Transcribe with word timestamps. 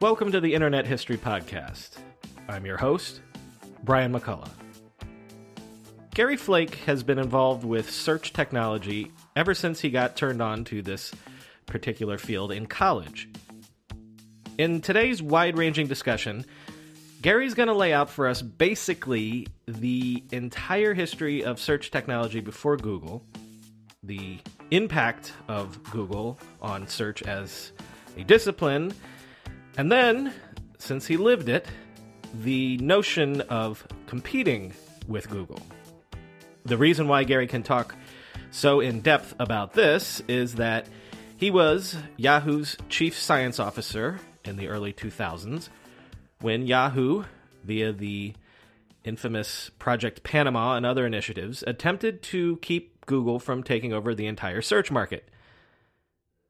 Welcome 0.00 0.30
to 0.30 0.40
the 0.40 0.54
Internet 0.54 0.86
History 0.86 1.16
Podcast. 1.16 1.98
I'm 2.48 2.64
your 2.64 2.76
host, 2.76 3.20
Brian 3.82 4.12
McCullough. 4.12 4.48
Gary 6.14 6.36
Flake 6.36 6.76
has 6.86 7.02
been 7.02 7.18
involved 7.18 7.64
with 7.64 7.90
search 7.90 8.32
technology 8.32 9.10
ever 9.34 9.54
since 9.54 9.80
he 9.80 9.90
got 9.90 10.14
turned 10.14 10.40
on 10.40 10.62
to 10.66 10.82
this 10.82 11.12
particular 11.66 12.16
field 12.16 12.52
in 12.52 12.66
college. 12.66 13.28
In 14.56 14.80
today's 14.80 15.20
wide 15.20 15.58
ranging 15.58 15.88
discussion, 15.88 16.46
Gary's 17.20 17.54
going 17.54 17.66
to 17.66 17.74
lay 17.74 17.92
out 17.92 18.08
for 18.08 18.28
us 18.28 18.40
basically 18.40 19.48
the 19.66 20.22
entire 20.30 20.94
history 20.94 21.42
of 21.42 21.58
search 21.58 21.90
technology 21.90 22.38
before 22.38 22.76
Google, 22.76 23.24
the 24.04 24.38
impact 24.70 25.32
of 25.48 25.82
Google 25.90 26.38
on 26.62 26.86
search 26.86 27.24
as 27.24 27.72
a 28.16 28.22
discipline, 28.22 28.94
and 29.78 29.90
then, 29.90 30.34
since 30.78 31.06
he 31.06 31.16
lived 31.16 31.48
it, 31.48 31.66
the 32.34 32.76
notion 32.78 33.40
of 33.42 33.86
competing 34.06 34.74
with 35.06 35.30
Google. 35.30 35.60
The 36.64 36.76
reason 36.76 37.08
why 37.08 37.24
Gary 37.24 37.46
can 37.46 37.62
talk 37.62 37.94
so 38.50 38.80
in 38.80 39.00
depth 39.00 39.34
about 39.38 39.72
this 39.72 40.20
is 40.28 40.56
that 40.56 40.86
he 41.36 41.50
was 41.50 41.96
Yahoo's 42.16 42.76
chief 42.88 43.18
science 43.18 43.58
officer 43.58 44.18
in 44.44 44.56
the 44.56 44.68
early 44.68 44.92
2000s 44.92 45.68
when 46.40 46.66
Yahoo, 46.66 47.24
via 47.64 47.92
the 47.92 48.34
infamous 49.04 49.70
Project 49.78 50.22
Panama 50.22 50.76
and 50.76 50.84
other 50.84 51.06
initiatives, 51.06 51.64
attempted 51.66 52.22
to 52.22 52.56
keep 52.58 53.06
Google 53.06 53.38
from 53.38 53.62
taking 53.62 53.92
over 53.92 54.14
the 54.14 54.26
entire 54.26 54.60
search 54.60 54.90
market. 54.90 55.28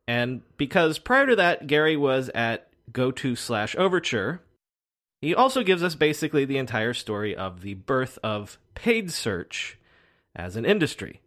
And 0.07 0.43
because 0.57 0.99
prior 0.99 1.27
to 1.27 1.37
that, 1.37 1.67
Gary 1.67 1.97
was 1.97 2.31
at 2.35 2.68
GoTo 2.93 3.35
slash 3.35 3.75
Overture, 3.77 4.43
he 5.21 5.35
also 5.35 5.63
gives 5.63 5.83
us 5.83 5.95
basically 5.95 6.45
the 6.45 6.59
entire 6.59 6.95
story 6.95 7.35
of 7.35 7.63
the 7.63 7.75
birth 7.75 8.19
of 8.23 8.59
paid 8.75 9.11
search 9.11 9.79
as 10.35 10.57
an 10.57 10.65
industry. 10.65 11.21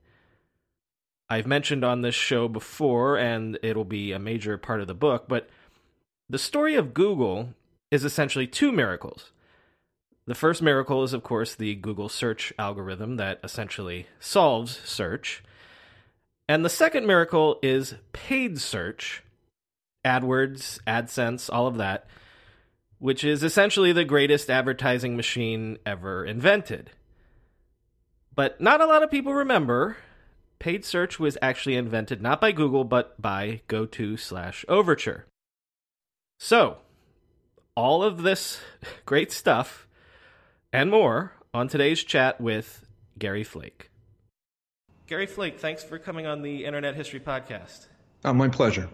I've 1.30 1.48
mentioned 1.48 1.84
on 1.84 2.02
this 2.02 2.16
show 2.16 2.48
before, 2.48 3.18
and 3.18 3.58
it'll 3.64 3.86
be 3.86 4.12
a 4.12 4.20
major 4.20 4.58
part 4.58 4.82
of 4.82 4.88
the 4.88 4.94
book, 4.94 5.26
but 5.28 5.50
the 6.30 6.40
story 6.40 6.76
of 6.76 6.94
Google 6.94 7.54
is 7.90 8.06
essentially 8.06 8.48
two 8.48 8.72
miracles. 8.72 9.32
The 10.26 10.36
first 10.36 10.62
miracle 10.62 11.04
is, 11.04 11.14
of 11.14 11.24
course, 11.24 11.56
the 11.56 11.76
Google 11.76 12.08
search 12.08 12.54
algorithm 12.58 13.18
that 13.18 13.40
essentially 13.44 14.08
solves 14.20 14.80
search. 14.86 15.44
And 16.48 16.64
the 16.64 16.70
second 16.70 17.08
miracle 17.08 17.60
is 17.62 17.96
paid 18.14 18.60
search, 18.60 19.24
AdWords, 20.04 20.80
AdSense, 20.88 21.50
all 21.52 21.68
of 21.68 21.78
that, 21.78 22.08
which 23.00 23.24
is 23.24 23.44
essentially 23.44 23.92
the 23.92 24.06
greatest 24.06 24.50
advertising 24.50 25.16
machine 25.16 25.78
ever 25.86 26.26
invented. 26.26 26.92
But 28.36 28.62
not 28.62 28.82
a 28.82 28.86
lot 28.86 29.04
of 29.04 29.12
people 29.12 29.34
remember 29.34 29.98
paid 30.60 30.86
search 30.86 31.20
was 31.20 31.38
actually 31.42 31.76
invented 31.76 32.22
not 32.22 32.40
by 32.40 32.52
Google, 32.52 32.84
but 32.84 33.20
by 33.22 33.62
GoTo 33.68 34.16
slash 34.16 34.64
Overture. 34.70 35.26
So, 36.40 36.78
all 37.76 38.04
of 38.04 38.22
this 38.22 38.62
great 39.06 39.32
stuff 39.32 39.88
and 40.72 40.90
more 40.90 41.34
on 41.54 41.68
today's 41.68 42.04
chat 42.04 42.40
with 42.40 42.86
Gary 43.18 43.44
Flake. 43.44 43.90
Gary 45.08 45.26
Flake, 45.26 45.60
thanks 45.60 45.84
for 45.84 46.00
coming 46.00 46.26
on 46.26 46.42
the 46.42 46.64
Internet 46.64 46.96
History 46.96 47.20
Podcast. 47.20 47.88
Oh, 48.24 48.34
my 48.34 48.48
pleasure. 48.48 48.88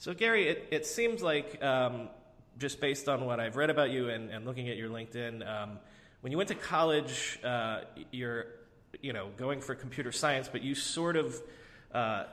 So, 0.00 0.14
Gary, 0.14 0.48
it, 0.48 0.68
it 0.70 0.86
seems 0.86 1.22
like, 1.22 1.62
um, 1.62 2.08
just 2.56 2.80
based 2.80 3.06
on 3.06 3.26
what 3.26 3.38
I've 3.38 3.56
read 3.56 3.68
about 3.68 3.90
you 3.90 4.08
and, 4.08 4.30
and 4.30 4.46
looking 4.46 4.70
at 4.70 4.78
your 4.78 4.88
LinkedIn, 4.88 5.46
um, 5.46 5.78
when 6.22 6.32
you 6.32 6.38
went 6.38 6.48
to 6.48 6.54
college, 6.54 7.38
uh, 7.44 7.82
you're 8.10 8.46
you 9.02 9.12
know 9.12 9.28
going 9.36 9.60
for 9.60 9.74
computer 9.74 10.10
science, 10.10 10.48
but 10.50 10.62
you 10.62 10.74
sort 10.74 11.16
of 11.16 11.38
uh, 11.92 12.24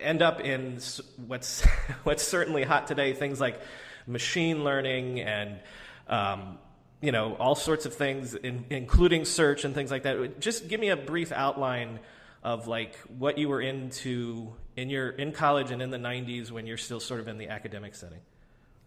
end 0.00 0.22
up 0.22 0.40
in 0.40 0.78
what's 1.26 1.62
what's 2.04 2.22
certainly 2.22 2.64
hot 2.64 2.86
today, 2.86 3.12
things 3.12 3.38
like 3.38 3.60
machine 4.06 4.64
learning 4.64 5.20
and 5.20 5.60
um, 6.08 6.56
you 7.02 7.12
know 7.12 7.34
all 7.34 7.54
sorts 7.54 7.84
of 7.84 7.92
things, 7.92 8.34
in, 8.34 8.64
including 8.70 9.26
search 9.26 9.66
and 9.66 9.74
things 9.74 9.90
like 9.90 10.04
that. 10.04 10.40
Just 10.40 10.68
give 10.68 10.80
me 10.80 10.88
a 10.88 10.96
brief 10.96 11.32
outline 11.32 11.98
of 12.42 12.66
like 12.66 12.96
what 13.18 13.38
you 13.38 13.48
were 13.48 13.60
into 13.60 14.52
in 14.76 14.88
your 14.88 15.10
in 15.10 15.32
college 15.32 15.70
and 15.70 15.82
in 15.82 15.90
the 15.90 15.98
90s 15.98 16.50
when 16.50 16.66
you're 16.66 16.78
still 16.78 17.00
sort 17.00 17.20
of 17.20 17.28
in 17.28 17.38
the 17.38 17.48
academic 17.48 17.94
setting. 17.94 18.20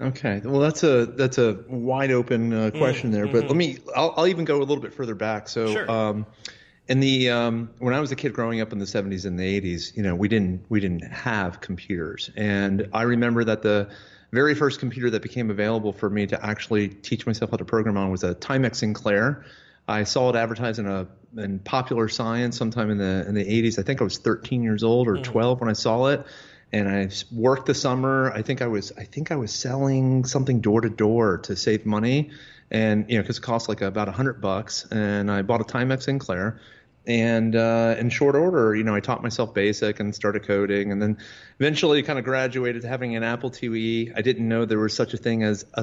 Okay, 0.02 0.41
well 0.44 0.59
that's 0.59 0.84
a 0.84 1.06
that's 1.06 1.38
a 1.38 1.63
wide 1.68 2.12
open 2.12 2.52
uh, 2.52 2.69
mm, 2.69 2.78
question 2.78 3.09
mm, 3.09 3.13
there, 3.13 3.28
but 3.28 3.36
mm-hmm. 3.36 3.47
let 3.47 3.56
me 3.56 3.78
I'll, 3.96 4.13
I'll, 4.18 4.28
even 4.28 4.44
go 4.44 4.58
a 4.58 4.66
little 4.66 4.81
bit 4.81 4.94
further 4.94 5.16
back. 5.16 5.47
So. 5.50 5.72
Sure. 5.72 5.90
Um, 5.90 6.25
in 6.90 7.00
the 7.00 7.30
um, 7.30 7.69
when 7.80 7.94
I 7.94 8.02
was 8.02 8.12
a 8.12 8.16
kid 8.18 8.34
growing 8.34 8.59
up 8.59 8.74
in 8.74 8.80
the 8.80 8.86
70s 8.86 9.25
and 9.25 9.40
the 9.40 9.62
80s, 9.62 9.96
you 9.96 10.03
know, 10.03 10.16
we 10.16 10.28
didn't 10.28 10.66
we 10.68 10.81
didn't 10.81 11.09
have 11.13 11.62
computers, 11.62 12.30
and 12.36 12.90
I 12.92 13.03
remember 13.03 13.46
that 13.46 13.62
the 13.62 13.90
very 14.34 14.56
first 14.56 14.80
computer 14.80 15.09
that 15.12 15.22
became 15.22 15.50
available 15.50 15.94
for 15.94 16.09
me 16.09 16.25
to 16.28 16.46
actually 16.46 16.90
teach 16.90 17.25
myself 17.25 17.52
how 17.52 17.58
to 17.58 17.63
program 17.63 17.96
on 17.96 18.09
was 18.12 18.24
a 18.24 18.36
Timex 18.36 18.78
Sinclair. 18.78 19.46
I 19.88 20.04
saw 20.04 20.30
it 20.30 20.36
advertised 20.36 20.80
in 20.80 20.88
a 20.88 21.08
in 21.38 21.60
Popular 21.60 22.10
Science 22.10 22.58
sometime 22.58 22.90
in 22.90 22.98
the 22.98 23.26
in 23.28 23.36
the 23.36 23.44
80s. 23.44 23.80
I 23.80 23.84
think 23.84 24.02
I 24.02 24.04
was 24.04 24.18
13 24.18 24.64
years 24.64 24.84
old 24.84 25.08
or 25.08 25.18
mm. 25.18 25.24
12 25.24 25.60
when 25.60 25.70
I 25.70 25.74
saw 25.74 26.08
it, 26.08 26.26
and 26.72 26.88
I 26.88 27.10
worked 27.32 27.66
the 27.66 27.74
summer. 27.74 28.32
I 28.34 28.42
think 28.42 28.62
I 28.62 28.68
was 28.68 28.92
I 28.98 29.04
think 29.04 29.32
I 29.32 29.36
was 29.36 29.52
selling 29.52 30.26
something 30.26 30.62
door 30.62 30.82
to 30.82 30.90
door 30.90 31.40
to 31.40 31.56
save 31.56 31.86
money, 31.86 32.32
and 32.72 33.10
you 33.10 33.18
know 33.18 33.24
because 33.24 33.38
it 33.38 33.42
cost 33.42 33.68
like 33.68 33.82
about 33.82 34.08
hundred 34.10 34.42
bucks, 34.42 34.86
and 34.92 35.32
I 35.32 35.42
bought 35.42 35.62
a 35.62 35.66
Timex 35.66 36.04
Sinclair 36.04 36.60
and 37.06 37.56
uh, 37.56 37.96
in 37.97 38.09
short 38.09 38.36
order, 38.36 38.74
you 38.74 38.84
know, 38.84 38.96
I 38.96 39.02
taught 39.02 39.22
myself 39.22 39.53
BASIC 39.53 40.00
and 40.00 40.16
started 40.16 40.44
coding, 40.44 40.91
and 40.91 41.02
then 41.02 41.18
eventually 41.59 42.02
kind 42.03 42.18
of 42.18 42.24
graduated 42.24 42.84
to 42.84 42.88
having 42.88 43.16
an 43.16 43.24
Apple 43.24 43.52
IIe. 43.52 44.14
I 44.16 44.22
didn't 44.22 44.47
know 44.47 44.66
there 44.66 44.80
was 44.80 44.96
such 44.96 45.13
a 45.13 45.18
thing 45.18 45.44
as 45.44 45.66
a, 45.74 45.81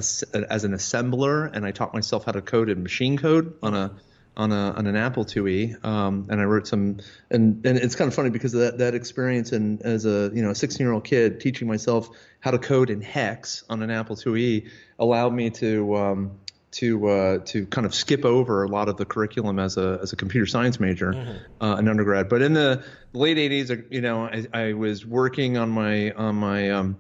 as 0.51 0.65
an 0.65 0.73
assembler, 0.73 1.51
and 1.53 1.67
I 1.67 1.73
taught 1.73 1.93
myself 1.93 2.25
how 2.25 2.33
to 2.33 2.41
code 2.41 2.71
in 2.71 2.83
machine 2.83 3.19
code 3.19 3.55
on 3.63 3.75
a 3.75 3.93
on 4.37 4.53
a 4.53 4.73
on 4.73 4.87
an 4.87 4.97
Apple 4.97 5.27
IIe, 5.27 5.85
um, 5.85 6.27
and 6.31 6.41
I 6.41 6.45
wrote 6.45 6.67
some. 6.67 6.99
And 7.31 7.67
and 7.67 7.77
it's 7.77 7.97
kind 7.97 8.09
of 8.09 8.15
funny 8.15 8.31
because 8.31 8.55
of 8.55 8.61
that 8.61 8.79
that 8.79 8.95
experience 8.95 9.53
and 9.53 9.83
as 9.83 10.07
a 10.07 10.31
you 10.33 10.43
know 10.43 10.51
a 10.51 10.55
16 10.55 10.83
year 10.83 10.93
old 10.93 11.05
kid 11.05 11.41
teaching 11.41 11.69
myself 11.69 12.09
how 12.41 12.51
to 12.51 12.59
code 12.59 12.89
in 12.89 13.03
hex 13.03 13.65
on 13.69 13.83
an 13.83 13.91
Apple 13.91 14.17
IIe 14.17 14.71
allowed 14.99 15.35
me 15.35 15.51
to 15.51 15.97
um, 15.97 16.39
to 16.73 17.09
uh, 17.09 17.39
to 17.47 17.67
kind 17.67 17.87
of 17.87 17.95
skip 17.95 18.25
over 18.25 18.63
a 18.63 18.69
lot 18.69 18.89
of 18.89 18.97
the 18.97 19.05
curriculum 19.05 19.59
as 19.59 19.77
a 19.77 19.99
as 20.03 20.13
a 20.13 20.17
computer 20.17 20.47
science 20.47 20.79
major 20.79 21.13
mm-hmm. 21.13 21.65
uh, 21.65 21.77
in 21.77 21.89
undergrad. 21.89 22.29
But 22.29 22.43
in 22.43 22.53
the 22.53 22.85
late 23.13 23.37
80s, 23.37 23.71
uh, 23.71 23.83
you 23.91 24.01
know, 24.01 24.25
I, 24.25 24.47
I 24.53 24.73
was 24.75 25.05
working 25.05 25.57
on 25.57 25.71
my 25.71 26.13
on 26.13 26.37
my 26.37 26.71
um, 26.71 26.97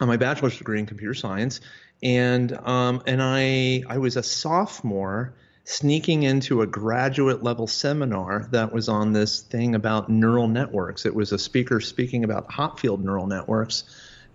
on 0.00 0.08
my 0.08 0.16
bachelor's 0.16 0.56
degree 0.56 0.78
in 0.78 0.86
computer 0.86 1.14
science, 1.14 1.60
and 2.02 2.52
um, 2.52 3.02
and 3.06 3.20
I 3.22 3.82
I 3.88 3.98
was 3.98 4.16
a 4.16 4.22
sophomore 4.22 5.34
sneaking 5.64 6.22
into 6.22 6.62
a 6.62 6.66
graduate 6.66 7.42
level 7.42 7.66
seminar 7.66 8.48
that 8.50 8.72
was 8.72 8.88
on 8.88 9.12
this 9.12 9.40
thing 9.40 9.74
about 9.74 10.08
neural 10.08 10.48
networks. 10.48 11.04
It 11.04 11.14
was 11.14 11.32
a 11.32 11.38
speaker 11.38 11.80
speaking 11.80 12.24
about 12.24 12.48
Hopfield 12.48 13.00
neural 13.00 13.26
networks, 13.26 13.84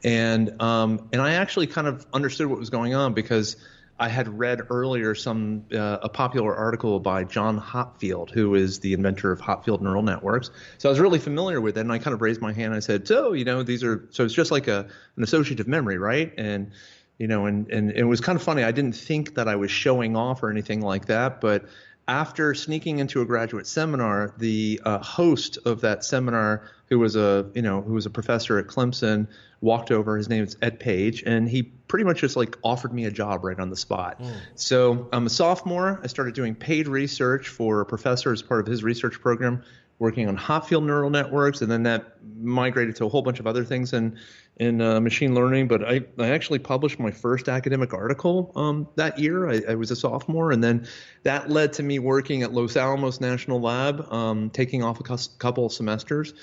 and 0.03 0.61
um, 0.61 1.07
and 1.13 1.21
I 1.21 1.35
actually 1.35 1.67
kind 1.67 1.87
of 1.87 2.05
understood 2.11 2.47
what 2.47 2.59
was 2.59 2.69
going 2.69 2.93
on 2.93 3.13
because 3.13 3.55
I 3.97 4.09
had 4.09 4.27
read 4.27 4.61
earlier 4.69 5.15
some 5.15 5.65
uh, 5.73 5.99
a 6.01 6.09
popular 6.09 6.53
article 6.53 6.99
by 6.99 7.23
John 7.23 7.59
Hopfield, 7.59 8.29
who 8.29 8.55
is 8.55 8.79
the 8.81 8.93
inventor 8.93 9.31
of 9.31 9.39
Hopfield 9.39 9.81
neural 9.81 10.03
networks. 10.03 10.51
So 10.79 10.89
I 10.89 10.91
was 10.91 10.99
really 10.99 11.19
familiar 11.19 11.61
with 11.61 11.77
it, 11.77 11.81
and 11.81 11.91
I 11.91 11.99
kind 11.99 12.13
of 12.13 12.21
raised 12.21 12.41
my 12.41 12.51
hand. 12.51 12.67
And 12.67 12.75
I 12.75 12.79
said, 12.79 13.07
"So, 13.07 13.31
you 13.33 13.45
know, 13.45 13.63
these 13.63 13.83
are 13.83 14.05
so 14.11 14.25
it's 14.25 14.33
just 14.33 14.51
like 14.51 14.67
a 14.67 14.87
an 15.15 15.23
associative 15.23 15.67
memory, 15.67 15.97
right?" 15.97 16.33
And 16.37 16.71
you 17.17 17.27
know, 17.27 17.45
and 17.45 17.69
and 17.71 17.91
it 17.91 18.03
was 18.03 18.19
kind 18.19 18.35
of 18.35 18.43
funny. 18.43 18.63
I 18.63 18.71
didn't 18.71 18.95
think 18.95 19.35
that 19.35 19.47
I 19.47 19.55
was 19.55 19.71
showing 19.71 20.17
off 20.17 20.43
or 20.43 20.49
anything 20.49 20.81
like 20.81 21.05
that, 21.05 21.39
but 21.39 21.65
after 22.07 22.53
sneaking 22.53 22.99
into 22.99 23.21
a 23.21 23.25
graduate 23.25 23.65
seminar, 23.65 24.33
the 24.37 24.79
uh, 24.85 24.99
host 24.99 25.57
of 25.65 25.81
that 25.81 26.03
seminar, 26.03 26.69
who 26.87 26.99
was 26.99 27.15
a 27.15 27.49
you 27.55 27.61
know 27.61 27.81
who 27.81 27.93
was 27.93 28.05
a 28.05 28.09
professor 28.09 28.59
at 28.59 28.67
Clemson, 28.67 29.27
walked 29.61 29.91
over. 29.91 30.17
His 30.17 30.29
name 30.29 30.43
is 30.43 30.55
Ed 30.61 30.79
Page, 30.79 31.23
and 31.23 31.49
he 31.49 31.63
pretty 31.63 32.05
much 32.05 32.19
just 32.19 32.35
like 32.35 32.57
offered 32.63 32.93
me 32.93 33.05
a 33.05 33.11
job 33.11 33.43
right 33.43 33.59
on 33.59 33.69
the 33.69 33.75
spot. 33.75 34.21
Mm. 34.21 34.35
So 34.55 35.09
I'm 35.11 35.25
a 35.25 35.29
sophomore. 35.29 35.99
I 36.03 36.07
started 36.07 36.35
doing 36.35 36.55
paid 36.55 36.87
research 36.87 37.47
for 37.47 37.81
a 37.81 37.85
professor 37.85 38.31
as 38.31 38.41
part 38.41 38.61
of 38.61 38.67
his 38.67 38.83
research 38.83 39.19
program, 39.19 39.63
working 39.99 40.27
on 40.27 40.37
Hopfield 40.37 40.85
neural 40.85 41.09
networks, 41.09 41.61
and 41.61 41.71
then 41.71 41.83
that 41.83 42.17
migrated 42.37 42.95
to 42.97 43.05
a 43.05 43.09
whole 43.09 43.21
bunch 43.21 43.39
of 43.39 43.47
other 43.47 43.63
things 43.63 43.93
in 43.93 44.17
in 44.57 44.81
uh, 44.81 44.99
machine 45.01 45.35
learning. 45.35 45.67
But 45.67 45.83
I, 45.83 46.01
I 46.17 46.29
actually 46.29 46.59
published 46.59 46.99
my 46.99 47.11
first 47.11 47.49
academic 47.49 47.93
article 47.93 48.51
um, 48.55 48.87
that 48.95 49.19
year. 49.19 49.49
I, 49.49 49.61
I, 49.69 49.75
was 49.75 49.91
a 49.91 49.95
sophomore, 49.95 50.51
and 50.51 50.63
then 50.63 50.87
that 51.23 51.49
led 51.49 51.73
to 51.73 51.83
me 51.83 51.99
working 51.99 52.43
at 52.43 52.53
Los 52.53 52.75
Alamos 52.77 53.21
National 53.21 53.59
Lab, 53.61 54.11
um, 54.11 54.49
taking 54.49 54.83
off 54.83 54.99
a 54.99 55.17
couple 55.37 55.65
of 55.65 55.73
semesters. 55.73 56.33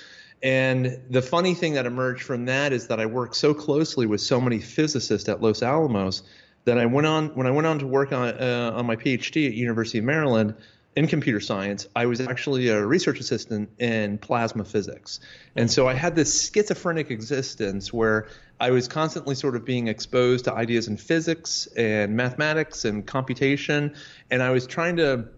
And 0.42 1.00
the 1.08 1.22
funny 1.22 1.54
thing 1.54 1.74
that 1.74 1.86
emerged 1.86 2.24
from 2.24 2.46
that 2.46 2.72
is 2.72 2.88
that 2.88 2.98
I 2.98 3.06
worked 3.06 3.36
so 3.36 3.54
closely 3.54 4.06
with 4.06 4.20
so 4.20 4.40
many 4.40 4.58
physicists 4.58 5.28
at 5.28 5.40
Los 5.40 5.62
Alamos 5.62 6.22
that 6.64 6.78
I 6.78 6.86
went 6.86 7.06
on 7.06 7.28
when 7.34 7.46
I 7.46 7.50
went 7.50 7.66
on 7.66 7.78
to 7.80 7.86
work 7.86 8.12
on 8.12 8.28
uh, 8.28 8.72
on 8.74 8.86
my 8.86 8.96
PhD 8.96 9.46
at 9.46 9.54
University 9.54 9.98
of 9.98 10.04
Maryland 10.04 10.54
in 10.94 11.06
computer 11.06 11.40
science, 11.40 11.86
I 11.96 12.06
was 12.06 12.20
actually 12.20 12.68
a 12.68 12.84
research 12.84 13.18
assistant 13.18 13.70
in 13.78 14.18
plasma 14.18 14.64
physics. 14.64 15.20
And 15.56 15.70
so 15.70 15.88
I 15.88 15.94
had 15.94 16.14
this 16.14 16.50
schizophrenic 16.50 17.10
existence 17.10 17.92
where 17.92 18.28
I 18.60 18.70
was 18.70 18.88
constantly 18.88 19.34
sort 19.34 19.56
of 19.56 19.64
being 19.64 19.88
exposed 19.88 20.44
to 20.44 20.52
ideas 20.52 20.88
in 20.88 20.98
physics 20.98 21.66
and 21.76 22.14
mathematics 22.14 22.84
and 22.84 23.06
computation. 23.06 23.94
And 24.30 24.42
I 24.42 24.50
was 24.50 24.66
trying 24.66 24.96
to 24.96 25.28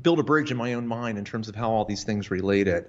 build 0.00 0.18
a 0.18 0.22
bridge 0.22 0.50
in 0.50 0.56
my 0.56 0.74
own 0.74 0.86
mind 0.86 1.16
in 1.16 1.24
terms 1.24 1.48
of 1.48 1.54
how 1.54 1.70
all 1.70 1.86
these 1.86 2.04
things 2.04 2.30
related. 2.30 2.86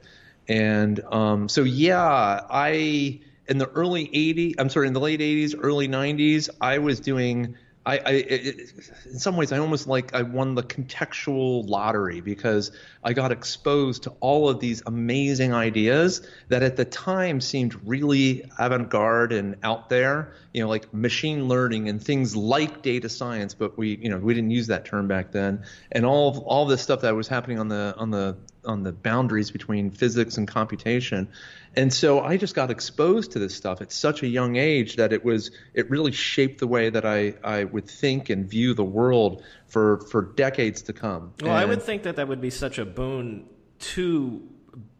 And 0.50 1.00
um, 1.12 1.48
so, 1.48 1.64
yeah, 1.64 2.42
I, 2.50 3.22
in 3.48 3.58
the 3.58 3.70
early 3.70 4.08
80s, 4.08 4.56
I'm 4.60 4.70
sorry, 4.70 4.88
in 4.88 4.94
the 4.94 5.00
late 5.00 5.22
80s, 5.22 5.56
early 5.58 5.88
90s, 5.88 6.50
I 6.60 6.80
was 6.80 7.00
doing 7.00 7.56
I, 7.86 7.98
I 7.98 8.12
it, 8.12 8.74
in 9.06 9.18
some 9.18 9.36
ways, 9.36 9.52
I 9.52 9.58
almost 9.58 9.88
like 9.88 10.14
I 10.14 10.22
won 10.22 10.54
the 10.56 10.64
contextual 10.64 11.68
lottery 11.68 12.22
because 12.22 12.72
I 13.04 13.14
got 13.14 13.32
exposed 13.32 14.04
to 14.04 14.12
all 14.20 14.50
of 14.50 14.60
these 14.60 14.84
amazing 14.86 15.54
ideas 15.54 16.22
that 16.50 16.62
at 16.62 16.76
the 16.76 16.86
time 16.86 17.42
seemed 17.42 17.76
really 17.88 18.50
avant-garde 18.60 19.32
and 19.32 19.56
out 19.64 19.90
there. 19.90 20.34
You 20.54 20.62
know, 20.62 20.70
like 20.70 20.94
machine 20.94 21.48
learning 21.48 21.90
and 21.90 22.02
things 22.04 22.36
like 22.36 22.84
data 22.84 23.10
science, 23.10 23.56
but 23.56 23.78
we, 23.78 23.98
you 23.98 24.10
know, 24.10 24.20
we 24.20 24.34
didn't 24.34 24.52
use 24.52 24.68
that 24.68 24.86
term 24.86 25.08
back 25.08 25.32
then. 25.32 25.64
And 25.92 26.06
all 26.06 26.44
all 26.46 26.66
this 26.66 26.82
stuff 26.82 27.02
that 27.02 27.16
was 27.16 27.28
happening 27.28 27.58
on 27.60 27.68
the 27.68 27.96
on 27.98 28.12
the 28.12 28.38
on 28.66 28.84
the 28.84 28.92
boundaries 28.92 29.52
between 29.52 29.92
physics 29.92 30.38
and 30.38 30.48
computation. 30.48 31.28
And 31.76 31.94
so 31.94 32.20
I 32.20 32.38
just 32.38 32.54
got 32.54 32.70
exposed 32.70 33.32
to 33.32 33.40
this 33.40 33.56
stuff 33.56 33.82
at 33.82 33.92
such 33.92 34.24
a 34.24 34.28
young 34.28 34.58
age 34.58 34.98
that 34.98 35.14
it 35.14 35.24
was 35.24 35.52
it 35.74 35.90
really 35.90 36.12
shaped 36.12 36.60
the 36.60 36.68
way 36.68 36.90
that 36.90 37.06
I, 37.06 37.34
I 37.44 37.64
would 37.64 37.88
think 37.88 38.30
and 38.30 38.50
view 38.50 38.74
the 38.74 38.84
world 38.84 39.44
for 39.68 40.02
for 40.02 40.22
decades 40.22 40.82
to 40.84 40.94
come. 40.94 41.34
Well, 41.42 41.52
and, 41.52 41.60
I 41.60 41.66
would 41.66 41.82
think 41.82 42.04
that 42.04 42.18
that 42.18 42.28
would 42.28 42.42
be 42.42 42.50
such 42.50 42.78
a 42.78 42.86
boon 42.86 43.48
to 43.80 44.48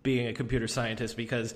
being 0.04 0.28
a 0.28 0.34
computer 0.34 0.68
scientist 0.68 1.18
because 1.18 1.54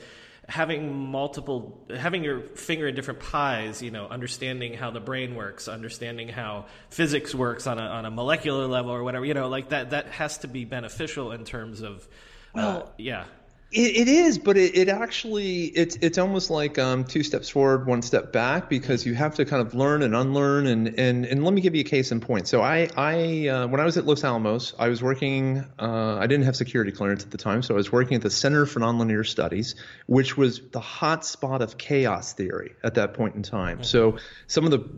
having 0.47 0.95
multiple 0.95 1.79
having 1.95 2.23
your 2.23 2.41
finger 2.41 2.87
in 2.87 2.95
different 2.95 3.19
pies 3.19 3.81
you 3.81 3.89
know 3.89 4.07
understanding 4.07 4.73
how 4.73 4.91
the 4.91 4.99
brain 4.99 5.33
works 5.33 5.67
understanding 5.67 6.27
how 6.27 6.65
physics 6.89 7.33
works 7.33 7.65
on 7.65 7.79
a, 7.79 7.81
on 7.81 8.05
a 8.05 8.11
molecular 8.11 8.67
level 8.67 8.91
or 8.91 9.03
whatever 9.03 9.25
you 9.25 9.33
know 9.33 9.47
like 9.47 9.69
that 9.69 9.89
that 9.89 10.07
has 10.07 10.37
to 10.39 10.47
be 10.47 10.63
beneficial 10.63 11.31
in 11.31 11.45
terms 11.45 11.81
of 11.81 12.03
uh, 12.03 12.07
well 12.53 12.77
uh, 12.83 12.89
yeah 12.97 13.25
it, 13.71 14.07
it 14.07 14.07
is, 14.07 14.37
but 14.37 14.57
it, 14.57 14.77
it 14.77 14.89
actually 14.89 15.65
it's 15.65 15.97
it's 15.97 16.17
almost 16.17 16.49
like 16.49 16.77
um, 16.77 17.03
two 17.03 17.23
steps 17.23 17.49
forward, 17.49 17.87
one 17.87 18.01
step 18.01 18.31
back 18.31 18.69
because 18.69 19.05
you 19.05 19.15
have 19.15 19.35
to 19.35 19.45
kind 19.45 19.65
of 19.65 19.73
learn 19.73 20.03
and 20.03 20.15
unlearn 20.15 20.67
and 20.67 20.99
and 20.99 21.25
and 21.25 21.43
let 21.43 21.53
me 21.53 21.61
give 21.61 21.75
you 21.75 21.81
a 21.81 21.85
case 21.85 22.11
in 22.11 22.19
point. 22.19 22.47
So 22.47 22.61
I 22.61 22.89
I 22.95 23.47
uh, 23.47 23.67
when 23.67 23.81
I 23.81 23.85
was 23.85 23.97
at 23.97 24.05
Los 24.05 24.23
Alamos, 24.23 24.73
I 24.77 24.89
was 24.89 25.01
working. 25.01 25.65
Uh, 25.79 26.17
I 26.17 26.27
didn't 26.27 26.45
have 26.45 26.55
security 26.55 26.91
clearance 26.91 27.23
at 27.23 27.31
the 27.31 27.37
time, 27.37 27.63
so 27.63 27.73
I 27.73 27.77
was 27.77 27.91
working 27.91 28.15
at 28.15 28.21
the 28.21 28.29
Center 28.29 28.65
for 28.65 28.79
Nonlinear 28.79 29.25
Studies, 29.25 29.75
which 30.05 30.37
was 30.37 30.61
the 30.71 30.79
hot 30.79 31.25
spot 31.25 31.61
of 31.61 31.77
chaos 31.77 32.33
theory 32.33 32.75
at 32.83 32.95
that 32.95 33.15
point 33.15 33.35
in 33.35 33.43
time. 33.43 33.83
So 33.83 34.17
some 34.47 34.65
of 34.65 34.71
the 34.71 34.89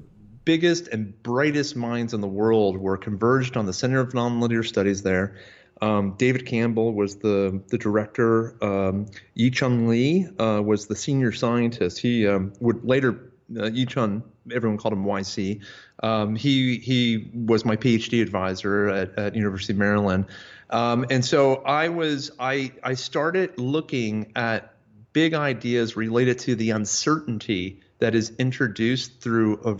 biggest 0.48 0.88
and 0.88 1.22
brightest 1.24 1.75
minds 1.75 2.13
in 2.13 2.22
the 2.22 2.28
world 2.28 2.78
were 2.78 2.96
converged 2.98 3.58
on 3.58 3.66
the 3.66 3.74
Center 3.74 4.00
of 4.00 4.13
Nonlinear 4.13 4.66
Studies 4.66 5.04
there. 5.04 5.36
Um, 5.81 6.15
David 6.18 6.45
Campbell 6.45 6.94
was 6.94 7.18
the 7.18 7.62
the 7.68 7.77
director. 7.77 8.56
Um, 8.63 9.07
Yi-Chun 9.35 9.88
Lee 9.88 10.27
uh, 10.39 10.62
was 10.63 10.88
the 10.88 10.95
senior 10.95 11.31
scientist. 11.31 12.00
He 12.00 12.27
um, 12.27 12.53
would 12.59 12.83
later 12.83 13.31
uh, 13.56 13.69
Yi-Chun, 13.69 14.24
everyone 14.53 14.77
called 14.77 14.94
him 14.94 15.06
YC. 15.06 15.62
Um, 16.03 16.35
he 16.35 16.77
he 16.77 17.29
was 17.33 17.65
my 17.65 17.75
PhD 17.75 18.21
advisor 18.21 18.89
at, 18.89 19.18
at 19.18 19.35
University 19.35 19.74
of 19.74 19.79
Maryland, 19.79 20.25
um, 20.69 21.06
and 21.09 21.24
so 21.24 21.56
I 21.56 21.89
was 21.89 22.31
I 22.39 22.71
I 22.83 22.95
started 22.95 23.57
looking 23.57 24.31
at 24.35 24.74
big 25.13 25.33
ideas 25.33 25.95
related 25.95 26.39
to 26.39 26.56
the 26.56 26.71
uncertainty 26.71 27.81
that 28.00 28.13
is 28.13 28.31
introduced 28.38 29.19
through 29.21 29.59
a 29.65 29.77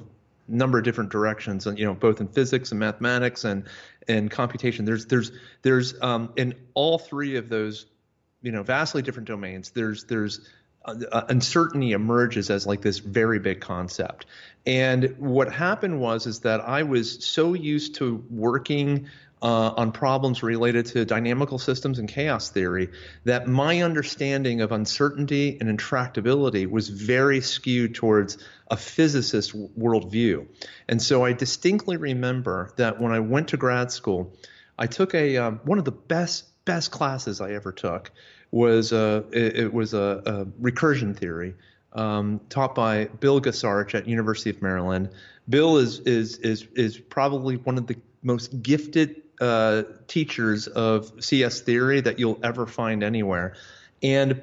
number 0.48 0.78
of 0.78 0.84
different 0.84 1.12
directions, 1.12 1.68
and 1.68 1.78
you 1.78 1.86
know 1.86 1.94
both 1.94 2.22
in 2.22 2.28
physics 2.28 2.72
and 2.72 2.80
mathematics 2.80 3.44
and 3.44 3.66
and 4.08 4.30
computation. 4.32 4.86
There's 4.86 5.06
there's 5.06 5.32
there's 5.62 6.00
um, 6.02 6.34
in 6.36 6.56
all 6.74 6.98
three 6.98 7.38
of 7.38 7.50
those, 7.50 7.86
you 8.42 8.52
know, 8.52 8.64
vastly 8.64 9.02
different 9.02 9.28
domains. 9.28 9.72
There's 9.72 10.06
there's 10.06 10.48
uh, 10.86 10.96
uh, 11.12 11.26
uncertainty 11.30 11.92
emerges 11.92 12.50
as 12.50 12.66
like 12.66 12.82
this 12.82 13.00
very 13.00 13.40
big 13.40 13.60
concept. 13.60 14.26
And 14.66 15.16
what 15.18 15.52
happened 15.52 16.00
was 16.00 16.28
is 16.28 16.42
that 16.42 16.62
I 16.62 16.84
was 16.84 17.26
so 17.26 17.54
used 17.54 17.96
to 17.96 18.24
working 18.30 19.08
uh, 19.42 19.74
on 19.78 19.92
problems 19.92 20.42
related 20.42 20.88
to 20.88 21.06
dynamical 21.06 21.60
systems 21.60 22.00
and 22.00 22.10
chaos 22.10 22.50
theory 22.50 22.90
that 23.24 23.48
my 23.48 23.82
understanding 23.82 24.62
of 24.62 24.72
uncertainty 24.72 25.58
and 25.60 25.70
intractability 25.70 26.70
was 26.70 26.90
very 26.90 27.42
skewed 27.42 27.94
towards 27.94 28.38
a 28.70 28.78
physicist 28.78 29.56
worldview. 29.78 30.48
And 30.88 31.02
so 31.02 31.24
I 31.24 31.34
distinctly 31.34 31.98
remember 31.98 32.74
that 32.78 33.00
when 33.00 33.12
I 33.12 33.20
went 33.20 33.50
to 33.50 33.58
grad 33.58 33.92
school, 33.92 34.34
I 34.78 34.88
took 34.88 35.14
a 35.14 35.38
um, 35.38 35.60
one 35.64 35.78
of 35.78 35.86
the 35.86 35.92
best 35.92 36.46
best 36.66 36.92
classes 36.92 37.40
I 37.40 37.52
ever 37.54 37.72
took 37.72 38.12
was 38.52 38.92
uh, 38.92 39.24
it, 39.32 39.58
it, 39.58 39.74
was 39.74 39.94
a, 39.94 40.22
a 40.26 40.46
recursion 40.62 41.16
theory 41.16 41.56
um, 41.94 42.42
taught 42.50 42.76
by 42.76 43.06
Bill 43.06 43.42
Gasarch 43.42 43.96
at 43.96 44.08
University 44.08 44.50
of 44.50 44.62
Maryland. 44.62 45.10
Bill 45.48 45.78
is 45.78 46.00
is 46.00 46.38
is 46.38 46.68
is 46.76 46.98
probably 46.98 47.58
one 47.58 47.78
of 47.78 47.88
the 47.88 47.98
most 48.22 48.62
gifted 48.62 49.22
uh, 49.40 49.84
teachers 50.08 50.68
of 50.68 51.12
CS 51.24 51.62
theory 51.62 52.02
that 52.02 52.20
you'll 52.20 52.40
ever 52.44 52.66
find 52.66 53.04
anywhere. 53.04 53.56
And 54.02 54.42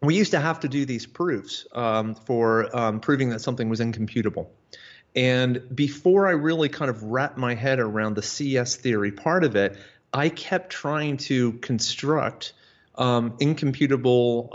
we 0.00 0.16
used 0.16 0.32
to 0.32 0.40
have 0.40 0.60
to 0.60 0.68
do 0.68 0.84
these 0.84 1.06
proofs 1.06 1.66
um, 1.72 2.14
for 2.14 2.74
um, 2.76 3.00
proving 3.00 3.30
that 3.30 3.40
something 3.40 3.68
was 3.68 3.80
incomputable. 3.80 4.50
And 5.14 5.74
before 5.74 6.26
I 6.26 6.32
really 6.32 6.68
kind 6.68 6.90
of 6.90 7.02
wrapped 7.02 7.38
my 7.38 7.54
head 7.54 7.80
around 7.80 8.14
the 8.14 8.22
CS 8.22 8.76
theory 8.76 9.12
part 9.12 9.44
of 9.44 9.56
it, 9.56 9.78
I 10.12 10.28
kept 10.28 10.70
trying 10.70 11.16
to 11.18 11.54
construct 11.54 12.52
um, 12.96 13.34
incomputable 13.40 14.50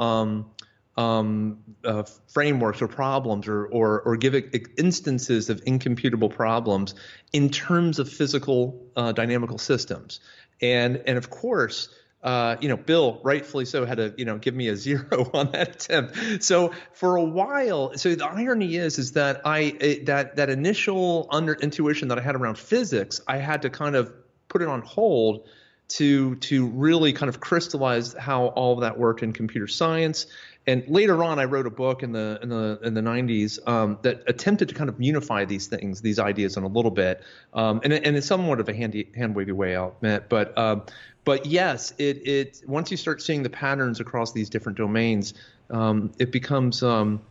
um, 1.02 1.58
uh, 1.84 2.04
frameworks 2.28 2.82
or 2.82 2.88
problems 2.88 3.48
or, 3.48 3.66
or, 3.66 4.02
or 4.02 4.18
give 4.18 4.36
instances 4.78 5.50
of 5.50 5.62
incomputable 5.66 6.30
problems 6.30 6.96
in 7.34 7.50
terms 7.50 8.00
of 8.00 8.10
physical 8.10 8.86
uh, 8.96 9.12
dynamical 9.12 9.58
systems. 9.58 10.20
And, 10.62 11.02
and 11.08 11.18
of 11.18 11.30
course, 11.30 11.90
uh, 12.24 12.56
you 12.62 12.70
know, 12.70 12.78
Bill, 12.78 13.20
rightfully 13.24 13.66
so, 13.66 13.84
had 13.84 13.98
to, 13.98 14.14
you 14.16 14.26
know, 14.26 14.38
give 14.38 14.54
me 14.54 14.68
a 14.68 14.76
zero 14.88 15.30
on 15.34 15.52
that 15.54 15.76
attempt. 15.76 16.44
So 16.44 16.74
for 16.94 17.16
a 17.16 17.24
while, 17.24 17.98
so 17.98 18.14
the 18.14 18.26
irony 18.26 18.76
is, 18.76 19.00
is 19.00 19.14
that 19.14 19.42
I 19.44 19.60
it, 19.60 20.06
that 20.06 20.36
that 20.36 20.50
initial 20.52 21.28
under 21.32 21.54
intuition 21.54 22.10
that 22.10 22.20
I 22.20 22.22
had 22.22 22.36
around 22.36 22.60
physics, 22.60 23.22
I 23.28 23.38
had 23.38 23.64
to 23.64 23.72
kind 23.72 23.96
of 23.96 24.14
put 24.50 24.62
it 24.62 24.68
on 24.68 24.82
hold 24.82 25.48
to 25.92 26.36
to 26.36 26.68
really 26.68 27.12
kind 27.14 27.30
of 27.30 27.40
crystallize 27.40 28.14
how 28.14 28.48
all 28.48 28.74
of 28.74 28.82
that 28.82 28.98
worked 28.98 29.24
in 29.24 29.34
computer 29.34 29.68
science 29.68 30.26
and 30.68 30.88
later 30.88 31.24
on, 31.24 31.40
I 31.40 31.46
wrote 31.46 31.66
a 31.66 31.72
book 31.72 32.04
in 32.04 32.12
the 32.12 32.40
in 32.44 32.50
the 32.50 32.80
in 32.84 32.94
the 32.94 33.02
90s 33.02 33.68
um, 33.68 33.98
that 34.04 34.24
attempted 34.28 34.70
to 34.70 34.76
kind 34.76 34.90
of 34.90 35.02
unify 35.02 35.44
these 35.46 35.68
things, 35.68 36.02
these 36.02 36.20
ideas, 36.20 36.56
in 36.56 36.64
a 36.64 36.68
little 36.68 36.92
bit, 36.92 37.24
um, 37.54 37.82
and 37.84 37.92
and 37.92 38.16
it's 38.16 38.28
somewhat 38.28 38.60
of 38.60 38.70
a 38.70 38.74
handy 38.74 39.10
hand 39.16 39.36
wavy 39.36 39.52
way 39.52 39.76
out, 39.76 39.98
but 40.30 40.56
um, 40.58 40.84
but 41.24 41.48
yes, 41.48 41.94
it 41.98 42.28
it 42.28 42.62
once 42.68 42.92
you 42.92 42.98
start 42.98 43.22
seeing 43.22 43.42
the 43.42 43.50
patterns 43.50 44.00
across 44.00 44.34
these 44.34 44.50
different 44.50 44.78
domains, 44.78 45.34
um, 45.72 46.12
it 46.20 46.32
becomes 46.32 46.84
um, 46.84 47.22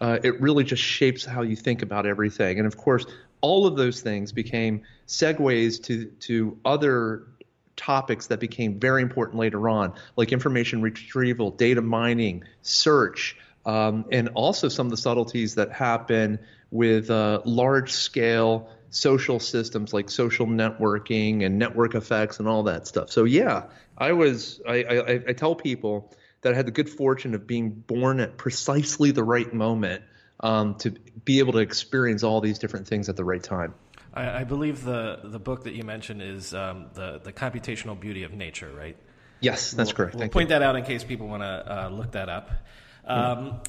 uh, 0.00 0.18
it 0.22 0.40
really 0.40 0.64
just 0.64 0.82
shapes 0.82 1.26
how 1.26 1.42
you 1.42 1.56
think 1.56 1.82
about 1.82 2.06
everything, 2.06 2.58
and 2.58 2.66
of 2.66 2.78
course, 2.78 3.04
all 3.42 3.66
of 3.66 3.76
those 3.76 4.00
things 4.00 4.32
became 4.32 4.82
segues 5.06 5.82
to 5.84 6.06
to 6.20 6.58
other 6.64 7.26
topics 7.78 8.26
that 8.26 8.40
became 8.40 8.78
very 8.78 9.00
important 9.00 9.38
later 9.38 9.68
on, 9.68 9.94
like 10.16 10.32
information 10.32 10.82
retrieval, 10.82 11.50
data 11.50 11.80
mining, 11.80 12.44
search, 12.60 13.36
um, 13.64 14.04
and 14.12 14.28
also 14.34 14.68
some 14.68 14.86
of 14.86 14.90
the 14.90 14.96
subtleties 14.98 15.54
that 15.54 15.72
happen 15.72 16.38
with 16.70 17.10
uh, 17.10 17.40
large 17.44 17.92
scale 17.92 18.68
social 18.90 19.38
systems 19.38 19.92
like 19.92 20.10
social 20.10 20.46
networking 20.46 21.44
and 21.44 21.58
network 21.58 21.94
effects 21.94 22.38
and 22.38 22.48
all 22.48 22.64
that 22.64 22.86
stuff. 22.86 23.10
So 23.10 23.24
yeah, 23.24 23.64
I 23.96 24.12
was 24.12 24.60
I, 24.66 24.82
I, 24.84 25.12
I 25.28 25.32
tell 25.32 25.54
people 25.54 26.12
that 26.40 26.52
I 26.52 26.56
had 26.56 26.66
the 26.66 26.72
good 26.72 26.88
fortune 26.88 27.34
of 27.34 27.46
being 27.46 27.70
born 27.70 28.20
at 28.20 28.36
precisely 28.36 29.10
the 29.10 29.24
right 29.24 29.52
moment 29.52 30.02
um, 30.40 30.76
to 30.76 30.90
be 31.24 31.40
able 31.40 31.52
to 31.54 31.58
experience 31.58 32.22
all 32.22 32.40
these 32.40 32.58
different 32.58 32.86
things 32.86 33.08
at 33.08 33.16
the 33.16 33.24
right 33.24 33.42
time. 33.42 33.74
I, 34.14 34.40
I 34.40 34.44
believe 34.44 34.84
the 34.84 35.20
the 35.24 35.38
book 35.38 35.64
that 35.64 35.74
you 35.74 35.84
mentioned 35.84 36.22
is 36.22 36.54
um, 36.54 36.86
the 36.94 37.20
the 37.22 37.32
computational 37.32 37.98
beauty 37.98 38.24
of 38.24 38.32
nature, 38.32 38.70
right? 38.72 38.96
Yes, 39.40 39.70
that's 39.70 39.90
we'll, 39.90 39.96
correct. 39.96 40.14
We'll 40.14 40.20
Thank 40.20 40.32
point 40.32 40.48
you. 40.48 40.54
that 40.54 40.62
out 40.62 40.76
in 40.76 40.84
case 40.84 41.04
people 41.04 41.28
want 41.28 41.42
to 41.42 41.46
uh, 41.86 41.88
look 41.90 42.12
that 42.12 42.28
up. 42.28 42.50
Um, 43.04 43.60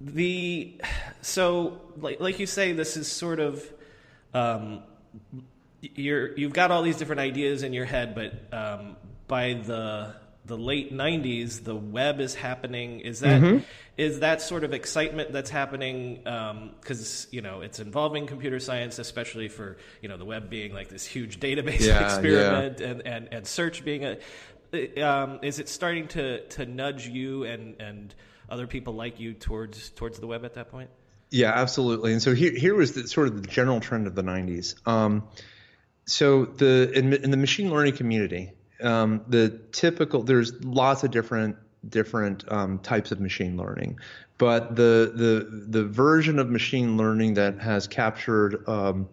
The 0.00 0.78
so 1.22 1.80
like 1.96 2.20
like 2.20 2.38
you 2.38 2.46
say, 2.46 2.72
this 2.72 2.96
is 2.96 3.08
sort 3.08 3.40
of 3.40 3.64
um, 4.34 4.82
you're 5.80 6.36
you've 6.36 6.52
got 6.52 6.70
all 6.70 6.82
these 6.82 6.96
different 6.96 7.20
ideas 7.20 7.62
in 7.62 7.72
your 7.72 7.86
head, 7.86 8.14
but 8.14 8.32
um, 8.52 8.96
by 9.26 9.54
the 9.54 10.14
the 10.46 10.56
late 10.56 10.92
90s 10.92 11.64
the 11.64 11.74
web 11.74 12.20
is 12.20 12.34
happening 12.34 13.00
is 13.00 13.20
that 13.20 13.40
mm-hmm. 13.40 13.64
is 13.96 14.20
that 14.20 14.40
sort 14.40 14.64
of 14.64 14.72
excitement 14.72 15.32
that's 15.32 15.50
happening 15.50 16.16
because 16.80 17.24
um, 17.24 17.28
you 17.32 17.42
know 17.42 17.60
it's 17.60 17.80
involving 17.80 18.26
computer 18.26 18.60
science 18.60 18.98
especially 18.98 19.48
for 19.48 19.76
you 20.00 20.08
know 20.08 20.16
the 20.16 20.24
web 20.24 20.48
being 20.48 20.72
like 20.72 20.88
this 20.88 21.04
huge 21.04 21.40
database 21.46 21.86
yeah, 21.86 22.04
experiment 22.04 22.80
yeah. 22.80 22.86
And, 22.86 23.02
and 23.02 23.28
and 23.32 23.46
search 23.46 23.84
being 23.84 24.04
a 24.04 24.18
um, 25.02 25.40
is 25.42 25.58
it 25.58 25.68
starting 25.68 26.08
to 26.08 26.46
to 26.48 26.66
nudge 26.66 27.06
you 27.06 27.44
and 27.44 27.80
and 27.80 28.14
other 28.48 28.66
people 28.66 28.94
like 28.94 29.18
you 29.18 29.34
towards 29.34 29.90
towards 29.90 30.18
the 30.18 30.26
web 30.26 30.44
at 30.44 30.54
that 30.54 30.70
point 30.70 30.90
yeah 31.30 31.52
absolutely 31.52 32.12
and 32.12 32.22
so 32.22 32.34
here 32.34 32.52
here 32.52 32.74
was 32.74 32.92
the, 32.92 33.08
sort 33.08 33.26
of 33.26 33.42
the 33.42 33.48
general 33.48 33.80
trend 33.80 34.06
of 34.06 34.14
the 34.14 34.22
90s 34.22 34.86
um, 34.86 35.24
so 36.04 36.44
the 36.44 36.92
in, 36.94 37.12
in 37.12 37.30
the 37.32 37.36
machine 37.36 37.70
learning 37.70 37.96
community 37.96 38.52
um, 38.82 39.22
the 39.28 39.60
typical 39.72 40.22
there's 40.22 40.52
lots 40.64 41.04
of 41.04 41.10
different 41.10 41.56
different 41.88 42.50
um, 42.50 42.78
types 42.80 43.12
of 43.12 43.20
machine 43.20 43.56
learning, 43.56 43.98
but 44.38 44.76
the 44.76 45.12
the 45.14 45.64
the 45.68 45.84
version 45.84 46.38
of 46.38 46.50
machine 46.50 46.96
learning 46.96 47.34
that 47.34 47.60
has 47.60 47.86
captured 47.86 48.68
um, 48.68 49.08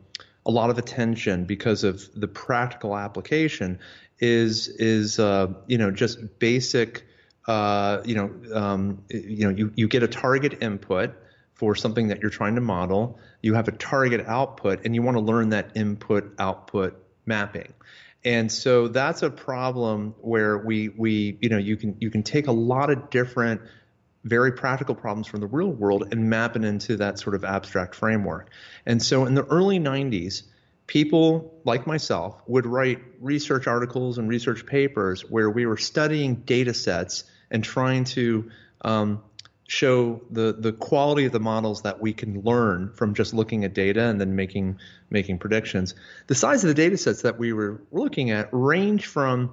a 0.46 0.51
lot 0.51 0.70
of 0.70 0.77
attention 0.77 1.46
because 1.46 1.84
of 1.84 2.08
the 2.20 2.27
practical 2.27 2.98
application 2.98 3.79
is 4.20 4.67
is 4.67 5.20
uh, 5.20 5.53
you 5.67 5.77
know 5.77 5.91
just 5.91 6.39
basic 6.39 7.05
uh, 7.48 8.01
you 8.05 8.15
know 8.15 8.32
um, 8.53 9.03
you 9.10 9.46
know 9.46 9.50
you, 9.50 9.72
you 9.75 9.88
get 9.88 10.03
a 10.03 10.08
target 10.08 10.62
input 10.62 11.13
for 11.53 11.75
something 11.75 12.08
that 12.08 12.22
you're 12.22 12.32
trying 12.32 12.55
to 12.55 12.62
model. 12.62 13.20
You 13.41 13.53
have 13.53 13.67
a 13.67 13.72
target 13.72 14.25
output 14.27 14.86
and 14.86 14.96
you 14.96 15.01
want 15.01 15.17
to 15.17 15.22
learn 15.22 15.50
that 15.50 15.72
input 15.75 16.34
output 16.39 17.00
mapping 17.25 17.74
and 18.25 18.51
so 18.51 18.88
that's 18.88 19.22
a 19.22 19.30
problem 19.30 20.15
where 20.22 20.58
we 20.58 20.89
we 20.89 21.38
you 21.42 21.50
know 21.50 21.58
you 21.58 21.77
can 21.77 21.98
you 22.00 22.10
can 22.10 22.24
take 22.24 22.48
a 22.48 22.51
lot 22.51 22.89
of 22.89 23.10
different 23.10 23.62
very 24.24 24.53
practical 24.53 24.96
problems 24.96 25.27
from 25.27 25.42
the 25.42 25.48
real 25.48 25.72
world 25.72 26.08
and 26.12 26.30
map 26.30 26.56
it 26.56 26.63
into 26.63 26.98
that 26.98 27.20
sort 27.20 27.36
of 27.36 27.44
abstract 27.44 27.94
framework. 27.94 28.50
And 28.86 29.01
so 29.01 29.25
in 29.25 29.36
the 29.36 29.44
early 29.46 29.80
90s, 29.80 30.44
people 30.88 31.53
like 31.65 31.86
myself 31.86 32.42
would 32.48 32.65
write 32.65 33.01
research 33.20 33.68
articles 33.68 34.18
and 34.18 34.30
research 34.30 34.65
papers 34.65 35.30
where 35.30 35.50
we 35.50 35.65
were 35.65 35.77
studying 35.77 36.36
data 36.36 36.74
sets 36.74 37.25
and 37.51 37.63
trying 37.63 38.06
to 38.06 38.50
um, 38.82 39.22
show 39.74 40.22
the 40.30 40.53
the 40.53 40.72
quality 40.72 41.25
of 41.25 41.32
the 41.32 41.39
models 41.39 41.82
that 41.82 42.00
we 42.00 42.13
can 42.13 42.42
learn 42.42 42.92
from 42.94 43.15
just 43.15 43.34
looking 43.34 43.65
at 43.65 43.74
data 43.74 44.03
and 44.03 44.22
then 44.22 44.36
making 44.36 44.77
making 45.10 45.39
predictions. 45.39 45.96
The 46.27 46.36
size 46.36 46.63
of 46.63 46.68
the 46.68 46.75
data 46.75 46.96
sets 46.96 47.24
that 47.24 47.39
we 47.39 47.53
were 47.53 47.82
looking 47.92 48.30
at 48.30 48.50
range 48.51 49.08
from, 49.08 49.51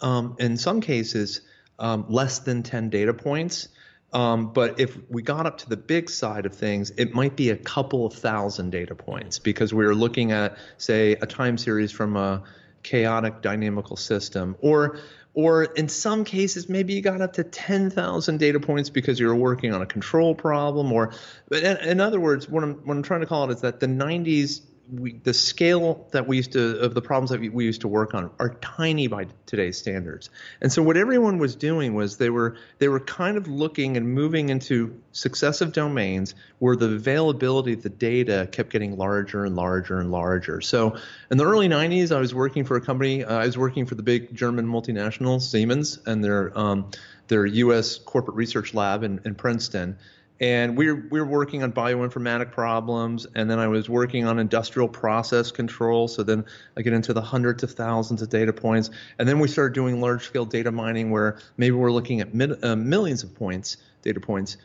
um, 0.00 0.36
in 0.40 0.56
some 0.56 0.80
cases, 0.80 1.42
um, 1.78 2.06
less 2.08 2.40
than 2.40 2.64
10 2.64 2.90
data 2.90 3.14
points. 3.14 3.68
Um, 4.12 4.52
but 4.52 4.80
if 4.80 4.96
we 5.08 5.22
got 5.22 5.46
up 5.46 5.58
to 5.58 5.68
the 5.68 5.76
big 5.76 6.10
side 6.10 6.44
of 6.46 6.54
things, 6.54 6.90
it 6.96 7.14
might 7.14 7.36
be 7.36 7.50
a 7.50 7.56
couple 7.56 8.06
of 8.06 8.14
thousand 8.14 8.70
data 8.70 8.94
points 8.94 9.38
because 9.38 9.72
we 9.72 9.84
were 9.84 9.94
looking 9.94 10.32
at, 10.32 10.56
say, 10.78 11.12
a 11.12 11.26
time 11.26 11.58
series 11.58 11.92
from 11.92 12.16
a 12.16 12.42
chaotic 12.82 13.42
dynamical 13.42 13.96
system, 13.96 14.56
or 14.60 14.98
or 15.34 15.64
in 15.64 15.88
some 15.88 16.24
cases, 16.24 16.68
maybe 16.68 16.94
you 16.94 17.02
got 17.02 17.20
up 17.20 17.34
to 17.34 17.44
10,000 17.44 18.38
data 18.38 18.58
points 18.60 18.90
because 18.90 19.20
you 19.20 19.26
were 19.26 19.34
working 19.34 19.72
on 19.72 19.82
a 19.82 19.86
control 19.86 20.34
problem. 20.34 20.92
Or, 20.92 21.12
in, 21.52 21.76
in 21.78 22.00
other 22.00 22.18
words, 22.18 22.48
what 22.48 22.64
I'm, 22.64 22.74
what 22.86 22.96
I'm 22.96 23.02
trying 23.02 23.20
to 23.20 23.26
call 23.26 23.50
it 23.50 23.54
is 23.54 23.60
that 23.60 23.80
the 23.80 23.86
90s 23.86 24.62
we, 24.92 25.12
the 25.12 25.34
scale 25.34 26.06
that 26.12 26.26
we 26.26 26.36
used 26.36 26.52
to 26.52 26.80
of 26.80 26.94
the 26.94 27.02
problems 27.02 27.30
that 27.30 27.40
we, 27.40 27.64
used 27.64 27.82
to 27.82 27.88
work 27.88 28.14
on 28.14 28.30
are 28.38 28.50
tiny 28.54 29.06
by 29.06 29.26
today's 29.46 29.76
standards. 29.76 30.30
And 30.60 30.72
so 30.72 30.82
what 30.82 30.96
everyone 30.96 31.38
was 31.38 31.56
doing 31.56 31.94
was 31.94 32.16
they 32.16 32.30
were 32.30 32.56
they 32.78 32.88
were 32.88 33.00
kind 33.00 33.36
of 33.36 33.48
looking 33.48 33.96
and 33.96 34.14
moving 34.14 34.48
into 34.48 35.00
successive 35.12 35.72
domains 35.72 36.34
where 36.58 36.76
the 36.76 36.86
availability 36.86 37.74
of 37.74 37.82
the 37.82 37.90
data 37.90 38.48
kept 38.50 38.70
getting 38.70 38.96
larger 38.96 39.44
and 39.44 39.56
larger 39.56 40.00
and 40.00 40.10
larger. 40.10 40.60
So 40.60 40.96
in 41.30 41.38
the 41.38 41.44
early 41.44 41.68
90s, 41.68 42.14
I 42.14 42.20
was 42.20 42.34
working 42.34 42.64
for 42.64 42.76
a 42.76 42.80
company. 42.80 43.24
Uh, 43.24 43.38
I 43.38 43.46
was 43.46 43.58
working 43.58 43.86
for 43.86 43.94
the 43.94 44.02
big 44.02 44.34
German 44.34 44.66
multinational 44.66 45.40
Siemens 45.40 45.98
and 46.06 46.24
their 46.24 46.56
um, 46.58 46.90
their 47.28 47.44
U.S. 47.44 47.98
corporate 47.98 48.36
research 48.36 48.72
lab 48.72 49.02
in, 49.02 49.20
in 49.24 49.34
Princeton 49.34 49.98
and 50.40 50.76
we 50.76 50.90
were, 50.90 51.02
we 51.10 51.20
were 51.20 51.26
working 51.26 51.62
on 51.62 51.72
bioinformatic 51.72 52.52
problems 52.52 53.26
and 53.34 53.50
then 53.50 53.58
i 53.58 53.66
was 53.66 53.88
working 53.88 54.24
on 54.24 54.38
industrial 54.38 54.88
process 54.88 55.50
control 55.50 56.08
so 56.08 56.22
then 56.22 56.44
i 56.76 56.82
get 56.82 56.92
into 56.92 57.12
the 57.12 57.20
hundreds 57.20 57.62
of 57.62 57.72
thousands 57.72 58.22
of 58.22 58.28
data 58.28 58.52
points 58.52 58.90
and 59.18 59.28
then 59.28 59.38
we 59.38 59.48
started 59.48 59.74
doing 59.74 60.00
large 60.00 60.24
scale 60.24 60.44
data 60.44 60.70
mining 60.70 61.10
where 61.10 61.38
maybe 61.56 61.74
we're 61.74 61.92
looking 61.92 62.20
at 62.20 62.34
mid, 62.34 62.62
uh, 62.64 62.76
millions 62.76 63.22
of 63.22 63.34
points 63.34 63.76
data 64.02 64.20
points 64.20 64.56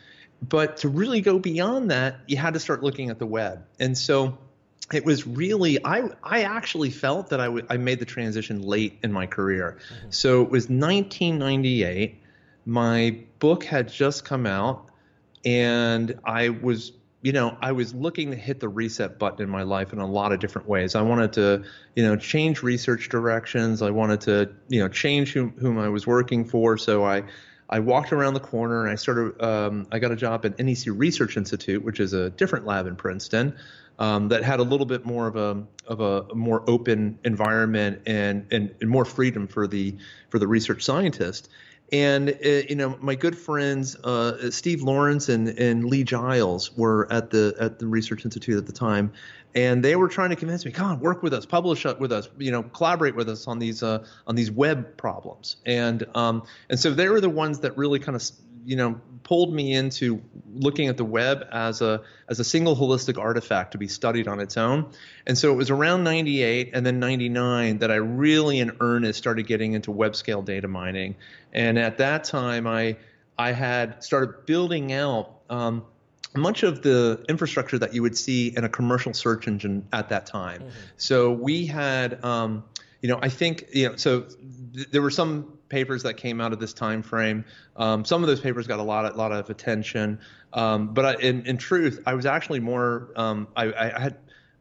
but 0.48 0.78
to 0.78 0.90
really 0.90 1.22
go 1.22 1.40
beyond 1.40 1.92
that 1.92 2.18
you 2.28 2.38
had 2.38 2.54
to 2.54 2.60
start 2.60 2.84
looking 2.84 3.10
at 3.10 3.20
the 3.20 3.26
web 3.26 3.66
and 3.80 3.98
so 3.98 4.38
it 4.92 5.06
was 5.06 5.26
really 5.26 5.84
I 5.86 6.04
I 6.22 6.44
actually 6.44 6.90
felt 6.90 7.30
that 7.30 7.40
I, 7.40 7.46
w- 7.46 7.66
I 7.70 7.78
made 7.78 8.00
the 8.00 8.06
transition 8.06 8.62
late 8.62 9.00
in 9.02 9.14
my 9.14 9.26
career. 9.26 9.78
Mm-hmm. 9.78 10.12
So 10.12 10.42
it 10.42 10.50
was 10.50 10.64
1998. 10.64 12.22
My 12.66 13.18
book 13.40 13.64
had 13.64 13.88
just 13.88 14.26
come 14.26 14.46
out 14.46 14.90
and 15.46 16.20
I 16.26 16.50
was 16.50 16.94
you 17.24 17.32
know, 17.32 17.58
I 17.62 17.72
was 17.72 17.96
looking 17.96 18.32
to 18.32 18.36
hit 18.36 18.60
the 18.60 18.68
reset 18.68 19.18
button 19.18 19.42
in 19.42 19.50
my 19.50 19.64
life 19.64 19.94
in 19.94 20.00
a 20.00 20.06
lot 20.06 20.34
of 20.34 20.42
different 20.42 20.68
ways. 20.68 20.94
I 20.94 21.02
wanted 21.02 21.32
to, 21.34 21.64
you 21.96 22.04
know, 22.04 22.18
change 22.18 22.62
research 22.62 23.08
directions. 23.08 23.82
I 23.82 23.92
wanted 23.92 24.20
to, 24.22 24.52
you 24.68 24.82
know, 24.82 24.90
change 24.90 25.32
whom, 25.32 25.52
whom 25.52 25.80
I 25.80 25.88
was 25.88 26.06
working 26.06 26.44
for. 26.44 26.78
So 26.78 27.06
I, 27.06 27.24
I 27.70 27.80
walked 27.80 28.12
around 28.12 28.34
the 28.34 28.42
corner 28.42 28.84
and 28.84 28.92
I 28.92 28.96
started. 28.96 29.42
Um, 29.42 29.88
I 29.90 30.00
got 30.00 30.12
a 30.12 30.18
job 30.18 30.46
at 30.46 30.60
NEC 30.60 30.88
Research 30.88 31.38
Institute, 31.38 31.82
which 31.82 32.02
is 32.02 32.12
a 32.12 32.30
different 32.30 32.66
lab 32.66 32.88
in 32.88 32.98
Princeton, 32.98 33.56
um, 34.00 34.28
that 34.28 34.44
had 34.44 34.60
a 34.60 34.64
little 34.64 34.86
bit 34.86 35.06
more 35.06 35.26
of 35.26 35.38
a 35.38 35.64
of 35.88 36.02
a 36.02 36.36
more 36.36 36.64
open 36.70 37.18
environment 37.24 38.02
and, 38.06 38.46
and 38.52 38.76
and 38.82 38.90
more 38.90 39.06
freedom 39.06 39.48
for 39.48 39.66
the 39.66 39.96
for 40.30 40.40
the 40.40 40.48
research 40.48 40.84
scientist. 40.84 41.50
And 41.92 42.30
uh, 42.30 42.50
you 42.70 42.76
know, 42.76 42.98
my 43.02 43.16
good 43.16 43.38
friends 43.38 43.96
uh, 43.98 44.50
Steve 44.50 44.82
Lawrence 44.82 45.30
and, 45.30 45.50
and 45.50 45.86
Lee 45.86 46.04
Giles 46.04 46.76
were 46.76 47.12
at 47.12 47.30
the 47.30 47.56
at 47.60 47.80
the 47.80 47.88
Research 47.88 48.26
Institute 48.26 48.58
at 48.58 48.66
the 48.66 48.72
time, 48.72 49.12
and 49.56 49.84
they 49.84 49.96
were 49.96 50.08
trying 50.08 50.32
to 50.32 50.36
convince 50.36 50.66
me, 50.66 50.72
come 50.72 50.88
on, 50.88 51.00
work 51.00 51.22
with 51.22 51.34
us, 51.34 51.46
publish 51.46 51.86
with 51.86 52.12
us, 52.12 52.30
you 52.38 52.52
know, 52.52 52.64
collaborate 52.64 53.16
with 53.16 53.30
us 53.30 53.48
on 53.48 53.60
these 53.60 53.84
uh, 53.84 54.06
on 54.26 54.36
these 54.36 54.50
web 54.50 54.98
problems. 54.98 55.58
And 55.66 56.06
um, 56.16 56.44
and 56.70 56.80
so 56.80 56.92
they 56.92 57.10
were 57.10 57.22
the 57.22 57.30
ones 57.30 57.60
that 57.60 57.78
really 57.78 58.00
kind 58.00 58.16
of 58.16 58.24
you 58.66 58.76
know 58.76 59.00
pulled 59.24 59.54
me 59.54 59.74
into 59.74 60.22
looking 60.54 60.88
at 60.88 60.98
the 60.98 61.06
web 61.06 61.48
as 61.52 61.82
a 61.82 62.02
as 62.30 62.40
a 62.40 62.44
single 62.44 62.76
holistic 62.76 63.18
artifact 63.18 63.72
to 63.72 63.78
be 63.78 63.88
studied 63.88 64.28
on 64.28 64.40
its 64.40 64.58
own. 64.58 64.92
And 65.26 65.38
so 65.38 65.52
it 65.52 65.56
was 65.56 65.70
around 65.70 66.04
98 66.04 66.72
and 66.74 66.86
then 66.86 67.00
99 67.00 67.80
that 67.80 67.92
I 67.92 67.96
really 67.96 68.60
in 68.60 68.76
earnest 68.80 69.18
started 69.18 69.48
getting 69.48 69.74
into 69.74 69.92
web 69.92 70.16
scale 70.16 70.42
data 70.42 70.68
mining. 70.68 71.16
And 71.54 71.80
at 71.80 71.98
that 71.98 72.26
time 72.26 72.68
I 72.68 72.98
I 73.38 73.52
had 73.52 74.04
started 74.04 74.46
building 74.46 74.94
out 74.94 75.40
um, 75.50 75.84
much 76.36 76.64
of 76.64 76.82
the 76.82 77.24
infrastructure 77.30 77.80
that 77.80 77.94
you 77.94 78.02
would 78.02 78.18
see 78.18 78.50
in 78.56 78.64
a 78.64 78.70
commercial 78.70 79.14
search 79.14 79.48
engine 79.48 79.88
at 79.94 80.10
that 80.10 80.26
time. 80.26 80.62
Mm-hmm. 80.62 80.70
So 80.98 81.32
we 81.32 81.66
had 81.66 82.24
um, 82.24 82.64
you 83.04 83.10
know, 83.10 83.20
I 83.22 83.30
think 83.30 83.66
you 83.74 83.90
know. 83.90 83.96
So 83.98 84.22
th- 84.22 84.90
there 84.92 85.02
were 85.02 85.12
some 85.12 85.53
papers 85.70 86.04
that 86.04 86.18
came 86.18 86.42
out 86.42 86.54
of 86.54 86.60
this 86.60 86.74
time 86.74 87.02
frame. 87.02 87.46
Um, 87.76 88.06
some 88.06 88.24
of 88.24 88.28
those 88.28 88.40
papers 88.40 88.68
got 88.68 88.80
a 88.80 88.84
lot, 88.84 89.06
of, 89.06 89.16
lot 89.16 89.32
of 89.32 89.50
attention. 89.50 90.20
Um, 90.52 90.94
but 90.94 91.06
I, 91.06 91.14
in, 91.16 91.46
in, 91.46 91.58
truth, 91.58 92.02
I 92.06 92.14
was 92.14 92.26
actually 92.26 92.60
more. 92.60 93.10
Um, 93.16 93.48
I, 93.56 93.74
I, 93.74 94.00
had. 94.00 94.18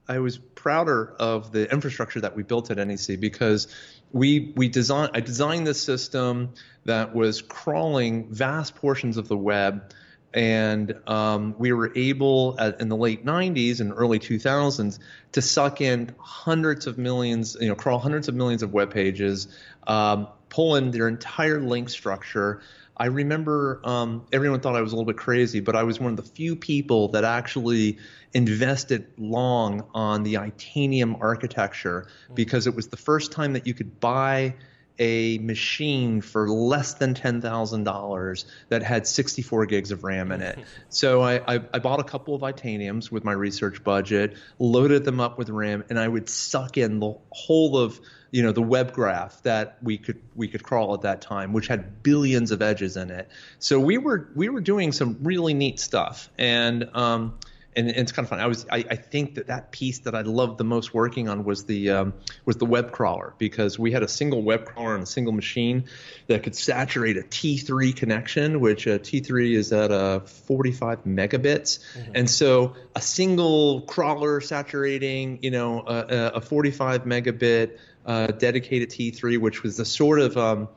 I 0.09 0.18
was 0.18 0.37
prouder 0.37 1.14
of 1.18 1.52
the 1.52 1.71
infrastructure 1.71 2.21
that 2.21 2.35
we 2.35 2.42
built 2.42 2.71
at 2.71 2.76
NEC 2.76 3.21
because 3.21 3.68
we 4.11 4.52
we 4.56 4.68
designed. 4.68 5.12
I 5.14 5.21
designed 5.21 5.66
this 5.66 5.80
system 5.80 6.54
that 6.85 7.14
was 7.14 7.40
crawling 7.40 8.28
vast 8.32 8.75
portions 8.75 9.16
of 9.16 9.28
the 9.28 9.37
web 9.37 9.92
and 10.34 10.94
um, 11.06 11.54
we 11.58 11.72
were 11.72 11.92
able 11.94 12.56
in 12.56 12.88
the 12.88 12.96
late 12.96 13.24
90s 13.24 13.80
and 13.80 13.92
early 13.94 14.18
2000s 14.18 14.98
to 15.32 15.42
suck 15.42 15.80
in 15.80 16.14
hundreds 16.18 16.86
of 16.86 16.98
millions 16.98 17.56
you 17.60 17.68
know 17.68 17.74
crawl 17.74 17.98
hundreds 17.98 18.28
of 18.28 18.34
millions 18.34 18.62
of 18.62 18.72
web 18.72 18.92
pages 18.92 19.48
um, 19.86 20.28
pull 20.48 20.76
in 20.76 20.90
their 20.90 21.08
entire 21.08 21.60
link 21.60 21.88
structure. 21.88 22.62
I 22.96 23.06
remember 23.06 23.80
um, 23.84 24.26
everyone 24.32 24.60
thought 24.60 24.76
i 24.76 24.80
was 24.80 24.92
a 24.92 24.96
little 24.96 25.10
bit 25.10 25.16
crazy 25.16 25.60
but 25.60 25.74
i 25.74 25.82
was 25.82 25.98
one 25.98 26.12
of 26.12 26.16
the 26.16 26.30
few 26.30 26.56
people 26.56 27.08
that 27.08 27.24
actually 27.24 27.98
invested 28.32 29.06
long 29.18 29.86
on 29.94 30.22
the 30.22 30.34
itanium 30.34 31.20
architecture 31.20 32.06
because 32.34 32.66
it 32.66 32.74
was 32.74 32.88
the 32.88 32.96
first 32.96 33.32
time 33.32 33.54
that 33.54 33.66
you 33.66 33.74
could 33.74 33.98
buy 33.98 34.54
a 35.02 35.37
machine 35.38 36.21
for 36.21 36.49
less 36.49 36.94
than 36.94 37.12
$10,000 37.12 38.44
that 38.68 38.82
had 38.85 39.04
64 39.04 39.66
gigs 39.66 39.90
of 39.90 40.04
RAM 40.04 40.30
in 40.30 40.40
it. 40.40 40.61
so 40.90 41.21
I, 41.21 41.56
I, 41.56 41.61
I, 41.75 41.80
bought 41.80 41.99
a 41.99 42.04
couple 42.04 42.37
of 42.37 42.42
Itaniums 42.42 43.11
with 43.11 43.25
my 43.25 43.32
research 43.32 43.82
budget, 43.82 44.37
loaded 44.61 45.04
them 45.04 45.18
up 45.18 45.38
with 45.38 45.50
RAM, 45.50 45.82
and 45.90 45.99
I 45.99 46.06
would 46.06 46.28
suck 46.28 46.78
in 46.78 47.00
the 47.00 47.14
whole 47.30 47.76
of 47.76 48.00
you 48.30 48.44
know 48.44 48.52
the 48.52 48.62
web 48.62 48.92
graph 48.92 49.42
that 49.42 49.76
we 49.82 49.99
could 49.99 50.23
we 50.37 50.47
could 50.47 50.62
crawl 50.62 50.94
at 50.94 51.02
that 51.02 51.21
time, 51.21 51.52
which 51.52 51.66
had 51.66 52.04
billions 52.04 52.52
of 52.52 52.62
edges 52.62 52.97
in 52.97 53.11
it. 53.11 53.28
So 53.59 53.80
we 53.80 53.99
were 53.99 54.28
we 54.37 54.49
were 54.49 54.61
doing 54.61 54.92
some 54.92 55.18
really 55.23 55.52
neat 55.52 55.80
stuff, 55.80 56.30
and 56.38 56.88
um, 56.94 57.35
and, 57.74 57.88
and, 57.88 57.98
it's 57.98 58.12
kind 58.12 58.24
of 58.24 58.30
fun. 58.30 58.40
I 58.40 58.46
was 58.46 58.66
I, 58.70 58.84
I, 58.90 58.96
think 58.96 59.36
that 59.36 59.46
that 59.46 59.72
piece 59.72 60.00
that 60.00 60.14
I 60.14 60.22
loved 60.22 60.58
the 60.58 60.64
most 60.64 60.92
working 60.92 61.28
on 61.28 61.44
was 61.44 61.64
the 61.64 61.90
um, 61.90 62.14
was 62.44 62.56
the 62.56 62.66
web 62.66 62.92
crawler 62.92 63.34
because 63.38 63.78
we 63.78 63.92
had 63.92 64.02
a 64.02 64.08
single 64.08 64.42
web 64.42 64.64
crawler 64.64 64.94
on 64.94 65.00
a 65.00 65.06
single 65.06 65.32
machine 65.32 65.84
that 66.26 66.42
could 66.42 66.54
saturate 66.54 67.16
a 67.16 67.22
T3 67.22 67.94
connection, 67.94 68.60
which 68.60 68.86
a 68.86 68.96
uh, 68.96 68.98
T3 68.98 69.54
is 69.54 69.72
at 69.72 69.90
a 69.90 70.22
45 70.24 71.04
megabits, 71.04 71.80
mm-hmm. 71.96 72.12
and 72.14 72.28
so 72.30 72.74
a 72.94 73.00
single 73.00 73.82
crawler 73.82 74.40
saturating 74.40 75.38
you 75.42 75.50
know 75.50 75.80
a, 75.86 76.32
a 76.34 76.40
45 76.40 77.04
megabit 77.04 77.78
uh, 78.04 78.26
dedicated 78.28 78.90
T3, 78.90 79.38
which 79.38 79.62
was 79.62 79.76
the 79.76 79.84
sort 79.84 80.20
of 80.20 80.36
um, 80.36 80.68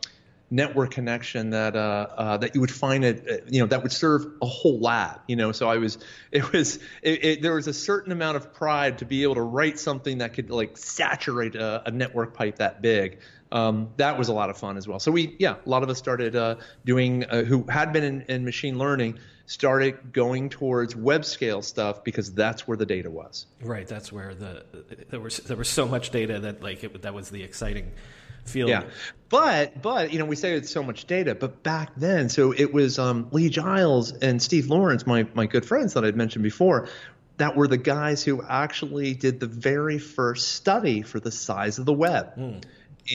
network 0.51 0.91
connection 0.91 1.49
that 1.49 1.75
uh, 1.75 2.07
uh, 2.17 2.37
that 2.37 2.55
you 2.55 2.61
would 2.61 2.71
find 2.71 3.03
it 3.03 3.25
uh, 3.29 3.45
you 3.49 3.59
know 3.59 3.65
that 3.65 3.81
would 3.83 3.91
serve 3.91 4.25
a 4.41 4.45
whole 4.45 4.79
lab 4.79 5.19
you 5.27 5.35
know? 5.35 5.51
So 5.51 5.69
I 5.69 5.77
was 5.77 5.97
it 6.31 6.51
was 6.51 6.77
it, 7.01 7.25
it, 7.25 7.41
there 7.41 7.55
was 7.55 7.67
a 7.67 7.73
certain 7.73 8.11
amount 8.11 8.37
of 8.37 8.53
pride 8.53 8.99
to 8.99 9.05
be 9.05 9.23
able 9.23 9.35
to 9.35 9.41
write 9.41 9.79
something 9.79 10.19
that 10.19 10.33
could 10.33 10.49
like 10.49 10.77
saturate 10.77 11.55
a, 11.55 11.83
a 11.87 11.91
network 11.91 12.33
pipe 12.33 12.57
that 12.57 12.81
big. 12.81 13.19
Um, 13.51 13.89
that 13.97 14.17
was 14.17 14.27
a 14.27 14.33
lot 14.33 14.49
of 14.49 14.57
fun 14.57 14.77
as 14.77 14.87
well. 14.87 14.99
So 14.99 15.11
we 15.11 15.35
yeah 15.39 15.55
a 15.65 15.69
lot 15.69 15.83
of 15.83 15.89
us 15.89 15.97
started 15.97 16.35
uh, 16.35 16.55
doing 16.85 17.25
uh, 17.25 17.43
who 17.43 17.63
had 17.63 17.93
been 17.93 18.03
in, 18.03 18.21
in 18.23 18.45
machine 18.45 18.77
learning 18.77 19.19
started 19.47 20.11
going 20.11 20.49
towards 20.49 20.95
web 20.95 21.23
scale 21.23 21.61
stuff 21.61 22.03
because 22.03 22.33
that's 22.33 22.67
where 22.67 22.77
the 22.77 22.85
data 22.85 23.11
was. 23.11 23.45
Right. 23.61 23.87
That's 23.87 24.11
where 24.11 24.33
the 24.33 24.65
there 25.09 25.19
was 25.19 25.37
there 25.37 25.57
was 25.57 25.69
so 25.69 25.87
much 25.87 26.09
data 26.09 26.39
that 26.39 26.63
like 26.63 26.83
it, 26.83 27.01
that 27.03 27.13
was 27.13 27.29
the 27.29 27.43
exciting 27.43 27.91
field. 28.45 28.69
Yeah, 28.69 28.83
but 29.29 29.81
but 29.81 30.13
you 30.13 30.19
know 30.19 30.25
we 30.25 30.35
say 30.35 30.53
it's 30.53 30.71
so 30.71 30.83
much 30.83 31.05
data, 31.05 31.35
but 31.35 31.63
back 31.63 31.91
then, 31.97 32.29
so 32.29 32.51
it 32.51 32.73
was 32.73 32.99
um, 32.99 33.27
Lee 33.31 33.49
Giles 33.49 34.11
and 34.11 34.41
Steve 34.41 34.69
Lawrence, 34.69 35.05
my 35.05 35.27
my 35.33 35.45
good 35.45 35.65
friends 35.65 35.93
that 35.93 36.05
I'd 36.05 36.15
mentioned 36.15 36.43
before, 36.43 36.87
that 37.37 37.55
were 37.55 37.67
the 37.67 37.77
guys 37.77 38.23
who 38.23 38.41
actually 38.43 39.13
did 39.13 39.39
the 39.39 39.47
very 39.47 39.97
first 39.97 40.53
study 40.53 41.01
for 41.01 41.19
the 41.19 41.31
size 41.31 41.79
of 41.79 41.85
the 41.85 41.93
web. 41.93 42.35
Mm. 42.37 42.63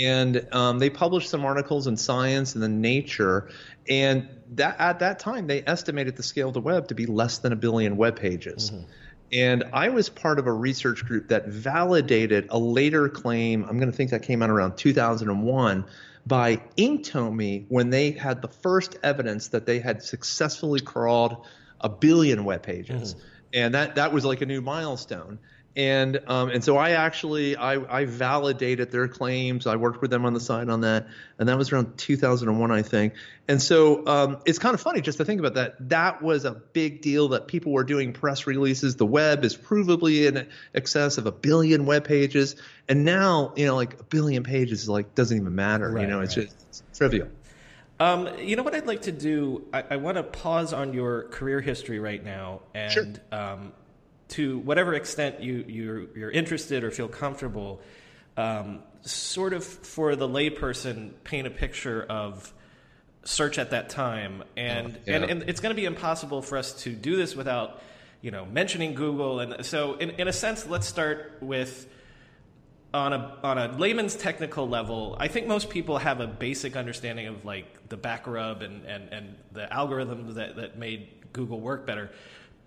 And 0.00 0.46
um, 0.52 0.78
they 0.78 0.88
published 0.88 1.30
some 1.30 1.44
articles 1.44 1.88
in 1.88 1.96
Science 1.96 2.54
and 2.54 2.62
then 2.62 2.80
Nature, 2.80 3.50
and 3.88 4.28
that 4.52 4.76
at 4.78 5.00
that 5.00 5.18
time 5.18 5.48
they 5.48 5.64
estimated 5.66 6.16
the 6.16 6.22
scale 6.22 6.48
of 6.48 6.54
the 6.54 6.60
web 6.60 6.88
to 6.88 6.94
be 6.94 7.06
less 7.06 7.38
than 7.38 7.52
a 7.52 7.56
billion 7.56 7.96
web 7.96 8.16
pages. 8.16 8.70
Mm-hmm. 8.70 8.84
And 9.32 9.64
I 9.72 9.90
was 9.90 10.08
part 10.08 10.38
of 10.38 10.46
a 10.46 10.52
research 10.52 11.04
group 11.04 11.28
that 11.28 11.46
validated 11.48 12.46
a 12.50 12.58
later 12.58 13.08
claim. 13.08 13.64
I'm 13.64 13.78
going 13.78 13.90
to 13.90 13.96
think 13.96 14.10
that 14.10 14.22
came 14.22 14.42
out 14.42 14.50
around 14.50 14.76
2001 14.76 15.84
by 16.26 16.56
Inktomi 16.76 17.66
when 17.68 17.90
they 17.90 18.10
had 18.10 18.42
the 18.42 18.48
first 18.48 18.98
evidence 19.02 19.48
that 19.48 19.66
they 19.66 19.78
had 19.78 20.02
successfully 20.02 20.80
crawled 20.80 21.46
a 21.80 21.88
billion 21.88 22.44
web 22.44 22.62
pages. 22.62 23.14
Mm-hmm. 23.14 23.26
And 23.52 23.74
that, 23.74 23.94
that 23.96 24.12
was 24.12 24.24
like 24.24 24.42
a 24.42 24.46
new 24.46 24.60
milestone 24.60 25.38
and 25.76 26.20
um, 26.26 26.50
and 26.50 26.64
so 26.64 26.76
I 26.76 26.90
actually 26.90 27.56
I, 27.56 27.74
I 28.00 28.04
validated 28.04 28.90
their 28.90 29.06
claims. 29.06 29.66
I 29.66 29.76
worked 29.76 30.02
with 30.02 30.10
them 30.10 30.24
on 30.24 30.34
the 30.34 30.40
side 30.40 30.68
on 30.68 30.80
that, 30.80 31.06
and 31.38 31.48
that 31.48 31.56
was 31.56 31.72
around 31.72 31.96
2001, 31.96 32.70
I 32.72 32.82
think. 32.82 33.14
And 33.46 33.62
so 33.62 34.04
um, 34.06 34.38
it's 34.46 34.58
kind 34.58 34.74
of 34.74 34.80
funny 34.80 35.00
just 35.00 35.18
to 35.18 35.24
think 35.24 35.38
about 35.38 35.54
that. 35.54 35.76
That 35.88 36.22
was 36.22 36.44
a 36.44 36.52
big 36.52 37.02
deal 37.02 37.28
that 37.28 37.46
people 37.46 37.72
were 37.72 37.84
doing 37.84 38.12
press 38.12 38.46
releases. 38.48 38.96
The 38.96 39.06
web 39.06 39.44
is 39.44 39.56
provably 39.56 40.26
in 40.26 40.48
excess 40.74 41.18
of 41.18 41.26
a 41.26 41.32
billion 41.32 41.86
web 41.86 42.04
pages, 42.04 42.56
and 42.88 43.04
now 43.04 43.52
you 43.56 43.66
know 43.66 43.76
like 43.76 44.00
a 44.00 44.04
billion 44.04 44.42
pages 44.42 44.88
like 44.88 45.14
doesn't 45.14 45.36
even 45.36 45.54
matter. 45.54 45.90
Right, 45.92 46.02
you 46.02 46.08
know, 46.08 46.20
it's 46.20 46.36
right. 46.36 46.46
just 46.46 46.66
it's 46.68 46.98
trivial. 46.98 47.28
Um, 48.00 48.30
you 48.38 48.56
know 48.56 48.62
what 48.62 48.74
I'd 48.74 48.86
like 48.86 49.02
to 49.02 49.12
do? 49.12 49.66
I, 49.74 49.84
I 49.90 49.96
want 49.96 50.16
to 50.16 50.22
pause 50.22 50.72
on 50.72 50.94
your 50.94 51.24
career 51.24 51.60
history 51.60 51.98
right 51.98 52.24
now 52.24 52.62
and 52.74 52.92
sure. 52.92 53.06
um, 53.30 53.72
to 54.30 54.58
whatever 54.58 54.94
extent 54.94 55.40
you 55.42 55.64
you're, 55.66 56.16
you're 56.16 56.30
interested 56.30 56.84
or 56.84 56.90
feel 56.90 57.08
comfortable, 57.08 57.80
um, 58.36 58.80
sort 59.02 59.52
of 59.52 59.64
for 59.64 60.16
the 60.16 60.28
layperson, 60.28 61.12
paint 61.24 61.46
a 61.46 61.50
picture 61.50 62.02
of 62.02 62.52
search 63.24 63.58
at 63.58 63.70
that 63.70 63.90
time, 63.90 64.42
and 64.56 64.98
yeah. 65.06 65.16
and, 65.16 65.24
and 65.24 65.42
it's 65.48 65.60
going 65.60 65.74
to 65.74 65.80
be 65.80 65.86
impossible 65.86 66.42
for 66.42 66.56
us 66.56 66.72
to 66.82 66.90
do 66.90 67.16
this 67.16 67.36
without 67.36 67.82
you 68.22 68.30
know 68.30 68.44
mentioning 68.46 68.94
Google, 68.94 69.40
and 69.40 69.64
so 69.66 69.94
in 69.94 70.10
in 70.10 70.28
a 70.28 70.32
sense, 70.32 70.66
let's 70.66 70.86
start 70.86 71.38
with. 71.40 71.86
On 72.92 73.12
a 73.12 73.36
on 73.44 73.56
a 73.56 73.78
layman's 73.78 74.16
technical 74.16 74.68
level, 74.68 75.16
I 75.20 75.28
think 75.28 75.46
most 75.46 75.70
people 75.70 75.98
have 75.98 76.18
a 76.18 76.26
basic 76.26 76.74
understanding 76.74 77.28
of 77.28 77.44
like 77.44 77.88
the 77.88 77.96
Backrub 77.96 78.64
and, 78.64 78.84
and, 78.84 79.08
and 79.12 79.36
the 79.52 79.68
algorithms 79.70 80.34
that, 80.34 80.56
that 80.56 80.76
made 80.76 81.06
Google 81.32 81.60
work 81.60 81.86
better. 81.86 82.10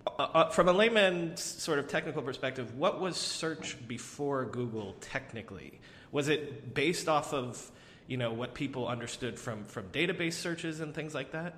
Uh, 0.06 0.10
uh, 0.22 0.48
from 0.50 0.68
a 0.68 0.72
layman's 0.72 1.42
sort 1.42 1.78
of 1.78 1.88
technical 1.88 2.22
perspective, 2.22 2.76
what 2.76 3.00
was 3.00 3.16
search 3.16 3.76
before 3.88 4.44
Google 4.44 4.94
technically? 5.00 5.80
Was 6.12 6.28
it 6.28 6.74
based 6.74 7.08
off 7.08 7.32
of 7.32 7.70
you 8.06 8.16
know 8.16 8.32
what 8.32 8.54
people 8.54 8.86
understood 8.86 9.38
from 9.38 9.64
from 9.64 9.84
database 9.88 10.34
searches 10.34 10.80
and 10.80 10.94
things 10.94 11.14
like 11.14 11.32
that? 11.32 11.54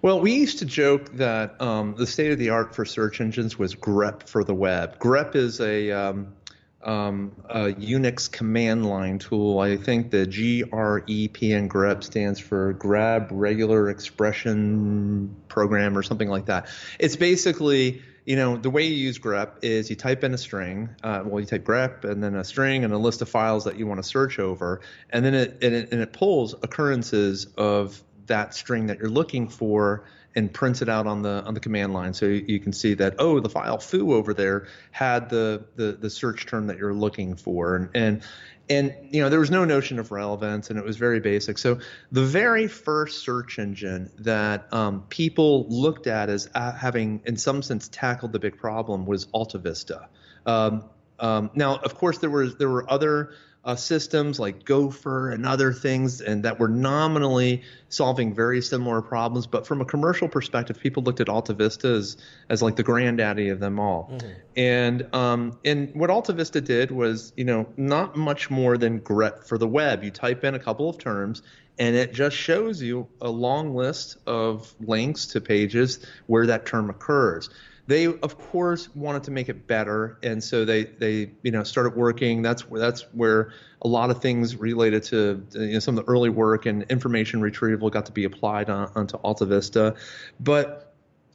Well, 0.00 0.20
we 0.20 0.32
used 0.32 0.58
to 0.60 0.64
joke 0.64 1.12
that 1.16 1.60
um, 1.60 1.94
the 1.96 2.06
state 2.06 2.32
of 2.32 2.38
the 2.38 2.50
art 2.50 2.74
for 2.74 2.84
search 2.84 3.20
engines 3.20 3.58
was 3.58 3.74
grep 3.74 4.26
for 4.26 4.42
the 4.42 4.54
web. 4.54 4.98
grep 4.98 5.34
is 5.34 5.60
a 5.60 5.90
um, 5.90 6.34
um, 6.82 7.32
a 7.48 7.72
Unix 7.72 8.30
command 8.30 8.86
line 8.86 9.18
tool. 9.18 9.58
I 9.58 9.76
think 9.76 10.10
the 10.10 10.26
GREP 10.26 11.56
and 11.56 11.70
grep 11.70 12.04
stands 12.04 12.38
for 12.38 12.72
Grab 12.74 13.28
Regular 13.30 13.90
Expression 13.90 15.34
Program 15.48 15.98
or 15.98 16.02
something 16.02 16.28
like 16.28 16.46
that. 16.46 16.68
It's 16.98 17.16
basically, 17.16 18.02
you 18.24 18.36
know, 18.36 18.56
the 18.56 18.70
way 18.70 18.84
you 18.84 18.94
use 18.94 19.18
grep 19.18 19.54
is 19.62 19.90
you 19.90 19.96
type 19.96 20.22
in 20.22 20.34
a 20.34 20.38
string. 20.38 20.90
Uh, 21.02 21.22
well, 21.24 21.40
you 21.40 21.46
type 21.46 21.64
grep 21.64 22.04
and 22.04 22.22
then 22.22 22.36
a 22.36 22.44
string 22.44 22.84
and 22.84 22.92
a 22.92 22.98
list 22.98 23.22
of 23.22 23.28
files 23.28 23.64
that 23.64 23.76
you 23.76 23.86
want 23.86 23.98
to 23.98 24.08
search 24.08 24.38
over, 24.38 24.80
and 25.10 25.24
then 25.24 25.34
it 25.34 25.58
and 25.62 25.74
it, 25.74 25.92
and 25.92 26.00
it 26.00 26.12
pulls 26.12 26.54
occurrences 26.54 27.46
of 27.56 28.02
that 28.26 28.54
string 28.54 28.86
that 28.86 28.98
you're 28.98 29.10
looking 29.10 29.48
for 29.48 30.04
and 30.34 30.52
prints 30.52 30.82
it 30.82 30.88
out 30.88 31.06
on 31.06 31.22
the 31.22 31.42
on 31.44 31.54
the 31.54 31.60
command 31.60 31.92
line. 31.92 32.14
So 32.14 32.26
you 32.26 32.60
can 32.60 32.72
see 32.72 32.94
that 32.94 33.16
oh 33.18 33.40
the 33.40 33.48
file 33.48 33.78
foo 33.78 34.12
over 34.12 34.34
there 34.34 34.68
had 34.90 35.28
the 35.30 35.64
the, 35.76 35.92
the 35.92 36.10
search 36.10 36.46
term 36.46 36.66
that 36.68 36.78
you're 36.78 36.94
looking 36.94 37.36
for. 37.36 37.76
And, 37.76 37.90
and 37.94 38.22
and 38.70 38.94
you 39.10 39.22
know 39.22 39.28
there 39.28 39.40
was 39.40 39.50
no 39.50 39.64
notion 39.64 39.98
of 39.98 40.10
relevance 40.10 40.70
and 40.70 40.78
it 40.78 40.84
was 40.84 40.96
very 40.96 41.20
basic. 41.20 41.58
So 41.58 41.78
the 42.12 42.24
very 42.24 42.68
first 42.68 43.22
search 43.22 43.58
engine 43.58 44.10
that 44.18 44.72
um, 44.72 45.04
people 45.08 45.66
looked 45.68 46.06
at 46.06 46.28
as 46.28 46.48
uh, 46.54 46.72
having 46.72 47.22
in 47.24 47.36
some 47.36 47.62
sense 47.62 47.88
tackled 47.88 48.32
the 48.32 48.38
big 48.38 48.58
problem 48.58 49.06
was 49.06 49.26
altavista. 49.26 50.06
Um, 50.46 50.84
um, 51.18 51.50
now 51.54 51.76
of 51.76 51.94
course 51.94 52.18
there 52.18 52.30
was 52.30 52.56
there 52.56 52.68
were 52.68 52.88
other 52.90 53.32
uh, 53.64 53.76
systems 53.76 54.38
like 54.38 54.64
Gopher 54.64 55.30
and 55.30 55.44
other 55.44 55.72
things, 55.72 56.20
and 56.20 56.44
that 56.44 56.58
were 56.58 56.68
nominally 56.68 57.62
solving 57.88 58.34
very 58.34 58.62
similar 58.62 59.02
problems. 59.02 59.46
But 59.46 59.66
from 59.66 59.80
a 59.80 59.84
commercial 59.84 60.28
perspective, 60.28 60.78
people 60.78 61.02
looked 61.02 61.20
at 61.20 61.26
AltaVista 61.26 61.96
as, 61.96 62.16
as 62.48 62.62
like 62.62 62.76
the 62.76 62.82
granddaddy 62.82 63.48
of 63.48 63.60
them 63.60 63.78
all. 63.78 64.10
Mm-hmm. 64.12 64.28
And 64.56 65.14
um, 65.14 65.58
and 65.64 65.94
what 65.94 66.10
AltaVista 66.10 66.64
did 66.64 66.90
was, 66.90 67.32
you 67.36 67.44
know, 67.44 67.66
not 67.76 68.16
much 68.16 68.50
more 68.50 68.78
than 68.78 69.00
grep 69.00 69.44
for 69.44 69.58
the 69.58 69.68
web. 69.68 70.04
You 70.04 70.10
type 70.10 70.44
in 70.44 70.54
a 70.54 70.58
couple 70.58 70.88
of 70.88 70.98
terms, 70.98 71.42
and 71.78 71.94
it 71.94 72.14
just 72.14 72.36
shows 72.36 72.80
you 72.80 73.08
a 73.20 73.28
long 73.28 73.74
list 73.74 74.16
of 74.26 74.72
links 74.80 75.26
to 75.26 75.40
pages 75.40 76.04
where 76.26 76.46
that 76.46 76.64
term 76.64 76.90
occurs 76.90 77.50
they 77.88 78.04
of 78.06 78.38
course 78.38 78.94
wanted 78.94 79.24
to 79.24 79.32
make 79.32 79.48
it 79.48 79.66
better 79.66 80.18
and 80.22 80.44
so 80.44 80.64
they 80.64 80.84
they 80.84 81.30
you 81.42 81.50
know 81.50 81.64
started 81.64 81.96
working 81.96 82.42
that's 82.42 82.68
where 82.68 82.78
that's 82.78 83.02
where 83.12 83.52
a 83.82 83.88
lot 83.88 84.10
of 84.10 84.22
things 84.22 84.56
related 84.56 85.02
to 85.02 85.44
you 85.52 85.72
know, 85.72 85.78
some 85.78 85.98
of 85.98 86.04
the 86.04 86.12
early 86.12 86.30
work 86.30 86.66
and 86.66 86.84
information 86.84 87.40
retrieval 87.40 87.90
got 87.90 88.06
to 88.06 88.12
be 88.12 88.24
applied 88.24 88.70
on, 88.70 88.92
onto 88.94 89.16
Alta 89.16 89.46
Vista 89.46 89.96
but 90.38 90.94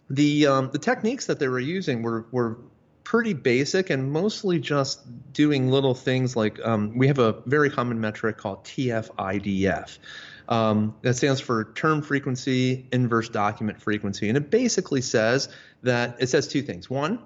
the 0.09 0.45
um, 0.45 0.69
the 0.71 0.79
techniques 0.79 1.25
that 1.25 1.39
they 1.39 1.47
were 1.47 1.59
using 1.59 2.03
were 2.03 2.25
were 2.31 2.57
pretty 3.03 3.33
basic 3.33 3.89
and 3.89 4.11
mostly 4.11 4.59
just 4.59 5.01
doing 5.33 5.69
little 5.69 5.93
things 5.93 6.35
like 6.35 6.63
um, 6.65 6.97
we 6.97 7.07
have 7.07 7.19
a 7.19 7.33
very 7.45 7.69
common 7.69 7.99
metric 7.99 8.37
called 8.37 8.63
TF-IDF. 8.63 9.97
Um, 10.49 10.95
that 11.01 11.15
stands 11.15 11.39
for 11.39 11.71
term 11.73 12.01
frequency 12.01 12.85
inverse 12.91 13.29
document 13.29 13.81
frequency. 13.81 14.27
And 14.27 14.37
it 14.37 14.49
basically 14.49 15.01
says 15.01 15.49
that 15.83 16.17
it 16.19 16.27
says 16.27 16.47
two 16.47 16.61
things. 16.61 16.89
One, 16.89 17.19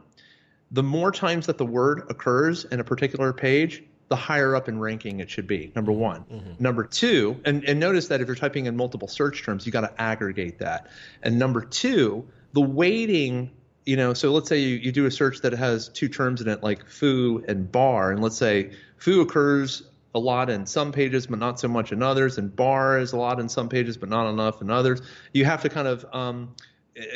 the 0.71 0.83
more 0.83 1.11
times 1.11 1.47
that 1.47 1.57
the 1.57 1.65
word 1.65 2.03
occurs 2.09 2.65
in 2.65 2.79
a 2.79 2.83
particular 2.83 3.33
page, 3.33 3.83
the 4.09 4.15
higher 4.15 4.55
up 4.55 4.69
in 4.69 4.79
ranking 4.79 5.19
it 5.19 5.29
should 5.29 5.47
be. 5.47 5.71
Number 5.75 5.91
one. 5.91 6.23
Mm-hmm. 6.31 6.63
Number 6.63 6.83
two, 6.83 7.39
and, 7.45 7.63
and 7.65 7.79
notice 7.79 8.07
that 8.09 8.21
if 8.21 8.27
you're 8.27 8.35
typing 8.35 8.65
in 8.65 8.77
multiple 8.77 9.07
search 9.07 9.43
terms, 9.43 9.65
you 9.65 9.71
got 9.71 9.81
to 9.81 10.01
aggregate 10.01 10.59
that. 10.59 10.87
And 11.23 11.39
number 11.39 11.61
two, 11.61 12.27
the 12.53 12.61
weighting 12.61 13.51
you 13.87 13.95
know, 13.95 14.13
so 14.13 14.33
let's 14.33 14.49
say 14.49 14.59
you, 14.59 14.75
you 14.75 14.91
do 14.91 15.05
a 15.05 15.11
search 15.11 15.39
that 15.41 15.53
has 15.53 15.87
two 15.87 16.09
terms 16.09 16.41
in 16.41 16.49
it, 16.49 16.61
like 16.61 16.89
foo 16.89 17.43
and 17.47 17.71
bar, 17.71 18.11
and 18.11 18.21
let's 18.21 18.35
say 18.35 18.71
foo 18.97 19.21
occurs 19.21 19.83
a 20.17 20.19
lot 20.19 20.49
in 20.49 20.65
some 20.65 20.91
pages, 20.91 21.27
but 21.27 21.39
not 21.39 21.59
so 21.59 21.67
much 21.67 21.91
in 21.91 22.01
others, 22.01 22.37
and 22.37 22.53
bar 22.55 22.99
is 22.99 23.13
a 23.13 23.17
lot 23.17 23.39
in 23.39 23.47
some 23.47 23.69
pages, 23.69 23.97
but 23.97 24.09
not 24.09 24.29
enough 24.29 24.61
in 24.61 24.69
others. 24.69 25.01
You 25.31 25.45
have 25.45 25.61
to 25.61 25.69
kind 25.69 25.87
of, 25.87 26.05
um, 26.11 26.55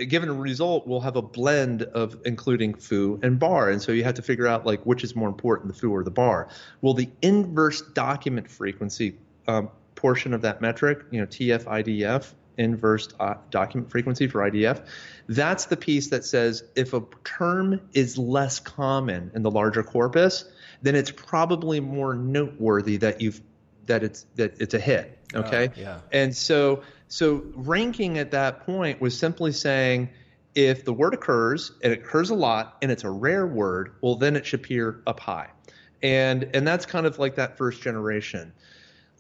given 0.08 0.30
a 0.30 0.34
result, 0.34 0.86
we'll 0.88 1.02
have 1.02 1.16
a 1.16 1.22
blend 1.22 1.82
of 1.82 2.16
including 2.26 2.76
foo 2.76 3.20
and 3.24 3.40
bar, 3.40 3.72
and 3.72 3.82
so 3.82 3.92
you 3.92 4.04
have 4.04 4.14
to 4.16 4.22
figure 4.22 4.48
out 4.48 4.66
like 4.66 4.86
which 4.86 5.04
is 5.04 5.16
more 5.16 5.28
important, 5.28 5.74
the 5.74 5.80
foo 5.80 5.92
or 5.92 6.04
the 6.04 6.12
bar. 6.12 6.48
Well, 6.82 6.94
the 6.94 7.10
inverse 7.22 7.82
document 7.82 8.50
frequency 8.50 9.18
um, 9.48 9.70
portion 9.96 10.34
of 10.34 10.42
that 10.44 10.62
metric, 10.62 11.00
you 11.10 11.20
know, 11.20 11.26
TF-IDF, 11.26 12.34
inverse 12.58 13.10
uh, 13.20 13.36
document 13.50 13.90
frequency 13.90 14.28
for 14.28 14.40
IDF. 14.50 14.86
That's 15.28 15.66
the 15.66 15.78
piece 15.78 16.10
that 16.10 16.26
says 16.26 16.64
if 16.76 16.94
a 16.94 17.04
term 17.24 17.82
is 17.94 18.18
less 18.18 18.60
common 18.60 19.32
in 19.34 19.42
the 19.42 19.52
larger 19.52 19.84
corpus, 19.84 20.46
then 20.82 20.96
it's 20.96 21.12
probably 21.12 21.80
more 21.80 22.14
noteworthy 22.14 22.98
that 22.98 23.22
you've 23.22 23.42
that 23.86 24.04
it's 24.04 24.26
that 24.36 24.60
it's 24.60 24.74
a 24.74 24.80
hit. 24.80 25.18
Oh, 25.34 25.40
okay. 25.42 25.68
Uh, 25.68 25.72
yeah. 25.76 26.00
And 26.12 26.36
so 26.36 26.84
so 27.08 27.44
ranking 27.56 28.18
at 28.18 28.32
that 28.32 28.66
point 28.66 29.02
was 29.02 29.18
simply 29.18 29.52
saying 29.52 30.10
if 30.56 30.86
the 30.86 30.94
word 30.94 31.14
occurs 31.14 31.72
and 31.84 31.94
it 31.94 32.00
occurs 32.00 32.30
a 32.30 32.36
lot 32.36 32.78
and 32.82 32.92
it's 32.92 33.04
a 33.04 33.10
rare 33.10 33.48
word, 33.48 33.96
well 34.02 34.16
then 34.16 34.36
it 34.36 34.46
should 34.46 34.62
appear 34.62 35.02
up 35.08 35.20
high. 35.20 35.50
And 36.04 36.50
and 36.54 36.68
that's 36.68 36.86
kind 36.86 37.06
of 37.06 37.20
like 37.20 37.36
that 37.36 37.58
first 37.58 37.82
generation 37.82 38.54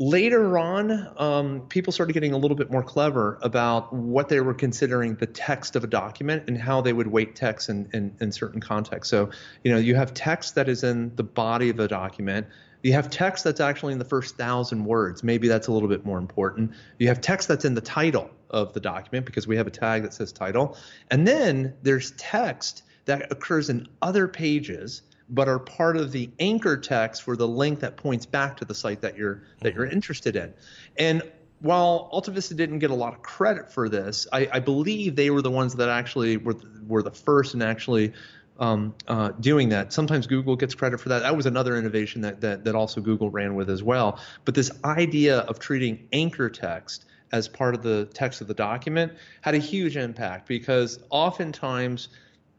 later 0.01 0.57
on, 0.57 1.07
um, 1.17 1.61
people 1.69 1.93
started 1.93 2.13
getting 2.13 2.33
a 2.33 2.37
little 2.37 2.57
bit 2.57 2.71
more 2.71 2.81
clever 2.81 3.37
about 3.43 3.93
what 3.93 4.29
they 4.29 4.39
were 4.39 4.53
considering 4.55 5.13
the 5.13 5.27
text 5.27 5.75
of 5.75 5.83
a 5.83 5.87
document 5.87 6.43
and 6.47 6.57
how 6.57 6.81
they 6.81 6.91
would 6.91 7.05
weight 7.05 7.35
text 7.35 7.69
in, 7.69 7.87
in, 7.93 8.11
in 8.19 8.31
certain 8.31 8.59
contexts. 8.59 9.11
So, 9.11 9.29
you 9.63 9.71
know, 9.71 9.77
you 9.77 9.93
have 9.93 10.11
text 10.15 10.55
that 10.55 10.67
is 10.67 10.83
in 10.83 11.15
the 11.17 11.23
body 11.23 11.69
of 11.69 11.79
a 11.79 11.87
document. 11.87 12.47
You 12.81 12.93
have 12.93 13.11
text 13.11 13.43
that's 13.43 13.59
actually 13.59 13.93
in 13.93 13.99
the 13.99 14.05
first 14.05 14.37
thousand 14.37 14.85
words. 14.85 15.23
Maybe 15.23 15.47
that's 15.47 15.67
a 15.67 15.71
little 15.71 15.89
bit 15.89 16.03
more 16.03 16.17
important. 16.17 16.71
You 16.97 17.07
have 17.09 17.21
text 17.21 17.47
that's 17.47 17.63
in 17.63 17.75
the 17.75 17.81
title 17.81 18.31
of 18.49 18.73
the 18.73 18.79
document 18.79 19.27
because 19.27 19.45
we 19.45 19.55
have 19.57 19.67
a 19.67 19.71
tag 19.71 20.01
that 20.01 20.15
says 20.15 20.31
title. 20.31 20.77
And 21.11 21.27
then 21.27 21.75
there's 21.83 22.09
text 22.17 22.81
that 23.05 23.31
occurs 23.31 23.69
in 23.69 23.87
other 24.01 24.27
pages 24.27 25.03
but 25.31 25.47
are 25.47 25.59
part 25.59 25.97
of 25.97 26.11
the 26.11 26.29
anchor 26.39 26.77
text 26.77 27.23
for 27.23 27.35
the 27.35 27.47
link 27.47 27.79
that 27.79 27.97
points 27.97 28.25
back 28.25 28.57
to 28.57 28.65
the 28.65 28.75
site 28.75 29.01
that 29.01 29.17
you're 29.17 29.43
that 29.61 29.73
you're 29.73 29.85
mm-hmm. 29.85 29.95
interested 29.95 30.35
in. 30.35 30.53
And 30.97 31.23
while 31.61 32.09
AltaVista 32.11 32.55
didn't 32.55 32.79
get 32.79 32.91
a 32.91 32.95
lot 32.95 33.13
of 33.13 33.21
credit 33.21 33.71
for 33.71 33.87
this, 33.87 34.27
I, 34.33 34.49
I 34.51 34.59
believe 34.59 35.15
they 35.15 35.29
were 35.29 35.41
the 35.41 35.51
ones 35.51 35.75
that 35.75 35.89
actually 35.89 36.37
were 36.37 36.57
were 36.85 37.01
the 37.01 37.11
first 37.11 37.53
in 37.53 37.61
actually 37.61 38.13
um, 38.59 38.93
uh, 39.07 39.29
doing 39.39 39.69
that. 39.69 39.93
Sometimes 39.93 40.27
Google 40.27 40.55
gets 40.55 40.75
credit 40.75 40.99
for 40.99 41.09
that. 41.09 41.19
That 41.19 41.35
was 41.35 41.45
another 41.45 41.77
innovation 41.77 42.21
that, 42.21 42.41
that 42.41 42.65
that 42.65 42.75
also 42.75 42.99
Google 42.99 43.29
ran 43.29 43.55
with 43.55 43.69
as 43.69 43.81
well. 43.81 44.19
But 44.43 44.55
this 44.55 44.69
idea 44.83 45.39
of 45.39 45.59
treating 45.59 46.07
anchor 46.11 46.49
text 46.49 47.05
as 47.31 47.47
part 47.47 47.73
of 47.73 47.81
the 47.81 48.05
text 48.13 48.41
of 48.41 48.47
the 48.47 48.53
document 48.53 49.13
had 49.39 49.55
a 49.55 49.59
huge 49.59 49.95
impact 49.95 50.47
because 50.47 50.99
oftentimes 51.09 52.09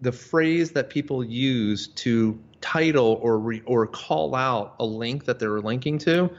the 0.03 0.13
phrase 0.13 0.73
that 0.73 0.91
people 0.91 1.25
use 1.25 1.87
to 1.87 2.39
title 2.61 3.19
or 3.23 3.39
re, 3.39 3.63
or 3.65 3.87
call 3.87 4.35
out 4.35 4.75
a 4.79 4.85
link 4.85 5.25
that 5.25 5.39
they 5.39 5.47
were 5.47 5.61
linking 5.61 5.99
to 5.99 6.31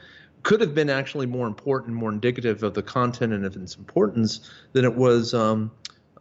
could 0.43 0.59
have 0.59 0.75
been 0.75 0.89
actually 0.89 1.25
more 1.25 1.47
important, 1.47 1.95
more 1.95 2.11
indicative 2.11 2.63
of 2.63 2.73
the 2.73 2.83
content 2.83 3.31
and 3.31 3.45
of 3.45 3.55
its 3.55 3.75
importance 3.75 4.51
than 4.73 4.83
it 4.83 4.93
was 4.93 5.33
um, 5.33 5.71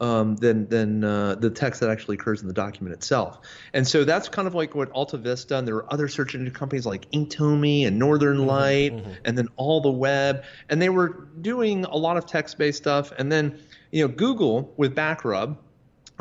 um, 0.00 0.36
than 0.36 0.68
than 0.68 1.02
uh, 1.02 1.34
the 1.34 1.50
text 1.50 1.80
that 1.80 1.90
actually 1.90 2.14
occurs 2.14 2.42
in 2.42 2.46
the 2.46 2.54
document 2.54 2.94
itself. 2.94 3.40
And 3.72 3.86
so 3.86 4.04
that's 4.04 4.28
kind 4.28 4.46
of 4.46 4.54
like 4.54 4.76
what 4.76 4.90
Alta 4.92 5.16
Vista 5.16 5.58
and 5.58 5.66
there 5.66 5.74
were 5.74 5.92
other 5.92 6.06
search 6.06 6.36
engine 6.36 6.54
companies 6.54 6.86
like 6.86 7.10
Inktomi 7.10 7.86
and 7.86 7.98
Northern 7.98 8.38
mm-hmm, 8.38 8.48
Light 8.48 8.92
mm-hmm. 8.92 9.10
and 9.24 9.36
then 9.36 9.48
AlltheWeb 9.58 10.44
and 10.68 10.80
they 10.80 10.88
were 10.88 11.26
doing 11.40 11.84
a 11.84 11.96
lot 11.96 12.16
of 12.16 12.26
text-based 12.26 12.78
stuff. 12.78 13.12
And 13.18 13.30
then 13.30 13.60
you 13.90 14.06
know 14.06 14.14
Google 14.14 14.72
with 14.76 14.94
Backrub 14.94 15.56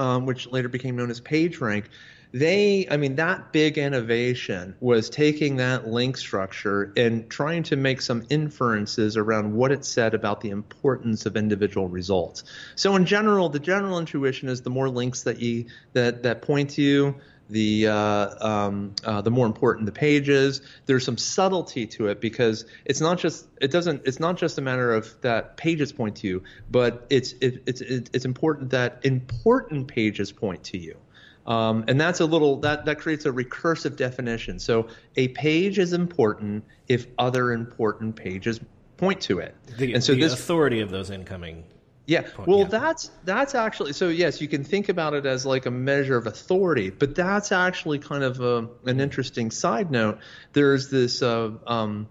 um, 0.01 0.25
which 0.25 0.51
later 0.51 0.67
became 0.67 0.95
known 0.95 1.11
as 1.11 1.21
PageRank, 1.21 1.85
they, 2.33 2.87
I 2.89 2.97
mean, 2.97 3.17
that 3.17 3.51
big 3.51 3.77
innovation 3.77 4.75
was 4.79 5.09
taking 5.09 5.57
that 5.57 5.87
link 5.87 6.17
structure 6.17 6.91
and 6.95 7.29
trying 7.29 7.63
to 7.63 7.75
make 7.75 8.01
some 8.01 8.25
inferences 8.29 9.15
around 9.15 9.53
what 9.53 9.71
it 9.71 9.85
said 9.85 10.13
about 10.13 10.41
the 10.41 10.49
importance 10.49 11.25
of 11.25 11.35
individual 11.35 11.87
results. 11.87 12.45
So 12.75 12.95
in 12.95 13.05
general, 13.05 13.49
the 13.49 13.59
general 13.59 13.99
intuition 13.99 14.49
is 14.49 14.61
the 14.61 14.69
more 14.69 14.89
links 14.89 15.23
that 15.23 15.39
you 15.39 15.65
that 15.93 16.23
that 16.23 16.41
point 16.41 16.71
to 16.71 16.81
you, 16.81 17.15
the 17.51 17.87
uh, 17.87 18.47
um, 18.47 18.95
uh, 19.03 19.21
the 19.21 19.29
more 19.29 19.45
important 19.45 19.85
the 19.85 19.91
page 19.91 20.29
is. 20.29 20.61
There's 20.85 21.03
some 21.05 21.17
subtlety 21.17 21.85
to 21.87 22.07
it 22.07 22.21
because 22.21 22.65
it's 22.85 23.01
not 23.01 23.19
just 23.19 23.47
it 23.59 23.71
doesn't 23.71 24.01
it's 24.05 24.19
not 24.19 24.37
just 24.37 24.57
a 24.57 24.61
matter 24.61 24.93
of 24.93 25.13
that 25.21 25.57
pages 25.57 25.91
point 25.91 26.15
to 26.17 26.27
you, 26.27 26.43
but 26.69 27.05
it's 27.09 27.33
it, 27.41 27.61
it's 27.65 27.81
it's 27.81 28.25
important 28.25 28.71
that 28.71 28.99
important 29.03 29.87
pages 29.87 30.31
point 30.31 30.63
to 30.65 30.77
you. 30.77 30.97
Um, 31.45 31.83
and 31.87 31.99
that's 31.99 32.19
a 32.19 32.25
little 32.25 32.57
that 32.61 32.85
that 32.85 32.99
creates 32.99 33.25
a 33.25 33.31
recursive 33.31 33.97
definition. 33.97 34.57
So 34.57 34.87
a 35.17 35.27
page 35.29 35.77
is 35.77 35.91
important 35.93 36.63
if 36.87 37.07
other 37.17 37.51
important 37.51 38.15
pages 38.15 38.61
point 38.97 39.19
to 39.21 39.39
it. 39.39 39.55
The, 39.77 39.93
and 39.93 40.03
so 40.03 40.13
the 40.13 40.21
this 40.21 40.33
authority 40.33 40.79
of 40.79 40.89
those 40.89 41.09
incoming 41.09 41.65
yeah. 42.05 42.27
Well, 42.45 42.59
yeah. 42.59 42.65
that's 42.65 43.11
that's 43.23 43.55
actually 43.55 43.93
so. 43.93 44.09
Yes, 44.09 44.41
you 44.41 44.47
can 44.47 44.63
think 44.63 44.89
about 44.89 45.13
it 45.13 45.25
as 45.25 45.45
like 45.45 45.65
a 45.65 45.71
measure 45.71 46.17
of 46.17 46.27
authority, 46.27 46.89
but 46.89 47.15
that's 47.15 47.51
actually 47.51 47.99
kind 47.99 48.23
of 48.23 48.41
a, 48.41 48.67
an 48.85 48.99
interesting 48.99 49.51
side 49.51 49.91
note. 49.91 50.19
There's 50.53 50.89
this 50.89 51.21
uh, 51.21 51.51
um, 51.67 52.07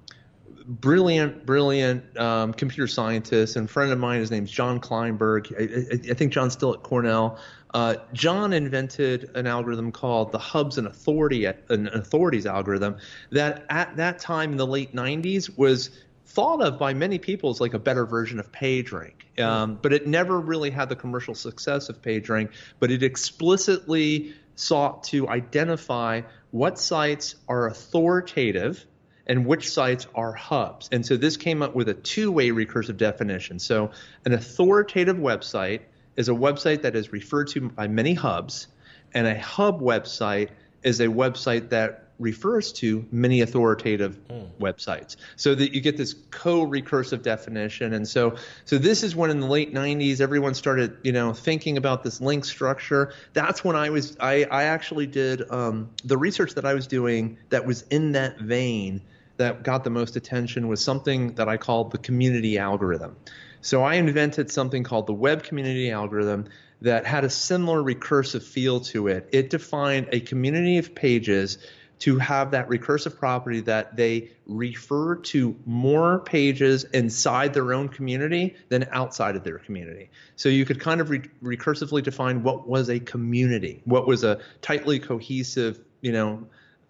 brilliant, 0.65 1.45
brilliant 1.45 2.17
um, 2.17 2.53
computer 2.53 2.87
scientist 2.87 3.57
and 3.57 3.69
friend 3.69 3.91
of 3.91 3.99
mine. 3.99 4.21
His 4.21 4.31
name's 4.31 4.51
Jon 4.51 4.81
Kleinberg. 4.81 5.53
I, 5.59 6.09
I, 6.09 6.13
I 6.13 6.15
think 6.15 6.33
Jon's 6.33 6.53
still 6.53 6.73
at 6.73 6.83
Cornell. 6.83 7.39
Uh, 7.75 7.97
Jon 8.13 8.53
invented 8.53 9.31
an 9.37 9.47
algorithm 9.47 9.93
called 9.93 10.33
the 10.33 10.39
Hubs 10.39 10.79
and 10.79 10.87
Authority 10.87 11.45
an 11.45 11.89
authorities 11.89 12.47
algorithm 12.47 12.97
that 13.31 13.65
at 13.71 13.97
that 13.97 14.19
time 14.19 14.53
in 14.53 14.57
the 14.57 14.67
late 14.67 14.95
90s 14.95 15.57
was 15.57 15.91
thought 16.31 16.63
of 16.63 16.79
by 16.79 16.95
many 16.95 17.19
people 17.19 17.51
as 17.51 17.61
like 17.61 17.75
a 17.75 17.79
better 17.79 18.07
version 18.07 18.39
of 18.39 18.53
PageRank. 18.53 19.39
Um, 19.39 19.79
but 19.81 19.93
it 19.93 20.07
never 20.07 20.39
really 20.39 20.71
had 20.71 20.89
the 20.89 20.97
commercial 20.97 21.35
success 21.35 21.89
of 21.89 22.03
PageRank, 22.03 22.51
but 22.79 22.91
it 22.91 23.03
explicitly 23.03 24.35
sought 24.55 25.05
to 25.05 25.29
identify 25.29 26.23
what 26.51 26.79
sites 26.79 27.35
are 27.49 27.67
authoritative 27.67 28.85
and 29.27 29.47
which 29.47 29.71
sites 29.71 30.07
are 30.15 30.33
hubs. 30.33 30.89
And 30.93 31.05
so 31.05 31.17
this 31.17 31.37
came 31.37 31.63
up 31.63 31.75
with 31.75 31.89
a 31.89 31.95
two-way 31.95 32.51
recursive 32.51 32.97
definition. 32.97 33.59
So 33.59 33.91
an 34.25 34.33
authoritative 34.33 35.17
website 35.17 35.81
is 36.17 36.29
a 36.29 36.33
website 36.33 36.83
that 36.83 36.97
is 36.97 37.13
referred 37.13 37.49
to 37.49 37.71
by 37.71 37.89
many 37.89 38.15
hubs, 38.15 38.69
and 39.15 39.27
a 39.27 39.39
hub 39.39 39.81
website 39.81 40.51
is 40.83 41.01
a 41.01 41.07
website 41.07 41.71
that 41.71 42.10
refers 42.21 42.73
to 42.73 43.05
many 43.11 43.41
authoritative 43.41 44.19
mm. 44.29 44.49
websites 44.61 45.17
so 45.37 45.55
that 45.55 45.75
you 45.75 45.81
get 45.81 45.97
this 45.97 46.15
co-recursive 46.31 47.23
definition 47.23 47.95
and 47.95 48.07
so 48.07 48.37
so 48.67 48.77
this 48.79 49.03
is 49.03 49.17
when 49.17 49.31
in 49.31 49.41
the 49.41 49.47
late 49.47 49.75
90s 49.75 50.21
everyone 50.21 50.55
started 50.55 50.99
you 51.03 51.13
know 51.13 51.33
thinking 51.33 51.79
about 51.79 52.05
this 52.05 52.21
link 52.21 52.45
structure 52.45 53.13
that's 53.33 53.65
when 53.65 53.75
i 53.75 53.89
was 53.89 54.17
i, 54.21 54.45
I 54.45 54.65
actually 54.65 55.07
did 55.07 55.51
um, 55.51 55.91
the 56.05 56.19
research 56.19 56.55
that 56.55 56.67
i 56.67 56.75
was 56.75 56.87
doing 56.87 57.39
that 57.49 57.67
was 57.67 57.83
in 57.91 58.13
that 58.13 58.39
vein 58.39 59.01
that 59.39 59.63
got 59.63 59.83
the 59.83 59.91
most 59.91 60.15
attention 60.15 60.69
was 60.69 60.85
something 60.85 61.35
that 61.37 61.49
i 61.49 61.57
called 61.57 61.91
the 61.91 61.99
community 61.99 62.59
algorithm 62.59 63.17
so 63.63 63.83
i 63.83 63.95
invented 63.95 64.51
something 64.51 64.85
called 64.85 65.07
the 65.07 65.15
web 65.15 65.43
community 65.43 65.91
algorithm 65.91 66.47
that 66.83 67.07
had 67.07 67.25
a 67.25 67.31
similar 67.31 67.83
recursive 67.83 68.43
feel 68.43 68.81
to 68.81 69.09
it. 69.09 69.29
It 69.33 69.51
defined 69.51 70.09
a 70.13 70.21
community 70.21 70.79
of 70.79 70.95
pages 70.95 71.59
to 72.01 72.19
have 72.19 72.51
that 72.51 72.69
recursive 72.69 73.17
property 73.17 73.61
that 73.61 73.95
they 73.95 74.31
refer 74.47 75.17
to 75.17 75.55
more 75.67 76.21
pages 76.21 76.85
inside 76.85 77.55
their 77.55 77.73
own 77.73 77.89
community 77.89 78.57
than 78.71 78.89
outside 78.91 79.37
of 79.37 79.45
their 79.45 79.59
community. 79.59 80.11
So 80.37 80.49
you 80.49 80.65
could 80.65 80.81
kind 80.81 81.01
of 81.01 81.11
re- 81.11 81.23
recursively 81.43 82.03
define 82.03 82.43
what 82.43 82.67
was 82.67 82.89
a 82.89 82.99
community, 82.99 83.83
what 83.85 84.07
was 84.07 84.25
a 84.25 84.41
tightly 84.63 84.99
cohesive, 84.99 85.81
you 86.01 86.13
know, 86.13 86.47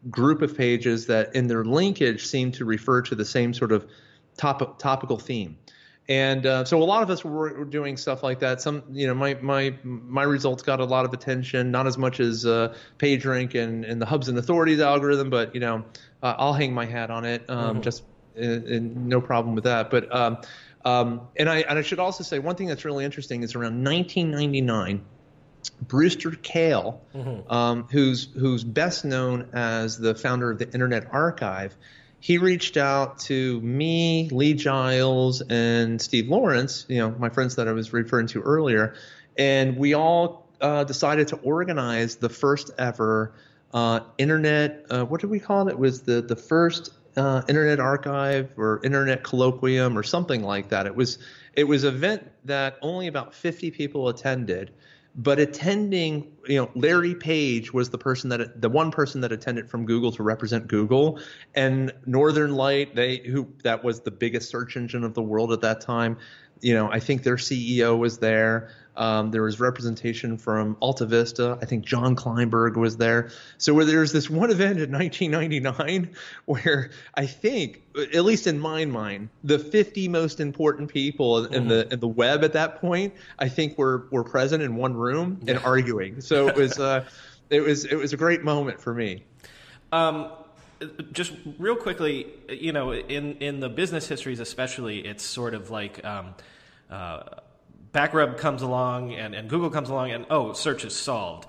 group 0.09 0.43
of 0.43 0.57
pages 0.57 1.07
that 1.07 1.35
in 1.35 1.49
their 1.49 1.65
linkage 1.65 2.25
seem 2.27 2.53
to 2.53 2.65
refer 2.65 3.03
to 3.03 3.15
the 3.15 3.25
same 3.25 3.53
sort 3.53 3.73
of 3.73 3.87
top- 4.37 4.79
topical 4.79 5.19
theme. 5.19 5.59
And 6.11 6.45
uh, 6.45 6.65
so 6.65 6.83
a 6.83 6.85
lot 6.85 7.05
of 7.05 7.11
us 7.11 7.25
were, 7.25 7.55
were, 7.57 7.65
doing 7.65 7.97
stuff 7.97 8.25
like 8.25 8.41
that. 8.41 8.61
Some, 8.61 8.83
you 8.91 9.07
know, 9.07 9.15
my 9.15 9.35
my 9.35 9.77
my 9.85 10.25
results 10.25 10.61
got 10.65 10.81
a 10.81 10.85
lot 10.85 11.05
of 11.05 11.13
attention, 11.13 11.71
not 11.71 11.87
as 11.87 11.97
much 11.97 12.19
as 12.19 12.45
uh, 12.45 12.75
PageRank 12.99 13.55
and, 13.55 13.85
and 13.85 14.03
the 14.03 14.07
Hubs 14.07 14.29
and 14.29 14.37
Authorities 14.37 14.81
algorithm, 14.81 15.31
but 15.31 15.55
you 15.55 15.61
know, 15.61 15.85
uh, 16.21 16.35
I'll 16.37 16.53
hang 16.53 16.75
my 16.75 16.85
hat 16.85 17.13
on 17.13 17.25
it. 17.25 17.49
Um, 17.49 17.77
mm-hmm. 17.77 17.83
Just 17.83 18.03
no 18.37 19.21
problem 19.21 19.55
with 19.55 19.65
that. 19.65 19.89
But 19.89 20.13
um, 20.13 20.39
um, 20.85 21.29
and 21.37 21.49
I 21.49 21.59
and 21.61 21.79
I 21.79 21.83
should 21.83 22.01
also 22.01 22.25
say 22.25 22.41
one 22.41 22.57
thing 22.57 22.67
that's 22.67 22.85
really 22.85 23.05
interesting 23.05 23.45
is 23.45 23.55
around 23.55 23.85
1999. 23.85 25.05
Brewster 25.81 26.33
Kahle, 26.33 27.01
mm-hmm. 27.15 27.53
um, 27.53 27.87
who's 27.89 28.29
who's 28.37 28.65
best 28.65 29.05
known 29.05 29.51
as 29.53 29.97
the 29.97 30.17
founder 30.17 30.51
of 30.51 30.59
the 30.59 30.69
Internet 30.73 31.07
Archive, 31.13 31.77
he 32.21 32.37
reached 32.37 32.77
out 32.77 33.19
to 33.21 33.61
me, 33.63 34.29
Lee 34.31 34.53
Giles, 34.55 35.41
and 35.41 36.01
Steve 36.01 36.29
Lawrence, 36.29 36.85
you 36.89 36.99
know, 36.99 37.11
my 37.19 37.31
friends 37.31 37.57
that 37.57 37.67
I 37.67 37.73
was 37.73 37.93
referring 37.93 38.27
to 38.29 38.43
earlier, 38.43 38.95
and 39.39 39.77
we 39.77 39.95
all 39.95 40.47
uh, 40.61 40.85
decided 40.85 41.29
to 41.29 41.37
organize 41.37 42.17
the 42.17 42.29
first 42.29 42.71
ever 42.79 43.33
uh, 43.73 44.01
internet. 44.19 44.85
Uh, 44.91 45.05
what 45.05 45.23
did 45.23 45.31
we 45.31 45.41
call 45.41 45.67
it? 45.69 45.73
It 45.73 45.79
was 45.79 46.03
the 46.03 46.21
the 46.21 46.37
first 46.37 46.91
uh, 47.17 47.43
internet 47.49 47.81
archive 47.81 48.51
or 48.57 48.81
internet 48.85 49.25
colloquium 49.25 49.97
or 49.97 50.03
something 50.03 50.43
like 50.43 50.69
that. 50.69 50.87
It 50.87 50.95
was 50.95 51.19
it 51.55 51.65
was 51.65 51.85
an 51.85 51.95
event 51.95 52.31
that 52.45 52.79
only 52.83 53.07
about 53.07 53.35
50 53.35 53.71
people 53.71 54.09
attended 54.09 54.73
but 55.17 55.39
attending 55.41 56.31
you 56.47 56.57
know 56.57 56.71
larry 56.75 57.15
page 57.15 57.73
was 57.73 57.91
the 57.91 57.99
person 57.99 58.31
that 58.31 58.61
the 58.61 58.69
one 58.69 58.91
person 58.91 59.21
that 59.21 59.33
attended 59.33 59.69
from 59.69 59.85
google 59.85 60.13
to 60.13 60.23
represent 60.23 60.69
google. 60.69 61.19
And 61.55 61.93
northern 62.07 62.55
light 62.55 62.95
they 62.95 63.19
who 63.19 63.53
that 63.65 63.83
was 63.83 64.01
the 64.01 64.11
biggest 64.11 64.49
search 64.49 64.77
engine 64.77 65.05
of 65.05 65.15
the 65.15 65.23
world 65.23 65.53
at 65.53 65.61
that 65.63 65.81
time 65.81 66.17
you 66.61 66.75
know 66.75 66.91
i 66.91 67.01
think 67.01 67.23
their 67.23 67.37
ceo 67.37 67.99
was 67.99 68.19
there 68.19 68.71
um, 69.01 69.31
there 69.31 69.43
was 69.43 69.61
representation 69.61 70.37
from 70.37 70.77
Alta 70.81 71.07
Vista. 71.07 71.59
I 71.63 71.65
think 71.65 71.87
Jon 71.87 72.15
Kleinberg 72.15 72.77
was 72.77 72.99
there. 72.99 73.31
So 73.57 73.73
where 73.73 73.87
there's 73.87 74.13
this 74.13 74.29
one 74.29 74.51
event 74.51 74.79
in 74.79 74.93
1999 74.93 76.11
where 76.45 76.91
I 77.15 77.25
think, 77.25 77.83
at 77.97 78.25
least 78.25 78.47
in 78.47 78.59
my 78.59 78.85
mind, 78.85 79.31
the 79.43 79.59
50 79.59 80.09
most 80.09 80.39
important 80.39 80.91
people 80.91 81.47
in 81.47 81.63
mm-hmm. 81.63 81.69
the 81.69 81.93
in 81.95 82.01
the 82.01 82.09
web 82.09 82.45
at 82.45 82.53
that 82.53 82.81
point, 82.81 83.15
I 83.39 83.49
think 83.49 83.79
were 83.79 84.07
were 84.11 84.25
present 84.25 84.63
in 84.63 84.77
one 84.77 84.95
room 84.95 85.41
and 85.49 85.59
arguing. 85.59 86.21
So 86.21 86.49
it 86.49 86.57
was 86.57 86.79
uh, 86.79 87.07
it 87.51 87.61
was 87.61 87.87
it 87.87 87.97
was 87.97 88.13
a 88.13 88.19
great 88.19 88.43
moment 88.43 88.81
for 88.81 88.93
me. 88.93 89.25
Um, 89.93 90.31
just 91.13 91.33
real 91.59 91.77
quickly, 91.77 92.27
you 92.49 92.73
know, 92.73 92.93
in 92.93 93.37
in 93.37 93.61
the 93.61 93.69
business 93.69 94.09
histories, 94.09 94.41
especially, 94.41 95.01
it's 95.01 95.25
sort 95.25 95.55
of 95.55 95.71
like. 95.71 96.05
Um, 96.05 96.35
uh, 96.91 97.23
Backrub 97.93 98.39
comes 98.39 98.63
along 98.63 99.15
and, 99.15 99.35
and 99.35 99.49
Google 99.49 99.71
comes 99.71 99.89
along 99.89 100.13
and 100.13 100.27
oh, 100.31 100.53
search 100.53 100.85
is 100.85 100.95
solved. 100.95 101.49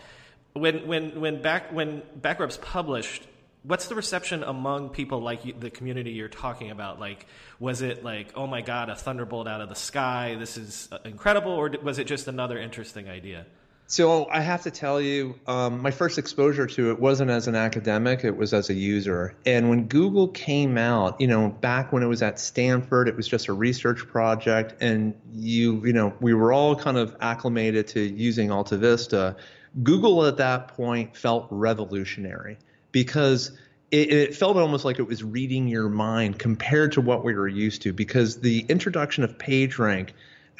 When 0.53 0.87
when 0.87 1.21
when 1.21 1.41
back 1.41 1.71
when 1.71 2.01
Backrub's 2.19 2.57
published, 2.57 3.25
what's 3.63 3.87
the 3.87 3.95
reception 3.95 4.43
among 4.43 4.89
people 4.89 5.21
like 5.21 5.59
the 5.59 5.69
community 5.69 6.11
you're 6.11 6.27
talking 6.27 6.71
about? 6.71 6.99
Like, 6.99 7.27
was 7.59 7.81
it 7.81 8.03
like, 8.03 8.33
oh 8.35 8.47
my 8.47 8.61
god, 8.61 8.89
a 8.89 8.95
thunderbolt 8.95 9.47
out 9.47 9.61
of 9.61 9.69
the 9.69 9.75
sky? 9.75 10.35
This 10.37 10.57
is 10.57 10.89
uh, 10.91 10.97
incredible, 11.05 11.51
or 11.51 11.71
was 11.81 11.99
it 11.99 12.07
just 12.07 12.27
another 12.27 12.57
interesting 12.57 13.07
idea? 13.07 13.45
So 13.91 14.25
I 14.31 14.39
have 14.39 14.63
to 14.63 14.71
tell 14.71 15.01
you, 15.01 15.35
um, 15.47 15.81
my 15.81 15.91
first 15.91 16.17
exposure 16.17 16.65
to 16.65 16.91
it 16.91 16.99
wasn't 17.01 17.29
as 17.29 17.49
an 17.49 17.55
academic; 17.55 18.23
it 18.23 18.37
was 18.37 18.53
as 18.53 18.69
a 18.69 18.73
user. 18.73 19.35
And 19.45 19.69
when 19.69 19.87
Google 19.87 20.29
came 20.29 20.77
out, 20.77 21.19
you 21.19 21.27
know, 21.27 21.49
back 21.49 21.91
when 21.91 22.01
it 22.01 22.05
was 22.05 22.21
at 22.21 22.39
Stanford, 22.39 23.09
it 23.09 23.17
was 23.17 23.27
just 23.27 23.49
a 23.49 23.53
research 23.53 24.07
project, 24.07 24.81
and 24.81 25.13
you, 25.33 25.85
you 25.85 25.91
know, 25.91 26.13
we 26.21 26.33
were 26.33 26.53
all 26.53 26.73
kind 26.73 26.95
of 26.95 27.17
acclimated 27.19 27.85
to 27.87 27.99
using 27.99 28.49
Alta 28.49 28.77
Vista. 28.77 29.35
Google 29.83 30.25
at 30.25 30.37
that 30.37 30.69
point 30.69 31.17
felt 31.17 31.47
revolutionary 31.49 32.59
because 32.93 33.51
it, 33.91 34.13
it, 34.13 34.35
felt 34.35 34.55
almost 34.55 34.85
like 34.85 34.99
it 34.99 35.07
was 35.07 35.21
reading 35.21 35.67
your 35.67 35.89
mind 35.89 36.39
compared 36.39 36.93
to 36.93 37.01
what 37.01 37.25
we 37.25 37.33
were 37.33 37.47
used 37.49 37.81
to 37.81 37.91
because 37.91 38.39
the 38.39 38.65
introduction 38.69 39.25
of 39.25 39.37
PageRank 39.37 40.11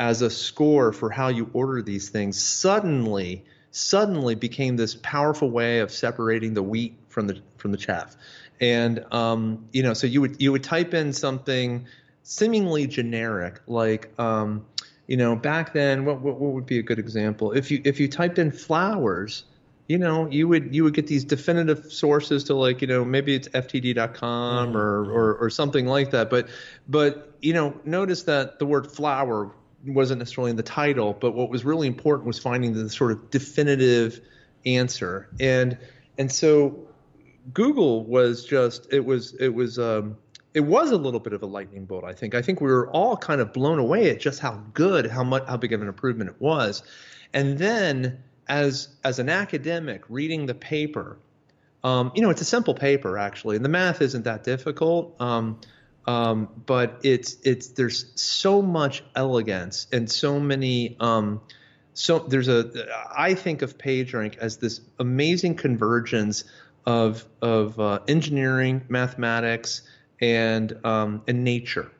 as 0.02 0.24
a 0.24 0.32
score 0.32 0.92
for 0.92 1.12
how 1.12 1.28
you 1.28 1.48
order 1.54 1.80
these 1.84 2.10
things 2.10 2.42
suddenly 2.42 3.46
suddenly 3.70 4.34
became 4.34 4.76
this 4.76 4.96
powerful 4.96 5.50
way 5.50 5.80
of 5.80 5.92
separating 5.92 6.56
the 6.56 6.64
wheat 6.64 6.98
from 7.08 7.28
the 7.28 7.40
from 7.58 7.72
the 7.72 7.78
chaff. 7.78 8.18
And 8.60 9.06
um, 9.12 9.68
you 9.72 9.84
know, 9.84 9.94
so 9.94 10.08
you 10.08 10.22
would 10.22 10.42
you 10.42 10.52
would 10.54 10.64
type 10.64 10.96
in 10.96 11.14
something 11.14 11.86
seemingly 12.24 12.88
generic 12.88 13.62
like 13.68 14.10
um, 14.20 14.66
you 15.06 15.18
know 15.18 15.36
back 15.36 15.72
then 15.72 16.04
what, 16.04 16.20
what, 16.20 16.40
what 16.40 16.54
would 16.54 16.66
be 16.66 16.80
a 16.80 16.84
good 16.84 17.00
example 17.00 17.52
if 17.52 17.70
you 17.70 17.82
if 17.84 18.00
you 18.00 18.08
typed 18.08 18.40
in 18.40 18.52
flowers 18.52 19.44
you 19.88 19.98
know 19.98 20.30
you 20.30 20.48
would 20.48 20.74
you 20.74 20.84
would 20.84 20.94
get 20.94 21.08
these 21.08 21.26
definitive 21.26 21.92
sources 21.92 22.46
to 22.46 22.54
like 22.54 22.82
you 22.82 22.88
know 22.88 23.04
maybe 23.04 23.34
it's 23.34 23.48
ftd.com 23.50 24.68
mm-hmm. 24.70 24.78
or, 24.78 25.12
or 25.12 25.36
or 25.36 25.50
something 25.50 25.88
like 25.88 26.12
that 26.12 26.30
but 26.30 26.48
but 26.88 27.36
you 27.42 27.54
know 27.54 27.74
notice 27.84 28.24
that 28.24 28.60
the 28.60 28.66
word 28.66 28.92
flower 28.92 29.52
wasn't 29.86 30.20
necessarily 30.20 30.52
in 30.52 30.58
the 30.58 30.64
title, 30.64 31.14
but 31.14 31.32
what 31.32 31.50
was 31.50 31.66
really 31.66 31.88
important 31.88 32.28
was 32.28 32.40
finding 32.40 32.74
the 32.74 32.90
sort 32.90 33.12
of 33.12 33.30
definitive 33.30 34.22
answer. 34.66 35.30
And 35.40 35.78
and 36.18 36.32
so 36.32 36.88
Google 37.54 38.06
was 38.06 38.46
just 38.46 38.92
it 38.92 39.04
was 39.06 39.34
it 39.34 39.50
was 39.50 39.80
um, 39.80 40.18
it 40.54 40.62
was 40.62 40.92
a 40.92 40.98
little 40.98 41.20
bit 41.20 41.34
of 41.34 41.42
a 41.44 41.46
lightning 41.46 41.86
bolt. 41.86 42.04
I 42.04 42.14
think 42.14 42.36
I 42.36 42.42
think 42.42 42.62
we 42.62 42.68
were 42.68 42.90
all 42.90 43.18
kind 43.18 43.42
of 43.42 43.54
blown 43.54 43.80
away 43.80 44.10
at 44.10 44.20
just 44.20 44.40
how 44.40 44.62
good 44.74 45.08
how 45.08 45.24
much 45.24 45.46
how 45.48 45.58
big 45.58 45.74
of 45.74 45.82
an 45.82 45.88
improvement 45.88 46.30
it 46.30 46.40
was. 46.40 46.84
And 47.34 47.58
then 47.58 48.24
as 48.48 48.90
as 49.04 49.20
an 49.20 49.30
academic 49.30 50.04
reading 50.10 50.46
the 50.46 50.56
paper, 50.56 51.18
um, 51.84 52.12
you 52.16 52.22
know, 52.22 52.30
it's 52.30 52.42
a 52.42 52.46
simple 52.46 52.76
paper 52.76 53.18
actually, 53.18 53.56
and 53.56 53.66
the 53.66 53.70
math 53.70 54.02
isn't 54.02 54.26
that 54.26 54.44
difficult. 54.44 55.16
Um, 55.20 55.60
um, 56.06 56.50
but 56.66 57.02
it's 57.04 57.38
it's 57.44 57.70
there's 57.70 58.12
so 58.16 58.62
much 58.62 59.04
elegance 59.16 59.88
and 59.92 60.10
so 60.10 60.40
many 60.40 60.96
um, 61.00 61.42
so 61.94 62.20
there's 62.20 62.48
a 62.48 62.88
I 63.16 63.34
think 63.34 63.62
of 63.62 63.78
PageRank 63.78 64.38
as 64.38 64.58
this 64.58 64.82
amazing 65.00 65.56
convergence 65.56 66.44
of 66.86 67.26
of 67.42 67.80
uh, 67.80 68.00
engineering, 68.08 68.84
mathematics, 68.90 69.84
and 70.20 70.74
um, 70.86 71.24
and 71.28 71.44
nature 71.44 71.92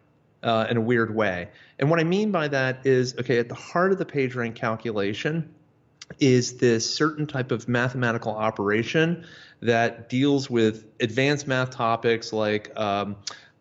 uh, 0.44 0.68
in 0.70 0.78
a 0.78 0.82
weird 0.82 1.14
way. 1.14 1.50
And 1.80 1.90
what 1.90 2.00
I 2.00 2.04
mean 2.04 2.32
by 2.32 2.48
that 2.48 2.86
is 2.86 3.16
okay 3.20 3.40
at 3.40 3.50
the 3.50 3.56
heart 3.56 3.92
of 3.92 3.98
the 3.98 4.06
PageRank 4.06 4.56
calculation 4.56 5.54
is 6.20 6.58
this 6.58 6.94
certain 6.94 7.26
type 7.26 7.52
of 7.52 7.68
mathematical 7.68 8.36
operation 8.36 9.26
that 9.62 10.10
deals 10.10 10.50
with 10.50 10.86
advanced 11.00 11.48
math 11.48 11.72
topics 11.72 12.34
like 12.34 12.78
um, 12.78 13.16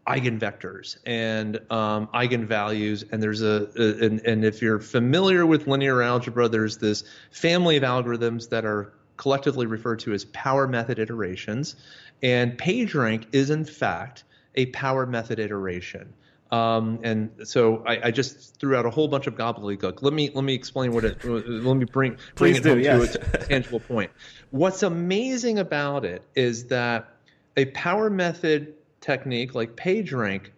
eigenvectors 0.06 0.96
and 1.04 1.60
um, 1.70 2.08
eigenvalues 2.08 3.04
and 3.12 3.22
there's 3.22 3.42
a, 3.42 3.68
a 3.76 4.06
and, 4.06 4.20
and, 4.20 4.44
if 4.44 4.62
you're 4.62 4.80
familiar 4.80 5.44
with 5.44 5.66
linear 5.66 6.02
algebra 6.02 6.48
there's 6.48 6.78
this 6.78 7.04
family 7.30 7.76
of 7.76 7.82
algorithms 7.82 8.48
that 8.48 8.64
are 8.64 8.94
collectively 9.18 9.66
referred 9.66 9.98
to 10.00 10.12
as 10.12 10.24
power 10.26 10.66
method 10.66 10.98
iterations 10.98 11.76
and 12.22 12.56
pagerank 12.56 13.26
is 13.32 13.50
in 13.50 13.64
fact 13.64 14.24
a 14.54 14.66
power 14.66 15.04
method 15.04 15.38
iteration 15.38 16.12
um, 16.50 16.98
and 17.04 17.30
so 17.44 17.84
I, 17.86 18.08
I, 18.08 18.10
just 18.10 18.58
threw 18.58 18.74
out 18.74 18.84
a 18.84 18.90
whole 18.90 19.06
bunch 19.06 19.28
of 19.28 19.36
gobbledygook. 19.36 20.02
Let 20.02 20.12
me 20.12 20.32
let 20.34 20.42
me 20.42 20.52
explain 20.52 20.92
what 20.92 21.04
it. 21.04 21.24
let 21.24 21.76
me 21.76 21.84
bring 21.84 22.16
bring 22.34 22.56
it 22.56 22.64
do, 22.64 22.70
home 22.70 22.80
yes. 22.80 23.12
to 23.12 23.20
a 23.20 23.46
tangible 23.46 23.78
point. 23.78 24.10
What's 24.50 24.82
amazing 24.82 25.60
about 25.60 26.04
it 26.04 26.24
is 26.34 26.64
that 26.66 27.14
a 27.56 27.66
power 27.66 28.10
method 28.10 28.74
technique 29.00 29.54
like 29.54 29.76
PageRank 29.76 30.50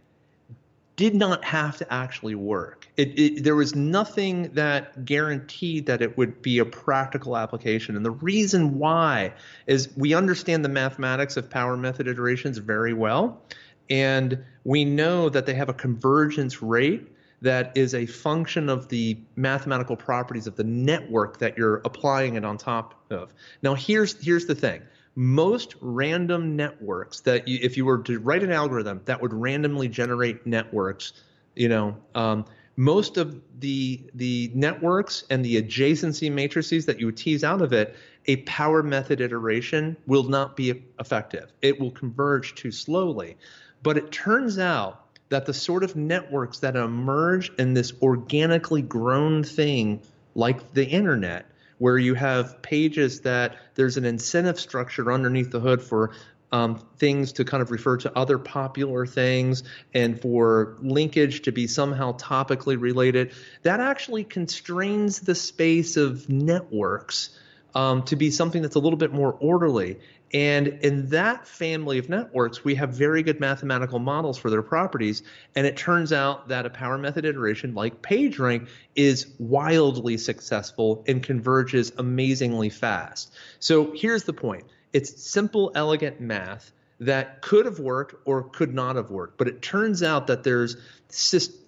did 0.96 1.14
not 1.14 1.44
have 1.44 1.78
to 1.78 1.92
actually 1.92 2.34
work. 2.34 2.86
It, 2.96 3.18
it, 3.18 3.44
there 3.44 3.56
was 3.56 3.74
nothing 3.74 4.52
that 4.54 5.04
guaranteed 5.04 5.86
that 5.86 6.02
it 6.02 6.18
would 6.18 6.42
be 6.42 6.58
a 6.58 6.64
practical 6.64 7.36
application. 7.36 7.96
And 7.96 8.04
the 8.04 8.10
reason 8.10 8.78
why 8.78 9.32
is 9.66 9.88
we 9.96 10.14
understand 10.14 10.64
the 10.64 10.68
mathematics 10.68 11.36
of 11.36 11.48
power 11.48 11.76
method 11.76 12.08
iterations 12.08 12.58
very 12.58 12.92
well. 12.92 13.40
And 13.88 14.44
we 14.64 14.84
know 14.84 15.28
that 15.28 15.46
they 15.46 15.54
have 15.54 15.68
a 15.68 15.74
convergence 15.74 16.62
rate 16.62 17.08
that 17.40 17.76
is 17.76 17.94
a 17.94 18.06
function 18.06 18.68
of 18.68 18.88
the 18.88 19.18
mathematical 19.34 19.96
properties 19.96 20.46
of 20.46 20.54
the 20.56 20.64
network 20.64 21.38
that 21.38 21.58
you're 21.58 21.78
applying 21.84 22.36
it 22.36 22.44
on 22.44 22.56
top 22.56 23.02
of. 23.10 23.34
Now, 23.62 23.74
here's, 23.74 24.22
here's 24.22 24.46
the 24.46 24.54
thing 24.54 24.82
most 25.14 25.74
random 25.80 26.56
networks 26.56 27.20
that 27.20 27.46
you, 27.46 27.58
if 27.62 27.76
you 27.76 27.84
were 27.84 27.98
to 27.98 28.18
write 28.18 28.42
an 28.42 28.50
algorithm 28.50 29.00
that 29.04 29.20
would 29.20 29.32
randomly 29.32 29.88
generate 29.88 30.46
networks, 30.46 31.12
you 31.54 31.68
know, 31.68 31.96
um, 32.14 32.44
most 32.76 33.18
of 33.18 33.40
the 33.60 34.02
the 34.14 34.50
networks 34.54 35.24
and 35.28 35.44
the 35.44 35.60
adjacency 35.62 36.32
matrices 36.32 36.86
that 36.86 36.98
you 36.98 37.06
would 37.06 37.16
tease 37.16 37.44
out 37.44 37.60
of 37.60 37.72
it, 37.72 37.94
a 38.26 38.36
power 38.36 38.82
method 38.82 39.20
iteration 39.20 39.96
will 40.06 40.24
not 40.24 40.56
be 40.56 40.82
effective. 40.98 41.52
It 41.60 41.78
will 41.78 41.90
converge 41.90 42.54
too 42.54 42.72
slowly. 42.72 43.36
But 43.82 43.98
it 43.98 44.10
turns 44.10 44.58
out 44.58 45.06
that 45.28 45.44
the 45.44 45.54
sort 45.54 45.82
of 45.82 45.96
networks 45.96 46.60
that 46.60 46.76
emerge 46.76 47.52
in 47.58 47.74
this 47.74 47.92
organically 48.00 48.82
grown 48.82 49.42
thing 49.42 50.00
like 50.34 50.72
the 50.72 50.86
internet 50.86 51.46
where 51.82 51.98
you 51.98 52.14
have 52.14 52.62
pages 52.62 53.22
that 53.22 53.56
there's 53.74 53.96
an 53.96 54.04
incentive 54.04 54.60
structure 54.60 55.12
underneath 55.12 55.50
the 55.50 55.58
hood 55.58 55.82
for 55.82 56.12
um, 56.52 56.80
things 56.96 57.32
to 57.32 57.44
kind 57.44 57.60
of 57.60 57.72
refer 57.72 57.96
to 57.96 58.16
other 58.16 58.38
popular 58.38 59.04
things 59.04 59.64
and 59.92 60.20
for 60.22 60.76
linkage 60.80 61.42
to 61.42 61.50
be 61.50 61.66
somehow 61.66 62.16
topically 62.16 62.80
related, 62.80 63.32
that 63.64 63.80
actually 63.80 64.22
constrains 64.22 65.18
the 65.18 65.34
space 65.34 65.96
of 65.96 66.28
networks 66.28 67.36
um, 67.74 68.04
to 68.04 68.14
be 68.14 68.30
something 68.30 68.62
that's 68.62 68.76
a 68.76 68.78
little 68.78 68.96
bit 68.96 69.12
more 69.12 69.32
orderly. 69.32 69.98
And 70.34 70.68
in 70.68 71.08
that 71.10 71.46
family 71.46 71.98
of 71.98 72.08
networks, 72.08 72.64
we 72.64 72.74
have 72.76 72.90
very 72.90 73.22
good 73.22 73.38
mathematical 73.38 73.98
models 73.98 74.38
for 74.38 74.48
their 74.48 74.62
properties. 74.62 75.22
And 75.54 75.66
it 75.66 75.76
turns 75.76 76.12
out 76.12 76.48
that 76.48 76.64
a 76.64 76.70
power 76.70 76.96
method 76.96 77.26
iteration 77.26 77.74
like 77.74 78.00
PageRank 78.00 78.68
is 78.94 79.26
wildly 79.38 80.16
successful 80.16 81.04
and 81.06 81.22
converges 81.22 81.92
amazingly 81.98 82.70
fast. 82.70 83.34
So 83.58 83.92
here's 83.94 84.24
the 84.24 84.32
point 84.32 84.64
it's 84.92 85.22
simple, 85.22 85.70
elegant 85.74 86.20
math 86.20 86.72
that 87.00 87.42
could 87.42 87.66
have 87.66 87.78
worked 87.78 88.14
or 88.24 88.44
could 88.44 88.72
not 88.72 88.96
have 88.96 89.10
worked. 89.10 89.36
But 89.36 89.48
it 89.48 89.60
turns 89.60 90.02
out 90.02 90.28
that 90.28 90.44
there's, 90.44 90.76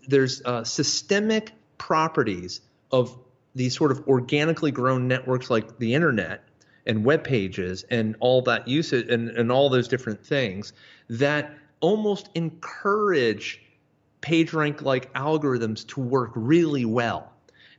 there's 0.07 0.42
uh, 0.42 0.64
systemic 0.64 1.53
properties 1.77 2.61
of 2.90 3.18
these 3.55 3.77
sort 3.77 3.90
of 3.90 4.07
organically 4.09 4.70
grown 4.70 5.09
networks 5.09 5.50
like 5.50 5.79
the 5.79 5.94
internet 5.94 6.44
and 6.87 7.05
web 7.05 7.25
pages 7.25 7.85
and 7.90 8.16
all 8.20 8.42
that 8.42 8.68
usage 8.68 9.09
and, 9.09 9.31
and 9.31 9.51
all 9.51 9.68
those 9.68 9.88
different 9.88 10.25
things 10.25 10.73
that 11.09 11.55
almost 11.81 12.29
encourage 12.35 13.61
PageRank 14.23 14.83
like 14.83 15.12
algorithms 15.14 15.87
to 15.88 16.01
work 16.01 16.33
really 16.35 16.85
well. 16.85 17.31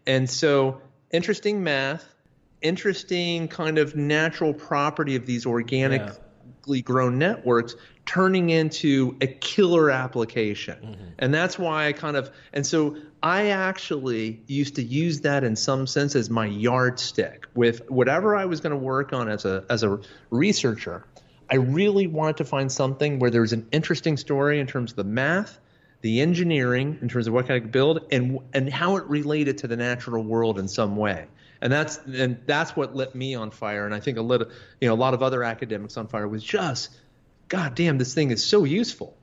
And 0.05 0.29
so, 0.29 0.81
interesting 1.11 1.63
math, 1.63 2.13
interesting 2.61 3.47
kind 3.47 3.77
of 3.77 3.95
natural 3.95 4.53
property 4.53 5.15
of 5.15 5.25
these 5.25 5.45
organically 5.45 6.19
yeah. 6.67 6.81
grown 6.81 7.17
networks 7.17 7.75
turning 8.05 8.51
into 8.51 9.17
a 9.21 9.27
killer 9.27 9.89
application. 9.89 10.77
Mm-hmm. 10.77 11.03
And 11.19 11.33
that's 11.33 11.57
why 11.57 11.87
I 11.87 11.93
kind 11.93 12.15
of, 12.15 12.29
and 12.53 12.65
so 12.65 12.97
I 13.23 13.47
actually 13.47 14.41
used 14.47 14.75
to 14.75 14.83
use 14.83 15.21
that 15.21 15.43
in 15.43 15.55
some 15.55 15.87
sense 15.87 16.15
as 16.15 16.29
my 16.29 16.45
yardstick 16.45 17.47
with 17.55 17.89
whatever 17.89 18.35
I 18.35 18.45
was 18.45 18.61
going 18.61 18.71
to 18.71 18.77
work 18.77 19.13
on 19.13 19.27
as 19.27 19.45
a, 19.45 19.65
as 19.69 19.83
a 19.83 19.99
researcher. 20.29 21.05
I 21.49 21.55
really 21.55 22.07
wanted 22.07 22.37
to 22.37 22.45
find 22.45 22.71
something 22.71 23.19
where 23.19 23.29
there's 23.29 23.53
an 23.53 23.67
interesting 23.71 24.17
story 24.17 24.59
in 24.59 24.67
terms 24.67 24.91
of 24.91 24.97
the 24.97 25.03
math, 25.03 25.59
the 26.01 26.21
engineering, 26.21 26.97
in 27.01 27.09
terms 27.09 27.27
of 27.27 27.33
what 27.33 27.49
I 27.49 27.59
could 27.59 27.71
build, 27.71 28.05
and 28.11 28.39
and 28.53 28.71
how 28.71 28.97
it 28.97 29.03
related 29.05 29.59
to 29.59 29.67
the 29.67 29.77
natural 29.77 30.23
world 30.23 30.59
in 30.59 30.67
some 30.67 30.95
way. 30.95 31.27
And 31.61 31.71
that's 31.71 31.97
and 31.97 32.37
that's 32.45 32.75
what 32.75 32.95
lit 32.95 33.15
me 33.15 33.35
on 33.35 33.51
fire. 33.51 33.85
And 33.85 33.93
I 33.93 33.99
think 33.99 34.17
a 34.17 34.21
little, 34.21 34.47
you 34.81 34.87
know, 34.87 34.93
a 34.93 34.95
lot 34.95 35.13
of 35.13 35.21
other 35.21 35.43
academics 35.43 35.97
on 35.97 36.07
fire 36.07 36.27
was 36.27 36.43
just 36.43 36.97
God 37.47 37.75
damn, 37.75 37.97
this 37.97 38.13
thing 38.13 38.31
is 38.31 38.43
so 38.43 38.63
useful. 38.63 39.15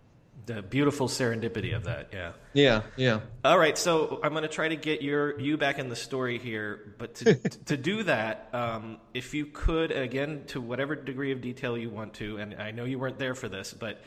The 0.44 0.60
beautiful 0.60 1.06
serendipity 1.06 1.74
of 1.74 1.84
that, 1.84 2.08
yeah. 2.12 2.32
Yeah, 2.52 2.82
yeah. 2.96 3.20
All 3.44 3.56
right, 3.56 3.78
so 3.78 4.20
I'm 4.24 4.32
going 4.32 4.42
to 4.42 4.48
try 4.48 4.68
to 4.68 4.76
get 4.76 5.00
your 5.00 5.38
you 5.38 5.56
back 5.56 5.78
in 5.78 5.88
the 5.88 5.96
story 5.96 6.38
here, 6.38 6.94
but 6.98 7.14
to 7.16 7.34
to 7.66 7.76
do 7.76 8.02
that, 8.02 8.48
um, 8.52 8.98
if 9.14 9.34
you 9.34 9.46
could 9.46 9.92
again 9.92 10.42
to 10.48 10.60
whatever 10.60 10.96
degree 10.96 11.30
of 11.30 11.40
detail 11.40 11.78
you 11.78 11.90
want 11.90 12.14
to, 12.14 12.38
and 12.38 12.54
I 12.54 12.72
know 12.72 12.84
you 12.84 12.98
weren't 12.98 13.18
there 13.18 13.36
for 13.36 13.48
this, 13.48 13.72
but 13.72 14.00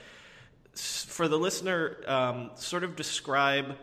for 0.73 1.29
the 1.29 1.37
listener, 1.37 1.97
um, 2.05 2.51
sort 2.55 2.83
of 2.83 2.97
describe 2.97 3.77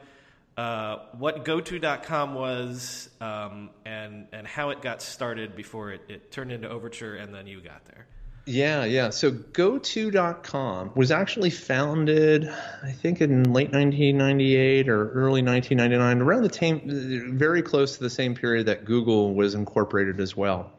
uh, 0.56 0.98
what 1.16 1.46
GoTo.com 1.46 2.34
was 2.34 3.08
um, 3.20 3.70
and 3.86 4.26
and 4.32 4.46
how 4.46 4.70
it 4.70 4.82
got 4.82 5.00
started 5.00 5.56
before 5.56 5.92
it, 5.92 6.02
it 6.08 6.30
turned 6.30 6.52
into 6.52 6.68
Overture, 6.68 7.16
and 7.16 7.34
then 7.34 7.46
you 7.46 7.60
got 7.60 7.84
there. 7.86 8.06
Yeah, 8.44 8.84
yeah. 8.84 9.10
So 9.10 9.30
GoTo.com 9.30 10.92
was 10.96 11.12
actually 11.12 11.50
founded, 11.50 12.48
I 12.82 12.90
think, 12.90 13.20
in 13.20 13.44
late 13.52 13.72
1998 13.72 14.88
or 14.88 15.10
early 15.10 15.42
1999, 15.42 16.20
around 16.20 16.42
the 16.42 16.52
same, 16.52 17.38
very 17.38 17.62
close 17.62 17.96
to 17.96 18.02
the 18.02 18.10
same 18.10 18.34
period 18.34 18.66
that 18.66 18.84
Google 18.84 19.34
was 19.34 19.54
incorporated 19.54 20.20
as 20.20 20.36
well. 20.36 20.72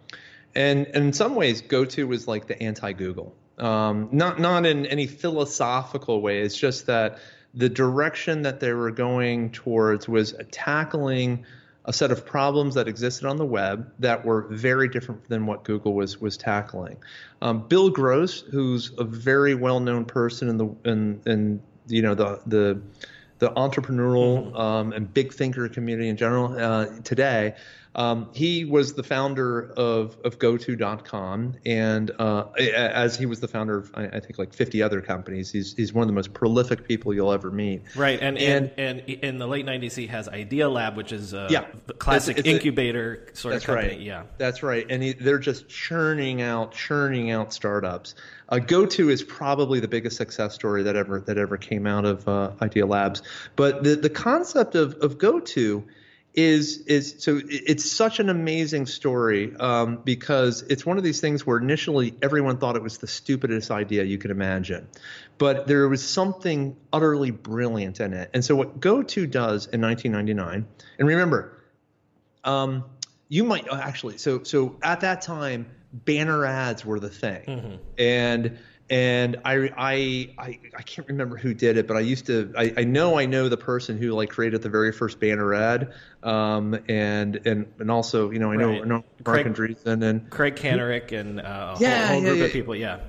And, 0.56 0.88
and 0.88 1.06
in 1.06 1.14
some 1.14 1.36
ways, 1.36 1.62
GoTo 1.62 2.06
was 2.06 2.28
like 2.28 2.48
the 2.48 2.62
anti-Google. 2.62 3.34
Um, 3.58 4.10
not 4.12 4.40
not 4.40 4.66
in 4.66 4.86
any 4.88 5.06
philosophical 5.06 6.22
way. 6.22 6.42
It's 6.42 6.58
just 6.58 6.88
that 6.88 7.20
the 7.54 7.70
direction 7.70 8.42
that 8.42 8.60
they 8.60 8.74
were 8.74 8.92
going 8.92 9.52
towards 9.52 10.10
was 10.10 10.34
tackling 10.52 11.46
a 11.86 11.94
set 11.94 12.12
of 12.12 12.26
problems 12.26 12.76
that 12.76 12.88
existed 12.88 13.28
on 13.28 13.38
the 13.38 13.46
web 13.46 13.92
that 14.00 14.24
were 14.24 14.48
very 14.50 14.88
different 14.88 15.28
than 15.28 15.46
what 15.46 15.64
Google 15.64 15.94
was 15.94 16.20
was 16.20 16.38
tackling. 16.38 16.98
Um, 17.42 17.68
Bill 17.68 17.90
Gross, 17.90 18.42
who's 18.42 18.92
a 18.98 19.04
very 19.04 19.56
well 19.56 19.80
known 19.80 20.06
person 20.06 20.48
in 20.50 20.58
the 20.58 20.68
in, 20.86 21.22
in 21.26 21.62
you 21.88 22.02
know 22.02 22.16
the 22.16 22.40
the 22.46 22.82
the 23.40 23.52
entrepreneurial 23.52 24.46
mm-hmm. 24.46 24.56
um, 24.56 24.94
and 24.94 25.14
big 25.14 25.34
thinker 25.34 25.68
community 25.68 26.08
in 26.10 26.18
general 26.18 26.58
uh, 26.58 26.86
today. 27.04 27.56
Um, 27.96 28.30
he 28.34 28.66
was 28.66 28.94
the 28.94 29.04
founder 29.04 29.72
of, 29.78 30.18
of 30.24 30.40
GoTo.com, 30.40 31.56
and 31.66 32.12
uh, 32.18 32.46
as 32.58 33.16
he 33.16 33.28
was 33.28 33.40
the 33.40 33.48
founder 33.48 33.78
of, 33.78 33.92
I, 33.94 34.06
I, 34.06 34.20
think, 34.20 34.40
like 34.40 34.54
50 34.54 34.82
other 34.82 35.02
companies, 35.02 35.52
he's, 35.52 35.74
he's 35.76 35.94
one 35.94 36.02
of 36.02 36.08
the 36.08 36.14
most 36.14 36.34
prolific 36.34 36.88
people 36.88 37.14
you'll 37.14 37.32
ever 37.32 37.52
meet. 37.52 37.84
Right, 37.96 38.20
and 38.20 38.38
and, 38.40 38.72
and, 38.78 39.00
and 39.02 39.10
in 39.10 39.38
the 39.38 39.48
late 39.48 39.66
90s, 39.66 39.96
he 39.96 40.08
has 40.08 40.28
Idealab, 40.28 40.96
which 40.96 41.12
is 41.12 41.34
a 41.34 41.48
yeah, 41.52 41.66
classic 42.00 42.40
it's, 42.40 42.48
it's 42.48 42.56
incubator 42.56 43.28
a, 43.32 43.36
sort 43.36 43.56
of 43.56 43.64
company. 43.64 43.90
Right. 43.90 44.00
Yeah, 44.00 44.24
that's 44.40 44.64
right, 44.64 44.86
and 44.90 45.04
he, 45.04 45.14
they're 45.14 45.38
just 45.38 45.70
churning 45.70 46.42
out, 46.42 46.72
churning 46.72 47.30
out 47.30 47.54
startups. 47.54 48.16
Uh, 48.50 48.58
GoTo 48.60 49.10
is 49.10 49.24
probably 49.24 49.80
the 49.80 49.88
biggest 49.88 50.18
success 50.18 50.56
story 50.56 50.84
that 50.84 50.96
ever 50.96 51.20
that 51.22 51.38
ever 51.38 51.58
came 51.58 51.86
out 51.86 52.06
of 52.06 52.28
uh, 52.28 52.52
Idealabs. 52.60 53.22
But 53.56 53.84
the 53.84 53.96
the 53.96 54.10
concept 54.10 54.76
of 54.76 54.96
of 54.96 55.18
GoTo 55.18 55.84
is 56.34 56.80
is 56.88 57.16
so 57.20 57.40
it's 57.46 57.90
such 57.90 58.20
an 58.20 58.30
amazing 58.30 58.88
story 58.88 59.56
um, 59.56 59.98
because 60.04 60.64
it's 60.64 60.86
one 60.86 60.98
of 60.98 61.04
these 61.04 61.22
things 61.22 61.46
where 61.46 61.58
initially 61.58 62.16
everyone 62.24 62.58
thought 62.58 62.76
it 62.76 62.82
was 62.82 62.98
the 62.98 63.08
stupidest 63.08 63.70
idea 63.70 64.04
you 64.04 64.18
could 64.18 64.32
imagine, 64.32 64.88
but 65.38 65.68
there 65.68 65.88
was 65.88 66.08
something 66.08 66.76
utterly 66.92 67.30
brilliant 67.30 68.00
in 68.00 68.14
it. 68.14 68.32
And 68.34 68.44
so 68.44 68.56
what 68.56 68.80
GoTo 68.80 69.28
does 69.28 69.68
in 69.68 69.82
1999, 69.82 70.66
and 70.98 71.08
remember, 71.08 71.62
um, 72.44 72.86
you 73.30 73.44
might 73.44 73.68
actually 73.72 74.18
so 74.18 74.42
so 74.44 74.78
at 74.82 75.02
that 75.02 75.22
time 75.22 75.68
banner 75.94 76.46
ads 76.46 76.84
were 76.84 77.00
the 77.00 77.10
thing, 77.10 77.44
mm-hmm. 77.46 77.76
and 78.00 78.58
and 78.94 79.38
I, 79.44 79.72
I 79.76 80.30
I 80.38 80.60
I 80.78 80.82
can't 80.84 81.08
remember 81.08 81.36
who 81.36 81.56
did 81.56 81.78
it, 81.78 81.88
but 81.88 81.98
I 81.98 82.02
used 82.02 82.28
to 82.28 82.54
I, 82.56 82.74
I 82.78 82.84
know 82.84 83.18
I 83.18 83.26
know 83.26 83.50
the 83.50 83.58
person 83.58 83.98
who 83.98 84.12
like 84.12 84.30
created 84.30 84.62
the 84.62 84.70
very 84.70 84.92
first 84.92 85.20
banner 85.20 85.52
ad, 85.52 85.94
um, 86.22 86.78
and 86.88 87.42
and 87.48 87.66
and 87.80 87.90
also 87.90 88.30
you 88.30 88.38
know 88.38 88.52
I 88.52 88.56
know, 88.56 88.70
right. 88.70 88.82
I 88.84 88.86
know 88.86 89.04
Marc 89.26 89.48
Andreessen 89.48 90.04
and 90.04 90.30
Craig 90.30 90.56
Kanarick 90.56 91.12
and 91.12 91.42
uh, 91.42 91.74
a 91.76 91.82
yeah, 91.82 92.06
whole, 92.06 92.18
whole 92.18 92.22
group 92.22 92.38
yeah, 92.38 92.44
of 92.44 92.52
people, 92.52 92.76
yeah. 92.76 93.00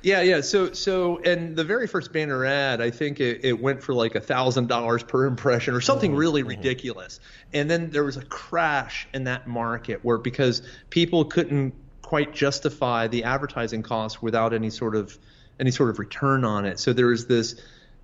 Yeah, 0.00 0.20
yeah. 0.20 0.40
So, 0.42 0.72
so, 0.72 1.18
and 1.20 1.56
the 1.56 1.64
very 1.64 1.86
first 1.86 2.12
banner 2.12 2.44
ad, 2.44 2.82
I 2.82 2.90
think 2.90 3.20
it, 3.20 3.42
it 3.42 3.58
went 3.58 3.82
for 3.82 3.94
like 3.94 4.14
a 4.14 4.20
thousand 4.20 4.68
dollars 4.68 5.02
per 5.02 5.24
impression 5.24 5.74
or 5.74 5.80
something 5.80 6.10
mm-hmm. 6.10 6.20
really 6.20 6.40
mm-hmm. 6.42 6.50
ridiculous. 6.50 7.20
And 7.54 7.70
then 7.70 7.88
there 7.88 8.04
was 8.04 8.18
a 8.18 8.24
crash 8.24 9.08
in 9.14 9.24
that 9.24 9.46
market 9.46 10.00
where 10.04 10.18
because 10.18 10.60
people 10.90 11.24
couldn't 11.24 11.74
quite 12.02 12.34
justify 12.34 13.08
the 13.08 13.24
advertising 13.24 13.82
costs 13.82 14.20
without 14.20 14.52
any 14.52 14.68
sort 14.68 14.94
of 14.94 15.18
any 15.58 15.70
sort 15.70 15.90
of 15.90 15.98
return 15.98 16.44
on 16.44 16.64
it. 16.64 16.78
So 16.80 16.92
there 16.92 17.12
is 17.12 17.26
this 17.26 17.56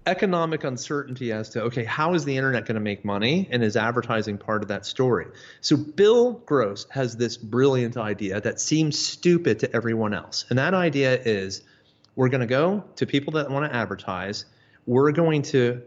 economic 0.06 0.64
uncertainty 0.64 1.30
as 1.32 1.50
to 1.50 1.62
okay, 1.64 1.84
how 1.84 2.14
is 2.14 2.24
the 2.24 2.36
internet 2.36 2.64
going 2.64 2.76
to 2.76 2.80
make 2.80 3.04
money, 3.04 3.48
and 3.50 3.62
is 3.62 3.76
advertising 3.76 4.38
part 4.38 4.62
of 4.62 4.68
that 4.68 4.86
story? 4.86 5.26
So 5.60 5.76
Bill 5.76 6.32
Gross 6.32 6.86
has 6.90 7.16
this 7.16 7.36
brilliant 7.36 7.96
idea 7.96 8.40
that 8.40 8.60
seems 8.60 8.98
stupid 8.98 9.60
to 9.60 9.74
everyone 9.74 10.14
else, 10.14 10.46
and 10.48 10.58
that 10.58 10.74
idea 10.74 11.20
is 11.20 11.62
we're 12.16 12.28
going 12.28 12.40
to 12.40 12.46
go 12.46 12.84
to 12.96 13.06
people 13.06 13.34
that 13.34 13.50
want 13.50 13.70
to 13.70 13.76
advertise. 13.76 14.44
We're 14.86 15.12
going 15.12 15.42
to 15.42 15.82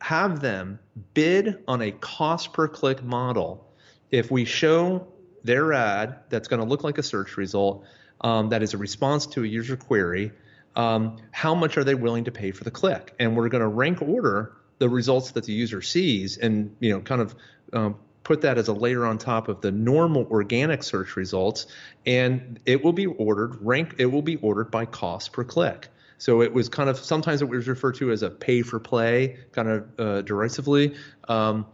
have 0.00 0.40
them 0.40 0.78
bid 1.14 1.62
on 1.66 1.82
a 1.82 1.90
cost 1.90 2.52
per 2.52 2.68
click 2.68 3.02
model. 3.02 3.66
If 4.10 4.30
we 4.30 4.44
show 4.44 5.08
their 5.44 5.72
ad 5.72 6.20
that's 6.28 6.48
going 6.48 6.60
to 6.60 6.66
look 6.66 6.84
like 6.84 6.98
a 6.98 7.02
search 7.02 7.36
result 7.36 7.84
um, 8.20 8.50
that 8.50 8.62
is 8.62 8.74
a 8.74 8.78
response 8.78 9.26
to 9.26 9.44
a 9.44 9.46
user 9.46 9.76
query, 9.76 10.32
um, 10.80 11.16
how 11.30 11.54
much 11.54 11.76
are 11.76 11.84
they 11.84 11.94
willing 11.94 12.24
to 12.24 12.32
pay 12.32 12.52
for 12.52 12.64
the 12.64 12.70
click? 12.70 13.14
And 13.18 13.36
we're 13.36 13.48
going 13.48 13.60
to 13.60 13.68
rank 13.68 14.00
order 14.00 14.56
the 14.78 14.88
results 14.88 15.32
that 15.32 15.44
the 15.44 15.52
user 15.52 15.82
sees 15.82 16.38
and 16.38 16.74
you 16.80 16.90
know 16.90 17.00
kind 17.00 17.20
of 17.20 17.34
um, 17.74 17.96
put 18.24 18.40
that 18.40 18.56
as 18.56 18.68
a 18.68 18.72
layer 18.72 19.04
on 19.04 19.18
top 19.18 19.48
of 19.48 19.60
the 19.60 19.70
normal 19.70 20.26
organic 20.30 20.82
search 20.82 21.16
results 21.16 21.66
and 22.06 22.58
it 22.64 22.82
will 22.82 22.94
be 22.94 23.06
ordered 23.06 23.58
rank 23.60 23.96
it 23.98 24.06
will 24.06 24.22
be 24.22 24.36
ordered 24.36 24.70
by 24.70 24.86
cost 24.86 25.32
per 25.32 25.44
click 25.44 25.88
So 26.16 26.40
it 26.40 26.52
was 26.52 26.70
kind 26.70 26.88
of 26.88 26.98
sometimes 26.98 27.42
it 27.42 27.48
was 27.48 27.68
referred 27.68 27.96
to 27.96 28.10
as 28.10 28.22
a 28.22 28.30
pay 28.30 28.62
for 28.62 28.78
play, 28.78 29.38
kind 29.52 29.68
of 29.68 30.00
uh, 30.00 30.22
derisively. 30.22 30.94
Um, 31.28 31.66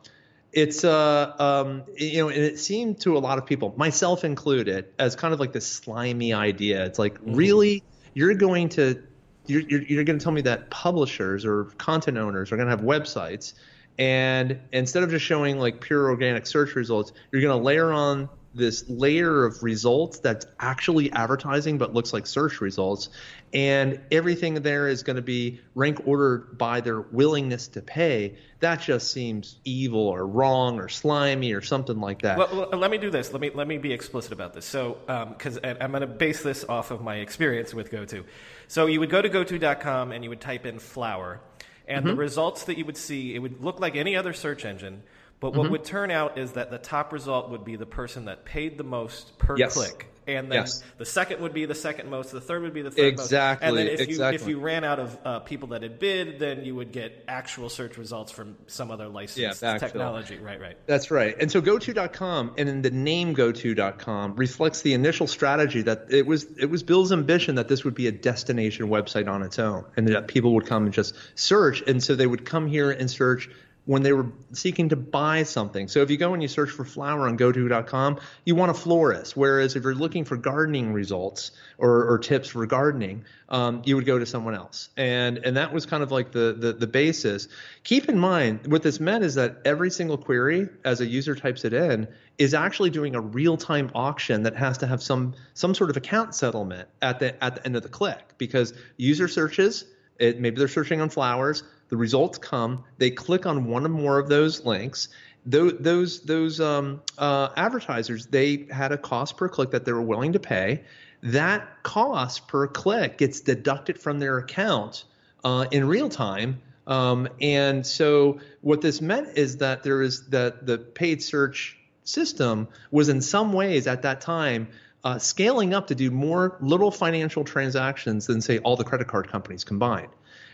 it's 0.52 0.84
uh 0.84 1.34
um 1.38 1.84
you 1.96 2.18
know 2.22 2.28
and 2.28 2.42
it 2.42 2.58
seemed 2.58 2.98
to 3.00 3.18
a 3.18 3.20
lot 3.20 3.36
of 3.38 3.44
people 3.44 3.74
myself 3.76 4.24
included 4.24 4.86
as 4.98 5.14
kind 5.14 5.34
of 5.34 5.40
like 5.40 5.52
this 5.52 5.66
slimy 5.66 6.32
idea 6.32 6.86
it's 6.86 6.98
like 6.98 7.14
mm-hmm. 7.14 7.34
really 7.34 7.82
you're 8.16 8.32
going 8.34 8.66
to 8.70 9.00
you're, 9.46 9.60
you're, 9.60 9.82
you're 9.82 10.04
going 10.04 10.18
to 10.18 10.22
tell 10.24 10.32
me 10.32 10.40
that 10.40 10.70
publishers 10.70 11.44
or 11.44 11.64
content 11.76 12.16
owners 12.16 12.50
are 12.50 12.56
going 12.56 12.66
to 12.66 12.70
have 12.70 12.80
websites 12.80 13.52
and 13.98 14.58
instead 14.72 15.02
of 15.02 15.10
just 15.10 15.24
showing 15.24 15.58
like 15.58 15.82
pure 15.82 16.08
organic 16.08 16.46
search 16.46 16.74
results 16.74 17.12
you're 17.30 17.42
going 17.42 17.56
to 17.56 17.62
layer 17.62 17.92
on 17.92 18.28
this 18.56 18.88
layer 18.88 19.44
of 19.44 19.62
results 19.62 20.18
that's 20.18 20.46
actually 20.58 21.12
advertising 21.12 21.78
but 21.78 21.92
looks 21.92 22.12
like 22.12 22.26
search 22.26 22.60
results. 22.60 23.10
And 23.52 24.00
everything 24.10 24.54
there 24.54 24.88
is 24.88 25.02
going 25.02 25.16
to 25.16 25.22
be 25.22 25.60
rank 25.74 26.06
ordered 26.06 26.58
by 26.58 26.80
their 26.80 27.00
willingness 27.00 27.68
to 27.68 27.82
pay. 27.82 28.36
That 28.60 28.80
just 28.80 29.12
seems 29.12 29.56
evil 29.64 30.08
or 30.08 30.26
wrong 30.26 30.78
or 30.78 30.88
slimy 30.88 31.52
or 31.52 31.60
something 31.60 32.00
like 32.00 32.22
that. 32.22 32.38
Well, 32.38 32.70
let 32.72 32.90
me 32.90 32.98
do 32.98 33.10
this. 33.10 33.32
Let 33.32 33.40
me 33.40 33.50
let 33.54 33.68
me 33.68 33.78
be 33.78 33.92
explicit 33.92 34.32
about 34.32 34.54
this. 34.54 34.64
So 34.64 34.98
because 35.06 35.58
um, 35.58 35.76
i'm 35.80 35.90
going 35.90 36.00
to 36.00 36.06
base 36.06 36.42
this 36.42 36.64
off 36.64 36.90
of 36.90 37.02
my 37.02 37.16
experience 37.16 37.72
with 37.72 37.90
goto. 37.90 38.24
So 38.68 38.86
you 38.86 39.00
would 39.00 39.10
go 39.10 39.22
to 39.22 39.28
goto.com 39.28 40.12
and 40.12 40.24
you 40.24 40.30
would 40.30 40.40
type 40.40 40.66
in 40.66 40.78
flower. 40.78 41.40
And 41.88 42.00
mm-hmm. 42.04 42.08
the 42.08 42.16
results 42.16 42.64
that 42.64 42.78
you 42.78 42.84
would 42.84 42.96
see 42.96 43.34
it 43.34 43.38
would 43.38 43.62
look 43.62 43.78
like 43.78 43.94
any 43.94 44.16
other 44.16 44.32
search 44.32 44.64
engine 44.64 45.02
but 45.46 45.56
what 45.56 45.64
mm-hmm. 45.64 45.72
would 45.72 45.84
turn 45.84 46.10
out 46.10 46.38
is 46.38 46.52
that 46.52 46.72
the 46.72 46.78
top 46.78 47.12
result 47.12 47.50
would 47.50 47.64
be 47.64 47.76
the 47.76 47.86
person 47.86 48.24
that 48.24 48.44
paid 48.44 48.78
the 48.78 48.84
most 48.84 49.38
per 49.38 49.56
yes. 49.56 49.74
click. 49.74 50.08
And 50.28 50.50
then 50.50 50.62
yes. 50.62 50.82
the 50.98 51.04
second 51.04 51.40
would 51.40 51.54
be 51.54 51.66
the 51.66 51.74
second 51.74 52.10
most, 52.10 52.32
the 52.32 52.40
third 52.40 52.62
would 52.62 52.74
be 52.74 52.82
the 52.82 52.90
third 52.90 53.06
exactly, 53.06 53.68
most. 53.68 53.78
And 53.78 53.78
then 53.78 53.94
if 53.94 54.00
exactly. 54.00 54.38
you 54.38 54.42
if 54.42 54.48
you 54.48 54.58
ran 54.58 54.82
out 54.82 54.98
of 54.98 55.18
uh, 55.24 55.38
people 55.40 55.68
that 55.68 55.82
had 55.82 56.00
bid, 56.00 56.40
then 56.40 56.64
you 56.64 56.74
would 56.74 56.90
get 56.90 57.24
actual 57.28 57.68
search 57.68 57.96
results 57.96 58.32
from 58.32 58.56
some 58.66 58.90
other 58.90 59.06
licensed 59.06 59.62
yeah, 59.62 59.78
technology. 59.78 60.38
Right, 60.38 60.60
right. 60.60 60.76
That's 60.86 61.12
right. 61.12 61.36
And 61.40 61.48
so 61.48 61.60
GoTo.com 61.60 62.54
and 62.58 62.68
then 62.68 62.82
the 62.82 62.90
name 62.90 63.34
GoTo.com 63.34 64.34
reflects 64.34 64.82
the 64.82 64.94
initial 64.94 65.28
strategy 65.28 65.82
that 65.82 66.06
it 66.10 66.26
was 66.26 66.44
it 66.58 66.70
was 66.70 66.82
Bill's 66.82 67.12
ambition 67.12 67.54
that 67.54 67.68
this 67.68 67.84
would 67.84 67.94
be 67.94 68.08
a 68.08 68.12
destination 68.12 68.88
website 68.88 69.28
on 69.28 69.42
its 69.42 69.60
own, 69.60 69.84
and 69.96 70.08
that 70.08 70.26
people 70.26 70.54
would 70.54 70.66
come 70.66 70.86
and 70.86 70.92
just 70.92 71.14
search, 71.36 71.82
and 71.82 72.02
so 72.02 72.16
they 72.16 72.26
would 72.26 72.44
come 72.44 72.66
here 72.66 72.90
and 72.90 73.08
search 73.08 73.48
when 73.86 74.02
they 74.02 74.12
were 74.12 74.26
seeking 74.52 74.88
to 74.90 74.96
buy 74.96 75.44
something. 75.44 75.88
So 75.88 76.02
if 76.02 76.10
you 76.10 76.16
go 76.16 76.34
and 76.34 76.42
you 76.42 76.48
search 76.48 76.70
for 76.70 76.84
flower 76.84 77.28
on 77.28 77.36
goto.com, 77.36 78.20
you 78.44 78.56
want 78.56 78.72
a 78.72 78.74
florist. 78.74 79.36
Whereas 79.36 79.76
if 79.76 79.84
you're 79.84 79.94
looking 79.94 80.24
for 80.24 80.36
gardening 80.36 80.92
results 80.92 81.52
or, 81.78 82.12
or 82.12 82.18
tips 82.18 82.48
for 82.48 82.66
gardening, 82.66 83.24
um, 83.48 83.82
you 83.84 83.94
would 83.94 84.04
go 84.04 84.18
to 84.18 84.26
someone 84.26 84.56
else. 84.56 84.90
And 84.96 85.38
and 85.38 85.56
that 85.56 85.72
was 85.72 85.86
kind 85.86 86.02
of 86.02 86.10
like 86.10 86.32
the, 86.32 86.56
the 86.58 86.72
the 86.72 86.86
basis. 86.88 87.46
Keep 87.84 88.08
in 88.08 88.18
mind 88.18 88.66
what 88.66 88.82
this 88.82 88.98
meant 88.98 89.22
is 89.22 89.36
that 89.36 89.58
every 89.64 89.90
single 89.90 90.18
query 90.18 90.68
as 90.84 91.00
a 91.00 91.06
user 91.06 91.36
types 91.36 91.64
it 91.64 91.72
in 91.72 92.08
is 92.38 92.54
actually 92.54 92.90
doing 92.90 93.14
a 93.14 93.20
real-time 93.20 93.90
auction 93.94 94.42
that 94.42 94.56
has 94.56 94.78
to 94.78 94.86
have 94.86 95.00
some 95.00 95.34
some 95.54 95.74
sort 95.74 95.90
of 95.90 95.96
account 95.96 96.34
settlement 96.34 96.88
at 97.00 97.20
the 97.20 97.42
at 97.42 97.54
the 97.54 97.64
end 97.64 97.76
of 97.76 97.84
the 97.84 97.88
click 97.88 98.34
because 98.36 98.74
user 98.96 99.28
searches 99.28 99.84
it, 100.18 100.40
maybe 100.40 100.56
they're 100.56 100.68
searching 100.68 101.00
on 101.00 101.08
flowers 101.08 101.62
the 101.88 101.96
results 101.96 102.38
come. 102.38 102.84
They 102.98 103.10
click 103.10 103.46
on 103.46 103.66
one 103.66 103.84
or 103.84 103.88
more 103.88 104.18
of 104.18 104.28
those 104.28 104.64
links. 104.64 105.08
Those 105.44 105.74
those, 105.78 106.20
those 106.22 106.60
um, 106.60 107.02
uh, 107.16 107.50
advertisers 107.56 108.26
they 108.26 108.66
had 108.70 108.92
a 108.92 108.98
cost 108.98 109.36
per 109.36 109.48
click 109.48 109.70
that 109.70 109.84
they 109.84 109.92
were 109.92 110.02
willing 110.02 110.32
to 110.32 110.40
pay. 110.40 110.82
That 111.22 111.82
cost 111.82 112.48
per 112.48 112.66
click 112.66 113.18
gets 113.18 113.40
deducted 113.40 113.98
from 113.98 114.18
their 114.18 114.38
account 114.38 115.04
uh, 115.44 115.66
in 115.70 115.86
real 115.86 116.08
time. 116.08 116.60
Um, 116.86 117.28
and 117.40 117.84
so 117.84 118.40
what 118.60 118.80
this 118.80 119.00
meant 119.00 119.36
is 119.36 119.58
that 119.58 119.82
there 119.82 120.02
is 120.02 120.28
that 120.28 120.66
the 120.66 120.78
paid 120.78 121.22
search 121.22 121.76
system 122.04 122.68
was 122.90 123.08
in 123.08 123.20
some 123.20 123.52
ways 123.52 123.86
at 123.86 124.02
that 124.02 124.20
time 124.20 124.68
uh, 125.02 125.18
scaling 125.18 125.74
up 125.74 125.88
to 125.88 125.94
do 125.94 126.10
more 126.10 126.56
little 126.60 126.90
financial 126.90 127.44
transactions 127.44 128.26
than 128.26 128.40
say 128.40 128.58
all 128.58 128.76
the 128.76 128.84
credit 128.84 129.06
card 129.06 129.28
companies 129.28 129.64
combined. 129.64 130.08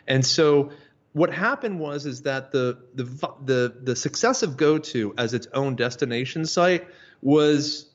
And 0.06 0.24
so 0.24 0.72
what 1.12 1.32
happened 1.32 1.78
was 1.78 2.06
is 2.06 2.22
that 2.22 2.52
the 2.52 2.78
the 2.94 3.04
the 3.44 3.74
the 3.82 3.96
success 3.96 4.42
of 4.42 4.56
GoTo 4.56 5.12
as 5.18 5.34
its 5.34 5.46
own 5.52 5.76
destination 5.76 6.46
site 6.46 6.86
was 7.20 7.90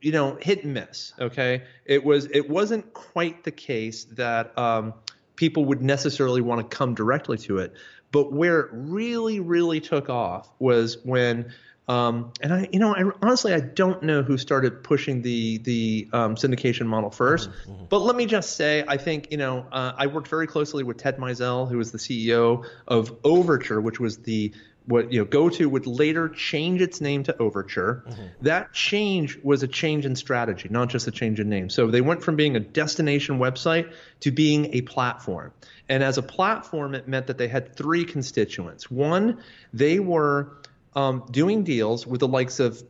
you 0.00 0.12
know 0.12 0.38
hit 0.40 0.64
and 0.64 0.74
miss. 0.74 1.12
Okay, 1.18 1.62
it 1.84 2.04
was 2.04 2.26
it 2.26 2.48
wasn't 2.48 2.92
quite 2.94 3.44
the 3.44 3.50
case 3.50 4.04
that 4.04 4.56
um, 4.58 4.94
people 5.36 5.64
would 5.66 5.82
necessarily 5.82 6.40
want 6.40 6.70
to 6.70 6.76
come 6.76 6.94
directly 6.94 7.38
to 7.38 7.58
it. 7.58 7.74
But 8.10 8.32
where 8.32 8.60
it 8.60 8.70
really 8.72 9.40
really 9.40 9.80
took 9.80 10.08
off 10.08 10.48
was 10.58 10.98
when 11.04 11.52
um, 11.88 12.32
and 12.40 12.54
I, 12.54 12.68
you 12.72 12.78
know, 12.78 12.94
I 12.94 13.02
honestly 13.20 13.52
I 13.52 13.60
don't 13.60 14.04
know 14.04 14.22
who 14.22 14.38
started 14.38 14.84
pushing 14.84 15.22
the 15.22 15.58
the 15.58 16.08
um, 16.12 16.36
syndication 16.36 16.86
model 16.86 17.10
1st 17.10 17.48
mm-hmm, 17.48 17.72
mm-hmm. 17.72 17.84
but 17.88 17.98
let 17.98 18.14
me 18.14 18.26
just 18.26 18.56
say 18.56 18.84
I 18.86 18.96
think 18.96 19.32
you 19.32 19.36
know 19.36 19.66
uh, 19.72 19.92
I 19.96 20.06
worked 20.06 20.28
very 20.28 20.46
closely 20.46 20.84
with 20.84 20.98
Ted 20.98 21.18
Meisel, 21.18 21.68
who 21.68 21.78
was 21.78 21.90
the 21.90 21.98
CEO 21.98 22.64
of 22.86 23.16
Overture, 23.24 23.80
which 23.80 23.98
was 23.98 24.18
the 24.18 24.52
what 24.86 25.12
you 25.12 25.20
know 25.20 25.24
GoTo 25.24 25.68
would 25.68 25.86
later 25.86 26.28
change 26.28 26.80
its 26.80 27.00
name 27.00 27.24
to 27.24 27.36
Overture. 27.38 28.04
Mm-hmm. 28.06 28.22
That 28.42 28.72
change 28.72 29.38
was 29.42 29.62
a 29.62 29.68
change 29.68 30.06
in 30.06 30.16
strategy, 30.16 30.68
not 30.70 30.88
just 30.88 31.06
a 31.06 31.10
change 31.10 31.40
in 31.40 31.48
name. 31.48 31.68
So 31.68 31.88
they 31.88 32.00
went 32.00 32.22
from 32.22 32.36
being 32.36 32.56
a 32.56 32.60
destination 32.60 33.38
website 33.38 33.92
to 34.20 34.30
being 34.30 34.74
a 34.74 34.82
platform. 34.82 35.52
And 35.88 36.02
as 36.02 36.16
a 36.16 36.22
platform, 36.22 36.94
it 36.94 37.08
meant 37.08 37.26
that 37.26 37.38
they 37.38 37.48
had 37.48 37.76
three 37.76 38.04
constituents. 38.04 38.90
One, 38.90 39.42
they 39.72 39.98
were 39.98 40.56
um, 40.94 41.24
doing 41.30 41.64
deals 41.64 42.06
with 42.06 42.20
the 42.20 42.28
likes 42.28 42.60
of 42.60 42.82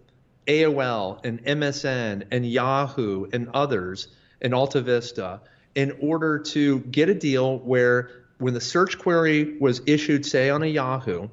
AOL 0.46 1.24
and 1.24 1.44
MSN 1.44 2.26
and 2.30 2.46
Yahoo 2.50 3.26
and 3.32 3.48
others 3.54 4.08
and 4.40 4.52
AltaVista 4.52 5.40
in 5.74 5.96
order 6.00 6.38
to 6.38 6.80
get 6.80 7.08
a 7.08 7.14
deal 7.14 7.58
where 7.58 8.10
when 8.38 8.54
the 8.54 8.60
search 8.60 8.98
query 8.98 9.56
was 9.58 9.82
issued, 9.86 10.26
say 10.26 10.50
on 10.50 10.62
a 10.62 10.66
Yahoo, 10.66 11.28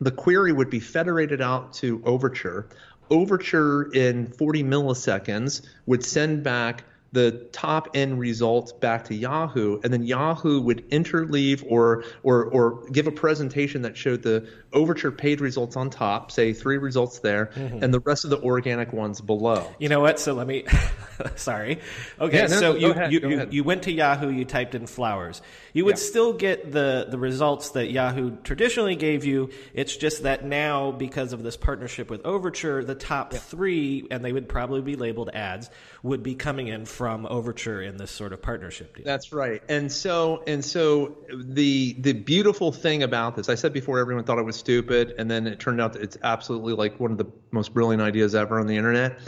the 0.00 0.10
query 0.10 0.52
would 0.52 0.70
be 0.70 0.80
federated 0.80 1.42
out 1.42 1.74
to 1.74 2.02
Overture. 2.04 2.66
Overture 3.10 3.90
in 3.92 4.26
40 4.26 4.64
milliseconds 4.64 5.62
would 5.84 6.04
send 6.04 6.42
back 6.42 6.84
the 7.12 7.32
top 7.52 7.88
end 7.94 8.20
results 8.20 8.72
back 8.72 9.04
to 9.06 9.14
Yahoo, 9.14 9.80
and 9.82 9.92
then 9.92 10.04
Yahoo 10.04 10.60
would 10.60 10.88
interleave 10.90 11.64
or 11.68 12.04
or 12.22 12.44
or 12.44 12.84
give 12.90 13.06
a 13.06 13.12
presentation 13.12 13.82
that 13.82 13.96
showed 13.96 14.22
the 14.22 14.48
Overture 14.72 15.10
paid 15.10 15.40
results 15.40 15.76
on 15.76 15.90
top, 15.90 16.30
say 16.30 16.52
three 16.52 16.78
results 16.78 17.18
there, 17.18 17.46
mm-hmm. 17.56 17.82
and 17.82 17.92
the 17.92 17.98
rest 18.00 18.22
of 18.22 18.30
the 18.30 18.40
organic 18.40 18.92
ones 18.92 19.20
below. 19.20 19.66
You 19.80 19.88
know 19.88 19.98
what? 19.98 20.20
So 20.20 20.34
let 20.34 20.46
me. 20.46 20.64
sorry. 21.34 21.80
Okay, 22.20 22.36
yeah, 22.36 22.46
no, 22.46 22.60
so 22.60 22.74
you 22.76 22.90
ahead, 22.92 23.12
you, 23.12 23.20
you, 23.28 23.48
you, 23.50 23.64
went 23.64 23.82
to 23.82 23.92
Yahoo, 23.92 24.30
you 24.30 24.44
typed 24.44 24.76
in 24.76 24.86
flowers. 24.86 25.42
You 25.72 25.84
would 25.86 25.98
yeah. 25.98 26.04
still 26.04 26.32
get 26.32 26.70
the 26.70 27.06
the 27.08 27.18
results 27.18 27.70
that 27.70 27.90
Yahoo 27.90 28.36
traditionally 28.44 28.94
gave 28.94 29.24
you. 29.24 29.50
It's 29.74 29.96
just 29.96 30.22
that 30.22 30.44
now 30.44 30.92
because 30.92 31.32
of 31.32 31.42
this 31.42 31.56
partnership 31.56 32.08
with 32.08 32.24
Overture, 32.24 32.84
the 32.84 32.94
top 32.94 33.32
yeah. 33.32 33.40
three, 33.40 34.06
and 34.12 34.24
they 34.24 34.32
would 34.32 34.48
probably 34.48 34.82
be 34.82 34.94
labeled 34.94 35.30
ads, 35.34 35.68
would 36.04 36.22
be 36.22 36.36
coming 36.36 36.68
in 36.68 36.84
from 36.84 36.99
Overture 37.08 37.82
in 37.82 37.96
this 37.96 38.10
sort 38.10 38.32
of 38.32 38.42
partnership 38.42 38.96
deal. 38.96 39.04
That's 39.04 39.32
right. 39.32 39.62
And 39.68 39.90
so 39.90 40.42
and 40.46 40.64
so 40.64 41.16
the 41.32 41.96
the 41.98 42.12
beautiful 42.12 42.72
thing 42.72 43.02
about 43.02 43.36
this, 43.36 43.48
I 43.48 43.54
said 43.54 43.72
before, 43.72 43.98
everyone 43.98 44.24
thought 44.24 44.38
it 44.38 44.44
was 44.44 44.56
stupid, 44.56 45.14
and 45.18 45.30
then 45.30 45.46
it 45.46 45.60
turned 45.60 45.80
out 45.80 45.94
that 45.94 46.02
it's 46.02 46.18
absolutely 46.22 46.74
like 46.74 47.00
one 47.00 47.12
of 47.12 47.18
the 47.18 47.26
most 47.50 47.74
brilliant 47.74 48.02
ideas 48.02 48.34
ever 48.34 48.60
on 48.60 48.66
the 48.66 48.76
internet. 48.76 49.18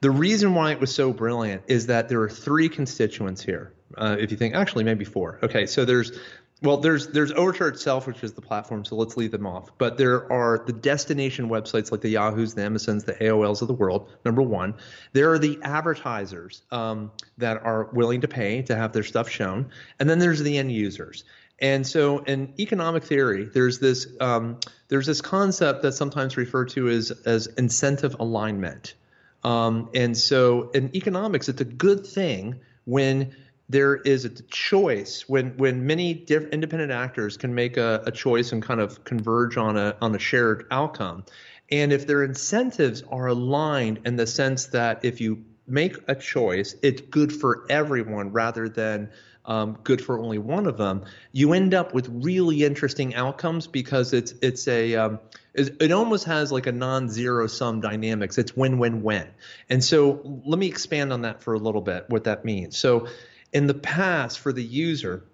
The 0.00 0.10
reason 0.10 0.54
why 0.54 0.72
it 0.72 0.80
was 0.80 0.94
so 0.94 1.12
brilliant 1.12 1.62
is 1.68 1.86
that 1.86 2.08
there 2.08 2.20
are 2.20 2.28
three 2.28 2.68
constituents 2.68 3.42
here. 3.42 3.72
Uh, 3.96 4.16
if 4.18 4.30
you 4.30 4.36
think, 4.36 4.54
actually, 4.54 4.84
maybe 4.84 5.04
four. 5.04 5.38
Okay, 5.42 5.66
so 5.66 5.84
there's 5.84 6.12
well, 6.62 6.78
there's 6.78 7.08
there's 7.08 7.32
Overture 7.32 7.68
itself, 7.68 8.06
which 8.06 8.24
is 8.24 8.32
the 8.32 8.40
platform, 8.40 8.84
so 8.84 8.96
let's 8.96 9.16
leave 9.16 9.30
them 9.30 9.46
off. 9.46 9.70
But 9.76 9.98
there 9.98 10.30
are 10.32 10.64
the 10.66 10.72
destination 10.72 11.50
websites 11.50 11.92
like 11.92 12.00
the 12.00 12.08
Yahoos, 12.08 12.54
the 12.54 12.62
Amazons, 12.62 13.04
the 13.04 13.12
AOLs 13.12 13.60
of 13.60 13.68
the 13.68 13.74
world. 13.74 14.10
Number 14.24 14.40
one, 14.40 14.74
there 15.12 15.30
are 15.32 15.38
the 15.38 15.58
advertisers 15.62 16.62
um, 16.70 17.10
that 17.36 17.62
are 17.62 17.90
willing 17.92 18.22
to 18.22 18.28
pay 18.28 18.62
to 18.62 18.74
have 18.74 18.92
their 18.94 19.02
stuff 19.02 19.28
shown, 19.28 19.70
and 20.00 20.08
then 20.08 20.18
there's 20.18 20.42
the 20.42 20.56
end 20.56 20.72
users. 20.72 21.24
And 21.58 21.86
so, 21.86 22.18
in 22.20 22.54
economic 22.58 23.04
theory, 23.04 23.44
there's 23.44 23.78
this 23.78 24.06
um, 24.20 24.58
there's 24.88 25.06
this 25.06 25.20
concept 25.20 25.82
that's 25.82 25.98
sometimes 25.98 26.38
referred 26.38 26.70
to 26.70 26.88
as 26.88 27.10
as 27.26 27.48
incentive 27.48 28.16
alignment. 28.18 28.94
Um, 29.44 29.90
and 29.94 30.16
so, 30.16 30.70
in 30.70 30.96
economics, 30.96 31.50
it's 31.50 31.60
a 31.60 31.66
good 31.66 32.06
thing 32.06 32.60
when 32.86 33.34
there 33.68 33.96
is 33.96 34.24
a 34.24 34.30
choice 34.30 35.28
when 35.28 35.56
when 35.56 35.86
many 35.86 36.14
diff- 36.14 36.48
independent 36.50 36.92
actors 36.92 37.36
can 37.36 37.54
make 37.54 37.76
a, 37.76 38.02
a 38.06 38.12
choice 38.12 38.52
and 38.52 38.62
kind 38.62 38.80
of 38.80 39.04
converge 39.04 39.56
on 39.56 39.76
a 39.76 39.96
on 40.00 40.14
a 40.14 40.18
shared 40.18 40.66
outcome. 40.70 41.24
And 41.70 41.92
if 41.92 42.06
their 42.06 42.22
incentives 42.22 43.02
are 43.02 43.26
aligned 43.26 44.00
in 44.04 44.16
the 44.16 44.26
sense 44.26 44.66
that 44.66 45.04
if 45.04 45.20
you 45.20 45.44
make 45.66 45.96
a 46.06 46.14
choice, 46.14 46.76
it's 46.82 47.00
good 47.00 47.32
for 47.32 47.66
everyone 47.68 48.32
rather 48.32 48.68
than 48.68 49.10
um, 49.44 49.78
good 49.82 50.04
for 50.04 50.18
only 50.18 50.38
one 50.38 50.66
of 50.66 50.76
them, 50.76 51.04
you 51.32 51.52
end 51.52 51.72
up 51.74 51.94
with 51.94 52.08
really 52.08 52.64
interesting 52.64 53.14
outcomes 53.14 53.66
because 53.66 54.12
it's 54.12 54.34
it's 54.42 54.66
a 54.68 54.94
um, 54.96 55.20
it 55.54 55.90
almost 55.90 56.24
has 56.26 56.52
like 56.52 56.66
a 56.66 56.72
non-zero 56.72 57.46
sum 57.46 57.80
dynamics. 57.80 58.38
It's 58.38 58.54
win-win-win. 58.56 59.28
And 59.70 59.82
so 59.82 60.40
let 60.44 60.58
me 60.58 60.66
expand 60.66 61.12
on 61.12 61.22
that 61.22 61.42
for 61.42 61.54
a 61.54 61.58
little 61.58 61.80
bit. 61.80 62.04
What 62.08 62.24
that 62.24 62.44
means. 62.44 62.76
So 62.76 63.08
in 63.52 63.66
the 63.66 63.74
past, 63.74 64.40
for 64.40 64.52
the 64.52 64.62
user, 64.62 65.24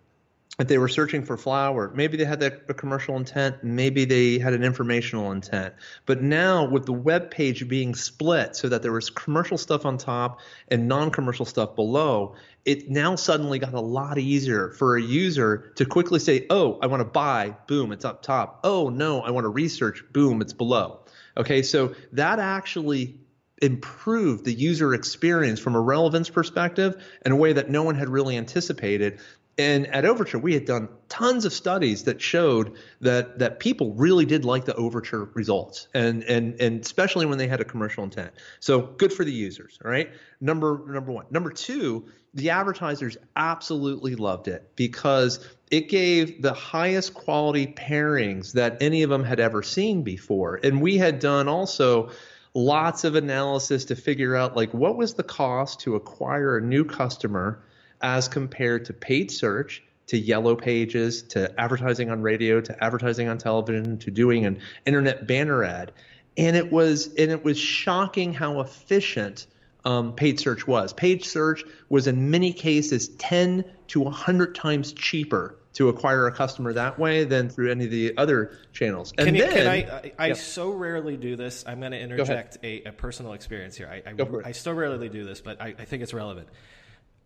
if 0.58 0.68
they 0.68 0.76
were 0.76 0.88
searching 0.88 1.24
for 1.24 1.38
flower, 1.38 1.90
maybe 1.94 2.18
they 2.18 2.26
had 2.26 2.42
a 2.42 2.74
commercial 2.74 3.16
intent, 3.16 3.64
maybe 3.64 4.04
they 4.04 4.38
had 4.38 4.52
an 4.52 4.62
informational 4.62 5.32
intent. 5.32 5.74
But 6.04 6.22
now 6.22 6.68
with 6.68 6.84
the 6.84 6.92
web 6.92 7.30
page 7.30 7.66
being 7.68 7.94
split 7.94 8.54
so 8.54 8.68
that 8.68 8.82
there 8.82 8.92
was 8.92 9.08
commercial 9.08 9.56
stuff 9.56 9.86
on 9.86 9.96
top 9.96 10.40
and 10.68 10.86
non-commercial 10.86 11.46
stuff 11.46 11.74
below, 11.74 12.34
it 12.66 12.90
now 12.90 13.16
suddenly 13.16 13.58
got 13.58 13.72
a 13.72 13.80
lot 13.80 14.18
easier 14.18 14.70
for 14.72 14.96
a 14.96 15.02
user 15.02 15.72
to 15.76 15.86
quickly 15.86 16.18
say, 16.18 16.46
"Oh, 16.50 16.78
I 16.82 16.86
want 16.86 17.00
to 17.00 17.06
buy." 17.06 17.56
Boom, 17.66 17.90
it's 17.90 18.04
up 18.04 18.22
top. 18.22 18.60
"Oh, 18.62 18.90
no, 18.90 19.22
I 19.22 19.30
want 19.30 19.44
to 19.46 19.48
research." 19.48 20.04
Boom, 20.12 20.42
it's 20.42 20.52
below. 20.52 21.00
Okay, 21.38 21.62
so 21.62 21.94
that 22.12 22.38
actually 22.38 23.18
improved 23.62 24.44
the 24.44 24.52
user 24.52 24.92
experience 24.92 25.60
from 25.60 25.74
a 25.74 25.80
relevance 25.80 26.28
perspective 26.28 27.02
in 27.24 27.32
a 27.32 27.36
way 27.36 27.52
that 27.52 27.70
no 27.70 27.82
one 27.82 27.94
had 27.94 28.08
really 28.08 28.36
anticipated 28.36 29.20
and 29.58 29.86
at 29.88 30.06
Overture, 30.06 30.38
we 30.38 30.54
had 30.54 30.64
done 30.64 30.88
tons 31.10 31.44
of 31.44 31.52
studies 31.52 32.04
that 32.04 32.22
showed 32.22 32.76
that 33.02 33.38
that 33.38 33.60
people 33.60 33.92
really 33.94 34.24
did 34.24 34.46
like 34.46 34.64
the 34.64 34.74
Overture 34.74 35.24
results, 35.34 35.88
and 35.92 36.22
and 36.24 36.58
and 36.58 36.80
especially 36.80 37.26
when 37.26 37.36
they 37.36 37.48
had 37.48 37.60
a 37.60 37.64
commercial 37.64 38.02
intent. 38.02 38.32
So 38.60 38.80
good 38.80 39.12
for 39.12 39.24
the 39.24 39.32
users. 39.32 39.78
right? 39.84 40.10
number 40.40 40.82
number 40.88 41.12
one. 41.12 41.26
Number 41.30 41.50
two, 41.50 42.06
the 42.32 42.50
advertisers 42.50 43.18
absolutely 43.36 44.14
loved 44.14 44.48
it 44.48 44.74
because 44.74 45.46
it 45.70 45.88
gave 45.88 46.40
the 46.40 46.54
highest 46.54 47.12
quality 47.12 47.66
pairings 47.66 48.52
that 48.52 48.78
any 48.80 49.02
of 49.02 49.10
them 49.10 49.22
had 49.22 49.38
ever 49.38 49.62
seen 49.62 50.02
before, 50.02 50.60
and 50.62 50.80
we 50.80 50.96
had 50.96 51.18
done 51.18 51.46
also 51.46 52.10
lots 52.54 53.04
of 53.04 53.14
analysis 53.14 53.86
to 53.86 53.96
figure 53.96 54.36
out 54.36 54.56
like 54.56 54.72
what 54.74 54.96
was 54.96 55.14
the 55.14 55.22
cost 55.22 55.80
to 55.80 55.96
acquire 55.96 56.58
a 56.58 56.60
new 56.60 56.84
customer 56.84 57.62
as 58.00 58.28
compared 58.28 58.84
to 58.86 58.92
paid 58.92 59.30
search, 59.30 59.82
to 60.08 60.18
yellow 60.18 60.56
pages, 60.56 61.22
to 61.22 61.58
advertising 61.58 62.10
on 62.10 62.20
radio, 62.20 62.60
to 62.60 62.84
advertising 62.84 63.28
on 63.28 63.38
television, 63.38 63.98
to 63.98 64.10
doing 64.10 64.44
an 64.44 64.58
internet 64.84 65.26
banner 65.26 65.64
ad. 65.64 65.92
And 66.36 66.56
it 66.56 66.70
was 66.72 67.14
and 67.14 67.30
it 67.30 67.44
was 67.44 67.58
shocking 67.58 68.32
how 68.32 68.60
efficient 68.60 69.46
um, 69.84 70.14
paid 70.14 70.40
search 70.40 70.66
was. 70.66 70.92
Paid 70.92 71.24
search 71.24 71.64
was 71.88 72.06
in 72.06 72.30
many 72.30 72.52
cases 72.52 73.08
10 73.08 73.64
to 73.88 74.00
100 74.00 74.54
times 74.54 74.92
cheaper 74.92 75.58
to 75.74 75.88
acquire 75.88 76.26
a 76.26 76.32
customer 76.32 76.72
that 76.74 76.98
way 76.98 77.24
than 77.24 77.48
through 77.48 77.70
any 77.70 77.84
of 77.84 77.90
the 77.90 78.16
other 78.16 78.58
channels. 78.72 79.12
And 79.16 79.26
can, 79.26 79.36
then, 79.36 79.52
can 79.52 79.66
I, 79.66 80.12
I, 80.18 80.30
I 80.30 80.32
so 80.34 80.70
rarely 80.70 81.16
do 81.16 81.36
this. 81.36 81.64
I'm 81.66 81.80
going 81.80 81.92
to 81.92 82.00
interject 82.00 82.58
a, 82.62 82.84
a, 82.84 82.92
personal 82.92 83.32
experience 83.32 83.76
here. 83.76 83.88
I, 83.88 84.10
I, 84.10 84.48
I 84.48 84.52
so 84.52 84.72
rarely 84.72 85.08
do 85.08 85.24
this, 85.24 85.40
but 85.40 85.60
I, 85.60 85.74
I 85.78 85.84
think 85.84 86.02
it's 86.02 86.12
relevant. 86.12 86.48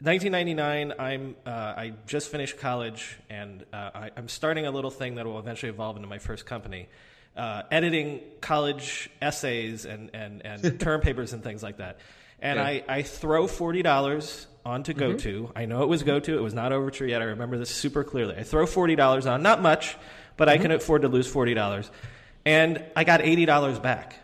1999, 0.00 0.92
I'm, 0.98 1.36
uh, 1.46 1.50
I 1.50 1.94
just 2.06 2.30
finished 2.30 2.58
college 2.58 3.18
and 3.30 3.64
uh, 3.72 3.90
I, 3.94 4.10
am 4.16 4.28
starting 4.28 4.66
a 4.66 4.70
little 4.70 4.90
thing 4.90 5.14
that 5.14 5.24
will 5.24 5.38
eventually 5.38 5.70
evolve 5.70 5.96
into 5.96 6.08
my 6.08 6.18
first 6.18 6.44
company. 6.46 6.88
Uh, 7.34 7.62
editing 7.70 8.20
college 8.40 9.10
essays 9.20 9.84
and, 9.86 10.10
and, 10.14 10.44
and 10.44 10.80
term 10.80 11.00
papers 11.00 11.32
and 11.32 11.42
things 11.42 11.62
like 11.62 11.78
that. 11.78 11.98
And 12.40 12.58
yeah. 12.58 12.64
I, 12.64 12.84
I 12.88 13.02
throw 13.02 13.46
$40 13.46 14.46
on 14.66 14.82
to 14.82 14.94
mm-hmm. 14.94 15.12
GoTo. 15.12 15.52
I 15.54 15.64
know 15.64 15.82
it 15.82 15.88
was 15.88 16.02
GoTo. 16.02 16.36
It 16.36 16.42
was 16.42 16.52
not 16.52 16.72
Overture 16.72 17.06
yet. 17.06 17.22
I 17.22 17.26
remember 17.26 17.56
this 17.56 17.70
super 17.70 18.04
clearly. 18.04 18.36
I 18.36 18.42
throw 18.42 18.66
$40 18.66 19.30
on, 19.30 19.42
not 19.42 19.62
much, 19.62 19.96
but 20.36 20.48
mm-hmm. 20.48 20.60
I 20.60 20.62
can 20.62 20.70
afford 20.72 21.02
to 21.02 21.08
lose 21.08 21.32
$40. 21.32 21.90
And 22.44 22.84
I 22.94 23.04
got 23.04 23.20
$80 23.20 23.82
back. 23.82 24.16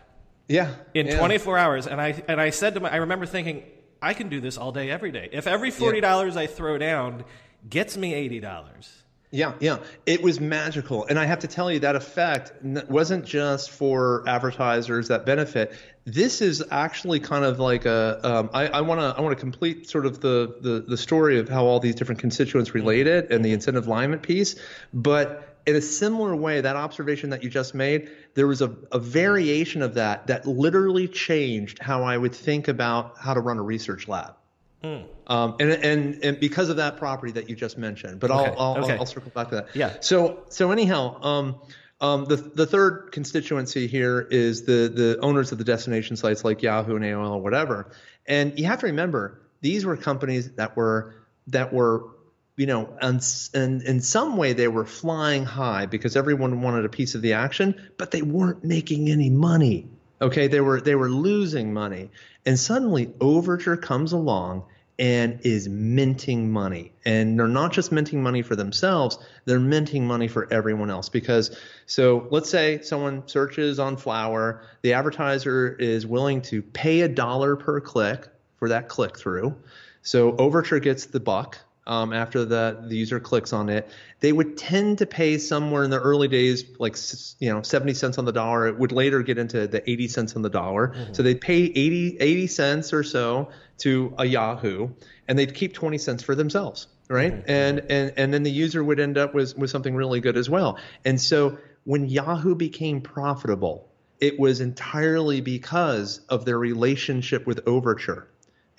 Yeah. 0.47 0.75
In 0.93 1.07
yeah. 1.07 1.17
24 1.17 1.57
hours. 1.57 1.87
And 1.87 1.99
I, 1.99 2.21
and 2.27 2.39
I 2.39 2.51
said 2.51 2.75
to 2.75 2.81
my, 2.81 2.91
I 2.91 2.97
remember 2.97 3.25
thinking, 3.25 3.63
I 4.01 4.13
can 4.13 4.29
do 4.29 4.41
this 4.41 4.57
all 4.57 4.71
day, 4.71 4.91
every 4.91 5.11
day. 5.11 5.29
If 5.31 5.47
every 5.47 5.71
$40 5.71 6.01
yeah. 6.01 6.39
I 6.39 6.47
throw 6.47 6.77
down 6.77 7.23
gets 7.69 7.95
me 7.95 8.13
$80. 8.29 8.89
Yeah, 9.31 9.53
yeah. 9.59 9.79
It 10.05 10.21
was 10.21 10.39
magical. 10.39 11.05
And 11.05 11.17
I 11.17 11.25
have 11.25 11.39
to 11.39 11.47
tell 11.47 11.71
you, 11.71 11.79
that 11.79 11.95
effect 11.95 12.51
wasn't 12.63 13.25
just 13.25 13.71
for 13.71 14.23
advertisers 14.27 15.07
that 15.07 15.25
benefit. 15.25 15.73
This 16.05 16.41
is 16.41 16.61
actually 16.69 17.21
kind 17.21 17.45
of 17.45 17.59
like 17.59 17.85
a. 17.85 18.19
Um, 18.23 18.49
I 18.53 18.81
want 18.81 18.99
to 18.99 19.17
I 19.17 19.21
want 19.21 19.37
to 19.37 19.39
complete 19.39 19.89
sort 19.89 20.05
of 20.05 20.19
the, 20.19 20.55
the 20.59 20.83
the 20.85 20.97
story 20.97 21.39
of 21.39 21.47
how 21.47 21.65
all 21.65 21.79
these 21.79 21.95
different 21.95 22.19
constituents 22.19 22.73
related 22.73 23.31
and 23.31 23.43
the 23.43 23.53
incentive 23.53 23.87
alignment 23.87 24.21
piece, 24.21 24.55
but 24.93 25.53
in 25.65 25.75
a 25.75 25.81
similar 25.81 26.35
way, 26.35 26.61
that 26.61 26.75
observation 26.75 27.29
that 27.29 27.43
you 27.43 27.49
just 27.49 27.73
made, 27.73 28.09
there 28.33 28.47
was 28.47 28.61
a, 28.61 28.75
a, 28.91 28.99
variation 28.99 29.81
of 29.81 29.93
that 29.93 30.27
that 30.27 30.45
literally 30.45 31.07
changed 31.07 31.79
how 31.79 32.03
I 32.03 32.17
would 32.17 32.35
think 32.35 32.67
about 32.67 33.17
how 33.17 33.33
to 33.33 33.39
run 33.39 33.57
a 33.57 33.61
research 33.61 34.07
lab. 34.07 34.35
Mm. 34.83 35.05
Um, 35.27 35.55
and, 35.61 35.71
and, 35.71 36.23
and 36.23 36.39
because 36.39 36.67
of 36.67 36.75
that 36.77 36.97
property 36.97 37.31
that 37.33 37.49
you 37.49 37.55
just 37.55 37.77
mentioned, 37.77 38.19
but 38.19 38.29
okay. 38.29 38.49
I'll, 38.57 38.59
I'll, 38.59 38.83
okay. 38.83 38.93
I'll, 38.93 38.99
I'll, 38.99 39.05
circle 39.05 39.31
back 39.33 39.49
to 39.49 39.55
that. 39.55 39.67
Yeah. 39.73 39.93
So, 40.01 40.43
so 40.49 40.71
anyhow, 40.71 41.21
um, 41.23 41.55
um, 42.03 42.25
the, 42.25 42.35
the 42.35 42.65
third 42.65 43.13
constituency 43.13 43.87
here 43.87 44.19
is 44.19 44.65
the, 44.65 44.91
the 44.93 45.19
owners 45.21 45.53
of 45.53 45.57
the 45.57 45.63
destination 45.63 46.17
sites 46.17 46.43
like 46.43 46.61
Yahoo 46.61 46.97
and 46.97 47.05
AOL 47.05 47.35
or 47.35 47.41
whatever. 47.41 47.91
And 48.27 48.59
you 48.59 48.65
have 48.65 48.81
to 48.81 48.87
remember, 48.87 49.39
these 49.61 49.85
were 49.85 49.95
companies 49.95 50.51
that 50.55 50.75
were, 50.75 51.15
that 51.47 51.71
were 51.71 52.09
you 52.57 52.67
know, 52.67 52.95
and, 53.01 53.25
and 53.53 53.81
in 53.81 54.01
some 54.01 54.35
way 54.35 54.51
they 54.53 54.67
were 54.67 54.85
flying 54.85 55.45
high 55.45 55.85
because 55.85 56.15
everyone 56.17 56.61
wanted 56.61 56.85
a 56.85 56.89
piece 56.89 57.15
of 57.15 57.21
the 57.21 57.33
action, 57.33 57.89
but 57.97 58.11
they 58.11 58.21
weren't 58.21 58.63
making 58.65 59.09
any 59.09 59.29
money. 59.29 59.87
Okay, 60.21 60.47
they 60.47 60.61
were 60.61 60.79
they 60.79 60.93
were 60.93 61.09
losing 61.09 61.73
money, 61.73 62.11
and 62.45 62.59
suddenly 62.59 63.11
Overture 63.19 63.75
comes 63.75 64.13
along 64.13 64.65
and 65.03 65.41
is 65.43 65.67
minting 65.67 66.49
money, 66.49 66.93
and 67.03 67.37
they're 67.37 67.45
not 67.45 67.73
just 67.73 67.91
minting 67.91 68.23
money 68.23 68.41
for 68.41 68.55
themselves; 68.55 69.17
they're 69.43 69.59
minting 69.59 70.07
money 70.07 70.29
for 70.29 70.47
everyone 70.49 70.89
else. 70.89 71.09
Because 71.09 71.59
so 71.85 72.25
let's 72.31 72.49
say 72.49 72.81
someone 72.83 73.27
searches 73.27 73.79
on 73.79 73.97
flower, 73.97 74.61
the 74.81 74.93
advertiser 74.93 75.75
is 75.77 76.07
willing 76.07 76.41
to 76.43 76.61
pay 76.61 77.01
a 77.01 77.09
dollar 77.09 77.57
per 77.57 77.81
click 77.81 78.29
for 78.55 78.69
that 78.69 78.87
click 78.87 79.17
through. 79.17 79.57
So 80.03 80.37
Overture 80.37 80.79
gets 80.79 81.07
the 81.07 81.19
buck 81.19 81.59
um, 81.85 82.13
after 82.13 82.45
the, 82.45 82.85
the 82.87 82.95
user 82.95 83.19
clicks 83.19 83.51
on 83.51 83.69
it, 83.69 83.89
they 84.21 84.31
would 84.31 84.57
tend 84.57 84.99
to 84.99 85.05
pay 85.05 85.37
somewhere 85.37 85.83
in 85.83 85.89
the 85.89 85.99
early 85.99 86.29
days, 86.29 86.63
like 86.79 86.95
you 87.39 87.53
know, 87.53 87.61
70 87.61 87.93
cents 87.93 88.17
on 88.17 88.25
the 88.25 88.31
dollar. 88.31 88.67
It 88.67 88.79
would 88.79 88.93
later 88.93 89.21
get 89.21 89.37
into 89.37 89.67
the 89.67 89.89
80 89.89 90.07
cents 90.07 90.35
on 90.35 90.41
the 90.41 90.49
dollar. 90.49 90.89
Mm-hmm. 90.89 91.13
So 91.13 91.23
they'd 91.23 91.41
pay 91.41 91.63
80, 91.63 92.17
80 92.19 92.47
cents 92.47 92.93
or 92.93 93.03
so 93.03 93.49
to 93.79 94.13
a 94.17 94.25
Yahoo, 94.25 94.89
and 95.27 95.37
they'd 95.37 95.53
keep 95.53 95.73
20 95.73 95.97
cents 95.97 96.23
for 96.23 96.35
themselves, 96.35 96.87
right? 97.09 97.33
Mm-hmm. 97.33 97.51
And 97.51 97.79
and 97.89 98.13
and 98.17 98.33
then 98.33 98.43
the 98.43 98.51
user 98.51 98.83
would 98.83 98.99
end 98.99 99.17
up 99.17 99.33
with 99.33 99.57
with 99.57 99.69
something 99.69 99.95
really 99.95 100.19
good 100.19 100.37
as 100.37 100.49
well. 100.49 100.77
And 101.05 101.19
so 101.19 101.57
when 101.83 102.07
Yahoo 102.07 102.55
became 102.55 103.01
profitable, 103.01 103.89
it 104.19 104.39
was 104.39 104.61
entirely 104.61 105.41
because 105.41 106.19
of 106.29 106.45
their 106.45 106.57
relationship 106.57 107.45
with 107.45 107.61
Overture 107.67 108.27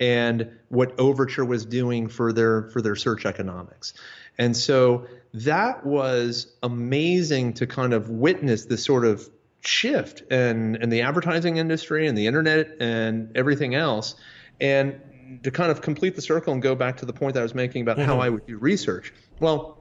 and 0.00 0.50
what 0.68 0.98
Overture 0.98 1.44
was 1.44 1.64
doing 1.64 2.08
for 2.08 2.32
their 2.32 2.70
for 2.70 2.80
their 2.80 2.96
search 2.96 3.26
economics. 3.26 3.94
And 4.38 4.56
so 4.56 5.06
that 5.34 5.84
was 5.84 6.52
amazing 6.62 7.54
to 7.54 7.66
kind 7.66 7.92
of 7.92 8.10
witness 8.10 8.64
this 8.64 8.84
sort 8.84 9.04
of 9.04 9.28
shift 9.60 10.20
in, 10.32 10.76
in 10.76 10.90
the 10.90 11.02
advertising 11.02 11.56
industry 11.56 12.06
and 12.06 12.16
the 12.16 12.26
internet 12.26 12.76
and 12.80 13.36
everything 13.36 13.74
else. 13.74 14.14
And 14.60 15.00
to 15.42 15.50
kind 15.50 15.70
of 15.70 15.80
complete 15.82 16.14
the 16.14 16.22
circle 16.22 16.52
and 16.52 16.62
go 16.62 16.74
back 16.74 16.98
to 16.98 17.06
the 17.06 17.12
point 17.12 17.34
that 17.34 17.40
I 17.40 17.42
was 17.42 17.54
making 17.54 17.82
about 17.82 17.96
mm-hmm. 17.96 18.06
how 18.06 18.20
I 18.20 18.28
would 18.28 18.46
do 18.46 18.58
research. 18.58 19.12
Well, 19.40 19.78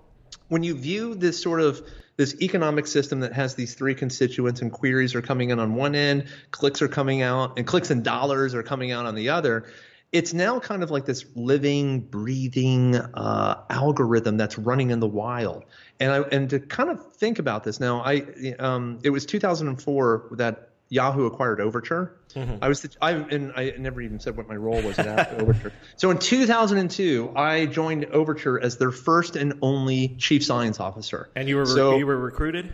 when 0.47 0.63
you 0.63 0.76
view 0.76 1.15
this 1.15 1.41
sort 1.41 1.61
of 1.61 1.82
this 2.15 2.36
economic 2.41 2.86
system 2.86 3.21
that 3.21 3.34
has 3.34 3.55
these 3.55 3.74
three 3.74 3.95
constituents 3.95 4.61
and 4.61 4.71
queries 4.71 5.15
are 5.15 5.21
coming 5.21 5.49
in 5.49 5.59
on 5.59 5.76
one 5.76 5.95
end, 5.95 6.26
clicks 6.51 6.82
are 6.82 6.88
coming 6.88 7.21
out, 7.21 7.57
and 7.57 7.65
clicks 7.65 7.89
and 7.89 8.03
dollars 8.03 8.53
are 8.53 8.63
coming 8.63 8.91
out 8.91 9.05
on 9.05 9.15
the 9.15 9.30
other, 9.30 9.65
it's 10.11 10.32
now 10.32 10.59
kind 10.59 10.84
of 10.84 10.91
like 10.91 11.05
this 11.05 11.26
living, 11.36 12.01
breathing 12.01 12.95
uh, 12.95 13.63
algorithm 13.71 14.38
that's 14.38 14.59
running 14.59 14.91
in 14.91 14.99
the 14.99 15.07
wild. 15.07 15.65
And 15.99 16.11
I 16.11 16.19
and 16.32 16.49
to 16.51 16.59
kind 16.59 16.91
of 16.91 17.13
think 17.13 17.39
about 17.39 17.63
this 17.63 17.80
now, 17.80 18.01
I 18.01 18.55
um, 18.59 18.99
it 19.03 19.09
was 19.09 19.26
2004 19.26 20.28
that 20.34 20.69
Yahoo 20.93 21.25
acquired 21.25 21.59
Overture. 21.59 22.15
Mm-hmm. 22.35 22.63
I 22.63 22.67
was 22.67 22.81
the, 22.81 22.89
I 23.01 23.11
and 23.13 23.51
I 23.55 23.73
never 23.79 23.99
even 23.99 24.19
said 24.19 24.37
what 24.37 24.47
my 24.47 24.55
role 24.55 24.79
was 24.81 24.99
at 24.99 25.33
Overture. 25.41 25.73
So 25.95 26.11
in 26.11 26.19
2002, 26.19 27.33
I 27.35 27.65
joined 27.65 28.05
Overture 28.05 28.59
as 28.59 28.77
their 28.77 28.91
first 28.91 29.35
and 29.35 29.57
only 29.63 30.09
chief 30.19 30.45
science 30.45 30.79
officer. 30.79 31.29
And 31.35 31.49
you 31.49 31.57
were 31.57 31.65
so, 31.65 31.97
you 31.97 32.05
were 32.05 32.17
recruited. 32.17 32.71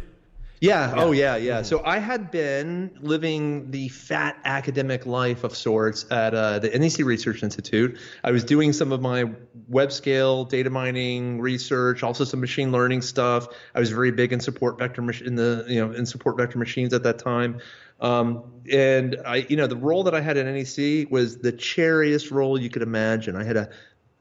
Yeah. 0.62 0.90
yeah. 0.90 1.02
Oh, 1.02 1.12
yeah, 1.12 1.36
yeah. 1.38 1.54
Mm-hmm. 1.56 1.66
So 1.66 1.84
I 1.86 2.00
had 2.00 2.32
been 2.32 2.92
living 3.02 3.72
the 3.72 3.88
fat 3.90 4.38
academic 4.44 5.06
life 5.06 5.44
of 5.44 5.56
sorts 5.56 6.06
at 6.12 6.34
uh, 6.34 6.60
the 6.60 6.78
NEC 6.78 7.06
Research 7.06 7.44
Institute. 7.44 7.98
I 8.24 8.32
was 8.32 8.44
doing 8.44 8.74
some 8.74 8.92
of 8.92 9.02
my 9.02 9.32
web 9.68 9.92
scale 9.92 10.44
data 10.46 10.70
mining 10.70 11.40
research, 11.40 12.04
also 12.04 12.26
some 12.26 12.42
machine 12.42 12.72
learning 12.72 13.02
stuff. 13.02 13.48
I 13.74 13.80
was 13.80 13.90
very 13.92 14.12
big 14.12 14.34
in 14.34 14.40
support 14.40 14.78
vector 14.78 15.02
mach- 15.02 15.22
in 15.22 15.36
the 15.36 15.66
you 15.68 15.86
know 15.86 15.94
in 15.94 16.06
support 16.06 16.38
vector 16.38 16.58
machines 16.58 16.94
at 16.94 17.04
that 17.04 17.20
time. 17.20 17.60
Um, 18.02 18.44
and 18.72 19.18
I, 19.26 19.38
you 19.50 19.58
know, 19.58 19.68
the 19.68 19.76
role 19.76 20.04
that 20.04 20.16
I 20.16 20.22
had 20.22 20.38
at 20.38 20.46
NEC 20.46 21.12
was 21.12 21.38
the 21.40 21.52
cheeriest 21.52 22.32
role 22.32 22.60
you 22.60 22.70
could 22.70 22.82
imagine. 22.82 23.36
I 23.36 23.44
had 23.44 23.58
a 23.58 23.70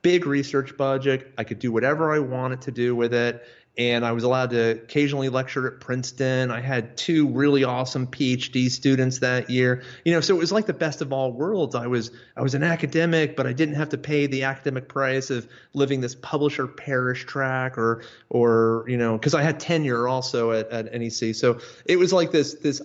big 0.03 0.27
research 0.27 0.77
budget. 0.77 1.33
I 1.39 1.45
could 1.45 1.59
do 1.59 1.71
whatever 1.73 2.13
I 2.13 2.19
wanted 2.19 2.63
to 2.63 2.73
do 2.73 2.95
with 2.95 3.15
it 3.15 3.45
and 3.79 4.05
I 4.05 4.11
was 4.11 4.25
allowed 4.25 4.51
to 4.51 4.71
occasionally 4.71 5.29
lecture 5.29 5.69
at 5.69 5.79
Princeton. 5.79 6.51
I 6.51 6.61
had 6.61 6.97
two 6.97 7.29
really 7.29 7.63
awesome 7.63 8.09
PhD 8.09 8.69
students 8.69 9.21
that 9.21 9.49
year. 9.49 9.85
You 10.05 10.13
know, 10.13 10.21
so 10.21 10.35
it 10.35 10.39
was 10.39 10.51
like 10.51 10.67
the 10.67 10.73
best 10.73 11.01
of 11.01 11.13
all 11.13 11.33
worlds. 11.33 11.77
I 11.77 11.87
was 11.87 12.11
I 12.37 12.43
was 12.43 12.55
an 12.55 12.65
academic, 12.65 13.37
but 13.37 13.47
I 13.47 13.53
didn't 13.53 13.77
have 13.77 13.91
to 13.91 13.99
pay 13.99 14.27
the 14.27 14.43
academic 14.43 14.89
price 14.89 15.31
of 15.31 15.47
living 15.75 16.01
this 16.01 16.17
publisher 16.17 16.67
parish 16.67 17.25
track 17.25 17.79
or 17.79 18.03
or 18.29 18.85
you 18.89 18.97
know, 18.97 19.17
because 19.17 19.35
I 19.35 19.43
had 19.43 19.61
tenure 19.61 20.09
also 20.09 20.51
at, 20.51 20.69
at 20.71 20.93
NEC. 20.93 21.37
So 21.37 21.61
it 21.85 21.97
was 21.97 22.13
like 22.13 22.33
this 22.33 22.55
this 22.55 22.83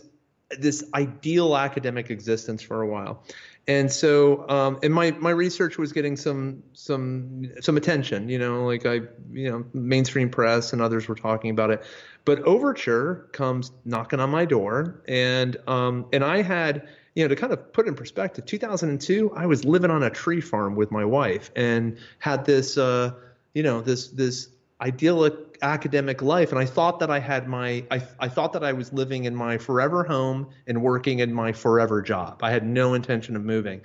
this 0.60 0.84
ideal 0.94 1.58
academic 1.58 2.12
existence 2.12 2.62
for 2.62 2.82
a 2.84 2.88
while 2.88 3.24
and 3.68 3.92
so 3.92 4.48
um, 4.50 4.80
and 4.84 4.94
my 4.94 5.12
my 5.12 5.30
research 5.30 5.78
was 5.78 5.94
getting 5.94 6.18
some 6.18 6.64
some 6.74 7.50
some 7.62 7.78
attention 7.78 8.28
you 8.28 8.38
know 8.38 8.66
like 8.66 8.86
i 8.86 9.02
you 9.32 9.50
know 9.50 9.66
mainstream 9.74 10.30
press 10.30 10.74
and 10.74 10.82
others 10.82 11.08
were 11.08 11.16
talking 11.16 11.50
about 11.50 11.72
it. 11.72 11.84
But 12.26 12.44
overture 12.44 13.28
comes 13.34 13.72
knocking 13.84 14.20
on 14.20 14.30
my 14.30 14.46
door 14.46 15.02
and 15.08 15.58
um 15.68 16.06
and 16.14 16.24
i 16.24 16.42
had 16.42 16.88
you 17.16 17.24
know 17.24 17.28
to 17.28 17.36
kind 17.36 17.54
of 17.54 17.74
put 17.74 17.88
in 17.88 17.96
perspective 17.96 18.46
2002 18.46 19.34
i 19.36 19.46
was 19.46 19.66
living 19.66 19.92
on 19.92 20.04
a 20.04 20.10
tree 20.10 20.42
farm 20.42 20.76
with 20.76 20.92
my 20.92 21.06
wife 21.06 21.52
and 21.56 21.98
had 22.20 22.46
this 22.46 22.78
uh 22.78 23.12
you 23.54 23.64
know 23.64 23.82
this 23.82 24.08
this 24.10 24.50
idyllic 24.84 25.58
academic 25.62 26.22
life 26.22 26.52
and 26.52 26.60
i 26.60 26.66
thought 26.66 27.00
that 27.00 27.10
i 27.10 27.18
had 27.18 27.48
my 27.48 27.84
I, 27.90 28.02
I 28.20 28.28
thought 28.28 28.52
that 28.54 28.64
i 28.64 28.74
was 28.74 28.92
living 28.92 29.24
in 29.24 29.34
my 29.34 29.58
forever 29.58 30.04
home 30.04 30.50
and 30.68 30.82
working 30.82 31.20
in 31.20 31.34
my 31.34 31.54
forever 31.54 32.02
job. 32.02 32.44
I 32.44 32.52
had 32.52 32.66
no 32.66 32.94
intention 32.94 33.36
of 33.36 33.44
moving. 33.44 33.82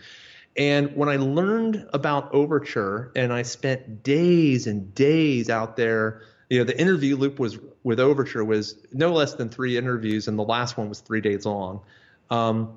And 0.57 0.95
when 0.97 1.09
i 1.09 1.17
learned 1.17 1.87
about 1.93 2.33
overture 2.35 3.13
and 3.15 3.33
i 3.33 3.43
spent 3.43 4.03
days 4.03 4.67
and 4.67 4.93
days 4.95 5.49
out 5.49 5.77
there 5.77 6.23
you 6.51 6.59
know 6.59 6.65
the 6.65 6.79
interview 6.81 7.17
loop 7.17 7.39
was 7.39 7.59
with 7.85 8.01
overture 8.01 8.45
was 8.45 8.77
no 8.93 9.13
less 9.13 9.35
than 9.35 9.49
three 9.49 9.77
interviews 9.77 10.27
and 10.27 10.37
the 10.37 10.45
last 10.45 10.77
one 10.77 10.89
was 10.89 11.01
three 11.01 11.21
days 11.21 11.47
long. 11.47 11.81
Um, 12.31 12.77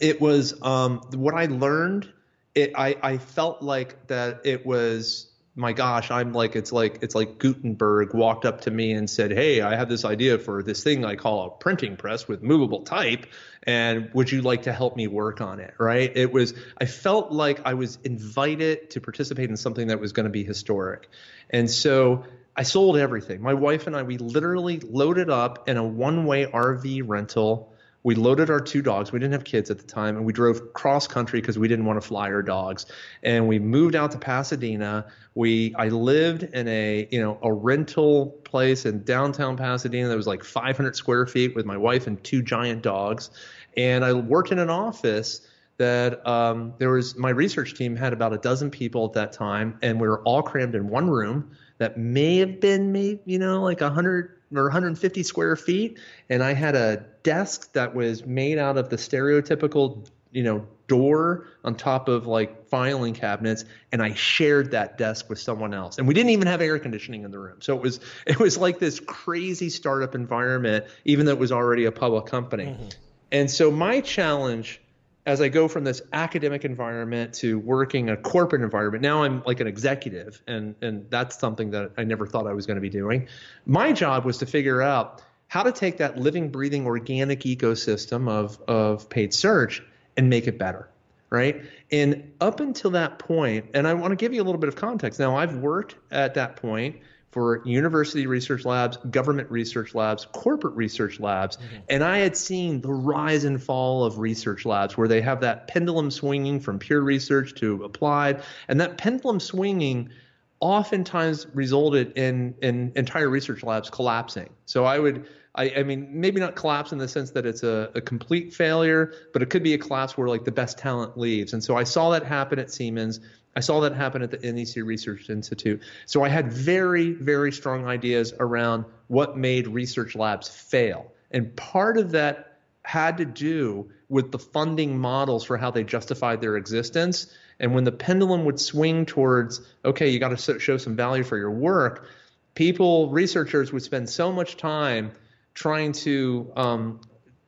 it 0.00 0.20
was 0.20 0.60
um, 0.62 1.00
what 1.14 1.34
i 1.34 1.46
learned 1.46 2.12
it, 2.54 2.72
I, 2.76 2.96
I 3.02 3.18
felt 3.18 3.62
like 3.62 4.06
that 4.08 4.40
it 4.44 4.66
was 4.66 5.29
my 5.56 5.72
gosh, 5.72 6.10
I'm 6.10 6.32
like 6.32 6.54
it's 6.54 6.72
like 6.72 6.98
it's 7.02 7.14
like 7.14 7.38
Gutenberg 7.38 8.14
walked 8.14 8.44
up 8.44 8.62
to 8.62 8.70
me 8.70 8.92
and 8.92 9.10
said, 9.10 9.32
"Hey, 9.32 9.60
I 9.60 9.76
have 9.76 9.88
this 9.88 10.04
idea 10.04 10.38
for 10.38 10.62
this 10.62 10.82
thing 10.84 11.04
I 11.04 11.16
call 11.16 11.46
a 11.46 11.50
printing 11.50 11.96
press 11.96 12.28
with 12.28 12.42
movable 12.42 12.82
type, 12.82 13.26
and 13.64 14.10
would 14.14 14.30
you 14.30 14.42
like 14.42 14.62
to 14.62 14.72
help 14.72 14.96
me 14.96 15.06
work 15.06 15.40
on 15.40 15.60
it?" 15.60 15.74
Right? 15.78 16.12
It 16.14 16.32
was 16.32 16.54
I 16.78 16.86
felt 16.86 17.32
like 17.32 17.60
I 17.64 17.74
was 17.74 17.98
invited 18.04 18.90
to 18.90 19.00
participate 19.00 19.50
in 19.50 19.56
something 19.56 19.88
that 19.88 20.00
was 20.00 20.12
going 20.12 20.24
to 20.24 20.30
be 20.30 20.44
historic. 20.44 21.08
And 21.50 21.70
so 21.70 22.24
I 22.56 22.62
sold 22.62 22.96
everything. 22.96 23.42
My 23.42 23.54
wife 23.54 23.86
and 23.86 23.96
I 23.96 24.02
we 24.02 24.18
literally 24.18 24.80
loaded 24.80 25.30
up 25.30 25.68
in 25.68 25.76
a 25.76 25.84
one-way 25.84 26.46
RV 26.46 27.02
rental 27.06 27.69
we 28.02 28.14
loaded 28.14 28.48
our 28.48 28.60
two 28.60 28.80
dogs. 28.80 29.12
We 29.12 29.18
didn't 29.18 29.32
have 29.32 29.44
kids 29.44 29.70
at 29.70 29.78
the 29.78 29.86
time, 29.86 30.16
and 30.16 30.24
we 30.24 30.32
drove 30.32 30.72
cross 30.72 31.06
country 31.06 31.40
because 31.40 31.58
we 31.58 31.68
didn't 31.68 31.84
want 31.84 32.00
to 32.00 32.06
fly 32.06 32.30
our 32.30 32.42
dogs. 32.42 32.86
And 33.22 33.46
we 33.46 33.58
moved 33.58 33.94
out 33.94 34.12
to 34.12 34.18
Pasadena. 34.18 35.06
We 35.34 35.74
I 35.76 35.88
lived 35.88 36.44
in 36.44 36.66
a 36.68 37.08
you 37.10 37.20
know 37.20 37.38
a 37.42 37.52
rental 37.52 38.40
place 38.44 38.86
in 38.86 39.04
downtown 39.04 39.56
Pasadena 39.56 40.08
that 40.08 40.16
was 40.16 40.26
like 40.26 40.44
500 40.44 40.96
square 40.96 41.26
feet 41.26 41.54
with 41.54 41.66
my 41.66 41.76
wife 41.76 42.06
and 42.06 42.22
two 42.24 42.42
giant 42.42 42.82
dogs. 42.82 43.30
And 43.76 44.04
I 44.04 44.14
worked 44.14 44.50
in 44.50 44.58
an 44.58 44.70
office 44.70 45.46
that 45.76 46.26
um, 46.26 46.74
there 46.78 46.90
was 46.90 47.16
my 47.16 47.30
research 47.30 47.74
team 47.74 47.96
had 47.96 48.12
about 48.12 48.32
a 48.32 48.38
dozen 48.38 48.70
people 48.70 49.06
at 49.06 49.12
that 49.14 49.32
time, 49.32 49.78
and 49.82 50.00
we 50.00 50.08
were 50.08 50.22
all 50.22 50.42
crammed 50.42 50.74
in 50.74 50.88
one 50.88 51.08
room 51.08 51.56
that 51.78 51.96
may 51.96 52.38
have 52.38 52.60
been 52.60 52.92
maybe 52.92 53.20
you 53.26 53.38
know 53.38 53.62
like 53.62 53.82
100 53.82 54.39
or 54.54 54.64
150 54.64 55.22
square 55.22 55.56
feet, 55.56 55.98
and 56.28 56.42
I 56.42 56.54
had 56.54 56.74
a 56.74 57.04
desk 57.22 57.72
that 57.72 57.94
was 57.94 58.24
made 58.26 58.58
out 58.58 58.76
of 58.76 58.90
the 58.90 58.96
stereotypical, 58.96 60.08
you 60.32 60.42
know, 60.42 60.66
door 60.86 61.46
on 61.62 61.76
top 61.76 62.08
of 62.08 62.26
like 62.26 62.68
filing 62.68 63.14
cabinets, 63.14 63.64
and 63.92 64.02
I 64.02 64.14
shared 64.14 64.72
that 64.72 64.98
desk 64.98 65.28
with 65.28 65.38
someone 65.38 65.72
else. 65.72 65.98
And 65.98 66.08
we 66.08 66.14
didn't 66.14 66.30
even 66.30 66.48
have 66.48 66.60
air 66.60 66.78
conditioning 66.78 67.22
in 67.22 67.30
the 67.30 67.38
room, 67.38 67.60
so 67.60 67.76
it 67.76 67.82
was 67.82 68.00
it 68.26 68.38
was 68.38 68.58
like 68.58 68.78
this 68.78 68.98
crazy 69.00 69.70
startup 69.70 70.14
environment, 70.14 70.86
even 71.04 71.26
though 71.26 71.32
it 71.32 71.38
was 71.38 71.52
already 71.52 71.84
a 71.84 71.92
public 71.92 72.26
company. 72.26 72.66
Mm-hmm. 72.66 72.88
And 73.32 73.50
so 73.50 73.70
my 73.70 74.00
challenge 74.00 74.79
as 75.26 75.40
I 75.40 75.48
go 75.48 75.68
from 75.68 75.84
this 75.84 76.00
academic 76.12 76.64
environment 76.64 77.34
to 77.34 77.58
working 77.58 78.08
a 78.08 78.16
corporate 78.16 78.62
environment, 78.62 79.02
now 79.02 79.22
I'm 79.22 79.42
like 79.44 79.60
an 79.60 79.66
executive, 79.66 80.42
and 80.46 80.74
and 80.80 81.08
that's 81.10 81.38
something 81.38 81.70
that 81.72 81.92
I 81.98 82.04
never 82.04 82.26
thought 82.26 82.46
I 82.46 82.52
was 82.52 82.66
going 82.66 82.76
to 82.76 82.80
be 82.80 82.88
doing. 82.88 83.28
My 83.66 83.92
job 83.92 84.24
was 84.24 84.38
to 84.38 84.46
figure 84.46 84.80
out 84.80 85.22
how 85.48 85.62
to 85.62 85.72
take 85.72 85.98
that 85.98 86.16
living, 86.16 86.50
breathing, 86.50 86.86
organic 86.86 87.40
ecosystem 87.40 88.28
of 88.28 88.60
of 88.66 89.08
paid 89.10 89.34
search 89.34 89.82
and 90.16 90.30
make 90.30 90.46
it 90.46 90.58
better, 90.58 90.88
right? 91.28 91.64
And 91.92 92.32
up 92.40 92.60
until 92.60 92.92
that 92.92 93.18
point, 93.18 93.66
and 93.74 93.86
I 93.86 93.94
want 93.94 94.12
to 94.12 94.16
give 94.16 94.32
you 94.32 94.42
a 94.42 94.44
little 94.44 94.60
bit 94.60 94.68
of 94.68 94.76
context. 94.76 95.20
Now 95.20 95.36
I've 95.36 95.56
worked 95.56 95.96
at 96.10 96.34
that 96.34 96.56
point 96.56 96.96
for 97.30 97.62
university 97.64 98.26
research 98.26 98.64
labs, 98.64 98.96
government 99.10 99.50
research 99.50 99.94
labs, 99.94 100.26
corporate 100.32 100.74
research 100.74 101.20
labs. 101.20 101.56
Mm-hmm. 101.56 101.76
And 101.88 102.04
I 102.04 102.18
had 102.18 102.36
seen 102.36 102.80
the 102.80 102.92
rise 102.92 103.44
and 103.44 103.62
fall 103.62 104.04
of 104.04 104.18
research 104.18 104.66
labs 104.66 104.96
where 104.96 105.06
they 105.06 105.20
have 105.20 105.40
that 105.40 105.68
pendulum 105.68 106.10
swinging 106.10 106.58
from 106.58 106.78
pure 106.78 107.02
research 107.02 107.54
to 107.56 107.84
applied. 107.84 108.42
And 108.66 108.80
that 108.80 108.98
pendulum 108.98 109.38
swinging 109.38 110.10
oftentimes 110.58 111.46
resulted 111.54 112.12
in, 112.18 112.54
in 112.62 112.92
entire 112.96 113.30
research 113.30 113.62
labs 113.62 113.90
collapsing. 113.90 114.50
So 114.66 114.84
I 114.84 114.98
would. 114.98 115.26
I, 115.52 115.72
I 115.78 115.82
mean, 115.82 116.06
maybe 116.12 116.38
not 116.38 116.54
collapse 116.54 116.92
in 116.92 116.98
the 116.98 117.08
sense 117.08 117.32
that 117.32 117.44
it's 117.44 117.64
a, 117.64 117.90
a 117.96 118.00
complete 118.00 118.54
failure, 118.54 119.12
but 119.32 119.42
it 119.42 119.50
could 119.50 119.64
be 119.64 119.74
a 119.74 119.78
collapse 119.78 120.16
where 120.16 120.28
like 120.28 120.44
the 120.44 120.52
best 120.52 120.78
talent 120.78 121.18
leaves. 121.18 121.54
And 121.54 121.64
so 121.64 121.76
I 121.76 121.82
saw 121.82 122.10
that 122.10 122.22
happen 122.22 122.60
at 122.60 122.70
Siemens. 122.70 123.18
I 123.56 123.60
saw 123.60 123.80
that 123.80 123.94
happen 123.94 124.22
at 124.22 124.30
the 124.30 124.52
NEC 124.52 124.84
Research 124.84 125.28
Institute. 125.28 125.82
So 126.06 126.22
I 126.22 126.28
had 126.28 126.52
very, 126.52 127.12
very 127.12 127.50
strong 127.50 127.86
ideas 127.86 128.32
around 128.38 128.84
what 129.08 129.36
made 129.36 129.66
research 129.66 130.14
labs 130.14 130.48
fail. 130.48 131.12
And 131.30 131.54
part 131.56 131.96
of 131.96 132.12
that 132.12 132.58
had 132.84 133.18
to 133.18 133.24
do 133.24 133.90
with 134.08 134.30
the 134.30 134.38
funding 134.38 134.98
models 134.98 135.44
for 135.44 135.56
how 135.56 135.70
they 135.70 135.84
justified 135.84 136.40
their 136.40 136.56
existence. 136.56 137.32
And 137.58 137.74
when 137.74 137.84
the 137.84 137.92
pendulum 137.92 138.44
would 138.44 138.60
swing 138.60 139.04
towards, 139.04 139.60
okay, 139.84 140.08
you 140.08 140.18
got 140.18 140.36
to 140.36 140.58
show 140.58 140.76
some 140.76 140.96
value 140.96 141.24
for 141.24 141.36
your 141.36 141.50
work, 141.50 142.06
people, 142.54 143.10
researchers 143.10 143.72
would 143.72 143.82
spend 143.82 144.08
so 144.08 144.32
much 144.32 144.56
time 144.56 145.12
trying 145.54 145.92
to 145.92 146.52
um, 146.56 147.00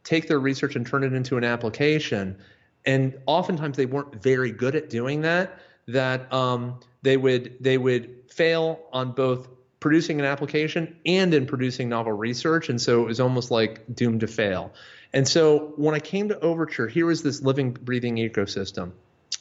take 0.05 0.29
their 0.29 0.39
research 0.39 0.77
and 0.77 0.87
turn 0.87 1.05
it 1.05 1.13
into 1.13 1.37
an 1.37 1.45
application. 1.45 2.39
And 2.85 3.19
oftentimes 3.27 3.77
they 3.77 3.87
weren't 3.87 4.21
very 4.21 4.51
good 4.51 4.75
at 4.75 4.91
doing 4.91 5.23
that 5.23 5.59
that 5.89 6.33
um, 6.33 6.81
they 7.03 7.17
would 7.17 7.57
they 7.61 7.79
would 7.79 8.31
fail 8.31 8.81
on 8.93 9.13
both 9.13 9.49
producing 9.81 10.21
an 10.21 10.27
application 10.27 10.97
and 11.05 11.35
in 11.35 11.47
producing 11.47 11.89
novel 11.89 12.13
research, 12.13 12.69
and 12.69 12.81
so 12.81 13.03
it 13.03 13.07
was 13.07 13.21
almost 13.21 13.51
like 13.51 13.83
doomed 13.93 14.21
to 14.21 14.27
fail. 14.27 14.73
And 15.13 15.29
so 15.29 15.75
when 15.77 15.95
I 15.95 15.99
came 16.01 16.29
to 16.29 16.41
Overture, 16.41 16.89
here 16.89 17.07
was 17.07 17.23
this 17.23 17.43
living, 17.43 17.73
breathing 17.73 18.17
ecosystem. 18.17 18.93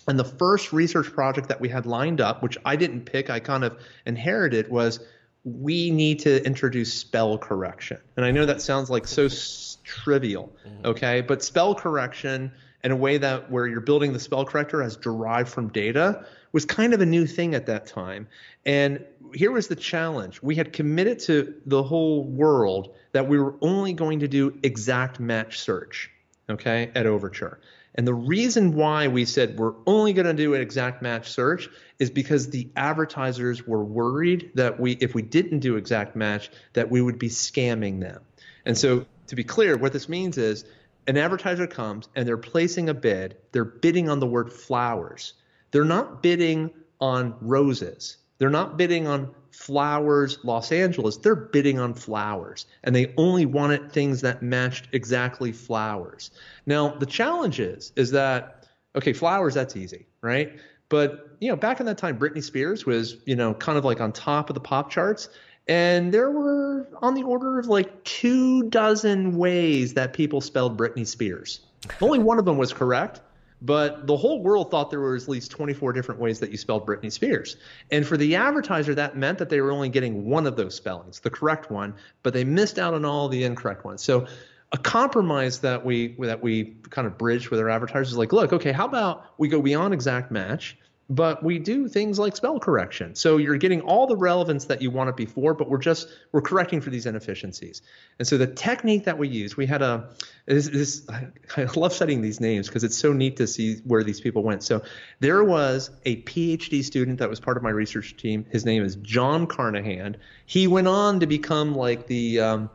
And 0.08 0.20
the 0.20 0.26
first 0.26 0.74
research 0.74 1.14
project 1.14 1.50
that 1.50 1.62
we 1.62 1.70
had 1.70 1.86
lined 1.86 2.22
up, 2.22 2.42
which 2.42 2.58
I 2.66 2.76
didn't 2.76 3.06
pick, 3.06 3.30
I 3.30 3.40
kind 3.40 3.64
of 3.64 3.80
inherited, 4.06 4.70
was 4.70 5.00
we 5.44 5.92
need 5.92 6.20
to 6.20 6.44
introduce 6.46 6.94
spell 6.94 7.38
correction. 7.38 7.98
And 8.18 8.26
I 8.26 8.32
know 8.32 8.46
that 8.46 8.62
sounds 8.62 8.90
like 8.90 9.08
so 9.08 9.26
s- 9.26 9.78
trivial, 9.84 10.52
mm-hmm. 10.68 10.88
okay? 10.88 11.22
But 11.22 11.44
spell 11.44 11.76
correction 11.76 12.52
in 12.84 12.92
a 12.92 12.96
way 12.96 13.18
that 13.18 13.52
where 13.52 13.68
you're 13.68 13.82
building 13.82 14.14
the 14.14 14.20
spell 14.20 14.46
corrector 14.46 14.82
as 14.82 14.98
derived 14.98 15.50
from 15.50 15.70
data 15.70 16.26
was 16.52 16.66
kind 16.66 16.94
of 16.94 17.02
a 17.02 17.06
new 17.06 17.26
thing 17.26 17.56
at 17.56 17.68
that 17.68 17.86
time. 17.86 18.28
And 18.66 19.06
here 19.34 19.52
was 19.52 19.68
the 19.68 19.76
challenge. 19.76 20.42
We 20.42 20.56
had 20.56 20.74
committed 20.74 21.20
to 21.20 21.56
the 21.66 21.84
whole 21.84 22.24
world 22.24 22.96
that 23.14 23.28
we 23.28 23.40
were 23.40 23.56
only 23.62 23.94
going 23.94 24.20
to 24.20 24.28
do 24.28 24.58
exact 24.64 25.20
match 25.20 25.60
search, 25.60 26.12
okay, 26.50 26.92
at 26.96 27.06
Overture. 27.06 27.60
And 27.96 28.08
the 28.08 28.14
reason 28.14 28.74
why 28.74 29.10
we 29.10 29.26
said 29.26 29.58
we're 29.58 29.74
only 29.86 30.14
going 30.14 30.28
to 30.28 30.34
do 30.34 30.54
an 30.54 30.62
exact 30.62 31.02
match 31.02 31.32
search 31.32 31.70
is 32.00 32.10
because 32.10 32.50
the 32.50 32.70
advertisers 32.76 33.68
were 33.68 33.84
worried 33.84 34.52
that 34.56 34.80
we 34.80 34.94
if 34.94 35.14
we 35.14 35.22
didn't 35.22 35.60
do 35.60 35.76
exact 35.76 36.16
match 36.16 36.50
that 36.74 36.90
we 36.90 37.02
would 37.02 37.20
be 37.20 37.28
scamming 37.28 38.00
them. 38.00 38.22
And 38.66 38.78
so, 38.78 39.06
to 39.28 39.36
be 39.36 39.44
clear, 39.44 39.76
what 39.78 39.92
this 39.92 40.08
means 40.08 40.38
is 40.38 40.64
an 41.08 41.18
advertiser 41.18 41.68
comes 41.68 42.10
and 42.16 42.28
they're 42.28 42.38
placing 42.38 42.90
a 42.90 42.94
bid, 42.94 43.38
they're 43.52 43.66
bidding 43.66 44.10
on 44.10 44.20
the 44.20 44.28
word 44.28 44.52
flowers. 44.52 45.34
They're 45.72 45.84
not 45.84 46.22
bidding 46.22 46.72
on 47.00 47.36
roses. 47.42 48.18
They're 48.38 48.50
not 48.50 48.78
bidding 48.78 49.08
on 49.08 49.34
flowers 49.52 50.40
Los 50.44 50.72
Angeles. 50.72 51.18
They're 51.18 51.36
bidding 51.36 51.80
on 51.80 51.94
flowers. 51.94 52.66
And 52.84 52.96
they 52.96 53.14
only 53.18 53.46
wanted 53.46 53.92
things 53.92 54.22
that 54.22 54.42
matched 54.42 54.88
exactly 54.94 55.52
flowers. 55.52 56.32
Now, 56.66 56.90
the 56.96 57.06
challenge 57.06 57.60
is, 57.60 57.92
is 57.96 58.12
that, 58.12 58.68
okay, 58.96 59.14
flowers, 59.14 59.54
that's 59.54 59.76
easy, 59.76 60.08
right? 60.22 60.60
But, 60.90 61.38
you 61.40 61.50
know, 61.50 61.56
back 61.56 61.80
in 61.80 61.86
that 61.86 61.98
time, 61.98 62.20
Britney 62.20 62.44
Spears 62.44 62.86
was, 62.86 63.18
you 63.26 63.36
know, 63.36 63.54
kind 63.54 63.78
of 63.78 63.86
like 63.86 64.02
on 64.02 64.12
top 64.12 64.50
of 64.50 64.56
the 64.56 64.60
pop 64.60 64.90
charts. 64.90 65.30
And 65.68 66.14
there 66.14 66.32
were 66.32 66.88
on 67.02 67.14
the 67.14 67.24
order 67.24 67.60
of 67.60 67.68
like 67.68 68.04
two 68.04 68.64
dozen 68.64 69.38
ways 69.38 69.94
that 69.94 70.14
people 70.14 70.42
spelled 70.42 70.78
Britney 70.78 71.06
Spears. 71.06 71.62
Only 72.00 72.20
one 72.20 72.40
of 72.40 72.46
them 72.46 72.58
was 72.58 72.74
correct, 72.74 73.22
but 73.62 74.08
the 74.08 74.18
whole 74.18 74.42
world 74.42 74.72
thought 74.72 74.90
there 74.90 75.00
were 75.00 75.16
at 75.16 75.28
least 75.28 75.52
24 75.52 75.94
different 75.94 76.20
ways 76.20 76.40
that 76.40 76.52
you 76.52 76.58
spelled 76.58 76.86
Britney 76.86 77.12
Spears. 77.12 77.58
And 77.92 78.06
for 78.06 78.18
the 78.18 78.36
advertiser, 78.36 78.96
that 78.96 79.16
meant 79.16 79.38
that 79.38 79.50
they 79.50 79.62
were 79.62 79.72
only 79.72 79.90
getting 79.90 80.26
one 80.26 80.48
of 80.48 80.56
those 80.56 80.76
spellings, 80.76 81.20
the 81.20 81.30
correct 81.30 81.70
one, 81.70 81.94
but 82.24 82.34
they 82.34 82.44
missed 82.44 82.80
out 82.80 82.94
on 82.94 83.06
all 83.06 83.30
the 83.30 83.44
incorrect 83.44 83.86
ones. 83.86 84.02
So 84.02 84.28
a 84.72 84.78
compromise 84.78 85.60
that 85.60 85.86
we 85.86 86.16
that 86.20 86.42
we 86.42 86.76
kind 86.90 87.06
of 87.06 87.18
bridge 87.18 87.52
with 87.52 87.60
our 87.60 87.70
advertisers 87.70 88.12
is 88.12 88.18
like, 88.18 88.34
look, 88.34 88.54
okay, 88.54 88.72
how 88.72 88.86
about 88.86 89.26
we 89.38 89.48
go 89.48 89.62
beyond 89.62 89.94
exact 89.94 90.32
match 90.32 90.78
but 91.12 91.44
we 91.44 91.60
do 91.60 91.90
things 91.90 92.18
like 92.18 92.38
spell 92.38 92.58
correction. 92.58 93.16
So 93.16 93.36
you're 93.36 93.58
getting 93.58 93.82
all 93.82 94.08
the 94.08 94.16
relevance 94.16 94.66
that 94.66 94.82
you 94.82 94.90
wanted 94.92 95.18
before, 95.18 95.54
but 95.54 95.70
we're 95.70 95.78
just 95.78 96.08
we're 96.32 96.42
correcting 96.42 96.80
for 96.80 96.90
these 96.90 97.06
inefficiencies. 97.06 97.82
And 98.18 98.26
so 98.26 98.38
the 98.38 98.48
technique 98.48 99.04
that 99.04 99.18
we 99.18 99.28
use, 99.28 99.58
we 99.58 99.66
had 99.66 99.82
a 99.82 100.08
this, 100.46 100.70
this 100.70 101.06
I 101.58 101.64
love 101.76 101.92
studying 101.92 102.22
these 102.22 102.40
names 102.40 102.68
because 102.68 102.86
it's 102.86 102.98
so 102.98 103.12
neat 103.12 103.36
to 103.38 103.48
see 103.48 103.82
where 103.84 104.06
these 104.06 104.22
people 104.22 104.42
went. 104.42 104.64
So 104.64 104.84
there 105.20 105.44
was 105.44 105.90
a 106.06 106.22
PhD 106.22 106.82
student 106.82 107.20
that 107.20 107.30
was 107.30 107.42
part 107.42 107.58
of 107.58 107.64
my 107.64 107.72
research 107.72 108.16
team. 108.16 108.46
His 108.50 108.64
name 108.64 108.82
is 108.82 108.96
John 108.96 109.48
Carnahan. 109.48 110.16
He 110.46 110.68
went 110.68 110.88
on 110.88 111.20
to 111.20 111.28
become 111.28 111.76
like 111.76 112.08
the 112.08 112.40
um, 112.40 112.70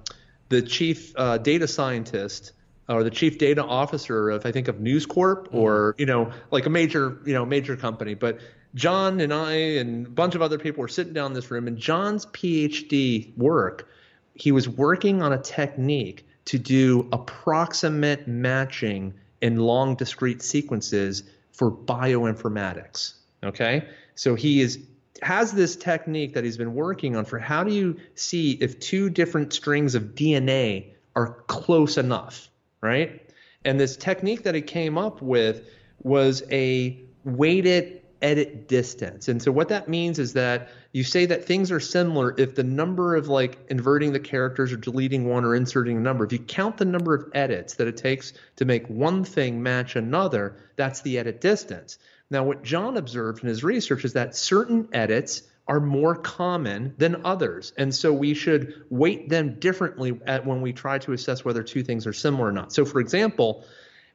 the 0.50 0.60
chief 0.60 1.14
uh, 1.16 1.38
data 1.38 1.66
scientist 1.66 2.52
or 2.88 3.02
the 3.02 3.10
chief 3.10 3.38
data 3.38 3.64
officer 3.64 4.30
of 4.30 4.46
I 4.46 4.52
think 4.52 4.68
of 4.68 4.80
News 4.80 5.06
Corp 5.06 5.48
mm-hmm. 5.48 5.56
or 5.56 5.94
you 5.98 6.06
know 6.06 6.32
like 6.50 6.66
a 6.66 6.70
major 6.70 7.18
you 7.24 7.34
know 7.34 7.44
major 7.44 7.76
company. 7.76 8.14
But 8.14 8.40
John 8.74 9.20
and 9.20 9.32
I 9.32 9.52
and 9.52 10.06
a 10.06 10.10
bunch 10.10 10.34
of 10.34 10.42
other 10.42 10.58
people 10.58 10.82
were 10.82 10.88
sitting 10.88 11.12
down 11.12 11.26
in 11.26 11.32
this 11.34 11.50
room, 11.50 11.66
and 11.66 11.78
John's 11.78 12.26
PhD 12.26 13.36
work, 13.36 13.88
he 14.34 14.52
was 14.52 14.68
working 14.68 15.22
on 15.22 15.32
a 15.32 15.38
technique 15.38 16.26
to 16.46 16.58
do 16.58 17.08
approximate 17.12 18.28
matching 18.28 19.14
in 19.40 19.56
long 19.56 19.96
discrete 19.96 20.42
sequences 20.42 21.24
for 21.52 21.70
bioinformatics. 21.70 23.14
Okay, 23.42 23.88
so 24.14 24.34
he 24.34 24.60
is 24.60 24.78
has 25.22 25.52
this 25.52 25.76
technique 25.76 26.34
that 26.34 26.44
he's 26.44 26.58
been 26.58 26.74
working 26.74 27.16
on 27.16 27.24
for 27.24 27.38
how 27.38 27.64
do 27.64 27.72
you 27.72 27.96
see 28.14 28.52
if 28.52 28.78
two 28.78 29.08
different 29.08 29.52
strings 29.52 29.94
of 29.94 30.14
DNA 30.14 30.92
are 31.14 31.42
close 31.46 31.96
enough 31.96 32.50
right? 32.80 33.30
And 33.64 33.80
this 33.80 33.96
technique 33.96 34.44
that 34.44 34.54
he 34.54 34.62
came 34.62 34.96
up 34.96 35.20
with 35.20 35.68
was 36.02 36.42
a 36.50 37.00
weighted 37.24 38.02
edit 38.22 38.68
distance. 38.68 39.28
And 39.28 39.42
so 39.42 39.52
what 39.52 39.68
that 39.68 39.88
means 39.88 40.18
is 40.18 40.32
that 40.34 40.68
you 40.92 41.04
say 41.04 41.26
that 41.26 41.44
things 41.44 41.70
are 41.70 41.80
similar 41.80 42.34
if 42.38 42.54
the 42.54 42.64
number 42.64 43.14
of 43.14 43.28
like 43.28 43.58
inverting 43.68 44.12
the 44.12 44.20
characters 44.20 44.72
or 44.72 44.76
deleting 44.76 45.28
one 45.28 45.44
or 45.44 45.54
inserting 45.54 45.98
a 45.98 46.00
number, 46.00 46.24
if 46.24 46.32
you 46.32 46.38
count 46.38 46.78
the 46.78 46.84
number 46.84 47.14
of 47.14 47.30
edits 47.34 47.74
that 47.74 47.86
it 47.86 47.96
takes 47.96 48.32
to 48.56 48.64
make 48.64 48.88
one 48.88 49.24
thing 49.24 49.62
match 49.62 49.96
another, 49.96 50.56
that's 50.76 51.02
the 51.02 51.18
edit 51.18 51.40
distance. 51.40 51.98
Now, 52.30 52.44
what 52.44 52.62
John 52.62 52.96
observed 52.96 53.42
in 53.42 53.48
his 53.48 53.62
research 53.62 54.04
is 54.04 54.14
that 54.14 54.34
certain 54.34 54.88
edits 54.92 55.42
are 55.68 55.80
more 55.80 56.14
common 56.14 56.94
than 56.98 57.24
others. 57.24 57.72
And 57.76 57.94
so 57.94 58.12
we 58.12 58.34
should 58.34 58.84
weight 58.88 59.28
them 59.28 59.58
differently 59.58 60.18
at 60.26 60.46
when 60.46 60.60
we 60.60 60.72
try 60.72 60.98
to 60.98 61.12
assess 61.12 61.44
whether 61.44 61.62
two 61.62 61.82
things 61.82 62.06
are 62.06 62.12
similar 62.12 62.48
or 62.48 62.52
not. 62.52 62.72
So, 62.72 62.84
for 62.84 63.00
example, 63.00 63.64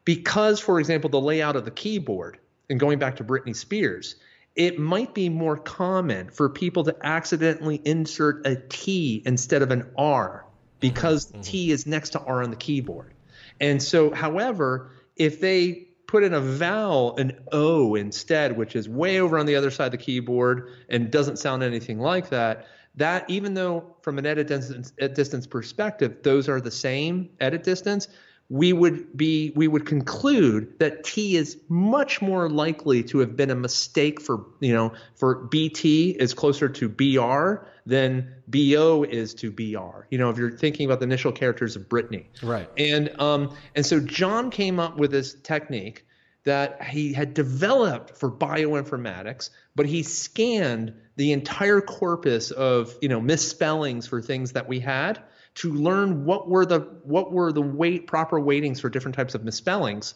because, 0.06 0.60
for 0.60 0.80
example, 0.80 1.10
the 1.10 1.20
layout 1.20 1.56
of 1.56 1.66
the 1.66 1.72
keyboard, 1.72 2.38
and 2.70 2.80
going 2.80 3.00
back 3.00 3.18
to 3.18 3.24
Britney 3.24 3.56
Spears, 3.56 4.16
it 4.56 4.80
might 4.80 5.14
be 5.14 5.30
more 5.30 5.58
common 5.58 6.30
for 6.30 6.50
people 6.50 6.86
to 6.86 6.96
accidentally 7.02 7.82
insert 7.84 8.46
a 8.48 8.56
T 8.56 9.22
instead 9.26 9.62
of 9.62 9.72
an 9.72 9.92
R 9.98 10.46
because 10.80 11.28
mm-hmm. 11.28 11.42
T 11.42 11.72
is 11.72 11.86
next 11.86 12.12
to 12.12 12.20
R 12.20 12.44
on 12.44 12.50
the 12.50 12.56
keyboard. 12.56 13.14
And 13.60 13.82
so, 13.84 14.12
however, 14.12 14.92
if 15.16 15.40
they 15.40 15.88
put 16.12 16.26
in 16.26 16.34
a 16.34 16.42
vowel, 16.42 17.16
an 17.16 17.32
O 17.54 17.96
instead, 17.96 18.58
which 18.58 18.76
is 18.76 18.90
way 18.90 19.22
over 19.22 19.40
on 19.40 19.46
the 19.46 19.56
other 19.56 19.72
side 19.72 19.86
of 19.86 19.92
the 19.94 19.98
keyboard 19.98 20.68
and 20.90 21.10
doesn't 21.10 21.40
sound 21.40 21.64
anything 21.64 22.00
like 22.00 22.28
that. 22.28 22.68
That, 22.96 23.24
even 23.30 23.54
though 23.54 23.96
from 24.02 24.20
an 24.20 24.26
edit 24.26 24.48
distance, 24.48 24.92
edit 25.00 25.16
distance 25.16 25.48
perspective, 25.48 26.18
those 26.22 26.50
are 26.50 26.60
the 26.60 26.70
same 26.70 27.30
edit 27.40 27.64
distance, 27.64 28.10
we 28.52 28.74
would 28.74 29.16
be 29.16 29.54
we 29.56 29.66
would 29.66 29.86
conclude 29.86 30.78
that 30.80 31.06
T 31.06 31.38
is 31.38 31.58
much 31.70 32.22
more 32.22 32.50
likely 32.50 33.02
to 33.04 33.20
have 33.20 33.38
been 33.38 33.50
a 33.50 33.56
mistake 33.56 34.20
for 34.20 34.46
you 34.60 34.74
know 34.74 34.92
for 35.16 35.36
BT 35.36 36.10
is 36.10 36.34
closer 36.34 36.68
to 36.68 36.90
BR 36.90 37.66
than 37.86 38.36
BO 38.50 39.04
is 39.04 39.34
to 39.36 39.52
BR. 39.52 40.06
You 40.10 40.18
know, 40.18 40.30
if 40.30 40.38
you're 40.38 40.52
thinking 40.52 40.86
about 40.86 41.00
the 41.00 41.06
initial 41.06 41.32
characters 41.32 41.78
of 41.78 41.88
Britney. 41.88 42.26
Right. 42.44 42.70
And 42.78 43.18
um 43.22 43.56
and 43.74 43.86
so 43.86 44.02
John 44.02 44.52
came 44.52 44.82
up 44.82 44.98
with 44.98 45.12
this 45.12 45.34
technique 45.34 46.06
that 46.44 46.84
he 46.84 47.14
had 47.14 47.34
developed 47.34 48.18
for 48.18 48.30
bioinformatics, 48.30 49.50
but 49.78 49.86
he 49.86 50.04
scanned 50.04 50.94
the 51.16 51.32
entire 51.32 51.80
corpus 51.80 52.52
of 52.52 52.94
you 53.02 53.08
know 53.08 53.22
misspellings 53.22 54.08
for 54.08 54.22
things 54.22 54.52
that 54.52 54.68
we 54.68 54.82
had 54.82 55.24
to 55.56 55.74
learn 55.74 56.26
what 56.26 56.48
were 56.48 56.66
the 56.66 56.80
what 57.04 57.32
were 57.32 57.52
the 57.52 57.62
weight 57.62 58.08
proper 58.08 58.40
weightings 58.40 58.80
for 58.80 58.90
different 58.90 59.16
types 59.16 59.36
of 59.36 59.44
misspellings, 59.44 60.16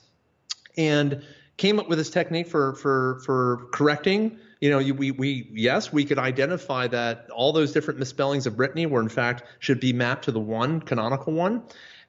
and 0.77 1.23
came 1.57 1.79
up 1.79 1.87
with 1.89 1.97
this 1.97 2.09
technique 2.09 2.47
for 2.47 2.75
for 2.75 3.19
for 3.25 3.67
correcting. 3.71 4.39
You 4.61 4.69
know, 4.69 4.77
we 4.77 5.11
we 5.11 5.49
yes, 5.53 5.91
we 5.91 6.05
could 6.05 6.19
identify 6.19 6.87
that 6.87 7.29
all 7.29 7.51
those 7.53 7.71
different 7.71 7.99
misspellings 7.99 8.47
of 8.47 8.53
Britney 8.53 8.89
were 8.89 9.01
in 9.01 9.09
fact 9.09 9.43
should 9.59 9.79
be 9.79 9.93
mapped 9.93 10.25
to 10.25 10.31
the 10.31 10.39
one 10.39 10.79
canonical 10.81 11.33
one, 11.33 11.63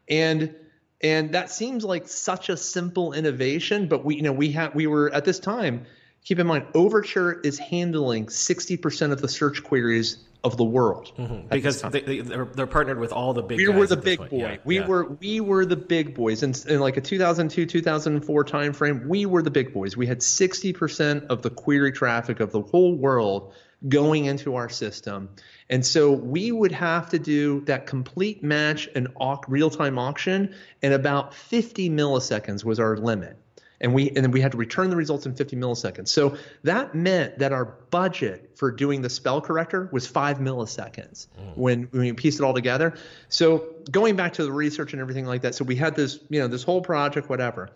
and 0.08 0.54
and 1.00 1.32
that 1.34 1.50
seems 1.50 1.84
like 1.84 2.08
such 2.08 2.48
a 2.48 2.56
simple 2.56 3.12
innovation. 3.12 3.88
But 3.88 4.04
we 4.04 4.16
you 4.16 4.22
know 4.22 4.32
we 4.32 4.52
had 4.52 4.74
we 4.74 4.86
were 4.86 5.12
at 5.12 5.24
this 5.24 5.38
time. 5.38 5.86
Keep 6.26 6.40
in 6.40 6.46
mind, 6.48 6.66
Overture 6.74 7.40
is 7.44 7.56
handling 7.56 8.26
60% 8.26 9.12
of 9.12 9.20
the 9.20 9.28
search 9.28 9.62
queries 9.62 10.18
of 10.42 10.56
the 10.56 10.64
world 10.64 11.12
mm-hmm. 11.16 11.46
because 11.46 11.82
they, 11.82 12.00
they, 12.00 12.18
are 12.34 12.46
they're 12.46 12.66
partnered 12.66 12.98
with 12.98 13.12
all 13.12 13.32
the 13.32 13.42
big. 13.42 13.58
We 13.58 13.68
were 13.68 13.86
the 13.86 13.96
big 13.96 14.18
boy. 14.18 14.38
Yeah, 14.38 14.56
we 14.64 14.80
yeah. 14.80 14.86
were 14.88 15.04
we 15.04 15.40
were 15.40 15.64
the 15.64 15.76
big 15.76 16.16
boys, 16.16 16.42
and 16.42 16.60
in, 16.66 16.74
in 16.74 16.80
like 16.80 16.96
a 16.96 17.00
2002 17.00 17.64
2004 17.66 18.44
timeframe, 18.44 19.06
we 19.06 19.24
were 19.24 19.40
the 19.40 19.52
big 19.52 19.72
boys. 19.72 19.96
We 19.96 20.06
had 20.06 20.20
60 20.20 20.72
percent 20.72 21.24
of 21.30 21.42
the 21.42 21.50
query 21.50 21.92
traffic 21.92 22.40
of 22.40 22.50
the 22.50 22.62
whole 22.62 22.96
world 22.96 23.52
going 23.88 24.24
into 24.24 24.56
our 24.56 24.68
system, 24.68 25.28
and 25.70 25.86
so 25.86 26.10
we 26.10 26.50
would 26.50 26.72
have 26.72 27.08
to 27.10 27.20
do 27.20 27.60
that 27.66 27.86
complete 27.86 28.42
match 28.42 28.88
and 28.96 29.06
au- 29.20 29.40
real 29.46 29.70
time 29.70 29.96
auction 29.96 30.54
in 30.82 30.92
about 30.92 31.34
50 31.34 31.88
milliseconds 31.90 32.64
was 32.64 32.80
our 32.80 32.96
limit 32.96 33.36
and 33.80 33.92
we 33.92 34.08
and 34.08 34.18
then 34.18 34.30
we 34.30 34.40
had 34.40 34.52
to 34.52 34.58
return 34.58 34.90
the 34.90 34.96
results 34.96 35.26
in 35.26 35.34
50 35.34 35.56
milliseconds. 35.56 36.08
So 36.08 36.36
that 36.62 36.94
meant 36.94 37.38
that 37.38 37.52
our 37.52 37.64
budget 37.64 38.50
for 38.54 38.70
doing 38.70 39.02
the 39.02 39.10
spell 39.10 39.40
corrector 39.40 39.88
was 39.92 40.06
five 40.06 40.38
milliseconds 40.38 41.26
mm. 41.38 41.56
when, 41.56 41.82
when 41.90 42.02
we 42.02 42.12
pieced 42.12 42.40
it 42.40 42.44
all 42.44 42.54
together. 42.54 42.94
So 43.28 43.74
going 43.90 44.16
back 44.16 44.32
to 44.34 44.44
the 44.44 44.52
research 44.52 44.92
and 44.92 45.00
everything 45.00 45.26
like 45.26 45.42
that, 45.42 45.54
so 45.54 45.64
we 45.64 45.76
had 45.76 45.94
this 45.94 46.20
you 46.28 46.40
know 46.40 46.48
this 46.48 46.62
whole 46.62 46.80
project, 46.80 47.28
whatever. 47.28 47.70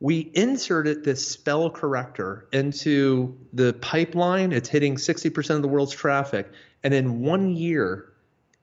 We 0.00 0.30
inserted 0.34 1.02
this 1.02 1.26
spell 1.26 1.70
corrector 1.70 2.46
into 2.52 3.36
the 3.52 3.72
pipeline. 3.72 4.52
It's 4.52 4.68
hitting 4.68 4.94
60% 4.94 5.56
of 5.56 5.62
the 5.62 5.66
world's 5.66 5.92
traffic, 5.92 6.48
and 6.84 6.94
in 6.94 7.20
one 7.22 7.56
year, 7.56 8.12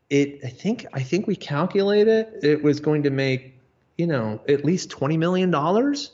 it 0.09 0.39
I 0.45 0.49
think 0.49 0.85
I 0.93 1.01
think 1.01 1.27
we 1.27 1.35
calculated 1.35 2.43
it 2.43 2.63
was 2.63 2.79
going 2.79 3.03
to 3.03 3.09
make 3.09 3.59
you 3.97 4.07
know 4.07 4.39
at 4.47 4.63
least 4.63 4.91
20 4.91 5.17
million 5.17 5.51
dollars 5.51 6.11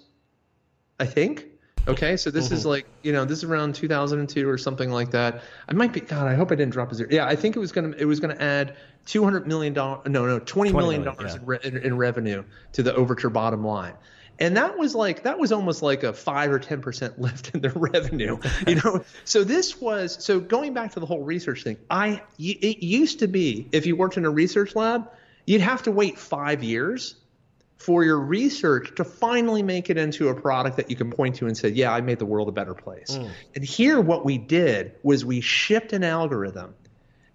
I 1.01 1.05
think. 1.05 1.45
Okay, 1.87 2.15
so 2.15 2.29
this 2.29 2.45
mm-hmm. 2.45 2.53
is 2.53 2.65
like 2.65 2.85
you 3.01 3.11
know 3.11 3.25
this 3.25 3.39
is 3.39 3.43
around 3.43 3.73
2002 3.73 4.47
or 4.47 4.57
something 4.57 4.91
like 4.91 5.11
that. 5.11 5.41
I 5.67 5.73
might 5.73 5.91
be 5.91 5.99
God. 5.99 6.27
I 6.27 6.35
hope 6.35 6.51
I 6.51 6.55
didn't 6.55 6.73
drop 6.73 6.91
a 6.91 6.95
zero. 6.95 7.09
Yeah, 7.11 7.25
I 7.25 7.35
think 7.35 7.55
it 7.55 7.59
was 7.59 7.71
gonna 7.71 7.95
it 7.97 8.05
was 8.05 8.19
gonna 8.19 8.37
add 8.39 8.75
200 9.07 9.47
million 9.47 9.73
dollars. 9.73 10.07
No, 10.07 10.27
no, 10.27 10.37
20 10.37 10.73
million 10.73 11.03
dollars 11.03 11.33
yeah. 11.33 11.39
in, 11.39 11.45
re- 11.45 11.59
in, 11.63 11.77
in 11.77 11.97
revenue 11.97 12.43
to 12.73 12.83
the 12.83 12.93
Overture 12.93 13.31
bottom 13.31 13.65
line 13.65 13.93
and 14.39 14.57
that 14.57 14.77
was 14.77 14.95
like 14.95 15.23
that 15.23 15.37
was 15.37 15.51
almost 15.51 15.81
like 15.83 16.03
a 16.03 16.11
five 16.11 16.51
or 16.51 16.59
ten 16.59 16.81
percent 16.81 17.19
lift 17.21 17.53
in 17.53 17.61
their 17.61 17.73
revenue 17.75 18.37
you 18.67 18.75
know 18.75 19.03
so 19.23 19.43
this 19.43 19.79
was 19.79 20.23
so 20.23 20.39
going 20.39 20.73
back 20.73 20.93
to 20.93 20.99
the 20.99 21.05
whole 21.05 21.21
research 21.21 21.63
thing 21.63 21.77
i 21.89 22.21
it 22.39 22.81
used 22.83 23.19
to 23.19 23.27
be 23.27 23.67
if 23.71 23.85
you 23.85 23.95
worked 23.95 24.17
in 24.17 24.25
a 24.25 24.29
research 24.29 24.75
lab 24.75 25.09
you'd 25.45 25.61
have 25.61 25.83
to 25.83 25.91
wait 25.91 26.17
five 26.17 26.63
years 26.63 27.15
for 27.85 28.03
your 28.03 28.19
research 28.19 28.95
to 28.95 29.03
finally 29.03 29.63
make 29.63 29.89
it 29.89 29.97
into 29.97 30.29
a 30.29 30.35
product 30.39 30.77
that 30.77 30.89
you 30.89 30.95
can 30.95 31.11
point 31.11 31.35
to 31.35 31.47
and 31.47 31.57
say, 31.57 31.69
yeah, 31.69 31.91
I 31.91 32.01
made 32.01 32.19
the 32.19 32.25
world 32.25 32.47
a 32.47 32.51
better 32.51 32.73
place. 32.73 33.17
Mm. 33.17 33.29
And 33.55 33.63
here, 33.63 33.99
what 33.99 34.23
we 34.23 34.37
did 34.37 34.93
was 35.03 35.25
we 35.25 35.41
shipped 35.41 35.93
an 35.93 36.03
algorithm, 36.03 36.75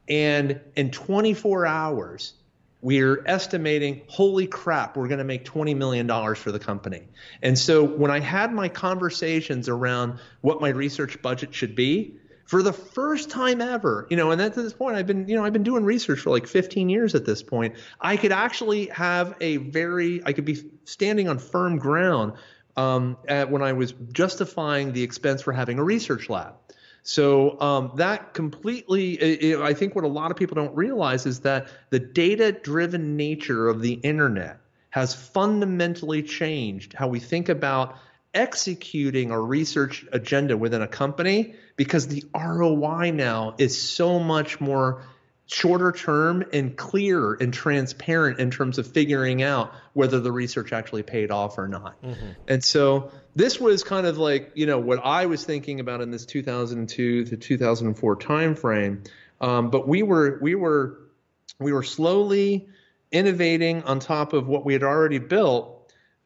and 0.09 0.61
in 0.77 0.93
24 0.93 1.67
hours, 1.67 2.35
we're 2.81 3.25
estimating, 3.27 4.03
holy 4.07 4.47
crap, 4.47 4.97
we're 4.97 5.09
going 5.09 5.19
to 5.19 5.25
make 5.25 5.45
$20 5.45 5.77
million 5.77 6.07
for 6.37 6.53
the 6.53 6.59
company. 6.61 7.03
And 7.43 7.59
so 7.59 7.83
when 7.83 8.13
I 8.13 8.21
had 8.21 8.53
my 8.53 8.69
conversations 8.69 9.69
around 9.69 10.21
what 10.43 10.61
my 10.61 10.69
research 10.69 11.21
budget 11.21 11.53
should 11.53 11.75
be, 11.75 12.15
for 12.47 12.63
the 12.63 12.73
first 12.73 13.29
time 13.29 13.61
ever, 13.61 14.07
you 14.09 14.17
know, 14.17 14.31
and 14.31 14.41
at 14.41 14.55
this 14.55 14.73
point, 14.73 14.97
I've 14.97 15.07
been, 15.07 15.29
you 15.29 15.35
know, 15.35 15.45
I've 15.45 15.53
been 15.53 15.65
doing 15.65 15.85
research 15.85 16.21
for 16.21 16.31
like 16.31 16.47
15 16.47 16.89
years 16.89 17.15
at 17.15 17.27
this 17.27 17.43
point. 17.43 17.75
I 18.01 18.17
could 18.17 18.33
actually 18.33 18.87
have 18.87 19.35
a 19.41 19.57
very, 19.59 20.23
I 20.25 20.33
could 20.33 20.45
be 20.45 20.63
standing 20.85 21.29
on 21.29 21.39
firm 21.39 21.77
ground 21.77 22.35
um, 22.77 23.17
at, 23.27 23.51
when 23.51 23.63
I 23.63 23.73
was 23.73 23.95
justifying 24.13 24.93
the 24.93 25.03
expense 25.03 25.43
for 25.43 25.53
having 25.53 25.79
a 25.79 25.85
research 25.85 26.31
lab. 26.31 26.55
So 27.03 27.61
um, 27.61 27.93
that 27.97 28.33
completely, 28.33 29.15
it, 29.15 29.61
I 29.61 29.75
think 29.75 29.95
what 29.95 30.05
a 30.05 30.09
lot 30.09 30.31
of 30.31 30.37
people 30.37 30.55
don't 30.55 30.75
realize 30.75 31.27
is 31.27 31.41
that 31.41 31.69
the 31.91 31.99
data 31.99 32.53
driven 32.53 33.17
nature 33.17 33.69
of 33.69 33.81
the 33.81 33.95
internet 33.95 34.59
has 34.91 35.15
fundamentally 35.15 36.23
changed 36.23 36.95
how 36.95 37.09
we 37.09 37.21
think 37.21 37.49
about 37.49 37.97
executing 38.37 39.31
a 39.33 39.41
research 39.41 40.07
agenda 40.13 40.57
within 40.57 40.83
a 40.83 40.87
company 40.87 41.55
because 41.75 42.07
the 42.07 42.23
ROI 42.35 43.11
now 43.11 43.55
is 43.59 43.81
so 43.81 44.19
much 44.21 44.61
more 44.61 45.03
shorter 45.47 45.93
term 45.93 46.45
and 46.53 46.77
clear 46.77 47.35
and 47.35 47.55
transparent 47.55 48.41
in 48.41 48.51
terms 48.51 48.79
of 48.79 48.87
figuring 48.87 49.43
out 49.43 49.73
whether 49.95 50.21
the 50.21 50.31
research 50.31 50.73
actually 50.73 51.03
paid 51.03 51.31
off 51.31 51.57
or 51.57 51.69
not. 51.69 52.01
Mm-hmm. 52.03 52.31
And 52.49 52.63
so 52.63 53.11
this 53.35 53.61
was 53.61 53.85
kind 53.85 54.07
of 54.07 54.19
like, 54.19 54.53
you 54.55 54.67
know, 54.67 54.79
what 54.79 55.01
I 55.05 55.27
was 55.27 55.45
thinking 55.45 55.81
about 55.81 56.01
in 56.01 56.11
this 56.11 56.27
2002 56.27 57.25
to 57.27 57.37
2004 57.37 58.17
timeframe. 58.17 59.09
Um, 59.41 59.71
but 59.71 59.87
we 59.87 60.03
were 60.03 60.39
we 60.43 60.55
were 60.55 60.99
we 61.59 61.73
were 61.73 61.85
slowly 61.85 62.69
innovating 63.13 63.83
on 63.85 64.01
top 64.01 64.33
of 64.33 64.49
what 64.49 64.65
we 64.65 64.73
had 64.73 64.83
already 64.83 65.19
built 65.19 65.76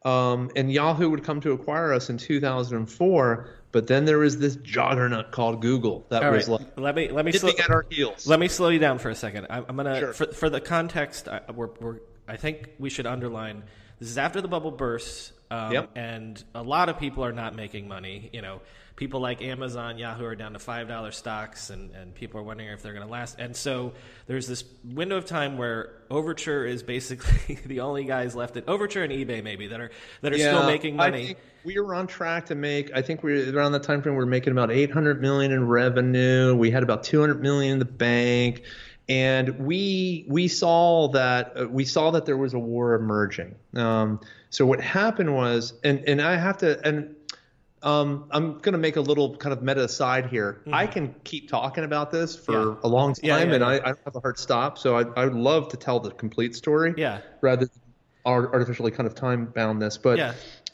um, 0.03 0.49
and 0.55 0.71
Yahoo 0.71 1.09
would 1.09 1.23
come 1.23 1.41
to 1.41 1.51
acquire 1.51 1.93
us 1.93 2.09
in 2.09 2.17
2004. 2.17 3.49
But 3.71 3.87
then 3.87 4.03
there 4.03 4.17
was 4.17 4.37
this 4.37 4.57
juggernaut 4.57 5.31
called 5.31 5.61
Google 5.61 6.05
that 6.09 6.23
All 6.23 6.31
was 6.31 6.49
right. 6.49 6.59
like 6.59 6.79
let 6.79 6.93
me 6.93 7.09
let 7.09 7.23
me 7.23 7.31
slow, 7.31 7.51
at 7.51 7.69
our 7.69 7.85
heels. 7.89 8.27
Let 8.27 8.39
me 8.39 8.49
slow 8.49 8.67
you 8.67 8.79
down 8.79 8.99
for 8.99 9.09
a 9.09 9.15
second. 9.15 9.47
I, 9.49 9.59
am 9.59 9.77
gonna 9.77 9.97
sure. 9.97 10.13
for 10.13 10.25
for 10.27 10.49
the 10.49 10.59
context. 10.59 11.29
I, 11.29 11.39
we're, 11.53 11.69
we're, 11.79 11.99
I 12.27 12.35
think 12.35 12.71
we 12.79 12.89
should 12.89 13.05
underline 13.05 13.63
this 13.99 14.09
is 14.09 14.17
after 14.17 14.41
the 14.41 14.49
bubble 14.49 14.71
bursts, 14.71 15.31
um, 15.51 15.71
yep. 15.71 15.91
and 15.95 16.43
a 16.53 16.63
lot 16.63 16.89
of 16.89 16.97
people 16.97 17.23
are 17.23 17.31
not 17.31 17.55
making 17.55 17.87
money. 17.87 18.29
You 18.33 18.41
know, 18.41 18.61
people 19.01 19.19
like 19.19 19.41
Amazon, 19.41 19.97
Yahoo 19.97 20.25
are 20.25 20.35
down 20.35 20.53
to 20.53 20.59
five 20.59 20.87
dollar 20.87 21.09
stocks, 21.09 21.71
and, 21.71 21.89
and 21.95 22.13
people 22.13 22.39
are 22.39 22.43
wondering 22.43 22.69
if 22.69 22.83
they're 22.83 22.93
going 22.93 23.03
to 23.03 23.11
last. 23.11 23.35
And 23.39 23.55
so 23.55 23.93
there's 24.27 24.45
this 24.45 24.63
window 24.85 25.17
of 25.17 25.25
time 25.25 25.57
where 25.57 25.93
Overture 26.11 26.67
is 26.67 26.83
basically 26.83 27.55
the 27.65 27.79
only 27.79 28.03
guys 28.03 28.35
left 28.35 28.57
at 28.57 28.69
Overture 28.69 29.03
and 29.03 29.11
eBay 29.11 29.43
maybe 29.43 29.65
that 29.65 29.81
are 29.81 29.89
that 30.21 30.33
are 30.33 30.37
yeah, 30.37 30.49
still 30.49 30.67
making 30.67 30.97
money. 30.97 31.35
we 31.63 31.79
were 31.79 31.95
on 31.95 32.05
track 32.05 32.45
to 32.45 32.55
make. 32.55 32.91
I 32.93 33.01
think 33.01 33.23
we 33.23 33.43
were 33.43 33.57
around 33.57 33.71
that 33.71 33.81
time 33.81 34.03
frame. 34.03 34.13
We're 34.13 34.27
making 34.27 34.51
about 34.51 34.69
800 34.69 35.19
million 35.19 35.51
in 35.51 35.67
revenue. 35.67 36.55
We 36.55 36.69
had 36.69 36.83
about 36.83 37.03
200 37.03 37.41
million 37.41 37.73
in 37.73 37.79
the 37.79 37.85
bank 37.85 38.61
and 39.09 39.59
we 39.59 40.25
we 40.29 40.47
saw 40.47 41.09
that 41.09 41.53
uh, 41.59 41.67
we 41.67 41.85
saw 41.85 42.11
that 42.11 42.25
there 42.25 42.37
was 42.37 42.53
a 42.53 42.59
war 42.59 42.93
emerging. 42.93 43.55
Um, 43.75 44.21
so 44.51 44.65
what 44.65 44.79
happened 44.79 45.33
was, 45.33 45.73
and 45.83 46.03
and 46.07 46.21
I 46.21 46.35
have 46.37 46.57
to, 46.59 46.79
and 46.87 47.15
um, 47.83 48.25
I'm 48.31 48.59
going 48.59 48.73
to 48.73 48.77
make 48.77 48.95
a 48.95 49.01
little 49.01 49.35
kind 49.37 49.53
of 49.53 49.63
meta 49.63 49.83
aside 49.83 50.27
here. 50.27 50.59
Mm-hmm. 50.61 50.73
I 50.73 50.87
can 50.87 51.15
keep 51.23 51.49
talking 51.49 51.83
about 51.83 52.11
this 52.11 52.35
for 52.35 52.53
yeah. 52.53 52.75
a 52.83 52.87
long 52.87 53.13
time, 53.13 53.23
yeah, 53.23 53.37
yeah, 53.39 53.53
and 53.53 53.63
I, 53.63 53.75
I, 53.75 53.79
don't 53.79 53.99
have 54.05 54.15
a 54.15 54.19
hard 54.19 54.37
stop. 54.37 54.77
So 54.77 54.97
I, 54.97 55.03
I 55.19 55.25
would 55.25 55.33
love 55.33 55.69
to 55.69 55.77
tell 55.77 55.99
the 55.99 56.11
complete 56.11 56.55
story, 56.55 56.93
yeah, 56.97 57.21
rather 57.41 57.65
than 57.65 57.81
artificially 58.25 58.91
kind 58.91 59.07
of 59.07 59.15
time 59.15 59.45
bound 59.45 59.81
this. 59.81 59.97
But 59.97 60.17
yeah, 60.17 60.33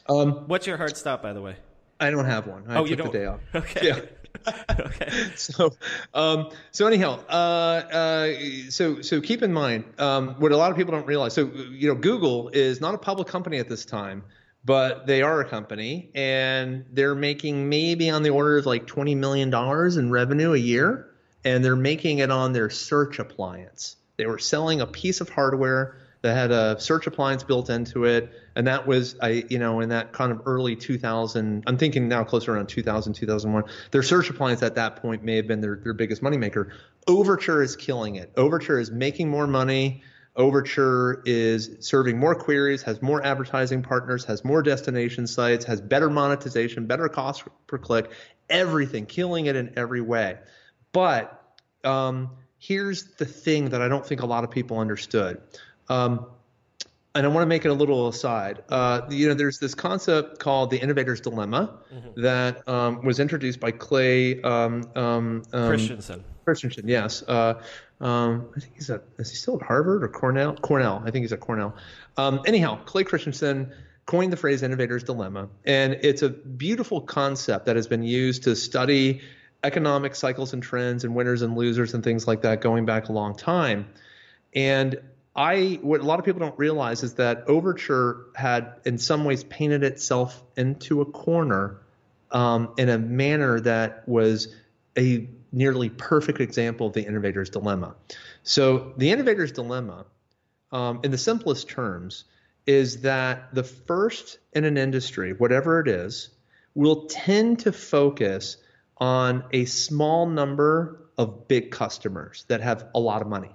um, 0.10 0.47
what's 0.47 0.68
your 0.68 0.78
hard 0.78 0.97
stop, 0.97 1.22
by 1.22 1.34
the 1.34 1.41
way? 1.41 1.55
I 1.99 2.12
don't 2.12 2.26
have 2.26 2.45
one. 2.45 2.66
I 2.68 2.76
oh, 2.76 2.82
took 2.82 2.89
you 2.89 2.95
don't? 2.95 3.12
the 3.12 3.18
day 3.18 3.26
off. 3.26 3.39
Okay. 3.55 3.88
Yeah. 3.88 3.99
okay. 4.80 5.32
So, 5.36 5.76
um, 6.14 6.51
so 6.72 6.88
anyhow, 6.88 7.20
uh, 7.30 7.32
uh, 7.32 8.34
so 8.70 9.01
so 9.01 9.22
keep 9.22 9.41
in 9.41 9.53
mind 9.53 9.86
um, 9.97 10.36
what 10.39 10.51
a 10.51 10.58
lot 10.58 10.72
of 10.72 10.78
people 10.78 10.91
don't 10.91 11.08
realize. 11.08 11.34
So 11.34 11.49
you 11.72 11.88
know, 11.88 11.95
Google 11.95 12.49
is 12.49 12.82
not 12.82 12.93
a 12.95 12.97
public 12.97 13.30
company 13.30 13.58
at 13.58 13.70
this 13.70 13.86
time 13.86 14.24
but 14.66 15.08
they 15.08 15.22
are 15.22 15.39
a 15.39 15.45
company 15.45 16.10
and 16.14 16.86
they're 16.91 17.16
making 17.16 17.70
maybe 17.70 18.10
on 18.10 18.24
the 18.24 18.30
order 18.30 18.58
of 18.58 18.66
like 18.66 18.86
$20 18.86 19.16
million 19.16 19.53
in 19.99 20.12
revenue 20.12 20.53
a 20.53 20.58
year 20.58 21.10
and 21.45 21.64
they're 21.64 21.76
making 21.76 22.20
it 22.20 22.32
on 22.32 22.53
their 22.53 22.70
search 22.70 23.20
appliance. 23.20 23.95
They 24.18 24.26
were 24.26 24.39
selling 24.39 24.82
a 24.82 24.88
piece 24.88 25.22
of 25.22 25.30
hardware 25.30 25.97
that 26.22 26.36
had 26.36 26.51
a 26.51 26.80
search 26.80 27.08
appliance 27.08 27.43
built 27.43 27.70
into 27.70 28.05
it 28.05 28.32
and 28.55 28.68
that 28.68 28.88
was 28.88 29.16
i 29.22 29.45
you 29.49 29.60
know 29.60 29.80
in 29.80 29.89
that 29.89 30.12
kind 30.14 30.32
of 30.32 30.41
early 30.45 30.76
2000 30.76 31.64
i'm 31.68 31.78
thinking 31.78 32.08
now 32.08 32.24
closer 32.24 32.53
around 32.53 32.68
2000 32.68 33.14
2001 33.14 33.64
their 33.91 34.03
search 34.03 34.30
appliance 34.30 34.64
at 34.64 34.76
that 34.76 34.97
point 34.97 35.24
may 35.24 35.36
have 35.36 35.47
been 35.47 35.62
their, 35.62 35.76
their 35.78 35.93
biggest 35.93 36.22
moneymaker. 36.22 36.72
Overture 37.08 37.62
is 37.62 37.76
killing 37.76 38.16
it. 38.16 38.32
Overture 38.36 38.80
is 38.80 38.91
making 38.91 39.30
more 39.30 39.47
money 39.47 40.01
Overture 40.38 41.23
is 41.25 41.77
serving 41.79 42.19
more 42.19 42.35
queries, 42.35 42.83
has 42.83 43.01
more 43.01 43.25
advertising 43.25 43.81
partners, 43.81 44.23
has 44.25 44.45
more 44.45 44.61
destination 44.61 45.25
sites, 45.25 45.65
has 45.65 45.81
better 45.81 46.11
monetization, 46.11 46.85
better 46.85 47.09
cost 47.09 47.43
per 47.65 47.79
click, 47.79 48.11
everything, 48.47 49.07
killing 49.07 49.47
it 49.47 49.55
in 49.55 49.73
every 49.75 50.01
way. 50.01 50.38
But 50.91 51.43
um, 51.83 52.29
here's 52.59 53.15
the 53.15 53.25
thing 53.25 53.69
that 53.69 53.81
I 53.81 53.88
don't 53.88 54.05
think 54.05 54.21
a 54.21 54.27
lot 54.27 54.43
of 54.43 54.51
people 54.51 54.77
understood. 54.77 55.41
Um, 55.89 56.27
and 57.15 57.25
I 57.25 57.29
want 57.29 57.41
to 57.41 57.47
make 57.47 57.65
it 57.65 57.69
a 57.69 57.73
little 57.73 58.07
aside. 58.07 58.63
Uh, 58.69 59.01
you 59.09 59.27
know, 59.27 59.33
there's 59.33 59.57
this 59.57 59.73
concept 59.73 60.38
called 60.38 60.69
the 60.69 60.77
innovator's 60.77 61.19
dilemma 61.19 61.79
mm-hmm. 61.91 62.21
that 62.21 62.67
um, 62.69 63.03
was 63.03 63.19
introduced 63.19 63.59
by 63.59 63.71
Clay 63.71 64.39
um, 64.41 64.83
um, 64.95 65.43
um 65.51 65.67
Christensen. 65.67 66.23
Christensen, 66.47 66.87
yes. 66.87 67.23
Uh, 67.27 67.61
um, 67.99 68.47
I 68.55 68.61
think 68.61 68.75
he's 68.75 68.89
is 68.89 69.29
he 69.29 69.35
still 69.35 69.57
at 69.57 69.63
Harvard 69.63 70.01
or 70.01 70.07
Cornell? 70.07 70.55
Cornell. 70.55 71.03
I 71.05 71.11
think 71.11 71.23
he's 71.23 71.33
at 71.33 71.41
Cornell. 71.41 71.75
Um, 72.15 72.39
anyhow, 72.45 72.79
Clay 72.85 73.03
Christensen 73.03 73.73
coined 74.05 74.31
the 74.31 74.37
phrase 74.37 74.63
innovator's 74.63 75.03
dilemma, 75.03 75.49
and 75.65 75.97
it's 76.03 76.21
a 76.21 76.29
beautiful 76.29 77.01
concept 77.01 77.65
that 77.65 77.75
has 77.75 77.87
been 77.87 78.03
used 78.03 78.43
to 78.43 78.55
study 78.55 79.19
economic 79.61 80.15
cycles 80.15 80.53
and 80.53 80.63
trends 80.63 81.03
and 81.03 81.13
winners 81.13 81.41
and 81.41 81.57
losers 81.57 81.93
and 81.93 82.01
things 82.01 82.25
like 82.25 82.43
that 82.43 82.61
going 82.61 82.85
back 82.85 83.09
a 83.09 83.11
long 83.11 83.35
time. 83.35 83.85
And 84.55 85.01
I 85.35 85.79
what 85.81 85.99
a 85.99 86.05
lot 86.05 86.17
of 86.17 86.23
people 86.23 86.39
don't 86.39 86.57
realize 86.57 87.03
is 87.03 87.15
that 87.15 87.43
Overture 87.49 88.27
had 88.35 88.79
in 88.85 88.97
some 88.97 89.25
ways 89.25 89.43
painted 89.43 89.83
itself 89.83 90.41
into 90.55 91.01
a 91.01 91.05
corner 91.05 91.81
um, 92.31 92.73
in 92.77 92.87
a 92.87 92.97
manner 92.97 93.59
that 93.59 94.07
was 94.07 94.55
a 94.97 95.27
nearly 95.51 95.89
perfect 95.89 96.39
example 96.39 96.87
of 96.87 96.93
the 96.93 97.05
innovator's 97.05 97.49
dilemma. 97.49 97.95
So, 98.43 98.93
the 98.97 99.11
innovator's 99.11 99.51
dilemma, 99.51 100.05
um, 100.71 101.01
in 101.03 101.11
the 101.11 101.17
simplest 101.17 101.69
terms, 101.69 102.25
is 102.65 103.01
that 103.01 103.53
the 103.53 103.63
first 103.63 104.39
in 104.53 104.65
an 104.65 104.77
industry, 104.77 105.33
whatever 105.33 105.79
it 105.79 105.87
is, 105.87 106.29
will 106.75 107.05
tend 107.07 107.59
to 107.59 107.71
focus 107.71 108.57
on 108.97 109.43
a 109.51 109.65
small 109.65 110.27
number 110.27 111.09
of 111.17 111.47
big 111.47 111.71
customers 111.71 112.45
that 112.49 112.61
have 112.61 112.87
a 112.93 112.99
lot 112.99 113.21
of 113.21 113.27
money. 113.27 113.51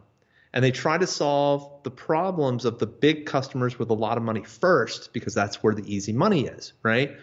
And 0.53 0.65
they 0.65 0.71
try 0.71 0.99
to 0.99 1.07
solve 1.07 1.83
the 1.83 1.91
problems 1.91 2.65
of 2.65 2.79
the 2.79 2.87
big 2.87 3.27
customers 3.27 3.79
with 3.79 3.91
a 3.91 3.95
lot 3.95 4.17
of 4.19 4.23
money 4.23 4.43
first 4.43 5.13
because 5.13 5.35
that's 5.35 5.63
where 5.63 5.75
the 5.75 5.95
easy 5.95 6.13
money 6.13 6.47
is, 6.47 6.73
right? 6.83 7.17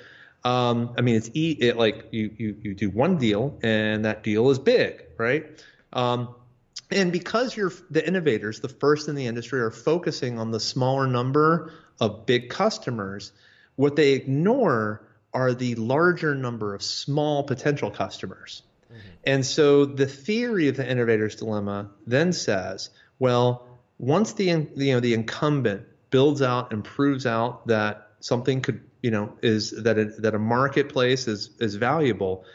Um, 0.43 0.93
I 0.97 1.01
mean, 1.01 1.15
it's 1.15 1.29
e- 1.33 1.57
it, 1.59 1.77
like 1.77 2.07
you, 2.11 2.31
you 2.37 2.55
you 2.61 2.73
do 2.73 2.89
one 2.89 3.17
deal 3.17 3.57
and 3.61 4.05
that 4.05 4.23
deal 4.23 4.49
is 4.49 4.59
big, 4.59 5.03
right? 5.17 5.45
Um, 5.91 6.35
and 6.91 7.11
because 7.11 7.55
you're 7.55 7.73
the 7.91 8.05
innovators, 8.05 8.61
the 8.61 8.69
first 8.69 9.09
in 9.09 9.15
the 9.15 9.27
industry, 9.27 9.59
are 9.61 9.71
focusing 9.71 10.39
on 10.39 10.51
the 10.51 10.59
smaller 10.59 11.07
number 11.07 11.73
of 11.99 12.25
big 12.25 12.49
customers, 12.49 13.31
what 13.75 13.95
they 13.95 14.13
ignore 14.13 15.05
are 15.33 15.53
the 15.53 15.75
larger 15.75 16.33
number 16.33 16.73
of 16.73 16.81
small 16.81 17.43
potential 17.43 17.91
customers. 17.91 18.63
Mm-hmm. 18.85 18.99
And 19.25 19.45
so 19.45 19.85
the 19.85 20.07
theory 20.07 20.67
of 20.69 20.77
the 20.77 20.89
innovator's 20.89 21.35
dilemma 21.35 21.91
then 22.07 22.33
says, 22.33 22.89
well, 23.19 23.67
once 23.99 24.33
the 24.33 24.45
you 24.45 24.93
know 24.93 24.99
the 24.99 25.13
incumbent 25.13 25.85
builds 26.09 26.41
out 26.41 26.73
and 26.73 26.83
proves 26.83 27.25
out 27.25 27.67
that 27.67 28.07
something 28.19 28.61
could 28.61 28.81
you 29.01 29.11
know 29.11 29.33
is 29.41 29.71
that 29.83 29.97
a, 29.97 30.05
that 30.05 30.35
a 30.35 30.39
marketplace 30.39 31.27
is 31.27 31.49
is 31.59 31.75
valuable 31.75 32.45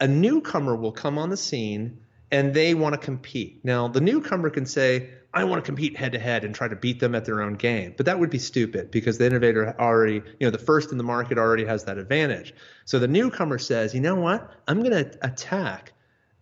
a 0.00 0.06
newcomer 0.06 0.76
will 0.76 0.92
come 0.92 1.18
on 1.18 1.28
the 1.28 1.36
scene 1.36 1.98
and 2.30 2.52
they 2.54 2.74
want 2.74 2.94
to 2.94 2.98
compete. 2.98 3.64
Now, 3.64 3.88
the 3.88 4.00
newcomer 4.00 4.50
can 4.50 4.66
say, 4.66 5.10
I 5.32 5.44
want 5.44 5.62
to 5.62 5.66
compete 5.66 5.96
head 5.96 6.12
to 6.12 6.18
head 6.18 6.44
and 6.44 6.54
try 6.54 6.68
to 6.68 6.76
beat 6.76 7.00
them 7.00 7.14
at 7.14 7.24
their 7.24 7.42
own 7.42 7.54
game. 7.54 7.94
But 7.96 8.06
that 8.06 8.18
would 8.18 8.30
be 8.30 8.38
stupid 8.38 8.90
because 8.90 9.18
the 9.18 9.26
innovator 9.26 9.74
already, 9.78 10.14
you 10.14 10.46
know, 10.46 10.50
the 10.50 10.58
first 10.58 10.90
in 10.92 10.98
the 10.98 11.04
market 11.04 11.38
already 11.38 11.64
has 11.64 11.84
that 11.84 11.98
advantage. 11.98 12.54
So 12.84 12.98
the 12.98 13.08
newcomer 13.08 13.58
says, 13.58 13.94
you 13.94 14.00
know 14.00 14.14
what? 14.14 14.50
I'm 14.66 14.82
going 14.82 15.04
to 15.04 15.18
attack. 15.22 15.92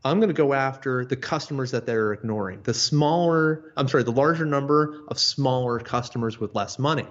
I'm 0.05 0.19
going 0.19 0.29
to 0.29 0.35
go 0.35 0.53
after 0.53 1.05
the 1.05 1.17
customers 1.17 1.73
that 1.73 1.85
they're 1.85 2.13
ignoring, 2.13 2.63
the 2.63 2.75
smaller, 2.75 3.73
I'm 3.77 3.89
sorry, 3.89 4.05
the 4.05 4.13
larger 4.13 4.47
number 4.47 5.01
of 5.09 5.19
smaller 5.19 5.81
customers 5.81 6.39
with 6.39 6.55
less 6.55 6.79
money. 6.79 7.07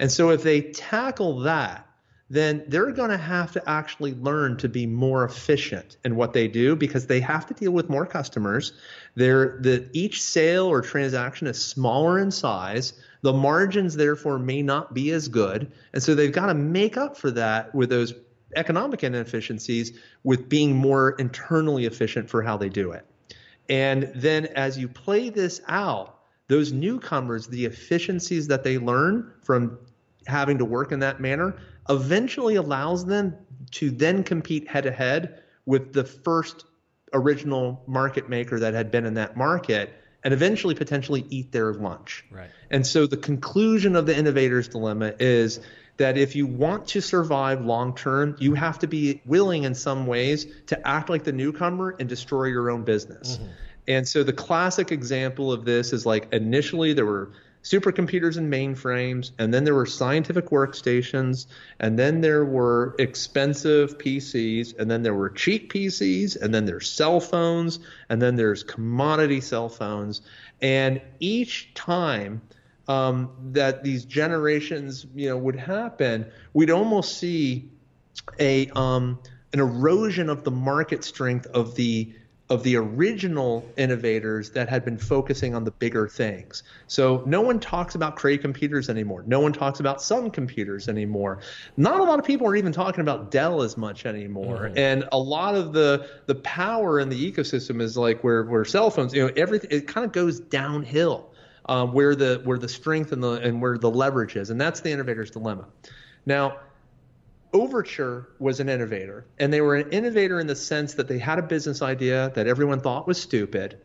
And 0.00 0.10
so 0.10 0.30
if 0.30 0.42
they 0.42 0.62
tackle 0.62 1.40
that, 1.40 1.86
then 2.30 2.64
they're 2.68 2.92
going 2.92 3.10
to 3.10 3.18
have 3.18 3.52
to 3.52 3.68
actually 3.68 4.14
learn 4.14 4.56
to 4.56 4.68
be 4.68 4.86
more 4.86 5.24
efficient 5.24 5.98
in 6.04 6.16
what 6.16 6.32
they 6.32 6.48
do 6.48 6.74
because 6.74 7.06
they 7.06 7.20
have 7.20 7.44
to 7.46 7.54
deal 7.54 7.72
with 7.72 7.90
more 7.90 8.06
customers. 8.06 8.72
They're, 9.16 9.58
the, 9.60 9.90
each 9.92 10.22
sale 10.22 10.66
or 10.66 10.80
transaction 10.80 11.48
is 11.48 11.62
smaller 11.62 12.18
in 12.18 12.30
size. 12.30 12.94
The 13.22 13.32
margins, 13.32 13.94
therefore, 13.94 14.38
may 14.38 14.62
not 14.62 14.94
be 14.94 15.10
as 15.10 15.28
good. 15.28 15.70
And 15.92 16.02
so 16.02 16.14
they've 16.14 16.32
got 16.32 16.46
to 16.46 16.54
make 16.54 16.96
up 16.96 17.16
for 17.16 17.30
that 17.32 17.74
with 17.74 17.90
those 17.90 18.14
economic 18.56 19.04
inefficiencies 19.04 19.92
with 20.24 20.48
being 20.48 20.74
more 20.74 21.10
internally 21.18 21.84
efficient 21.84 22.30
for 22.30 22.42
how 22.42 22.56
they 22.56 22.70
do 22.70 22.92
it. 22.92 23.04
And 23.68 24.10
then 24.14 24.46
as 24.56 24.78
you 24.78 24.88
play 24.88 25.28
this 25.28 25.60
out, 25.68 26.20
those 26.48 26.72
newcomers, 26.72 27.46
the 27.46 27.64
efficiencies 27.64 28.48
that 28.48 28.64
they 28.64 28.78
learn 28.78 29.32
from 29.42 29.78
having 30.26 30.58
to 30.58 30.64
work 30.64 30.92
in 30.92 31.00
that 31.00 31.20
manner 31.20 31.56
eventually 31.88 32.56
allows 32.56 33.04
them 33.04 33.36
to 33.72 33.90
then 33.90 34.24
compete 34.24 34.68
head 34.68 34.84
to 34.84 34.90
head 34.90 35.42
with 35.66 35.92
the 35.92 36.04
first 36.04 36.64
original 37.12 37.82
market 37.86 38.28
maker 38.28 38.60
that 38.60 38.74
had 38.74 38.90
been 38.90 39.06
in 39.06 39.14
that 39.14 39.36
market 39.36 39.92
and 40.22 40.34
eventually 40.34 40.74
potentially 40.74 41.24
eat 41.30 41.50
their 41.52 41.72
lunch. 41.72 42.24
Right. 42.30 42.50
And 42.70 42.86
so 42.86 43.06
the 43.06 43.16
conclusion 43.16 43.96
of 43.96 44.06
the 44.06 44.16
innovator's 44.16 44.68
dilemma 44.68 45.14
is 45.18 45.60
that 45.96 46.16
if 46.16 46.36
you 46.36 46.46
want 46.46 46.88
to 46.88 47.00
survive 47.00 47.62
long 47.64 47.94
term, 47.94 48.36
you 48.38 48.54
have 48.54 48.78
to 48.80 48.86
be 48.86 49.20
willing 49.24 49.64
in 49.64 49.74
some 49.74 50.06
ways 50.06 50.46
to 50.66 50.86
act 50.86 51.10
like 51.10 51.24
the 51.24 51.32
newcomer 51.32 51.94
and 51.98 52.08
destroy 52.08 52.44
your 52.44 52.70
own 52.70 52.84
business. 52.84 53.36
Mm-hmm. 53.36 53.50
And 53.88 54.08
so 54.08 54.22
the 54.22 54.32
classic 54.32 54.92
example 54.92 55.52
of 55.52 55.64
this 55.64 55.92
is 55.92 56.06
like 56.06 56.32
initially 56.32 56.92
there 56.92 57.06
were 57.06 57.32
supercomputers 57.62 58.36
and 58.38 58.52
mainframes, 58.52 59.32
and 59.38 59.52
then 59.52 59.64
there 59.64 59.74
were 59.74 59.86
scientific 59.86 60.46
workstations, 60.46 61.46
and 61.78 61.98
then 61.98 62.20
there 62.20 62.44
were 62.44 62.94
expensive 62.98 63.98
PCs, 63.98 64.78
and 64.78 64.90
then 64.90 65.02
there 65.02 65.14
were 65.14 65.30
cheap 65.30 65.72
PCs, 65.72 66.40
and 66.40 66.54
then 66.54 66.64
there's 66.64 66.90
cell 66.90 67.20
phones, 67.20 67.80
and 68.08 68.20
then 68.20 68.36
there's 68.36 68.62
commodity 68.62 69.40
cell 69.40 69.68
phones. 69.68 70.22
And 70.62 71.02
each 71.18 71.74
time 71.74 72.40
um, 72.88 73.30
that 73.52 73.84
these 73.84 74.04
generations, 74.04 75.06
you 75.14 75.28
know, 75.28 75.36
would 75.36 75.56
happen, 75.56 76.26
we'd 76.54 76.70
almost 76.70 77.18
see 77.18 77.70
a 78.38 78.68
um, 78.70 79.18
an 79.52 79.60
erosion 79.60 80.28
of 80.28 80.44
the 80.44 80.50
market 80.50 81.04
strength 81.04 81.46
of 81.46 81.74
the 81.74 82.12
of 82.50 82.64
the 82.64 82.76
original 82.76 83.64
innovators 83.76 84.50
that 84.50 84.68
had 84.68 84.84
been 84.84 84.98
focusing 84.98 85.54
on 85.54 85.62
the 85.62 85.70
bigger 85.70 86.08
things. 86.08 86.64
So 86.88 87.22
no 87.24 87.40
one 87.40 87.60
talks 87.60 87.94
about 87.94 88.16
Cray 88.16 88.36
computers 88.36 88.90
anymore. 88.90 89.22
No 89.24 89.38
one 89.38 89.52
talks 89.52 89.78
about 89.78 90.02
Sun 90.02 90.32
computers 90.32 90.88
anymore. 90.88 91.38
Not 91.76 92.00
a 92.00 92.02
lot 92.02 92.18
of 92.18 92.24
people 92.24 92.48
are 92.48 92.56
even 92.56 92.72
talking 92.72 93.02
about 93.02 93.30
Dell 93.30 93.62
as 93.62 93.76
much 93.76 94.04
anymore. 94.04 94.66
Mm-hmm. 94.66 94.78
And 94.78 95.08
a 95.12 95.18
lot 95.18 95.54
of 95.54 95.72
the 95.72 96.08
the 96.26 96.34
power 96.34 96.98
in 96.98 97.08
the 97.08 97.32
ecosystem 97.32 97.80
is 97.80 97.96
like 97.96 98.24
where 98.24 98.42
where 98.42 98.64
cell 98.64 98.90
phones, 98.90 99.14
you 99.14 99.24
know, 99.24 99.32
everything 99.36 99.70
it 99.70 99.86
kind 99.86 100.04
of 100.04 100.12
goes 100.12 100.40
downhill. 100.40 101.28
Um, 101.66 101.92
where 101.92 102.16
the 102.16 102.40
where 102.42 102.58
the 102.58 102.68
strength 102.68 103.12
and 103.12 103.22
the 103.22 103.32
and 103.32 103.62
where 103.62 103.78
the 103.78 103.90
leverage 103.90 104.34
is, 104.34 104.50
and 104.50 104.60
that's 104.60 104.80
the 104.80 104.90
innovator's 104.90 105.30
dilemma. 105.30 105.66
Now, 106.26 106.56
Overture 107.52 108.28
was 108.38 108.60
an 108.60 108.68
innovator, 108.68 109.26
and 109.38 109.52
they 109.52 109.60
were 109.60 109.74
an 109.76 109.90
innovator 109.90 110.38
in 110.38 110.46
the 110.46 110.54
sense 110.54 110.94
that 110.94 111.08
they 111.08 111.18
had 111.18 111.38
a 111.38 111.42
business 111.42 111.82
idea 111.82 112.30
that 112.34 112.46
everyone 112.46 112.80
thought 112.80 113.08
was 113.08 113.20
stupid. 113.20 113.78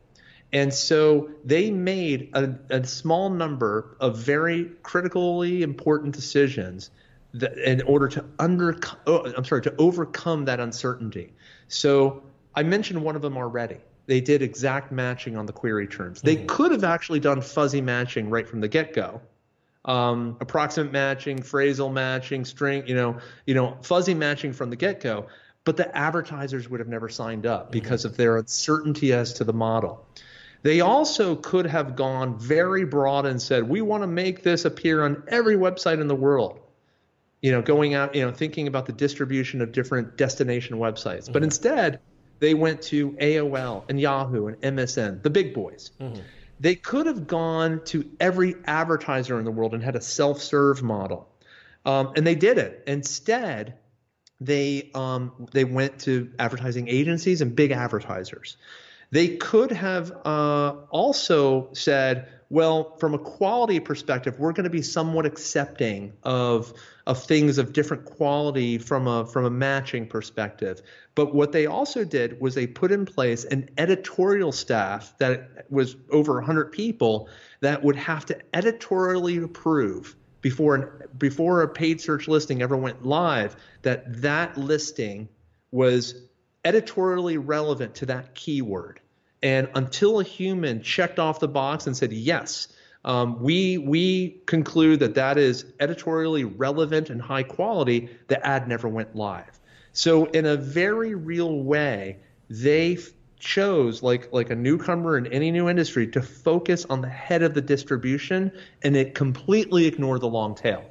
And 0.54 0.74
so 0.74 1.30
they 1.44 1.72
made 1.72 2.30
a, 2.34 2.54
a 2.70 2.86
small 2.86 3.30
number 3.30 3.98
of 4.00 4.18
very 4.18 4.72
critically 4.84 5.64
important 5.64 6.14
decisions 6.14 6.92
that, 7.34 7.58
in 7.58 7.82
order 7.82 8.08
to 8.10 8.26
under, 8.40 8.78
oh, 9.08 9.34
I'm 9.36 9.44
sorry, 9.44 9.64
to 9.64 9.76
overcome 9.78 10.46
that 10.46 10.60
uncertainty. 10.60 11.34
So 11.68 12.24
I 12.54 12.64
mentioned 12.64 13.02
one 13.04 13.16
of 13.16 13.22
them 13.22 13.36
already. 13.36 13.78
They 14.06 14.22
did 14.22 14.44
exact 14.44 14.92
matching 14.92 15.36
on 15.36 15.48
the 15.48 15.54
query 15.54 15.88
terms. 15.88 16.22
They 16.22 16.36
mm-hmm. 16.36 16.46
could 16.46 16.72
have 16.72 16.84
actually 16.84 17.20
done 17.20 17.42
fuzzy 17.42 17.82
matching 17.82 18.30
right 18.30 18.48
from 18.48 18.62
the 18.62 18.68
get-go 18.68 19.20
um, 19.86 20.38
approximate 20.42 20.92
matching, 20.92 21.40
phrasal 21.40 21.92
matching, 21.92 22.44
string, 22.44 22.88
you 22.88 22.96
know, 22.96 23.20
you 23.46 23.54
know, 23.54 23.78
fuzzy 23.82 24.14
matching 24.14 24.52
from 24.52 24.70
the 24.70 24.76
get-go. 24.76 25.28
But 25.64 25.78
the 25.78 25.96
advertisers 25.98 26.70
would 26.70 26.80
have 26.80 26.90
never 26.90 27.10
signed 27.10 27.46
up 27.46 27.72
because 27.72 28.02
mm-hmm. 28.02 28.10
of 28.10 28.18
their 28.18 28.38
uncertainty 28.38 29.14
as 29.14 29.34
to 29.34 29.44
the 29.44 29.54
model. 29.54 30.06
They 30.62 30.82
also 30.82 31.36
could 31.36 31.68
have 31.68 31.96
gone 31.96 32.40
very 32.40 32.86
broad 32.86 33.26
and 33.26 33.42
said, 33.42 33.70
we 33.70 33.82
want 33.82 34.04
to 34.04 34.08
make 34.08 34.42
this 34.42 34.66
appear 34.66 35.04
on 35.04 35.24
every 35.28 35.56
website 35.56 36.02
in 36.02 36.08
the 36.08 36.16
world. 36.16 36.60
You 37.42 37.52
know, 37.52 37.62
going 37.62 37.94
out, 37.94 38.16
you 38.16 38.26
know, 38.26 38.32
thinking 38.32 38.68
about 38.68 38.88
the 38.88 38.92
distribution 38.92 39.62
of 39.62 39.72
different 39.72 40.18
destination 40.18 40.78
websites. 40.78 41.24
Mm-hmm. 41.24 41.34
But 41.34 41.44
instead, 41.44 42.00
they 42.40 42.54
went 42.54 42.82
to 42.84 43.12
AOL 43.12 43.84
and 43.90 44.00
Yahoo 44.00 44.48
and 44.48 44.60
MSN, 44.62 45.22
the 45.22 45.30
big 45.30 45.54
boys. 45.54 45.92
Mm-hmm. 46.00 46.22
They 46.60 46.76
could 46.76 47.06
have 47.06 47.28
gone 47.28 47.82
to 47.86 48.10
every 48.20 48.56
advertiser 48.66 49.38
in 49.40 49.46
the 49.46 49.52
world 49.52 49.74
and 49.74 49.84
had 49.84 49.96
a 49.96 50.02
self 50.02 50.42
serve 50.42 50.82
model. 50.82 51.30
Um, 51.86 52.14
and 52.16 52.26
they 52.26 52.36
did 52.36 52.58
it. 52.58 52.84
Instead, 52.88 53.76
they 54.42 54.90
um, 54.94 55.48
they 55.52 55.64
went 55.64 56.00
to 56.00 56.32
advertising 56.40 56.88
agencies 56.88 57.42
and 57.42 57.56
big 57.56 57.72
advertisers. 57.72 58.58
They 59.12 59.38
could 59.38 59.72
have 59.72 60.12
uh, 60.26 60.76
also 60.90 61.70
said, 61.74 62.28
well, 62.50 62.96
from 62.98 63.14
a 63.14 63.20
quality 63.20 63.80
perspective, 63.80 64.40
we're 64.40 64.52
going 64.52 64.66
to 64.66 64.70
be 64.70 64.82
somewhat 64.82 65.26
accepting 65.26 66.14
of 66.24 66.74
of 67.08 67.24
things 67.24 67.58
of 67.58 67.72
different 67.72 68.04
quality 68.06 68.78
from 68.78 69.08
a 69.08 69.26
from 69.26 69.46
a 69.46 69.50
matching 69.50 70.08
perspective. 70.08 70.82
But 71.14 71.36
what 71.36 71.52
they 71.52 71.66
also 71.68 72.04
did 72.04 72.40
was 72.42 72.56
they 72.56 72.68
put 72.68 72.92
in 72.92 73.06
place 73.06 73.46
an 73.46 73.70
editorial 73.78 74.52
staff 74.52 75.14
that 75.20 75.66
was 75.70 75.96
over 76.12 76.36
100 76.36 76.72
people 76.72 77.30
that 77.62 77.84
would 77.84 77.96
have 77.96 78.26
to 78.28 78.38
editorially 78.54 79.38
approve 79.38 80.16
before 80.42 80.76
an, 80.76 80.88
before 81.18 81.62
a 81.62 81.68
paid 81.68 82.02
search 82.02 82.28
listing 82.28 82.62
ever 82.62 82.78
went 82.78 83.06
live 83.06 83.56
that 83.84 84.22
that 84.22 84.58
listing 84.58 85.28
was 85.72 86.16
editorially 86.64 87.38
relevant 87.38 87.96
to 87.96 88.08
that 88.08 88.34
keyword. 88.34 89.00
And 89.44 89.70
until 89.76 90.20
a 90.20 90.24
human 90.24 90.82
checked 90.82 91.20
off 91.20 91.40
the 91.40 91.48
box 91.48 91.86
and 91.86 91.96
said 91.96 92.12
yes, 92.12 92.68
um, 93.06 93.40
we 93.40 93.78
we 93.78 94.42
conclude 94.48 95.00
that 95.00 95.14
that 95.14 95.38
is 95.38 95.66
editorially 95.80 96.44
relevant 96.44 97.12
and 97.12 97.22
high 97.22 97.44
quality. 97.44 98.10
The 98.28 98.46
ad 98.46 98.68
never 98.68 98.90
went 98.90 99.16
live. 99.16 99.60
So 99.94 100.26
in 100.26 100.46
a 100.46 100.58
very 100.58 101.14
real 101.14 101.62
way, 101.62 102.18
they 102.50 102.98
chose 103.38 104.02
like 104.02 104.34
like 104.34 104.50
a 104.50 104.56
newcomer 104.56 105.18
in 105.18 105.28
any 105.28 105.52
new 105.52 105.70
industry 105.70 106.08
to 106.08 106.22
focus 106.22 106.84
on 106.90 107.02
the 107.02 107.08
head 107.08 107.44
of 107.44 107.54
the 107.54 107.62
distribution 107.62 108.52
and 108.82 108.98
it 108.98 109.14
completely 109.14 109.86
ignored 109.86 110.22
the 110.22 110.28
long 110.28 110.56
tail. 110.56 110.84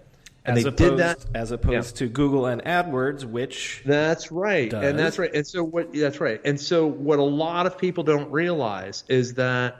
And 0.44 0.56
as 0.56 0.62
they 0.62 0.68
opposed, 0.68 0.90
did 0.90 0.98
that 0.98 1.26
as 1.34 1.50
opposed 1.50 1.96
yeah. 1.96 2.06
to 2.06 2.08
Google 2.08 2.46
and 2.46 2.62
AdWords, 2.62 3.24
which 3.24 3.82
that's 3.84 4.30
right, 4.30 4.70
does. 4.70 4.84
and 4.84 4.98
that's 4.98 5.18
right, 5.18 5.34
and 5.34 5.46
so 5.46 5.64
what 5.64 5.92
that's 5.92 6.20
right, 6.20 6.40
and 6.44 6.60
so 6.60 6.86
what 6.86 7.18
a 7.18 7.22
lot 7.22 7.66
of 7.66 7.78
people 7.78 8.04
don't 8.04 8.30
realize 8.30 9.04
is 9.08 9.34
that 9.34 9.78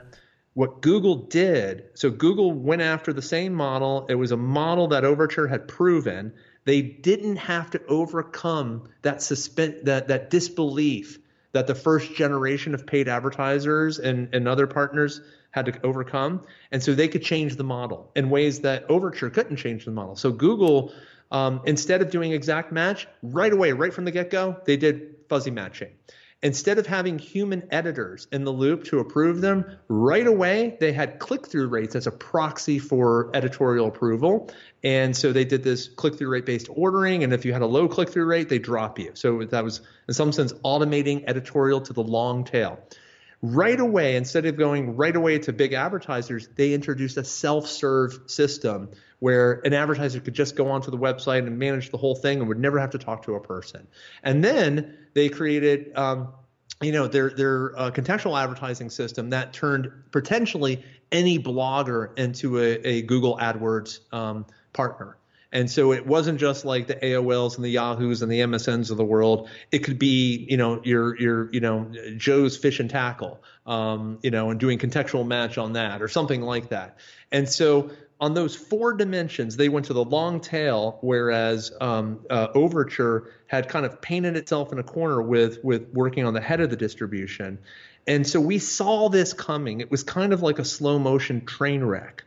what 0.55 0.81
Google 0.81 1.15
did, 1.15 1.89
so 1.95 2.09
Google 2.09 2.51
went 2.53 2.81
after 2.81 3.11
the 3.11 3.21
same 3.21 3.53
model. 3.53 4.05
It 4.07 4.15
was 4.15 4.31
a 4.31 4.37
model 4.37 4.87
that 4.87 5.03
Overture 5.03 5.47
had 5.47 5.67
proven. 5.67 6.33
They 6.63 6.81
didn't 6.81 7.35
have 7.35 7.71
to 7.71 7.85
overcome 7.87 8.87
that 9.01 9.21
suspend 9.21 9.85
that 9.85 10.07
that 10.07 10.29
disbelief 10.29 11.19
that 11.51 11.67
the 11.67 11.75
first 11.75 12.13
generation 12.15 12.73
of 12.73 12.87
paid 12.87 13.09
advertisers 13.09 13.99
and, 13.99 14.33
and 14.33 14.47
other 14.47 14.65
partners 14.65 15.21
had 15.51 15.65
to 15.65 15.85
overcome. 15.85 16.41
And 16.71 16.81
so 16.81 16.93
they 16.93 17.09
could 17.09 17.23
change 17.23 17.57
the 17.57 17.63
model 17.63 18.11
in 18.15 18.29
ways 18.29 18.61
that 18.61 18.89
Overture 18.89 19.29
couldn't 19.29 19.57
change 19.57 19.85
the 19.85 19.91
model. 19.91 20.15
So 20.15 20.31
Google, 20.31 20.93
um, 21.31 21.61
instead 21.65 22.01
of 22.01 22.11
doing 22.11 22.31
exact 22.31 22.71
match 22.71 23.07
right 23.21 23.51
away, 23.51 23.73
right 23.73 23.93
from 23.93 24.05
the 24.05 24.11
get 24.11 24.29
go, 24.29 24.57
they 24.65 24.77
did 24.77 25.15
fuzzy 25.29 25.51
matching. 25.51 25.91
Instead 26.45 26.77
of 26.77 26.85
having 26.85 27.17
human 27.17 27.67
editors 27.71 28.27
in 28.31 28.43
the 28.43 28.51
loop 28.51 28.83
to 28.83 28.99
approve 28.99 29.41
them, 29.41 29.65
right 29.87 30.27
away 30.27 30.77
they 30.79 30.93
had 30.93 31.17
click 31.17 31.47
through 31.47 31.67
rates 31.67 31.95
as 31.95 32.05
a 32.05 32.11
proxy 32.11 32.77
for 32.77 33.31
editorial 33.33 33.87
approval. 33.87 34.47
And 34.83 35.17
so 35.17 35.33
they 35.33 35.43
did 35.43 35.63
this 35.63 35.87
click 35.87 36.19
through 36.19 36.29
rate 36.29 36.45
based 36.45 36.67
ordering. 36.69 37.23
And 37.23 37.33
if 37.33 37.45
you 37.45 37.53
had 37.53 37.63
a 37.63 37.65
low 37.65 37.87
click 37.87 38.09
through 38.09 38.27
rate, 38.27 38.47
they 38.47 38.59
drop 38.59 38.99
you. 38.99 39.09
So 39.15 39.43
that 39.43 39.63
was, 39.63 39.81
in 40.07 40.13
some 40.13 40.31
sense, 40.31 40.53
automating 40.63 41.23
editorial 41.25 41.81
to 41.81 41.93
the 41.93 42.03
long 42.03 42.43
tail. 42.43 42.77
right 43.41 43.79
away, 43.79 44.15
instead 44.15 44.45
of 44.45 44.55
going 44.55 44.95
right 44.95 45.15
away 45.15 45.39
to 45.39 45.51
big 45.51 45.73
advertisers, 45.73 46.47
they 46.55 46.75
introduced 46.75 47.17
a 47.17 47.23
self 47.23 47.65
serve 47.65 48.19
system 48.27 48.89
where 49.25 49.59
an 49.65 49.73
advertiser 49.73 50.19
could 50.19 50.35
just 50.35 50.55
go 50.55 50.69
onto 50.69 50.91
the 50.91 50.99
website 50.99 51.47
and 51.47 51.57
manage 51.57 51.89
the 51.89 51.97
whole 51.97 52.13
thing 52.13 52.37
and 52.37 52.47
would 52.47 52.59
never 52.59 52.77
have 52.77 52.91
to 52.91 52.99
talk 52.99 53.23
to 53.23 53.33
a 53.33 53.39
person. 53.39 53.87
And 54.21 54.43
then 54.43 54.95
they 55.15 55.29
created, 55.29 55.97
um, 55.97 56.27
you 56.79 56.91
know, 56.91 57.07
their 57.07 57.31
their 57.31 57.75
uh, 57.75 57.89
contextual 57.89 58.39
advertising 58.39 58.91
system 58.91 59.31
that 59.31 59.51
turned 59.51 59.91
potentially 60.11 60.85
any 61.11 61.39
blogger 61.39 62.15
into 62.19 62.59
a, 62.59 62.73
a 62.87 63.01
Google 63.01 63.35
AdWords 63.37 64.01
um, 64.13 64.45
partner. 64.73 65.17
And 65.51 65.71
so 65.71 65.91
it 65.91 66.05
wasn't 66.05 66.39
just 66.39 66.63
like 66.63 66.85
the 66.85 66.95
AOLs 66.95 67.55
and 67.55 67.65
the 67.65 67.69
Yahoos 67.69 68.21
and 68.21 68.31
the 68.31 68.41
MSNs 68.41 68.91
of 68.91 68.97
the 68.97 69.05
world. 69.05 69.49
It 69.71 69.79
could 69.79 69.97
be, 69.97 70.45
you 70.47 70.57
know, 70.57 70.81
your 70.83 71.19
your 71.19 71.49
you 71.51 71.61
know 71.61 71.91
Joe's 72.15 72.57
fish 72.57 72.79
and 72.79 72.91
tackle, 72.91 73.41
um, 73.65 74.19
you 74.21 74.29
know, 74.29 74.51
and 74.51 74.59
doing 74.59 74.77
contextual 74.77 75.25
match 75.25 75.57
on 75.57 75.73
that 75.73 76.03
or 76.03 76.09
something 76.09 76.43
like 76.43 76.69
that. 76.69 76.99
And 77.31 77.49
so 77.49 77.89
on 78.19 78.33
those 78.33 78.55
four 78.55 78.93
dimensions, 78.93 79.57
they 79.57 79.67
went 79.69 79.87
to 79.87 79.93
the 79.93 80.03
long 80.03 80.39
tail, 80.39 80.97
whereas 81.01 81.71
um, 81.81 82.21
uh, 82.29 82.47
Overture 82.53 83.29
had 83.47 83.67
kind 83.67 83.85
of 83.85 84.01
painted 84.01 84.37
itself 84.37 84.71
in 84.71 84.79
a 84.79 84.83
corner 84.83 85.21
with 85.21 85.63
with 85.63 85.89
working 85.93 86.25
on 86.25 86.33
the 86.33 86.41
head 86.41 86.61
of 86.61 86.69
the 86.69 86.77
distribution. 86.77 87.59
And 88.07 88.25
so 88.25 88.39
we 88.39 88.59
saw 88.59 89.09
this 89.09 89.33
coming. 89.33 89.81
It 89.81 89.91
was 89.91 90.03
kind 90.03 90.31
of 90.31 90.41
like 90.41 90.59
a 90.59 90.65
slow 90.65 90.99
motion 90.99 91.45
train 91.45 91.83
wreck. 91.83 92.23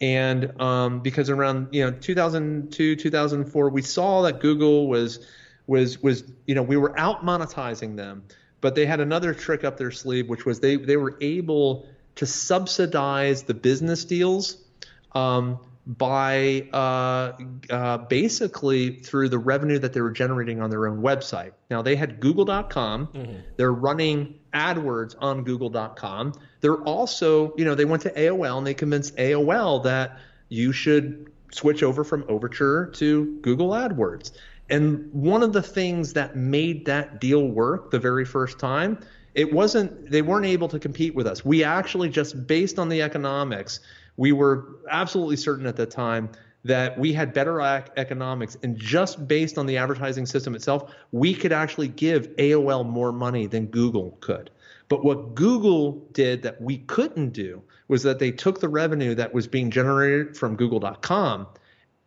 And 0.00 0.60
um, 0.60 1.00
because 1.00 1.30
around 1.30 1.68
you 1.72 1.84
know 1.84 1.90
2002 1.92 2.96
2004 2.96 3.68
we 3.68 3.82
saw 3.82 4.22
that 4.22 4.40
Google 4.40 4.88
was 4.88 5.26
was 5.66 6.02
was 6.02 6.24
you 6.46 6.54
know 6.56 6.62
we 6.62 6.76
were 6.76 6.98
out 6.98 7.24
monetizing 7.24 7.96
them, 7.96 8.24
but 8.60 8.74
they 8.74 8.86
had 8.86 8.98
another 8.98 9.34
trick 9.34 9.62
up 9.62 9.76
their 9.76 9.92
sleeve, 9.92 10.28
which 10.28 10.44
was 10.44 10.58
they 10.58 10.76
they 10.76 10.96
were 10.96 11.16
able 11.20 11.86
to 12.16 12.26
subsidize 12.26 13.44
the 13.44 13.54
business 13.54 14.04
deals 14.04 14.64
um, 15.12 15.58
by 15.86 16.68
uh, 16.72 17.32
uh, 17.70 17.98
basically 17.98 18.96
through 18.96 19.30
the 19.30 19.38
revenue 19.38 19.78
that 19.78 19.94
they 19.94 20.02
were 20.02 20.10
generating 20.10 20.60
on 20.60 20.68
their 20.68 20.86
own 20.86 21.00
website. 21.00 21.52
Now 21.70 21.80
they 21.80 21.96
had 21.96 22.20
Google.com. 22.20 23.06
Mm-hmm. 23.06 23.32
They're 23.56 23.72
running 23.72 24.38
AdWords 24.52 25.14
on 25.18 25.44
Google.com. 25.44 26.34
They're 26.60 26.82
also, 26.82 27.54
you 27.56 27.64
know, 27.64 27.74
they 27.74 27.86
went 27.86 28.02
to 28.02 28.10
AOL 28.10 28.58
and 28.58 28.66
they 28.66 28.74
convinced 28.74 29.16
AOL 29.16 29.84
that 29.84 30.18
you 30.50 30.72
should 30.72 31.32
switch 31.52 31.82
over 31.82 32.04
from 32.04 32.24
Overture 32.28 32.90
to 32.96 33.38
Google 33.40 33.70
AdWords. 33.70 34.32
And 34.70 35.10
one 35.12 35.42
of 35.42 35.54
the 35.54 35.62
things 35.62 36.12
that 36.12 36.36
made 36.36 36.86
that 36.86 37.20
deal 37.20 37.46
work 37.46 37.90
the 37.90 37.98
very 37.98 38.26
first 38.26 38.58
time, 38.58 38.98
it 39.34 39.52
wasn't 39.52 40.10
they 40.10 40.20
weren't 40.20 40.46
able 40.46 40.68
to 40.68 40.78
compete 40.78 41.14
with 41.14 41.26
us. 41.26 41.44
We 41.44 41.64
actually 41.64 42.10
just 42.10 42.46
based 42.46 42.78
on 42.78 42.88
the 42.88 43.02
economics, 43.02 43.80
we 44.18 44.32
were 44.32 44.80
absolutely 44.90 45.36
certain 45.36 45.64
at 45.64 45.76
the 45.76 45.86
time 45.86 46.28
that 46.64 46.98
we 46.98 47.12
had 47.14 47.32
better 47.32 47.62
economics 47.96 48.58
and 48.62 48.76
just 48.76 49.26
based 49.26 49.56
on 49.56 49.64
the 49.64 49.78
advertising 49.78 50.26
system 50.26 50.54
itself, 50.54 50.92
we 51.12 51.32
could 51.32 51.52
actually 51.52 51.88
give 51.88 52.36
AOL 52.36 52.84
more 52.84 53.12
money 53.12 53.46
than 53.46 53.66
Google 53.66 54.18
could. 54.20 54.50
But 54.88 55.04
what 55.04 55.34
Google 55.34 56.08
did 56.12 56.42
that 56.42 56.60
we 56.60 56.78
couldn't 56.78 57.30
do 57.30 57.62
was 57.86 58.02
that 58.02 58.18
they 58.18 58.32
took 58.32 58.60
the 58.60 58.68
revenue 58.68 59.14
that 59.14 59.32
was 59.32 59.46
being 59.46 59.70
generated 59.70 60.36
from 60.36 60.56
google.com 60.56 61.46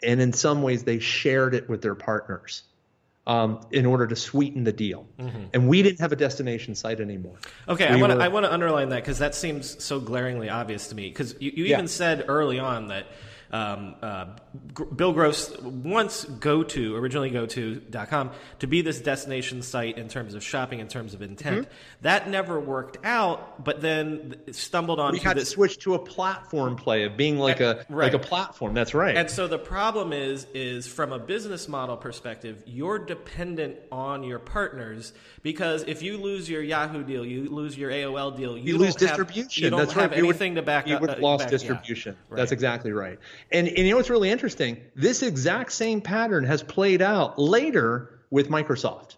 and 0.03 0.21
in 0.21 0.33
some 0.33 0.61
ways 0.61 0.83
they 0.83 0.99
shared 0.99 1.55
it 1.55 1.69
with 1.69 1.81
their 1.81 1.95
partners. 1.95 2.63
Um, 3.27 3.63
in 3.69 3.85
order 3.85 4.07
to 4.07 4.15
sweeten 4.15 4.63
the 4.63 4.71
deal. 4.71 5.07
Mm-hmm. 5.19 5.43
And 5.53 5.69
we 5.69 5.83
didn't 5.83 5.99
have 5.99 6.11
a 6.11 6.15
destination 6.15 6.73
site 6.73 6.99
anymore. 6.99 7.35
Okay, 7.69 7.95
we 7.95 8.01
I 8.01 8.27
want 8.29 8.45
to 8.47 8.51
underline 8.51 8.89
that 8.89 9.03
because 9.03 9.19
that 9.19 9.35
seems 9.35 9.81
so 9.83 9.99
glaringly 9.99 10.49
obvious 10.49 10.87
to 10.87 10.95
me. 10.95 11.09
Because 11.09 11.35
you, 11.39 11.51
you 11.55 11.65
yeah. 11.65 11.75
even 11.75 11.87
said 11.87 12.25
early 12.27 12.57
on 12.57 12.87
that 12.87 13.05
um, 13.51 13.95
uh, 14.01 14.25
Bill 14.95 15.11
Gross 15.11 15.57
wants 15.59 16.25
GoTo, 16.25 16.95
originally 16.95 17.31
GoTo.com, 17.31 18.31
to 18.59 18.67
be 18.67 18.81
this 18.81 19.01
destination 19.01 19.61
site 19.61 19.97
in 19.97 20.07
terms 20.07 20.35
of 20.35 20.43
shopping, 20.43 20.79
in 20.79 20.87
terms 20.87 21.13
of 21.13 21.21
intent. 21.21 21.65
Mm-hmm. 21.65 21.73
That 22.01 22.29
never 22.29 22.59
worked 22.59 22.97
out, 23.03 23.63
but 23.63 23.81
then 23.81 24.35
stumbled 24.51 24.99
on. 24.99 25.11
We 25.11 25.19
had 25.19 25.37
this. 25.37 25.49
to 25.49 25.53
switch 25.55 25.79
to 25.79 25.95
a 25.95 25.99
platform 25.99 26.75
play 26.75 27.03
of 27.03 27.17
being 27.17 27.37
like 27.37 27.59
a 27.59 27.85
right. 27.89 28.11
like 28.11 28.13
a 28.13 28.25
platform. 28.25 28.73
That's 28.73 28.93
right. 28.93 29.17
And 29.17 29.29
so 29.29 29.47
the 29.47 29.59
problem 29.59 30.13
is, 30.13 30.47
is 30.53 30.87
from 30.87 31.11
a 31.11 31.19
business 31.19 31.67
model 31.67 31.97
perspective, 31.97 32.63
you're 32.65 32.99
dependent 32.99 33.77
on 33.91 34.23
your 34.23 34.39
partners 34.39 35.13
because 35.43 35.83
if 35.83 36.01
you 36.01 36.17
lose 36.17 36.49
your 36.49 36.61
Yahoo 36.61 37.03
deal, 37.03 37.25
you 37.25 37.49
lose 37.49 37.77
your 37.77 37.91
AOL 37.91 38.35
deal, 38.35 38.57
you, 38.57 38.73
you 38.73 38.77
lose 38.77 38.95
distribution. 38.95 39.63
you 39.63 39.69
don't 39.69 39.79
That's 39.79 39.93
have 39.93 40.11
right. 40.11 40.19
anything 40.19 40.53
would, 40.53 40.61
to 40.61 40.65
back 40.65 40.87
you 40.87 40.95
up. 40.95 41.01
You 41.01 41.07
would 41.07 41.17
uh, 41.17 41.21
lost 41.21 41.43
back, 41.43 41.51
distribution. 41.51 42.13
Yeah. 42.13 42.25
Right. 42.29 42.37
That's 42.37 42.51
exactly 42.51 42.91
right. 42.91 43.19
And, 43.51 43.67
and 43.67 43.77
you 43.77 43.91
know 43.91 43.97
what's 43.97 44.09
really 44.09 44.29
interesting? 44.29 44.77
This 44.95 45.23
exact 45.23 45.71
same 45.71 46.01
pattern 46.01 46.45
has 46.45 46.63
played 46.63 47.01
out 47.01 47.39
later 47.39 48.19
with 48.29 48.49
Microsoft 48.49 49.15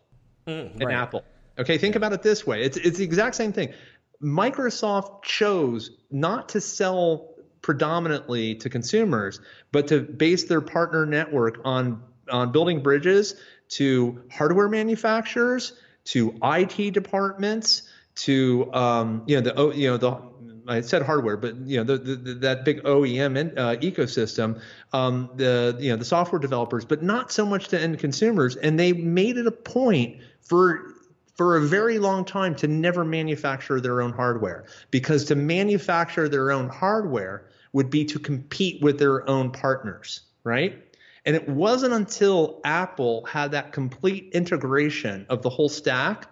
mm, 0.48 0.72
and 0.74 0.84
right. 0.84 0.96
Apple. 0.96 1.24
Okay, 1.58 1.78
think 1.78 1.96
about 1.96 2.14
it 2.14 2.24
this 2.24 2.46
way. 2.48 2.64
It's 2.64 2.78
it's 2.78 2.98
the 2.98 3.04
exact 3.04 3.36
same 3.36 3.54
thing. 3.54 3.74
Microsoft 4.22 5.24
chose 5.24 5.92
not 6.10 6.50
to 6.50 6.62
sell 6.62 7.34
predominantly 7.62 8.56
to 8.56 8.70
consumers, 8.70 9.40
but 9.72 9.88
to 9.88 10.02
base 10.02 10.46
their 10.46 10.62
partner 10.62 11.06
network 11.06 11.60
on 11.66 12.02
on 12.30 12.52
building 12.52 12.82
bridges 12.82 13.36
to 13.70 14.24
hardware 14.32 14.70
manufacturers, 14.70 15.74
to 16.06 16.38
IT 16.44 16.94
departments, 16.94 17.84
to 18.16 18.72
um, 18.74 19.24
you 19.28 19.42
know 19.42 19.42
the 19.42 19.78
you 19.78 19.90
know 19.90 19.98
the 19.98 20.22
I 20.68 20.82
said 20.82 21.02
hardware, 21.02 21.38
but 21.38 21.56
you 21.58 21.78
know 21.78 21.84
the, 21.84 21.98
the, 21.98 22.34
that 22.36 22.66
big 22.66 22.84
OEM 22.84 23.38
in, 23.38 23.58
uh, 23.58 23.76
ecosystem, 23.82 24.62
um, 24.94 25.30
the 25.36 25.76
you 25.80 25.92
know 25.92 25.98
the 25.98 26.06
software 26.06 26.40
developers, 26.40 26.86
but 26.86 27.04
not 27.04 27.32
so 27.32 27.46
much 27.46 27.68
to 27.70 27.80
end 27.80 28.00
consumers. 28.00 28.56
And 28.56 28.80
they 28.80 28.94
made 28.94 29.38
it 29.38 29.48
a 29.48 29.52
point 29.52 30.22
for 30.42 30.94
for 31.36 31.58
a 31.58 31.62
very 31.62 32.00
long 32.00 32.26
time 32.26 32.56
to 32.56 32.68
never 32.68 33.04
manufacture 33.04 33.82
their 33.82 34.02
own 34.02 34.14
hardware 34.14 34.66
because 34.92 35.26
to 35.26 35.36
manufacture 35.36 36.30
their 36.30 36.52
own 36.52 36.70
hardware 36.70 37.46
would 37.74 37.90
be 37.90 38.06
to 38.06 38.20
compete 38.20 38.82
with 38.82 39.00
their 39.00 39.28
own 39.28 39.52
partners, 39.52 40.22
right? 40.44 40.80
And 41.26 41.36
it 41.36 41.48
wasn't 41.48 41.94
until 41.94 42.60
Apple 42.64 43.26
had 43.26 43.52
that 43.52 43.72
complete 43.72 44.30
integration 44.34 45.26
of 45.30 45.42
the 45.42 45.50
whole 45.50 45.70
stack 45.70 46.28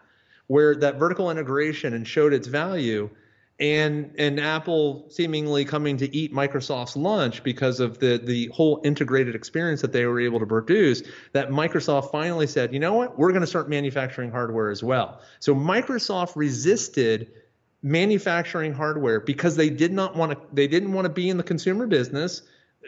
where 0.48 0.76
that 0.76 0.98
vertical 0.98 1.32
integration 1.32 1.94
and 1.94 2.08
showed 2.08 2.34
its 2.34 2.48
value 2.48 3.10
and 3.62 4.14
and 4.18 4.40
Apple 4.40 5.06
seemingly 5.10 5.64
coming 5.64 5.96
to 5.98 6.14
eat 6.16 6.34
Microsoft's 6.34 6.98
lunch 6.98 7.44
because 7.44 7.80
of 7.80 8.00
the 8.00 8.18
the 8.18 8.48
whole 8.48 8.82
integrated 8.84 9.36
experience 9.36 9.82
that 9.82 9.94
they 9.94 10.06
were 10.08 10.20
able 10.20 10.40
to 10.40 10.48
produce 10.48 11.04
that 11.34 11.50
Microsoft 11.50 12.12
finally 12.12 12.48
said, 12.48 12.74
"You 12.74 12.80
know 12.80 12.94
what? 12.94 13.20
We're 13.20 13.30
going 13.30 13.42
to 13.42 13.48
start 13.48 13.70
manufacturing 13.70 14.32
hardware 14.32 14.72
as 14.72 14.84
well." 14.84 15.22
So 15.40 15.54
Microsoft 15.54 16.36
resisted 16.36 17.32
manufacturing 17.84 18.74
hardware 18.74 19.20
because 19.20 19.56
they 19.56 19.70
did 19.70 19.94
not 19.94 20.16
want 20.16 20.32
to 20.32 20.40
they 20.52 20.68
didn't 20.68 20.92
want 20.92 21.06
to 21.06 21.14
be 21.14 21.30
in 21.30 21.38
the 21.38 21.44
consumer 21.44 21.86
business 21.86 22.42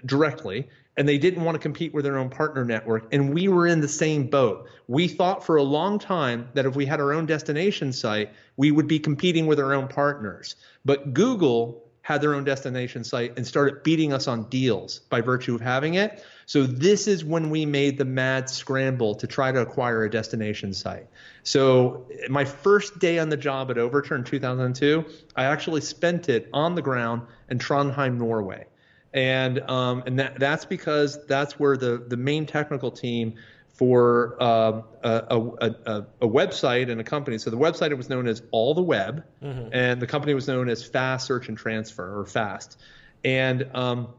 directly 0.06 0.68
and 0.98 1.08
they 1.08 1.18
didn't 1.18 1.44
want 1.44 1.56
to 1.56 1.60
compete 1.60 1.94
with 1.94 2.06
their 2.06 2.18
own 2.18 2.30
partner 2.30 2.64
network. 2.64 3.08
And 3.12 3.34
we 3.34 3.48
were 3.48 3.68
in 3.68 3.82
the 3.82 3.88
same 3.88 4.28
boat. 4.28 4.68
We 4.88 5.08
thought 5.08 5.44
for 5.44 5.56
a 5.56 5.64
long 5.64 5.98
time 6.00 6.50
that 6.54 6.66
if 6.66 6.76
we 6.76 6.86
had 6.86 7.00
our 7.00 7.14
own 7.14 7.26
destination 7.26 7.92
site, 7.92 8.32
we 8.58 8.72
would 8.72 8.88
be 8.88 9.00
competing 9.00 9.48
with 9.48 9.60
our 9.60 9.74
own 9.74 9.88
partners. 9.88 10.56
But 10.86 11.14
Google 11.14 11.84
had 12.04 12.22
their 12.22 12.36
own 12.36 12.44
destination 12.44 13.02
site 13.04 13.36
and 13.38 13.48
started 13.48 13.82
beating 13.82 14.12
us 14.12 14.28
on 14.28 14.44
deals 14.50 15.00
by 15.10 15.22
virtue 15.22 15.56
of 15.56 15.62
having 15.62 15.94
it. 15.94 16.22
So 16.46 16.64
this 16.64 17.08
is 17.08 17.24
when 17.24 17.50
we 17.50 17.66
made 17.66 17.98
the 17.98 18.06
mad 18.06 18.50
scramble 18.50 19.16
to 19.16 19.26
try 19.26 19.54
to 19.54 19.62
acquire 19.62 20.04
a 20.04 20.12
destination 20.12 20.74
site. 20.74 21.08
So 21.44 22.06
my 22.30 22.44
first 22.44 23.00
day 23.00 23.20
on 23.20 23.30
the 23.30 23.38
job 23.38 23.72
at 23.72 23.78
Overturn 23.78 24.26
2002, 24.26 25.06
I 25.38 25.46
actually 25.46 25.80
spent 25.80 26.28
it 26.28 26.50
on 26.52 26.76
the 26.76 26.82
ground 26.82 27.22
in 27.50 27.58
Trondheim, 27.58 28.18
Norway 28.18 28.66
and 29.14 29.60
um, 29.70 30.04
and 30.06 30.20
that 30.20 30.40
that's 30.40 30.66
because 30.66 31.26
that's 31.28 31.60
where 31.60 31.78
the 31.78 32.04
the 32.08 32.18
main 32.18 32.46
technical 32.46 32.92
team 32.92 33.36
for 33.74 34.38
uh, 34.40 34.82
a, 35.04 35.10
a, 35.10 35.76
a, 35.86 36.06
a, 36.22 36.28
website 36.28 36.92
and 36.92 37.02
a 37.02 37.04
company. 37.04 37.40
So 37.40 37.50
the 37.50 37.58
website 37.58 37.90
it 37.90 37.96
was 37.96 38.08
known 38.08 38.28
as 38.28 38.42
AlltheWeb, 38.42 39.24
mm-hmm. 39.44 39.70
and 39.72 40.00
the 40.00 40.06
company 40.06 40.36
was 40.36 40.48
known 40.48 40.70
as 40.70 40.86
Fast 40.86 41.26
Search 41.26 41.50
and 41.50 41.58
Transfer 41.58 42.20
or 42.20 42.26
Fast, 42.26 42.80
and 43.24 43.68
um, 43.74 44.10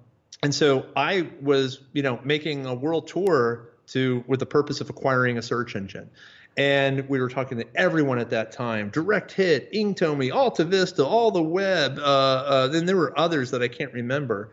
and 0.43 0.55
so 0.55 0.87
I 0.97 1.29
was 1.41 1.81
you 1.93 2.03
know 2.03 2.21
making 2.25 2.67
a 2.67 2.75
world 2.75 3.09
tour 3.09 3.71
to 3.89 4.25
with 4.27 4.41
the 4.41 4.47
purpose 4.47 4.81
of 4.81 4.91
acquiring 4.91 5.39
a 5.39 5.43
search 5.43 5.77
engine. 5.77 6.11
And 6.57 7.09
we 7.09 7.21
were 7.21 7.29
talking 7.29 7.59
to 7.59 7.67
everyone 7.75 8.21
at 8.21 8.31
that 8.31 8.53
time: 8.53 8.91
Direct 8.91 9.33
Hit, 9.33 9.73
Inktomi, 9.73 10.33
Alta 10.33 10.65
Vista, 10.65 11.03
AlltheWeb. 11.03 11.99
Uh, 11.99 12.03
uh, 12.03 12.69
then 12.69 12.87
there 12.87 12.97
were 12.97 13.19
others 13.19 13.51
that 13.51 13.63
I 13.63 13.69
can't 13.69 13.93
remember. 13.93 14.51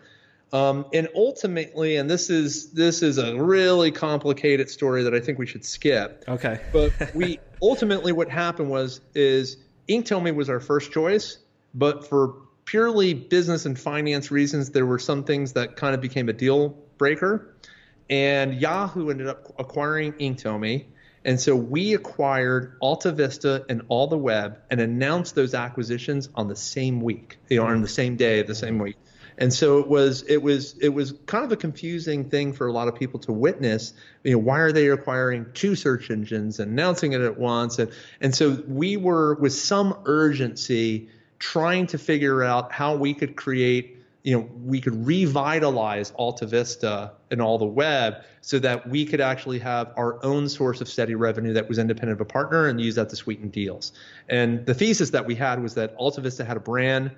Um, 0.54 0.86
and 0.94 1.08
ultimately, 1.16 1.96
and 1.96 2.10
this 2.10 2.30
is 2.30 2.72
this 2.72 3.02
is 3.04 3.18
a 3.18 3.42
really 3.42 3.92
complicated 3.92 4.70
story 4.70 5.04
that 5.04 5.14
I 5.14 5.20
think 5.20 5.40
we 5.40 5.46
should 5.46 5.64
skip. 5.64 6.26
Okay. 6.28 6.60
but 6.74 6.94
we 7.16 7.40
ultimately 7.62 8.12
what 8.12 8.30
happened 8.30 8.70
was 8.70 9.00
is 9.16 9.58
Inktomi 9.88 10.36
was 10.36 10.50
our 10.50 10.60
first 10.60 10.92
choice, 10.92 11.38
but 11.74 12.08
for 12.08 12.36
purely 12.66 13.14
business 13.14 13.66
and 13.66 13.80
finance 13.80 14.32
reasons, 14.32 14.72
there 14.72 14.86
were 14.86 15.00
some 15.00 15.24
things 15.24 15.54
that 15.54 15.76
kind 15.76 15.96
of 15.96 16.02
became 16.02 16.30
a 16.30 16.34
deal 16.34 16.78
breaker. 16.98 17.56
And 18.10 18.56
Yahoo 18.56 19.10
ended 19.10 19.28
up 19.28 19.54
acquiring 19.58 20.14
Inktomi. 20.14 20.86
And 21.24 21.40
so 21.40 21.56
we 21.56 21.94
acquired 21.94 22.80
AltaVista 22.82 23.66
and 23.70 23.88
AlltheWeb 23.90 24.58
and 24.70 24.82
announced 24.82 25.36
those 25.36 25.54
acquisitions 25.54 26.30
on 26.36 26.48
the 26.48 26.56
same 26.56 27.00
week, 27.00 27.38
you 27.48 27.58
know, 27.58 27.66
on 27.66 27.82
the 27.82 27.88
same 27.88 28.16
day 28.16 28.40
of 28.40 28.48
the 28.48 28.56
same 28.56 28.80
week. 28.80 28.98
And 29.42 29.52
so 29.52 29.80
it 29.80 29.88
was 29.88 30.22
it 30.22 30.44
was 30.44 30.78
it 30.78 30.90
was 30.90 31.16
kind 31.26 31.44
of 31.44 31.52
a 31.52 31.58
confusing 31.58 32.30
thing 32.30 32.54
for 32.54 32.68
a 32.68 32.72
lot 32.72 32.88
of 32.88 32.94
people 32.94 33.20
to 33.22 33.32
witness. 33.32 33.94
You 34.24 34.34
know, 34.34 34.38
why 34.38 34.60
are 34.60 34.72
they 34.72 34.88
acquiring 34.90 35.48
two 35.56 35.76
search 35.76 36.12
engines 36.12 36.60
and 36.60 36.72
announcing 36.72 37.14
it 37.14 37.22
at 37.22 37.40
once? 37.40 37.80
And 37.80 37.92
and 38.22 38.36
so 38.36 38.64
we 38.68 38.98
were 38.98 39.34
with 39.34 39.54
some 39.54 39.98
urgency 40.06 41.10
trying 41.40 41.88
to 41.88 41.98
figure 41.98 42.44
out 42.44 42.72
how 42.72 42.96
we 42.96 43.16
could 43.16 43.36
create 43.36 43.98
you 44.24 44.38
know, 44.38 44.48
we 44.64 44.80
could 44.80 45.08
revitalize 45.08 46.12
AltaVista 46.12 47.10
and 47.32 47.42
AlltheWeb 47.42 48.24
so 48.42 48.60
that 48.60 48.88
we 48.88 49.04
could 49.04 49.20
actually 49.20 49.58
have 49.58 49.92
our 49.98 50.24
own 50.24 50.48
source 50.48 50.80
of 50.80 50.88
steady 50.88 51.16
revenue 51.16 51.54
that 51.54 51.68
was 51.68 51.80
independent 51.80 52.22
of 52.22 52.22
a 52.22 52.30
partner 52.30 52.68
and 52.68 52.80
use 52.80 52.94
that 52.94 53.10
to 53.10 53.16
sweeten 53.16 53.50
deals. 53.50 53.94
And 54.30 54.64
the 54.68 54.76
thesis 54.76 55.10
that 55.10 55.26
we 55.26 55.34
had 55.34 55.64
was 55.64 55.74
that 55.74 55.98
AltaVista 55.98 56.46
had 56.46 56.56
a 56.56 56.60
brand, 56.60 57.10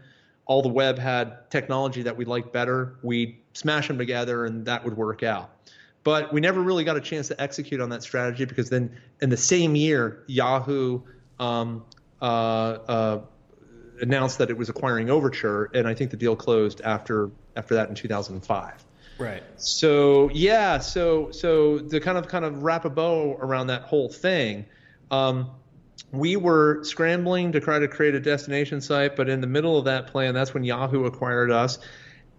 AlltheWeb 0.50 0.98
had 0.98 1.50
technology 1.50 2.04
that 2.04 2.18
we 2.18 2.26
liked 2.26 2.52
better. 2.52 2.96
We'd 3.02 3.38
smash 3.54 3.88
them 3.88 3.98
together 3.98 4.46
and 4.46 4.66
that 4.66 4.84
would 4.84 4.98
work 4.98 5.24
out. 5.24 5.50
But 6.04 6.34
we 6.34 6.42
never 6.42 6.62
really 6.62 6.84
got 6.84 6.98
a 6.98 7.02
chance 7.02 7.30
to 7.30 7.42
execute 7.42 7.80
on 7.80 7.90
that 7.90 8.04
strategy 8.04 8.46
because 8.46 8.70
then 8.70 8.98
in 9.22 9.30
the 9.30 9.38
same 9.38 9.76
year, 9.76 10.24
Yahoo 10.28 11.02
um, 11.40 11.86
uh, 12.22 12.26
uh, 12.26 13.22
announced 14.02 14.38
that 14.40 14.50
it 14.50 14.58
was 14.58 14.70
acquiring 14.70 15.10
Overture, 15.10 15.70
and 15.74 15.88
I 15.88 15.94
think 15.94 16.12
the 16.12 16.18
deal 16.18 16.36
closed 16.36 16.82
after 16.82 17.32
after 17.56 17.76
that 17.76 17.90
in 17.90 17.96
2005. 17.96 18.86
Right. 19.18 19.44
So 19.58 20.30
yeah, 20.34 20.80
so 20.80 21.32
so 21.32 21.80
to 21.80 22.00
kind 22.00 22.18
of 22.18 22.28
kind 22.28 22.44
of 22.44 22.64
wrap 22.64 22.84
a 22.86 22.90
bow 22.90 23.38
around 23.40 23.68
that 23.68 23.84
whole 23.84 24.10
thing, 24.10 24.66
um, 25.12 25.52
we 26.14 26.36
were 26.36 26.84
scrambling 26.84 27.52
to 27.54 27.60
try 27.60 27.80
to 27.80 27.88
create 27.88 28.14
a 28.14 28.20
destination 28.20 28.80
site, 28.82 29.16
but 29.16 29.28
in 29.30 29.42
the 29.42 29.48
middle 29.48 29.80
of 29.80 29.86
that 29.86 30.08
plan, 30.08 30.36
that's 30.36 30.54
when 30.54 30.64
Yahoo 30.64 31.06
acquired 31.06 31.50
us. 31.50 31.80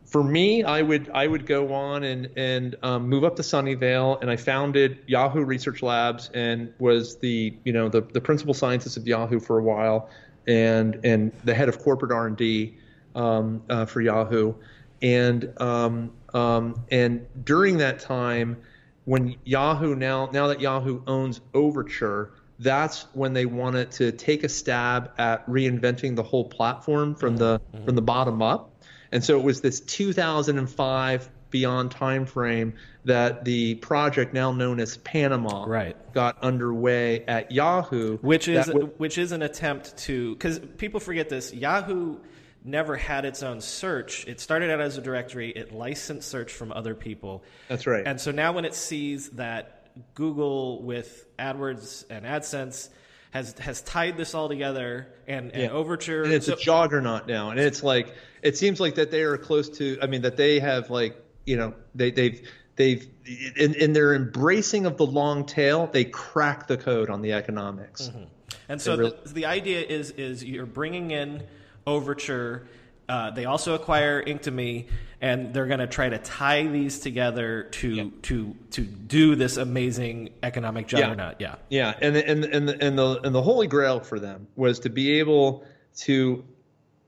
For 0.06 0.22
me, 0.22 0.62
I 0.62 0.80
would 0.80 1.10
I 1.12 1.26
would 1.26 1.44
go 1.44 1.72
on 1.74 2.04
and 2.04 2.30
and 2.36 2.76
um, 2.84 3.08
move 3.08 3.24
up 3.24 3.34
to 3.36 3.42
Sunnyvale, 3.42 4.20
and 4.22 4.30
I 4.30 4.36
founded 4.36 4.98
Yahoo 5.08 5.44
Research 5.44 5.82
Labs 5.82 6.30
and 6.32 6.72
was 6.78 7.16
the 7.16 7.52
you 7.64 7.72
know 7.72 7.88
the 7.88 8.02
the 8.02 8.20
principal 8.20 8.54
scientist 8.54 8.96
of 8.96 9.08
Yahoo 9.08 9.40
for 9.40 9.58
a 9.58 9.62
while 9.62 10.08
and 10.46 11.00
and 11.04 11.32
the 11.42 11.52
head 11.52 11.68
of 11.68 11.80
corporate 11.80 12.12
R 12.12 12.28
and 12.28 12.36
D 12.36 12.76
um, 13.16 13.60
uh, 13.68 13.86
for 13.86 14.00
Yahoo, 14.00 14.54
and 15.02 15.52
um, 15.60 16.12
um, 16.32 16.84
and 16.92 17.26
during 17.44 17.78
that 17.78 17.98
time, 17.98 18.56
when 19.04 19.34
Yahoo 19.42 19.96
now 19.96 20.30
now 20.32 20.46
that 20.46 20.60
Yahoo 20.60 21.02
owns 21.08 21.40
Overture, 21.54 22.30
that's 22.58 23.06
when 23.12 23.32
they 23.32 23.46
wanted 23.46 23.90
to 23.92 24.12
take 24.12 24.44
a 24.44 24.48
stab 24.48 25.10
at 25.18 25.46
reinventing 25.48 26.16
the 26.16 26.22
whole 26.22 26.44
platform 26.44 27.14
from 27.14 27.36
the 27.36 27.60
mm-hmm. 27.60 27.84
from 27.84 27.94
the 27.94 28.02
bottom 28.02 28.42
up, 28.42 28.70
and 29.12 29.24
so 29.24 29.38
it 29.38 29.42
was 29.42 29.60
this 29.60 29.80
2005 29.80 31.30
beyond 31.50 31.90
time 31.92 32.26
frame 32.26 32.74
that 33.04 33.44
the 33.44 33.76
project 33.76 34.34
now 34.34 34.50
known 34.50 34.80
as 34.80 34.96
Panama 34.98 35.64
right. 35.66 35.96
got 36.12 36.42
underway 36.42 37.24
at 37.26 37.52
Yahoo, 37.52 38.18
which 38.18 38.48
is 38.48 38.66
w- 38.66 38.90
which 38.96 39.18
is 39.18 39.30
an 39.32 39.42
attempt 39.42 39.96
to 39.98 40.34
because 40.34 40.58
people 40.78 40.98
forget 41.00 41.28
this 41.28 41.54
Yahoo 41.54 42.16
never 42.64 42.96
had 42.96 43.24
its 43.24 43.42
own 43.42 43.60
search. 43.60 44.26
It 44.26 44.40
started 44.40 44.70
out 44.70 44.80
as 44.80 44.96
a 44.96 45.02
directory. 45.02 45.50
It 45.50 45.72
licensed 45.72 46.28
search 46.28 46.52
from 46.52 46.72
other 46.72 46.94
people. 46.94 47.44
That's 47.68 47.86
right. 47.86 48.04
And 48.06 48.20
so 48.20 48.32
now 48.32 48.52
when 48.52 48.64
it 48.64 48.74
sees 48.74 49.30
that 49.30 49.83
Google 50.14 50.82
with 50.82 51.26
AdWords 51.38 52.04
and 52.10 52.24
AdSense 52.24 52.88
has 53.30 53.58
has 53.58 53.82
tied 53.82 54.16
this 54.16 54.34
all 54.34 54.48
together 54.48 55.08
and, 55.26 55.50
and 55.52 55.62
yeah. 55.62 55.68
Overture. 55.70 56.22
And 56.22 56.32
it's 56.32 56.46
so, 56.46 56.54
a 56.54 56.56
juggernaut 56.56 57.26
now, 57.26 57.50
and 57.50 57.58
it's 57.58 57.82
like 57.82 58.14
it 58.42 58.56
seems 58.56 58.80
like 58.80 58.94
that 58.96 59.10
they 59.10 59.22
are 59.22 59.36
close 59.36 59.68
to. 59.78 59.98
I 60.00 60.06
mean, 60.06 60.22
that 60.22 60.36
they 60.36 60.60
have 60.60 60.90
like 60.90 61.16
you 61.46 61.56
know 61.56 61.74
they 61.94 62.10
they've 62.10 62.48
they've 62.76 63.08
in, 63.56 63.74
in 63.74 63.92
their 63.92 64.14
embracing 64.14 64.86
of 64.86 64.96
the 64.96 65.06
long 65.06 65.44
tail 65.44 65.88
they 65.92 66.04
crack 66.04 66.66
the 66.66 66.76
code 66.76 67.10
on 67.10 67.22
the 67.22 67.32
economics 67.32 68.08
mm-hmm. 68.08 68.24
and 68.68 68.80
so 68.80 68.96
really, 68.96 69.12
the, 69.24 69.32
the, 69.32 69.46
idea 69.46 69.80
is 69.80 70.10
is 70.12 70.44
you're 70.44 70.66
bringing 70.66 71.10
in 71.10 71.42
overture 71.86 72.66
uh, 73.08 73.30
they 73.30 73.44
also 73.44 73.74
acquire 73.74 74.22
Inktomi, 74.22 74.86
and 75.20 75.52
they're 75.52 75.66
going 75.66 75.80
to 75.80 75.86
try 75.86 76.08
to 76.08 76.18
tie 76.18 76.66
these 76.66 76.98
together 76.98 77.64
to 77.72 77.88
yeah. 77.88 78.04
to 78.22 78.56
to 78.70 78.82
do 78.82 79.34
this 79.34 79.56
amazing 79.56 80.30
economic 80.42 80.86
juggernaut. 80.86 81.36
Yeah, 81.40 81.56
yeah, 81.68 81.94
yeah. 82.00 82.06
and 82.06 82.16
and 82.16 82.44
and 82.44 82.68
the, 82.68 82.84
and 82.84 82.98
the 82.98 83.20
and 83.24 83.34
the 83.34 83.42
holy 83.42 83.66
grail 83.66 84.00
for 84.00 84.18
them 84.18 84.46
was 84.56 84.80
to 84.80 84.90
be 84.90 85.18
able 85.18 85.64
to 85.98 86.44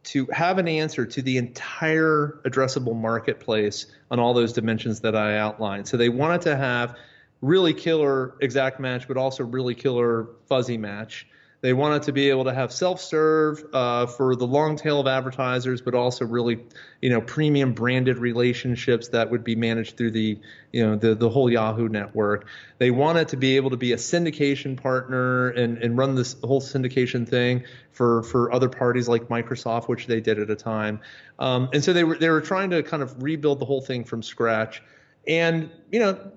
to 0.05 0.27
have 0.27 0.59
an 0.59 0.69
answer 0.69 1.05
to 1.05 1.21
the 1.21 1.37
entire 1.37 2.41
addressable 2.45 2.95
marketplace 2.95 3.87
on 4.11 4.21
all 4.21 4.35
those 4.35 4.53
dimensions 4.53 5.01
that 5.01 5.17
I 5.17 5.37
outlined. 5.39 5.89
So 5.89 5.97
they 5.97 6.09
wanted 6.09 6.43
to 6.43 6.57
have 6.57 6.97
really 7.43 7.75
killer 7.75 8.37
exact 8.41 8.79
match, 8.79 9.09
but 9.09 9.17
also 9.17 9.45
really 9.45 9.75
killer 9.75 10.29
fuzzy 10.49 10.79
match. 10.79 11.27
They 11.67 11.73
wanted 11.73 12.05
to 12.05 12.13
be 12.13 12.31
able 12.31 12.45
to 12.45 12.55
have 12.55 12.71
self-serve 12.71 13.65
uh, 13.73 14.07
for 14.07 14.37
the 14.37 14.47
long 14.47 14.77
tail 14.77 15.01
of 15.01 15.09
advertisers, 15.09 15.83
but 15.83 15.97
also 15.97 16.25
really, 16.25 16.61
you 17.03 17.11
know, 17.11 17.21
premium 17.21 17.73
branded 17.73 18.19
relationships 18.19 19.09
that 19.09 19.33
would 19.33 19.43
be 19.43 19.57
managed 19.57 19.97
through 19.97 20.13
the, 20.13 20.39
you 20.73 20.87
know, 20.87 20.95
the 20.95 21.17
the 21.17 21.29
whole 21.29 21.51
Yahoo 21.51 21.89
network. 21.89 22.47
They 22.79 22.93
wanted 22.93 23.27
to 23.31 23.37
be 23.37 23.57
able 23.57 23.71
to 23.71 23.77
be 23.77 23.93
a 23.95 23.97
syndication 23.97 24.81
partner 24.81 25.49
and, 25.49 25.79
and 25.79 25.99
run 25.99 26.15
this 26.15 26.37
whole 26.45 26.61
syndication 26.61 27.29
thing 27.29 27.65
for 27.91 28.23
for 28.23 28.53
other 28.53 28.69
parties 28.69 29.09
like 29.09 29.25
Microsoft, 29.25 29.89
which 29.89 30.07
they 30.07 30.21
did 30.21 30.39
at 30.39 30.49
a 30.49 30.55
time. 30.55 31.01
Um, 31.41 31.71
and 31.73 31.83
so 31.83 31.93
they 31.93 32.05
were 32.05 32.17
they 32.17 32.31
were 32.31 32.43
trying 32.43 32.71
to 32.71 32.85
kind 32.85 33.03
of 33.03 33.21
rebuild 33.21 33.59
the 33.59 33.67
whole 33.67 33.81
thing 33.81 34.05
from 34.05 34.23
scratch. 34.23 34.85
And 35.27 35.71
you 35.91 35.99
know, 35.99 36.31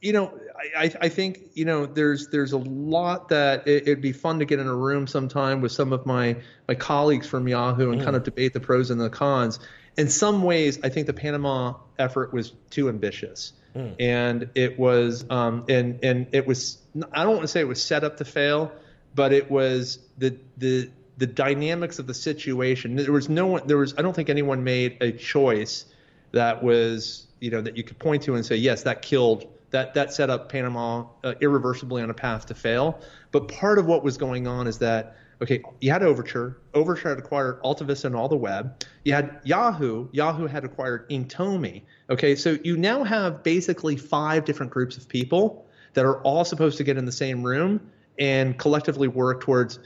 you 0.00 0.12
know, 0.12 0.38
I, 0.76 0.92
I 1.00 1.08
think 1.08 1.40
you 1.54 1.64
know 1.64 1.86
there's 1.86 2.28
there's 2.28 2.52
a 2.52 2.58
lot 2.58 3.28
that 3.28 3.66
it, 3.66 3.86
would 3.86 4.00
be 4.00 4.12
fun 4.12 4.40
to 4.40 4.44
get 4.44 4.58
in 4.58 4.66
a 4.66 4.74
room 4.74 5.06
sometime 5.06 5.60
with 5.60 5.72
some 5.72 5.92
of 5.92 6.04
my 6.04 6.36
my 6.66 6.74
colleagues 6.74 7.26
from 7.26 7.46
Yahoo 7.46 7.92
and 7.92 8.00
mm. 8.00 8.04
kind 8.04 8.16
of 8.16 8.24
debate 8.24 8.52
the 8.54 8.60
pros 8.60 8.90
and 8.90 9.00
the 9.00 9.10
cons. 9.10 9.60
In 9.96 10.08
some 10.08 10.42
ways, 10.42 10.78
I 10.82 10.88
think 10.88 11.06
the 11.06 11.12
Panama 11.12 11.74
effort 11.98 12.32
was 12.32 12.52
too 12.70 12.88
ambitious, 12.88 13.52
mm. 13.74 13.94
and 14.00 14.50
it 14.54 14.78
was 14.78 15.24
um, 15.30 15.64
and 15.68 16.00
and 16.02 16.26
it 16.32 16.46
was 16.46 16.78
I 17.12 17.22
don't 17.22 17.32
want 17.32 17.42
to 17.42 17.48
say 17.48 17.60
it 17.60 17.68
was 17.68 17.82
set 17.82 18.02
up 18.02 18.16
to 18.16 18.24
fail, 18.24 18.72
but 19.14 19.32
it 19.32 19.50
was 19.50 20.00
the 20.18 20.38
the 20.56 20.90
the 21.18 21.26
dynamics 21.26 21.98
of 21.98 22.06
the 22.06 22.14
situation. 22.14 22.96
There 22.96 23.12
was 23.12 23.28
no 23.28 23.46
one. 23.46 23.66
There 23.66 23.78
was 23.78 23.94
I 23.96 24.02
don't 24.02 24.14
think 24.14 24.28
anyone 24.28 24.64
made 24.64 24.98
a 25.00 25.12
choice 25.12 25.84
that 26.32 26.62
was 26.62 27.26
you 27.40 27.50
know 27.50 27.60
that 27.60 27.76
you 27.76 27.84
could 27.84 27.98
point 27.98 28.24
to 28.24 28.34
and 28.34 28.44
say 28.44 28.56
yes 28.56 28.82
that 28.82 29.02
killed 29.02 29.46
that 29.70 29.94
that 29.94 30.12
set 30.12 30.30
up 30.30 30.50
Panama 30.50 31.06
uh, 31.24 31.34
irreversibly 31.40 32.02
on 32.02 32.10
a 32.10 32.14
path 32.14 32.46
to 32.46 32.54
fail. 32.54 33.00
But 33.32 33.48
part 33.48 33.78
of 33.78 33.86
what 33.86 34.02
was 34.02 34.16
going 34.16 34.46
on 34.46 34.66
is 34.66 34.78
that 34.78 35.16
okay, 35.40 35.62
you 35.80 35.90
had 35.90 36.02
Overture, 36.02 36.58
Overture 36.74 37.10
had 37.10 37.18
acquired 37.18 37.62
AltaVista 37.62 38.06
and 38.06 38.14
AlltheWeb. 38.14 38.84
You 39.04 39.14
had 39.14 39.40
Yahoo, 39.44 40.08
Yahoo 40.12 40.46
had 40.46 40.64
acquired 40.64 41.08
Inktomi. 41.10 41.82
Okay, 42.10 42.34
so 42.34 42.58
you 42.64 42.76
now 42.76 43.04
have 43.04 43.42
basically 43.42 43.96
five 43.96 44.44
different 44.44 44.72
groups 44.72 44.96
of 44.96 45.08
people 45.08 45.66
that 45.94 46.04
are 46.04 46.20
all 46.22 46.44
supposed 46.44 46.78
to 46.78 46.84
get 46.84 46.96
in 46.96 47.04
the 47.04 47.12
same 47.12 47.42
room 47.42 47.80
and 48.18 48.58
collectively 48.58 49.08
work 49.08 49.40
towards 49.40 49.78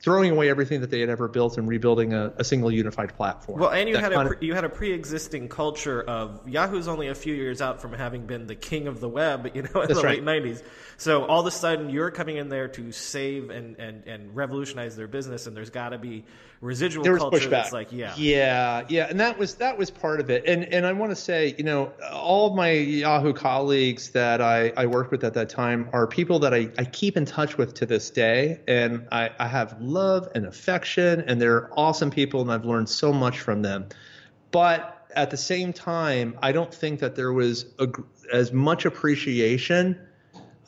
throwing 0.00 0.30
away 0.30 0.48
everything 0.48 0.80
that 0.80 0.90
they 0.90 1.00
had 1.00 1.10
ever 1.10 1.28
built 1.28 1.58
and 1.58 1.68
rebuilding 1.68 2.14
a, 2.14 2.32
a 2.38 2.44
single 2.44 2.72
unified 2.72 3.14
platform. 3.16 3.60
Well, 3.60 3.70
and 3.70 3.88
you 3.88 3.98
had 3.98 4.12
a 4.12 4.24
pre, 4.24 4.36
you 4.40 4.54
had 4.54 4.64
a 4.64 4.68
pre-existing 4.68 5.48
culture 5.48 6.02
of 6.02 6.48
Yahoo's 6.48 6.88
only 6.88 7.08
a 7.08 7.14
few 7.14 7.34
years 7.34 7.60
out 7.60 7.82
from 7.82 7.92
having 7.92 8.26
been 8.26 8.46
the 8.46 8.54
king 8.54 8.88
of 8.88 9.00
the 9.00 9.08
web, 9.08 9.50
you 9.54 9.62
know, 9.62 9.82
in 9.82 9.88
the 9.88 9.94
right. 10.02 10.24
late 10.24 10.42
'90s. 10.42 10.62
So 10.96 11.24
all 11.24 11.40
of 11.40 11.46
a 11.46 11.50
sudden, 11.50 11.90
you're 11.90 12.10
coming 12.10 12.36
in 12.36 12.48
there 12.48 12.68
to 12.68 12.92
save 12.92 13.50
and 13.50 13.76
and 13.78 14.06
and 14.06 14.34
revolutionize 14.34 14.96
their 14.96 15.08
business, 15.08 15.46
and 15.46 15.56
there's 15.56 15.70
got 15.70 15.90
to 15.90 15.98
be 15.98 16.24
residual 16.60 17.02
there 17.02 17.14
was 17.14 17.22
culture 17.22 17.38
pushback. 17.38 17.50
that's 17.50 17.72
like, 17.72 17.92
yeah, 17.92 18.14
yeah, 18.16 18.84
yeah, 18.88 19.06
and 19.08 19.18
that 19.18 19.38
was 19.38 19.54
that 19.56 19.78
was 19.78 19.90
part 19.90 20.20
of 20.20 20.30
it. 20.30 20.44
And 20.46 20.64
and 20.64 20.86
I 20.86 20.92
want 20.92 21.10
to 21.10 21.16
say, 21.16 21.54
you 21.56 21.64
know, 21.64 21.92
all 22.12 22.48
of 22.48 22.54
my 22.54 22.70
Yahoo 22.70 23.32
colleagues 23.32 24.10
that 24.10 24.40
I 24.40 24.72
I 24.76 24.86
worked 24.86 25.10
with 25.10 25.24
at 25.24 25.34
that 25.34 25.48
time 25.48 25.88
are 25.92 26.06
people 26.06 26.38
that 26.40 26.54
I 26.54 26.70
I 26.78 26.84
keep 26.84 27.16
in 27.16 27.24
touch 27.24 27.56
with 27.56 27.74
to 27.74 27.86
this 27.86 28.10
day, 28.10 28.60
and 28.68 29.06
I 29.10 29.30
I 29.38 29.48
have 29.48 29.80
love 29.90 30.28
and 30.34 30.46
affection, 30.46 31.22
and 31.26 31.40
they're 31.40 31.70
awesome 31.78 32.10
people, 32.10 32.40
and 32.40 32.52
I've 32.52 32.64
learned 32.64 32.88
so 32.88 33.12
much 33.12 33.40
from 33.40 33.62
them. 33.62 33.88
But 34.50 35.06
at 35.14 35.30
the 35.30 35.36
same 35.36 35.72
time, 35.72 36.38
I 36.42 36.52
don't 36.52 36.72
think 36.72 37.00
that 37.00 37.16
there 37.16 37.32
was 37.32 37.66
a, 37.78 37.88
as 38.32 38.52
much 38.52 38.84
appreciation 38.84 39.98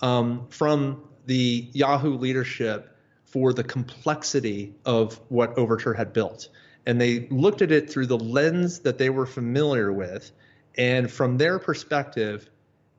um, 0.00 0.46
from 0.50 1.02
the 1.26 1.68
Yahoo 1.72 2.16
leadership 2.16 2.96
for 3.24 3.52
the 3.52 3.64
complexity 3.64 4.74
of 4.84 5.20
what 5.28 5.56
Overture 5.56 5.94
had 5.94 6.12
built. 6.12 6.48
And 6.84 7.00
they 7.00 7.28
looked 7.30 7.62
at 7.62 7.70
it 7.70 7.88
through 7.88 8.06
the 8.06 8.18
lens 8.18 8.80
that 8.80 8.98
they 8.98 9.08
were 9.08 9.26
familiar 9.26 9.92
with. 9.92 10.32
And 10.76 11.10
from 11.10 11.38
their 11.38 11.58
perspective, 11.58 12.50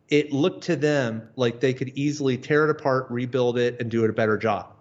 it 0.10 0.32
looked 0.32 0.64
to 0.66 0.76
them 0.76 1.30
like 1.36 1.60
they 1.60 1.74
could 1.74 1.90
easily 1.96 2.38
tear 2.38 2.66
it 2.66 2.72
apart, 2.72 3.08
rebuild 3.10 3.58
it, 3.58 3.80
and 3.80 3.92
do 3.92 4.04
it 4.04 4.10
a 4.10 4.14
better 4.14 4.38
job. 4.38 4.73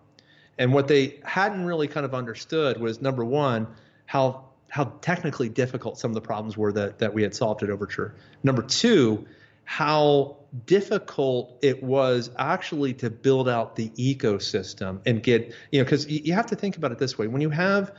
And 0.62 0.72
what 0.72 0.86
they 0.86 1.18
hadn't 1.24 1.64
really 1.64 1.88
kind 1.88 2.06
of 2.06 2.14
understood 2.14 2.80
was 2.80 3.02
number 3.02 3.24
one, 3.24 3.66
how 4.06 4.44
how 4.68 4.92
technically 5.00 5.48
difficult 5.48 5.98
some 5.98 6.12
of 6.12 6.14
the 6.14 6.20
problems 6.20 6.56
were 6.56 6.72
that, 6.72 7.00
that 7.00 7.12
we 7.12 7.24
had 7.24 7.34
solved 7.34 7.64
at 7.64 7.68
Overture. 7.68 8.14
Number 8.44 8.62
two, 8.62 9.26
how 9.64 10.36
difficult 10.64 11.58
it 11.62 11.82
was 11.82 12.30
actually 12.38 12.94
to 12.94 13.10
build 13.10 13.48
out 13.48 13.74
the 13.74 13.88
ecosystem 13.90 15.00
and 15.04 15.20
get, 15.20 15.52
you 15.72 15.80
know, 15.80 15.84
because 15.84 16.08
you 16.08 16.32
have 16.32 16.46
to 16.46 16.54
think 16.54 16.76
about 16.76 16.92
it 16.92 16.98
this 16.98 17.18
way. 17.18 17.26
When 17.26 17.42
you 17.42 17.50
have 17.50 17.92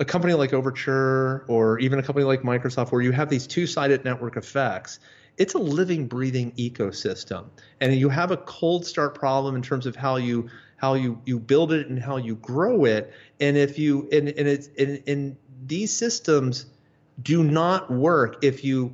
a 0.00 0.04
company 0.04 0.34
like 0.34 0.52
Overture 0.52 1.44
or 1.46 1.78
even 1.78 2.00
a 2.00 2.02
company 2.02 2.24
like 2.24 2.42
Microsoft 2.42 2.90
where 2.90 3.00
you 3.00 3.12
have 3.12 3.28
these 3.28 3.46
two 3.46 3.68
sided 3.68 4.04
network 4.04 4.36
effects, 4.36 4.98
it's 5.38 5.54
a 5.54 5.58
living, 5.58 6.08
breathing 6.08 6.50
ecosystem. 6.58 7.44
And 7.80 7.94
you 7.94 8.08
have 8.08 8.32
a 8.32 8.36
cold 8.36 8.84
start 8.86 9.14
problem 9.14 9.54
in 9.54 9.62
terms 9.62 9.86
of 9.86 9.94
how 9.94 10.16
you 10.16 10.50
how 10.82 10.94
you, 10.94 11.20
you 11.24 11.38
build 11.38 11.72
it 11.72 11.86
and 11.86 12.02
how 12.02 12.16
you 12.16 12.34
grow 12.34 12.84
it. 12.84 13.14
And 13.40 13.56
if 13.56 13.78
you 13.78 14.08
and, 14.10 14.28
and 14.28 14.48
it's 14.48 14.68
and, 14.76 15.00
and 15.06 15.36
these 15.64 15.94
systems 15.94 16.66
do 17.22 17.44
not 17.44 17.90
work 17.90 18.44
if 18.44 18.64
you 18.64 18.92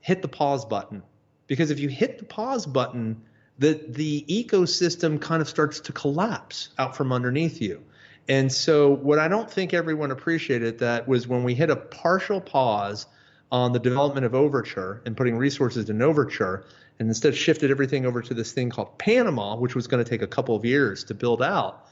hit 0.00 0.22
the 0.22 0.28
pause 0.28 0.64
button. 0.64 1.02
Because 1.46 1.70
if 1.70 1.78
you 1.78 1.88
hit 1.88 2.18
the 2.18 2.24
pause 2.24 2.66
button, 2.66 3.22
the 3.60 3.80
the 3.88 4.24
ecosystem 4.28 5.20
kind 5.20 5.40
of 5.40 5.48
starts 5.48 5.78
to 5.80 5.92
collapse 5.92 6.70
out 6.78 6.96
from 6.96 7.12
underneath 7.12 7.62
you. 7.62 7.82
And 8.28 8.50
so 8.50 8.90
what 8.90 9.20
I 9.20 9.28
don't 9.28 9.50
think 9.50 9.72
everyone 9.72 10.10
appreciated 10.10 10.78
that 10.80 11.06
was 11.06 11.28
when 11.28 11.44
we 11.44 11.54
hit 11.54 11.70
a 11.70 11.76
partial 11.76 12.40
pause 12.40 13.06
on 13.52 13.72
the 13.72 13.78
development 13.78 14.26
of 14.26 14.34
Overture 14.34 15.00
and 15.06 15.16
putting 15.16 15.36
resources 15.36 15.90
in 15.90 16.02
Overture, 16.02 16.64
and 16.98 17.08
instead 17.08 17.34
shifted 17.34 17.70
everything 17.70 18.06
over 18.06 18.22
to 18.22 18.34
this 18.34 18.52
thing 18.52 18.70
called 18.70 18.98
Panama, 18.98 19.56
which 19.56 19.74
was 19.74 19.86
going 19.86 20.02
to 20.02 20.08
take 20.08 20.22
a 20.22 20.26
couple 20.26 20.54
of 20.54 20.64
years 20.64 21.04
to 21.04 21.14
build 21.14 21.42
out. 21.42 21.86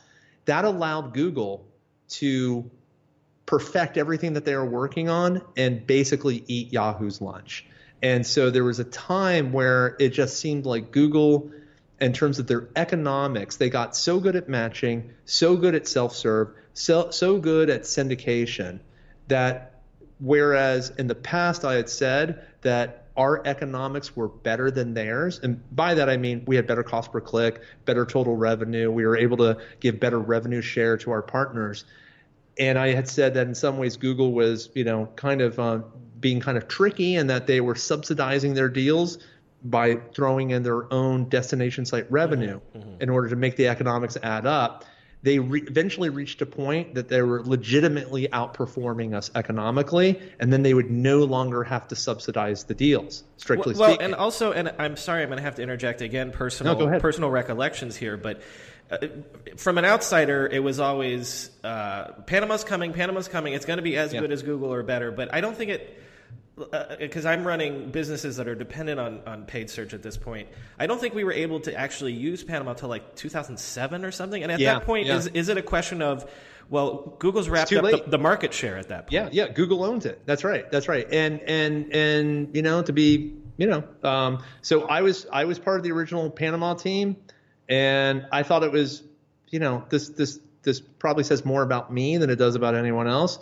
That 0.44 0.64
allowed 0.64 1.14
Google 1.14 1.66
to 2.10 2.70
perfect 3.46 3.98
everything 3.98 4.34
that 4.34 4.44
they 4.44 4.54
were 4.54 4.64
working 4.64 5.08
on 5.08 5.42
and 5.56 5.86
basically 5.86 6.44
eat 6.46 6.72
Yahoo's 6.72 7.20
lunch. 7.20 7.66
And 8.02 8.26
so 8.26 8.50
there 8.50 8.64
was 8.64 8.80
a 8.80 8.84
time 8.84 9.52
where 9.52 9.96
it 10.00 10.10
just 10.10 10.38
seemed 10.38 10.66
like 10.66 10.90
Google, 10.90 11.50
in 12.00 12.12
terms 12.12 12.38
of 12.38 12.46
their 12.46 12.68
economics, 12.74 13.56
they 13.56 13.70
got 13.70 13.94
so 13.94 14.18
good 14.18 14.34
at 14.34 14.48
matching, 14.48 15.10
so 15.24 15.56
good 15.56 15.74
at 15.74 15.86
self 15.86 16.16
serve, 16.16 16.50
so, 16.74 17.10
so 17.10 17.38
good 17.38 17.70
at 17.70 17.82
syndication 17.82 18.80
that 19.28 19.80
whereas 20.18 20.90
in 20.98 21.06
the 21.06 21.14
past 21.14 21.64
I 21.64 21.74
had 21.74 21.88
said 21.88 22.46
that 22.62 23.01
our 23.16 23.46
economics 23.46 24.16
were 24.16 24.28
better 24.28 24.70
than 24.70 24.94
theirs. 24.94 25.40
And 25.42 25.62
by 25.74 25.94
that, 25.94 26.08
I 26.08 26.16
mean 26.16 26.44
we 26.46 26.56
had 26.56 26.66
better 26.66 26.82
cost 26.82 27.12
per 27.12 27.20
click, 27.20 27.60
better 27.84 28.06
total 28.06 28.36
revenue. 28.36 28.90
We 28.90 29.04
were 29.04 29.16
able 29.16 29.36
to 29.38 29.58
give 29.80 30.00
better 30.00 30.18
revenue 30.18 30.62
share 30.62 30.96
to 30.98 31.10
our 31.10 31.22
partners 31.22 31.84
and 32.58 32.78
I 32.78 32.92
had 32.92 33.08
said 33.08 33.34
that 33.34 33.46
in 33.46 33.54
some 33.54 33.78
ways 33.78 33.96
Google 33.96 34.32
was, 34.32 34.70
you 34.74 34.84
know, 34.84 35.08
kind 35.16 35.40
of 35.40 35.58
uh, 35.58 35.80
being 36.20 36.40
kind 36.40 36.58
of 36.58 36.68
tricky 36.68 37.16
and 37.16 37.30
that 37.30 37.46
they 37.46 37.60
were 37.60 37.74
subsidizing 37.74 38.54
their 38.54 38.68
deals 38.68 39.18
by 39.64 39.96
throwing 40.14 40.50
in 40.50 40.62
their 40.62 40.92
own 40.92 41.28
destination 41.28 41.84
site 41.86 42.10
revenue 42.10 42.60
mm-hmm. 42.60 42.78
mm-hmm. 42.78 43.02
in 43.02 43.08
order 43.08 43.28
to 43.28 43.36
make 43.36 43.56
the 43.56 43.68
economics 43.68 44.16
add 44.22 44.46
up. 44.46 44.84
They 45.22 45.38
re- 45.38 45.62
eventually 45.66 46.08
reached 46.08 46.42
a 46.42 46.46
point 46.46 46.94
that 46.94 47.08
they 47.08 47.22
were 47.22 47.42
legitimately 47.44 48.28
outperforming 48.28 49.14
us 49.14 49.30
economically, 49.34 50.20
and 50.40 50.52
then 50.52 50.62
they 50.62 50.74
would 50.74 50.90
no 50.90 51.20
longer 51.24 51.62
have 51.62 51.86
to 51.88 51.96
subsidize 51.96 52.64
the 52.64 52.74
deals, 52.74 53.22
strictly 53.36 53.74
well, 53.74 53.90
speaking. 53.90 53.98
Well, 53.98 54.04
and 54.06 54.14
also, 54.14 54.52
and 54.52 54.72
I'm 54.78 54.96
sorry, 54.96 55.22
I'm 55.22 55.28
going 55.28 55.38
to 55.38 55.44
have 55.44 55.56
to 55.56 55.62
interject 55.62 56.00
again, 56.00 56.32
personal 56.32 56.76
no, 56.76 56.98
personal 56.98 57.30
recollections 57.30 57.96
here, 57.96 58.16
but 58.16 58.42
uh, 58.90 58.98
from 59.56 59.78
an 59.78 59.84
outsider, 59.84 60.46
it 60.46 60.58
was 60.58 60.80
always 60.80 61.50
uh, 61.64 62.12
Panama's 62.26 62.64
coming, 62.64 62.92
Panama's 62.92 63.28
coming. 63.28 63.54
It's 63.54 63.64
going 63.64 63.78
to 63.78 63.82
be 63.82 63.96
as 63.96 64.12
yeah. 64.12 64.20
good 64.20 64.32
as 64.32 64.42
Google 64.42 64.72
or 64.72 64.82
better. 64.82 65.10
But 65.10 65.32
I 65.32 65.40
don't 65.40 65.56
think 65.56 65.70
it 65.70 66.02
because 66.98 67.24
uh, 67.24 67.30
I'm 67.30 67.46
running 67.46 67.90
businesses 67.90 68.36
that 68.36 68.46
are 68.46 68.54
dependent 68.54 69.00
on, 69.00 69.20
on 69.26 69.44
paid 69.46 69.70
search 69.70 69.94
at 69.94 70.02
this 70.02 70.16
point. 70.16 70.48
I 70.78 70.86
don't 70.86 71.00
think 71.00 71.14
we 71.14 71.24
were 71.24 71.32
able 71.32 71.60
to 71.60 71.74
actually 71.74 72.12
use 72.12 72.44
Panama 72.44 72.74
till 72.74 72.88
like 72.88 73.16
2007 73.16 74.04
or 74.04 74.10
something. 74.10 74.42
And 74.42 74.52
at 74.52 74.60
yeah, 74.60 74.74
that 74.74 74.84
point, 74.84 75.06
yeah. 75.06 75.16
is 75.16 75.28
is 75.28 75.48
it 75.48 75.56
a 75.56 75.62
question 75.62 76.02
of 76.02 76.30
well, 76.68 77.16
Google's 77.18 77.48
wrapped 77.48 77.72
up 77.72 77.84
the, 77.84 78.04
the, 78.06 78.18
market 78.18 78.54
share 78.54 78.78
at 78.78 78.88
that 78.88 79.08
point. 79.08 79.12
Yeah, 79.12 79.28
yeah, 79.32 79.48
Google 79.52 79.84
owns 79.84 80.06
it. 80.06 80.22
That's 80.24 80.44
right. 80.44 80.70
That's 80.70 80.88
right. 80.88 81.06
And 81.10 81.40
and 81.40 81.92
and 81.92 82.54
you 82.54 82.62
know 82.62 82.82
to 82.82 82.92
be 82.92 83.34
you 83.56 83.66
know 83.66 83.84
um, 84.02 84.42
so 84.60 84.86
I 84.86 85.02
was 85.02 85.26
I 85.32 85.44
was 85.44 85.58
part 85.58 85.78
of 85.78 85.84
the 85.84 85.92
original 85.92 86.30
Panama 86.30 86.74
team 86.74 87.16
and 87.68 88.26
I 88.30 88.42
thought 88.42 88.62
it 88.64 88.72
was, 88.72 89.02
you 89.48 89.58
know, 89.58 89.84
this 89.88 90.10
this 90.10 90.38
this 90.62 90.80
probably 90.80 91.24
says 91.24 91.44
more 91.44 91.62
about 91.62 91.92
me 91.92 92.18
than 92.18 92.30
it 92.30 92.36
does 92.36 92.54
about 92.54 92.74
anyone 92.74 93.08
else. 93.08 93.38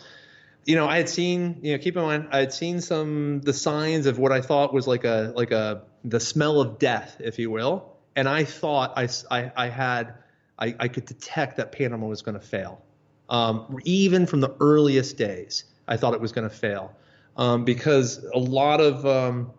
You 0.64 0.76
know, 0.76 0.86
I 0.86 0.98
had 0.98 1.08
seen, 1.08 1.60
you 1.62 1.72
know, 1.72 1.82
keep 1.82 1.96
in 1.96 2.02
mind, 2.02 2.28
I 2.30 2.38
had 2.38 2.52
seen 2.52 2.80
some 2.80 3.40
the 3.40 3.52
signs 3.52 4.06
of 4.06 4.18
what 4.18 4.32
I 4.32 4.40
thought 4.40 4.72
was 4.74 4.86
like 4.86 5.04
a 5.04 5.32
like 5.34 5.50
a 5.50 5.82
the 6.04 6.20
smell 6.20 6.60
of 6.60 6.78
death, 6.78 7.16
if 7.20 7.38
you 7.38 7.50
will, 7.50 7.96
and 8.14 8.28
I 8.28 8.44
thought 8.44 8.94
I 8.96 9.08
I, 9.30 9.52
I 9.56 9.68
had 9.68 10.14
I, 10.58 10.74
I 10.78 10.88
could 10.88 11.06
detect 11.06 11.56
that 11.56 11.72
Panama 11.72 12.06
was 12.06 12.22
going 12.22 12.38
to 12.38 12.44
fail, 12.44 12.82
um, 13.28 13.78
even 13.84 14.26
from 14.26 14.40
the 14.40 14.54
earliest 14.60 15.16
days. 15.16 15.64
I 15.88 15.96
thought 15.96 16.14
it 16.14 16.20
was 16.20 16.32
going 16.32 16.48
to 16.48 16.54
fail 16.54 16.94
um, 17.36 17.64
because 17.64 18.22
a 18.32 18.38
lot 18.38 18.80
of 18.80 19.06
um, 19.06 19.52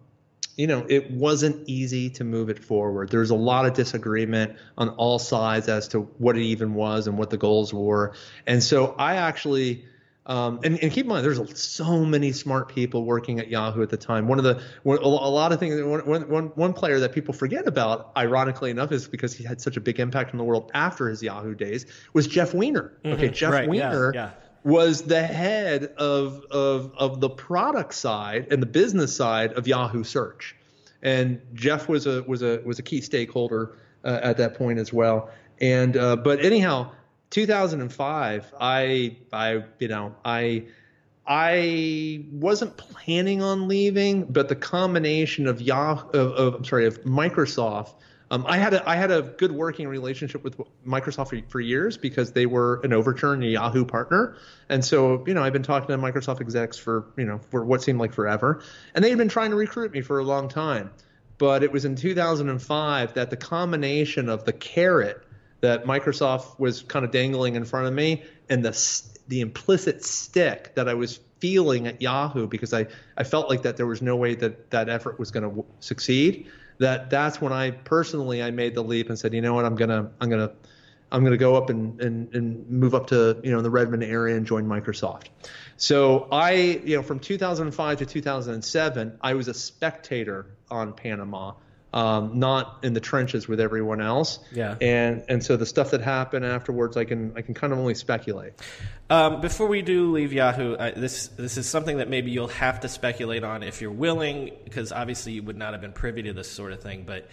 you 0.58 0.68
know, 0.68 0.86
it 0.88 1.10
wasn't 1.10 1.68
easy 1.68 2.10
to 2.12 2.24
move 2.24 2.50
it 2.50 2.60
forward. 2.60 3.10
There's 3.10 3.30
a 3.30 3.36
lot 3.36 3.66
of 3.66 3.74
disagreement 3.74 4.58
on 4.78 4.90
all 4.90 5.18
sides 5.18 5.68
as 5.70 5.88
to 5.90 6.02
what 6.02 6.38
it 6.38 6.44
even 6.44 6.74
was 6.74 7.08
and 7.08 7.18
what 7.18 7.30
the 7.30 7.38
goals 7.38 7.74
were. 7.74 8.14
And 8.46 8.62
so 8.62 8.94
I 8.98 9.16
actually, 9.16 9.86
um, 10.28 10.60
and, 10.64 10.82
and, 10.84 10.92
keep 10.92 11.06
in 11.06 11.10
mind, 11.10 11.26
there's 11.26 11.60
so 11.60 12.06
many 12.06 12.32
smart 12.32 12.70
people 12.70 13.06
working 13.06 13.40
at 13.40 13.48
Yahoo 13.48 13.82
at 13.82 13.90
the 13.90 13.98
time. 13.98 14.28
One 14.28 14.38
of 14.38 14.44
the, 14.44 14.62
a 14.86 14.88
lot 15.08 15.52
of 15.52 15.60
things, 15.60 15.82
one, 15.82 16.30
one, 16.30 16.46
one 16.46 16.74
player 16.74 17.00
that 17.00 17.12
people 17.12 17.34
forget 17.34 17.68
about, 17.68 18.12
ironically 18.16 18.70
enough, 18.70 18.92
is 18.92 19.08
because 19.08 19.34
he 19.34 19.44
had 19.44 19.60
such 19.60 19.78
a 19.78 19.82
big 19.82 20.00
impact 20.00 20.32
on 20.32 20.38
the 20.38 20.44
world 20.44 20.70
after 20.76 21.10
his 21.10 21.24
Yahoo 21.24 21.56
days, 21.56 21.88
was 22.14 22.28
Jeff 22.28 22.54
Weiner. 22.54 22.94
Mm-hmm. 23.04 23.14
Okay, 23.14 23.30
Jeff 23.30 23.52
right, 23.52 23.68
Weiner. 23.68 24.12
Yeah, 24.14 24.26
yeah 24.26 24.32
was 24.64 25.02
the 25.02 25.24
head 25.24 25.86
of, 25.98 26.46
of, 26.52 26.94
of 26.96 27.20
the 27.20 27.30
product 27.30 27.96
side 27.96 28.48
and 28.52 28.62
the 28.62 28.68
business 28.68 29.16
side 29.16 29.54
of 29.54 29.68
Yahoo 29.68 30.04
Search. 30.04 30.56
And 31.02 31.42
Jeff 31.56 31.90
was 31.90 32.06
a 32.06 32.22
was 32.24 32.44
a 32.44 32.62
was 32.64 32.78
a 32.78 32.84
key 32.84 33.02
stakeholder 33.02 33.76
uh, 34.04 34.20
at 34.22 34.38
that 34.38 34.54
point 34.54 34.78
as 34.78 34.94
well. 34.94 35.32
And 35.60 35.98
uh, 35.98 36.16
but 36.18 36.46
anyhow, 36.46 36.92
2005, 37.32 38.54
I 38.60 39.18
I 39.34 39.64
you 39.80 39.88
know 39.88 40.16
I 40.24 40.66
I 41.26 42.26
wasn't 42.32 42.78
planning 42.78 43.42
on 43.42 43.68
leaving, 43.68 44.26
but 44.26 44.48
the 44.48 44.56
combination 44.56 45.48
of 45.48 45.62
Yahoo 45.62 46.10
of, 46.10 46.32
of 46.34 46.56
I'm 46.56 46.64
sorry 46.64 46.86
of 46.86 47.02
Microsoft 47.04 47.96
um, 48.32 48.46
I 48.48 48.58
had 48.58 48.74
a 48.74 48.90
I 48.90 48.96
had 48.96 49.12
a 49.12 49.22
good 49.22 49.52
working 49.52 49.90
relationship 49.90 50.42
with 50.42 50.56
Microsoft 50.88 51.30
for, 51.30 51.42
for 51.50 51.60
years 51.60 51.98
because 51.98 52.32
they 52.32 52.46
were 52.46 52.80
an 52.82 52.94
Overture 52.94 53.34
and 53.34 53.44
Yahoo 53.44 53.84
partner, 53.84 54.38
and 54.70 54.84
so 54.84 55.22
you 55.28 55.34
know 55.34 55.44
I've 55.44 55.52
been 55.52 55.64
talking 55.64 55.90
to 55.90 55.98
Microsoft 55.98 56.40
execs 56.40 56.78
for 56.78 57.12
you 57.18 57.26
know 57.26 57.40
for 57.50 57.66
what 57.66 57.84
seemed 57.84 58.00
like 58.00 58.14
forever, 58.14 58.64
and 58.96 59.04
they 59.04 59.10
had 59.10 59.18
been 59.18 59.28
trying 59.28 59.50
to 59.50 59.58
recruit 59.58 59.92
me 59.92 60.00
for 60.00 60.20
a 60.20 60.24
long 60.24 60.48
time, 60.48 60.92
but 61.40 61.62
it 61.62 61.74
was 61.74 61.84
in 61.84 61.98
2005 61.98 63.14
that 63.16 63.30
the 63.30 63.36
combination 63.36 64.30
of 64.30 64.46
the 64.46 64.54
carrot 64.54 65.22
that 65.62 65.86
Microsoft 65.86 66.60
was 66.60 66.82
kind 66.84 67.06
of 67.06 67.12
dangling 67.12 67.56
in 67.56 67.66
front 67.66 67.88
of 67.88 67.94
me 67.94 68.24
and 68.50 68.64
the 68.66 69.02
the 69.28 69.42
implicit 69.42 70.04
stick 70.04 70.76
that 70.76 70.90
I 70.90 70.94
was 70.94 71.20
feeling 71.40 71.88
at 71.88 72.02
Yahoo 72.02 72.48
because 72.48 72.74
I, 72.74 72.88
I 73.18 73.24
felt 73.24 73.50
like 73.50 73.64
that 73.64 73.78
there 73.78 73.88
was 73.88 74.02
no 74.02 74.16
way 74.16 74.36
that 74.36 74.70
that 74.72 74.90
effort 74.90 75.18
was 75.18 75.32
going 75.32 75.44
to 75.44 75.50
w- 75.50 75.66
succeed 75.80 76.52
that 76.82 77.12
that's 77.12 77.40
when 77.40 77.54
I 77.54 77.72
personally 77.72 78.42
I 78.42 78.50
made 78.50 78.74
the 78.74 78.84
leap 78.84 79.10
and 79.10 79.18
said, 79.18 79.34
you 79.34 79.42
know 79.42 79.54
what, 79.54 79.66
I'm 79.66 79.76
gonna 79.76 80.12
I'm 80.20 80.30
gonna 80.30 80.52
I'm 81.12 81.24
gonna 81.24 81.38
go 81.38 81.56
up 81.56 81.70
and, 81.70 82.02
and, 82.02 82.34
and 82.34 82.68
move 82.70 82.96
up 82.96 83.08
to 83.08 83.40
you 83.44 83.52
know 83.52 83.62
the 83.62 83.70
Redmond 83.70 84.04
area 84.04 84.36
and 84.36 84.48
join 84.48 84.66
Microsoft. 84.66 85.28
So 85.78 86.28
I 86.32 86.54
you 86.84 86.96
know 86.96 87.04
from 87.04 87.20
2005 87.20 88.00
to 88.00 88.06
2007 88.06 89.20
I 89.22 89.34
was 89.36 89.48
a 89.48 89.54
spectator 89.54 90.48
on 90.72 90.94
Panama 90.94 91.54
um, 91.94 92.40
not 92.40 92.80
in 92.84 92.94
the 92.94 93.00
trenches 93.00 93.48
with 93.48 93.60
everyone 93.60 94.02
else. 94.02 94.40
Yeah. 94.52 94.76
And 94.80 95.24
and 95.28 95.44
so 95.44 95.58
the 95.58 95.66
stuff 95.66 95.92
that 95.92 96.02
happened 96.02 96.46
afterwards, 96.46 96.96
I 96.98 97.06
can 97.06 97.34
I 97.36 97.42
can 97.42 97.54
kind 97.54 97.74
of 97.74 97.80
only 97.80 97.96
speculate. 97.96 98.54
Um, 99.10 99.42
before 99.42 99.68
we 99.68 99.82
do 99.82 100.12
leave 100.12 100.32
Yahoo, 100.32 100.76
uh, 100.76 100.92
this 100.96 101.28
this 101.28 101.58
is 101.58 101.68
something 101.68 101.98
that 101.98 102.10
maybe 102.10 102.32
you'll 102.32 102.48
have 102.48 102.80
to 102.82 102.88
speculate 102.88 103.44
on 103.44 103.64
if 103.64 103.82
you're 103.82 103.92
willing, 103.92 104.52
because 104.64 104.92
obviously 104.92 105.34
you 105.34 105.44
would 105.44 105.58
not 105.58 105.74
have 105.74 105.82
been 105.82 105.94
privy 105.94 106.24
to 106.24 106.34
this 106.34 106.50
sort 106.50 106.72
of 106.72 106.82
thing. 106.82 107.04
But 107.06 107.28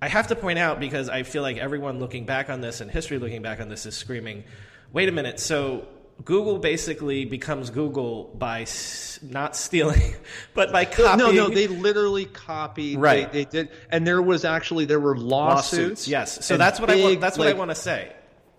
I 0.00 0.08
have 0.08 0.28
to 0.28 0.36
point 0.36 0.60
out 0.60 0.78
because 0.78 1.08
I 1.08 1.24
feel 1.24 1.42
like 1.42 1.56
everyone 1.56 1.98
looking 1.98 2.24
back 2.24 2.50
on 2.50 2.60
this 2.60 2.80
and 2.80 2.90
history 2.90 3.18
looking 3.18 3.42
back 3.42 3.60
on 3.60 3.68
this 3.68 3.84
is 3.84 3.96
screaming, 3.96 4.44
wait 4.92 5.08
a 5.08 5.12
minute. 5.12 5.40
So 5.40 5.88
Google 6.24 6.58
basically 6.58 7.24
becomes 7.24 7.70
Google 7.70 8.24
by 8.34 8.62
s- 8.62 9.18
not 9.22 9.54
stealing, 9.56 10.14
but 10.54 10.72
by 10.72 10.84
copying. 10.84 11.18
No, 11.18 11.30
no, 11.30 11.48
they 11.48 11.68
literally 11.68 12.24
copied. 12.24 12.98
Right. 12.98 13.30
They, 13.32 13.44
they 13.44 13.50
did, 13.50 13.68
and 13.90 14.06
there 14.06 14.20
was 14.20 14.44
actually 14.44 14.84
there 14.84 15.00
were 15.00 15.16
lawsuits. 15.16 15.72
lawsuits. 15.72 16.08
Yes. 16.08 16.44
So 16.44 16.56
that's 16.56 16.80
what 16.80 16.90
I 16.90 16.96
want. 17.00 17.20
That's 17.20 17.38
what 17.38 17.48
I 17.48 17.52
want 17.52 17.70
to 17.70 17.76
say. 17.76 18.12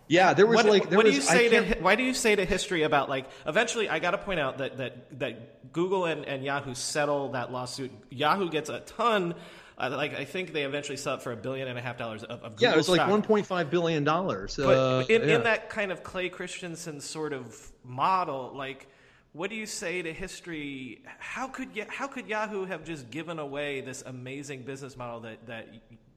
Yeah, 0.07 0.33
there 0.33 0.47
was 0.47 0.55
What, 0.55 0.65
like 0.65 0.89
there 0.89 0.97
what 0.97 1.05
do 1.05 1.11
you 1.11 1.21
say 1.21 1.49
to 1.49 1.79
why 1.81 1.93
do 1.93 2.01
you 2.01 2.15
say 2.15 2.35
to 2.35 2.43
history 2.43 2.81
about 2.81 3.09
like 3.09 3.27
eventually 3.45 3.89
I 3.89 3.99
got 3.99 4.11
to 4.11 4.17
point 4.17 4.39
out 4.39 4.57
that 4.57 4.77
that 4.77 5.19
that 5.19 5.71
Google 5.71 6.05
and, 6.05 6.25
and 6.25 6.43
Yahoo 6.43 6.73
settle 6.73 7.33
that 7.33 7.51
lawsuit. 7.51 7.91
Yahoo 8.09 8.49
gets 8.49 8.69
a 8.69 8.79
ton. 8.79 9.35
Uh, 9.79 9.89
like 9.95 10.13
I 10.13 10.25
think 10.25 10.51
they 10.51 10.63
eventually 10.63 10.97
sell 10.97 11.15
it 11.15 11.21
for 11.21 11.31
a 11.31 11.37
billion 11.37 11.67
and 11.69 11.79
a 11.79 11.81
half 11.81 11.97
dollars 11.97 12.23
of, 12.23 12.43
of 12.43 12.55
Google 12.55 12.67
Yeah, 12.67 12.73
it 12.73 12.77
was 12.77 12.89
like 12.89 13.01
1.5 13.01 13.69
billion 13.69 14.03
dollars. 14.03 14.57
But 14.57 14.77
uh, 14.77 15.05
in, 15.07 15.27
yeah. 15.27 15.35
in 15.35 15.43
that 15.43 15.69
kind 15.69 15.91
of 15.91 16.03
Clay 16.03 16.27
Christensen 16.27 16.99
sort 16.99 17.31
of 17.31 17.71
model, 17.85 18.51
like, 18.53 18.87
what 19.31 19.49
do 19.49 19.55
you 19.55 19.65
say 19.65 20.01
to 20.01 20.11
history? 20.11 21.01
How 21.19 21.47
could 21.47 21.69
how 21.87 22.07
could 22.07 22.27
Yahoo 22.27 22.65
have 22.65 22.83
just 22.83 23.09
given 23.09 23.39
away 23.39 23.79
this 23.79 24.03
amazing 24.05 24.63
business 24.63 24.97
model 24.97 25.21
that, 25.21 25.47
that 25.47 25.69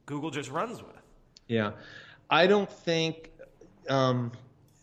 Google 0.07 0.31
just 0.31 0.51
runs 0.51 0.83
with? 0.83 0.97
Yeah, 1.47 1.73
I 2.31 2.49
don't 2.49 2.71
think, 2.71 3.31
um, 3.89 4.33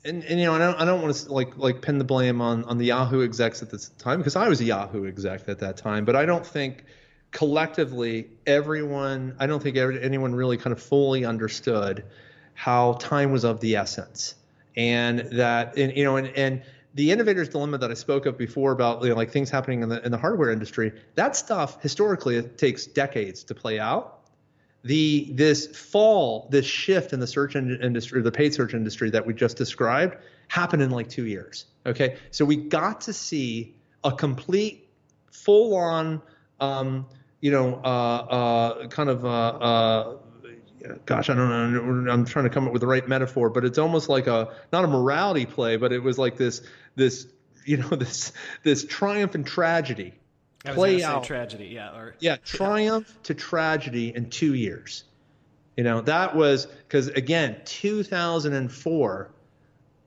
and, 0.06 0.24
and 0.24 0.40
you 0.40 0.46
know, 0.46 0.54
I 0.54 0.60
don't, 0.60 0.80
I 0.80 0.86
don't 0.86 1.02
want 1.02 1.14
to 1.16 1.34
like 1.34 1.58
like 1.58 1.82
pin 1.82 1.98
the 1.98 2.06
blame 2.06 2.40
on 2.40 2.64
on 2.64 2.78
the 2.78 2.86
Yahoo 2.86 3.26
execs 3.26 3.62
at 3.62 3.72
this 3.72 3.90
time 3.98 4.20
because 4.20 4.38
I 4.38 4.48
was 4.48 4.62
a 4.62 4.66
Yahoo 4.66 5.06
exec 5.06 5.50
at 5.50 5.60
that 5.60 5.76
time, 5.76 6.06
but 6.06 6.16
I 6.16 6.26
don't 6.26 6.46
think 6.46 6.86
collectively 7.32 8.30
everyone, 8.46 9.36
I 9.40 9.48
don't 9.48 9.62
think 9.62 9.78
anyone 9.78 10.34
really 10.34 10.58
kind 10.58 10.74
of 10.74 10.82
fully 10.82 11.26
understood 11.26 12.04
how 12.54 12.94
time 12.94 13.32
was 13.32 13.44
of 13.44 13.60
the 13.60 13.76
essence, 13.76 14.36
and 14.76 15.20
that 15.32 15.78
and 15.78 15.96
you 15.96 16.04
know, 16.04 16.18
and 16.18 16.28
and 16.36 16.62
the 16.96 17.12
innovator's 17.12 17.50
dilemma 17.50 17.78
that 17.78 17.92
I 17.92 17.94
spoke 17.94 18.26
of 18.26 18.38
before 18.38 18.72
about 18.72 19.04
you 19.04 19.10
know, 19.10 19.16
like 19.16 19.32
things 19.32 19.50
happening 19.50 19.84
in 19.84 19.90
the 19.90 20.04
in 20.06 20.12
the 20.12 20.18
hardware 20.18 20.52
industry, 20.52 20.92
that 21.16 21.36
stuff 21.36 21.82
historically 21.82 22.36
it 22.36 22.58
takes 22.58 22.86
decades 22.86 23.44
to 23.46 23.56
play 23.56 23.80
out 23.80 24.20
the 24.84 25.30
this 25.34 25.68
fall, 25.68 26.48
this 26.52 26.66
shift 26.66 27.14
in 27.14 27.20
the 27.20 27.28
search 27.28 27.56
industry, 27.56 28.22
the 28.22 28.32
paid 28.32 28.54
search 28.54 28.74
industry 28.74 29.10
that 29.10 29.26
we 29.26 29.34
just 29.34 29.58
described, 29.58 30.18
happened 30.48 30.82
in 30.82 30.90
like 30.90 31.10
two 31.10 31.26
years. 31.26 31.66
Okay, 31.86 32.18
so 32.32 32.46
we 32.46 32.56
got 32.56 33.02
to 33.02 33.14
see 33.14 33.76
a 34.04 34.12
complete, 34.12 34.88
full-on, 35.32 36.22
um, 36.60 37.06
you 37.42 37.52
know, 37.52 37.76
uh, 37.84 37.88
uh, 37.88 38.88
kind 38.88 39.10
of, 39.10 39.26
uh, 39.26 39.30
uh, 39.30 40.16
gosh, 41.06 41.30
I 41.30 41.36
don't 41.36 42.06
know. 42.06 42.12
I'm 42.12 42.26
trying 42.26 42.46
to 42.46 42.50
come 42.50 42.68
up 42.68 42.74
with 42.74 42.82
the 42.82 42.88
right 42.88 43.08
metaphor, 43.08 43.50
but 43.50 43.66
it's 43.66 43.78
almost 43.78 44.10
like 44.10 44.28
a 44.28 44.50
not 44.72 44.84
a 44.84 44.88
morality 44.88 45.46
play, 45.46 45.78
but 45.78 45.92
it 45.92 46.00
was 46.00 46.18
like 46.18 46.38
this, 46.38 46.62
this, 46.96 47.28
you 47.66 47.78
know, 47.78 47.88
this 47.90 48.34
this 48.64 48.86
triumph 48.86 49.36
and 49.36 49.46
tragedy 49.46 50.14
play 50.66 51.04
out 51.04 51.24
tragedy, 51.24 51.68
yeah, 51.68 51.96
or 51.96 52.16
yeah, 52.20 52.38
triumph 52.38 53.18
to 53.24 53.34
tragedy 53.34 54.14
in 54.16 54.30
two 54.30 54.54
years. 54.54 55.04
You 55.78 55.84
know, 55.84 56.02
that 56.02 56.36
was 56.36 56.66
because 56.66 57.08
again, 57.08 57.58
2004, 57.66 59.32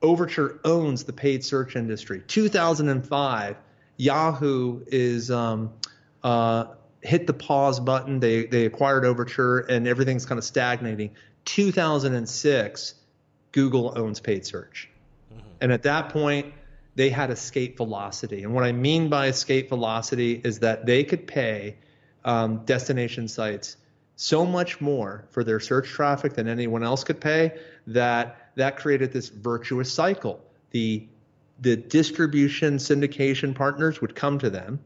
Overture 0.03 0.59
owns 0.65 1.05
the 1.05 1.13
paid 1.13 1.43
search 1.43 1.75
industry. 1.75 2.21
2005, 2.27 3.55
Yahoo 3.97 4.83
is 4.87 5.31
um, 5.31 5.71
uh, 6.23 6.65
hit 7.03 7.27
the 7.27 7.33
pause 7.33 7.79
button. 7.79 8.19
They 8.19 8.45
they 8.45 8.65
acquired 8.65 9.05
Overture, 9.05 9.59
and 9.59 9.87
everything's 9.87 10.25
kind 10.25 10.37
of 10.37 10.45
stagnating. 10.45 11.11
2006, 11.45 12.95
Google 13.51 13.93
owns 13.95 14.19
paid 14.19 14.45
search, 14.45 14.89
and 15.61 15.71
at 15.71 15.83
that 15.83 16.09
point, 16.09 16.53
they 16.95 17.09
had 17.09 17.31
escape 17.31 17.77
velocity. 17.77 18.43
And 18.43 18.53
what 18.53 18.63
I 18.63 18.71
mean 18.71 19.09
by 19.09 19.27
escape 19.27 19.69
velocity 19.69 20.41
is 20.43 20.59
that 20.59 20.85
they 20.85 21.03
could 21.03 21.27
pay 21.27 21.77
um, 22.25 22.63
destination 22.65 23.27
sites 23.27 23.77
so 24.15 24.45
much 24.45 24.79
more 24.79 25.25
for 25.31 25.43
their 25.43 25.59
search 25.59 25.89
traffic 25.89 26.33
than 26.33 26.47
anyone 26.47 26.83
else 26.83 27.03
could 27.03 27.19
pay 27.19 27.59
that 27.87 28.51
that 28.55 28.77
created 28.77 29.11
this 29.11 29.29
virtuous 29.29 29.91
cycle. 29.91 30.39
The 30.71 31.07
the 31.59 31.75
distribution 31.75 32.77
syndication 32.77 33.55
partners 33.55 34.01
would 34.01 34.15
come 34.15 34.39
to 34.39 34.49
them. 34.49 34.79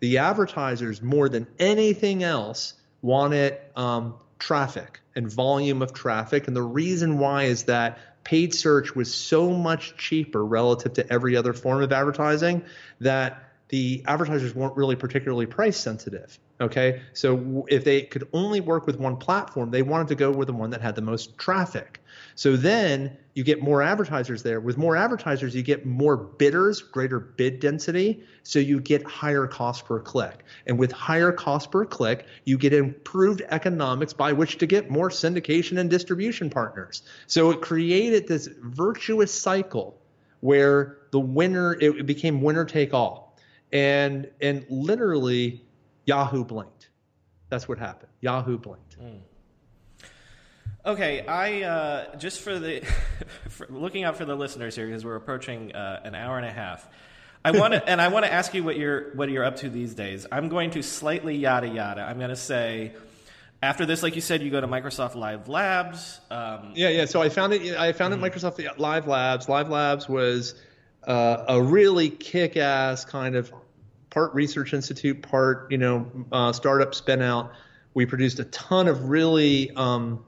The 0.00 0.18
advertisers, 0.18 1.02
more 1.02 1.28
than 1.28 1.46
anything 1.58 2.22
else, 2.22 2.74
wanted 3.02 3.58
um, 3.76 4.14
traffic 4.38 5.00
and 5.14 5.30
volume 5.30 5.82
of 5.82 5.92
traffic. 5.92 6.46
And 6.46 6.56
the 6.56 6.62
reason 6.62 7.18
why 7.18 7.44
is 7.44 7.64
that 7.64 7.98
paid 8.24 8.54
search 8.54 8.94
was 8.94 9.12
so 9.12 9.50
much 9.50 9.96
cheaper 9.96 10.44
relative 10.44 10.94
to 10.94 11.12
every 11.12 11.36
other 11.36 11.52
form 11.52 11.82
of 11.82 11.92
advertising 11.92 12.62
that 13.00 13.50
the 13.68 14.02
advertisers 14.06 14.54
weren't 14.54 14.76
really 14.76 14.96
particularly 14.96 15.46
price 15.46 15.76
sensitive. 15.76 16.38
Okay, 16.60 17.00
so 17.14 17.64
if 17.68 17.84
they 17.84 18.02
could 18.02 18.28
only 18.32 18.60
work 18.60 18.86
with 18.86 18.98
one 18.98 19.16
platform, 19.16 19.70
they 19.70 19.82
wanted 19.82 20.08
to 20.08 20.14
go 20.14 20.30
with 20.30 20.48
the 20.48 20.52
one 20.52 20.70
that 20.70 20.82
had 20.82 20.94
the 20.94 21.02
most 21.02 21.38
traffic. 21.38 22.02
So 22.34 22.56
then 22.56 23.16
you 23.34 23.44
get 23.44 23.62
more 23.62 23.82
advertisers 23.82 24.42
there. 24.42 24.60
With 24.60 24.76
more 24.76 24.96
advertisers, 24.96 25.54
you 25.54 25.62
get 25.62 25.86
more 25.86 26.16
bidders, 26.16 26.82
greater 26.82 27.20
bid 27.20 27.60
density. 27.60 28.24
So 28.42 28.58
you 28.58 28.80
get 28.80 29.04
higher 29.04 29.46
cost 29.46 29.84
per 29.84 30.00
click. 30.00 30.44
And 30.66 30.78
with 30.78 30.90
higher 30.90 31.30
cost 31.30 31.70
per 31.70 31.84
click, 31.84 32.26
you 32.44 32.58
get 32.58 32.72
improved 32.72 33.42
economics 33.48 34.12
by 34.12 34.32
which 34.32 34.58
to 34.58 34.66
get 34.66 34.90
more 34.90 35.10
syndication 35.10 35.78
and 35.78 35.88
distribution 35.88 36.50
partners. 36.50 37.02
So 37.26 37.50
it 37.50 37.60
created 37.60 38.26
this 38.26 38.48
virtuous 38.62 39.32
cycle 39.32 40.00
where 40.40 40.98
the 41.12 41.20
winner, 41.20 41.74
it 41.80 42.06
became 42.06 42.42
winner 42.42 42.64
take 42.64 42.92
all. 42.92 43.36
And, 43.72 44.28
and 44.40 44.66
literally, 44.68 45.64
Yahoo 46.06 46.44
blinked. 46.44 46.88
That's 47.48 47.68
what 47.68 47.78
happened. 47.78 48.10
Yahoo 48.20 48.58
blinked. 48.58 48.94
Hmm. 48.94 49.18
Okay, 50.84 51.26
I 51.26 51.62
uh, 51.62 52.16
just 52.16 52.40
for 52.40 52.58
the 52.58 52.80
for 53.48 53.66
looking 53.68 54.04
out 54.04 54.16
for 54.16 54.24
the 54.24 54.34
listeners 54.34 54.74
here 54.74 54.86
because 54.86 55.04
we're 55.04 55.16
approaching 55.16 55.74
uh, 55.74 56.00
an 56.04 56.14
hour 56.14 56.38
and 56.38 56.46
a 56.46 56.52
half. 56.52 56.88
I 57.44 57.50
want 57.50 57.74
to 57.74 57.86
and 57.88 58.00
I 58.00 58.08
want 58.08 58.24
to 58.24 58.32
ask 58.32 58.54
you 58.54 58.64
what 58.64 58.78
you're 58.78 59.14
what 59.14 59.28
you're 59.28 59.44
up 59.44 59.56
to 59.56 59.68
these 59.68 59.94
days. 59.94 60.26
I'm 60.32 60.48
going 60.48 60.70
to 60.72 60.82
slightly 60.82 61.36
yada 61.36 61.68
yada. 61.68 62.02
I'm 62.02 62.16
going 62.16 62.30
to 62.30 62.36
say 62.36 62.92
after 63.62 63.84
this, 63.84 64.02
like 64.02 64.14
you 64.14 64.22
said, 64.22 64.42
you 64.42 64.50
go 64.50 64.60
to 64.60 64.66
Microsoft 64.66 65.16
Live 65.16 65.48
Labs. 65.48 66.18
Um, 66.30 66.72
Yeah, 66.74 66.88
yeah. 66.88 67.04
So 67.04 67.20
I 67.20 67.28
found 67.28 67.52
it. 67.52 67.76
I 67.76 67.92
found 67.92 68.14
it 68.14 68.20
Microsoft 68.20 68.78
Live 68.78 69.06
Labs. 69.06 69.50
Live 69.50 69.68
Labs 69.68 70.08
was 70.08 70.54
uh, 71.06 71.44
a 71.46 71.62
really 71.62 72.08
kick-ass 72.08 73.04
kind 73.04 73.36
of 73.36 73.52
part 74.08 74.34
research 74.34 74.72
institute, 74.72 75.20
part 75.20 75.70
you 75.70 75.76
know 75.76 76.10
uh, 76.32 76.52
startup 76.54 76.94
spin 76.94 77.20
out. 77.20 77.52
We 77.92 78.06
produced 78.06 78.38
a 78.38 78.44
ton 78.44 78.88
of 78.88 79.10
really 79.10 79.72
um, 79.72 80.24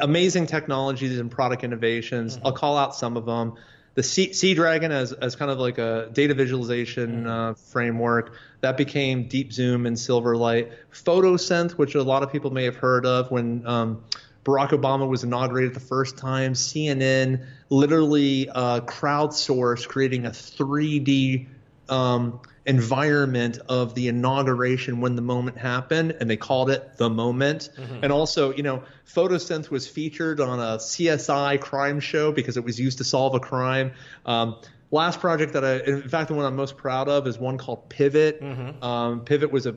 amazing 0.00 0.46
technologies 0.46 1.18
and 1.18 1.30
product 1.30 1.64
innovations. 1.64 2.38
I'll 2.44 2.52
call 2.52 2.76
out 2.76 2.94
some 2.94 3.16
of 3.16 3.26
them. 3.26 3.54
The 3.94 4.02
Sea, 4.02 4.30
Seadragon 4.30 4.90
as, 4.90 5.12
as 5.12 5.36
kind 5.36 5.50
of 5.50 5.58
like 5.58 5.78
a 5.78 6.10
data 6.12 6.34
visualization 6.34 7.26
uh, 7.26 7.54
framework 7.54 8.34
that 8.60 8.76
became 8.76 9.28
Deep 9.28 9.52
Zoom 9.52 9.86
and 9.86 9.96
Silverlight. 9.96 10.72
Photosynth, 10.92 11.72
which 11.72 11.94
a 11.94 12.02
lot 12.02 12.24
of 12.24 12.32
people 12.32 12.50
may 12.50 12.64
have 12.64 12.76
heard 12.76 13.06
of 13.06 13.30
when 13.30 13.64
um, 13.66 14.04
Barack 14.44 14.70
Obama 14.70 15.08
was 15.08 15.22
inaugurated 15.22 15.74
the 15.74 15.80
first 15.80 16.18
time. 16.18 16.54
CNN 16.54 17.46
literally 17.70 18.48
uh, 18.48 18.80
crowdsourced 18.80 19.86
creating 19.86 20.26
a 20.26 20.30
3D 20.30 21.46
um, 21.88 22.40
environment 22.66 23.58
of 23.68 23.94
the 23.94 24.08
inauguration 24.08 25.00
when 25.00 25.16
the 25.16 25.22
moment 25.22 25.58
happened, 25.58 26.16
and 26.20 26.30
they 26.30 26.36
called 26.36 26.70
it 26.70 26.96
the 26.96 27.10
moment. 27.10 27.68
And 28.02 28.10
also, 28.12 28.52
you 28.54 28.62
know, 28.62 28.84
Photosynth 29.06 29.70
was 29.70 29.86
featured 29.86 30.40
on 30.40 30.58
a 30.58 30.78
CSI 30.78 31.60
crime 31.60 32.00
show 32.00 32.32
because 32.32 32.56
it 32.56 32.64
was 32.64 32.80
used 32.80 32.98
to 32.98 33.04
solve 33.04 33.34
a 33.34 33.40
crime. 33.40 33.92
Um, 34.24 34.56
last 34.90 35.20
project 35.20 35.52
that 35.54 35.64
I, 35.64 35.80
in 35.80 36.08
fact, 36.08 36.28
the 36.28 36.34
one 36.34 36.46
I'm 36.46 36.56
most 36.56 36.76
proud 36.76 37.08
of 37.08 37.26
is 37.26 37.38
one 37.38 37.58
called 37.58 37.88
Pivot. 37.88 38.40
Um, 38.82 39.20
Pivot 39.24 39.50
was 39.52 39.66
a 39.66 39.76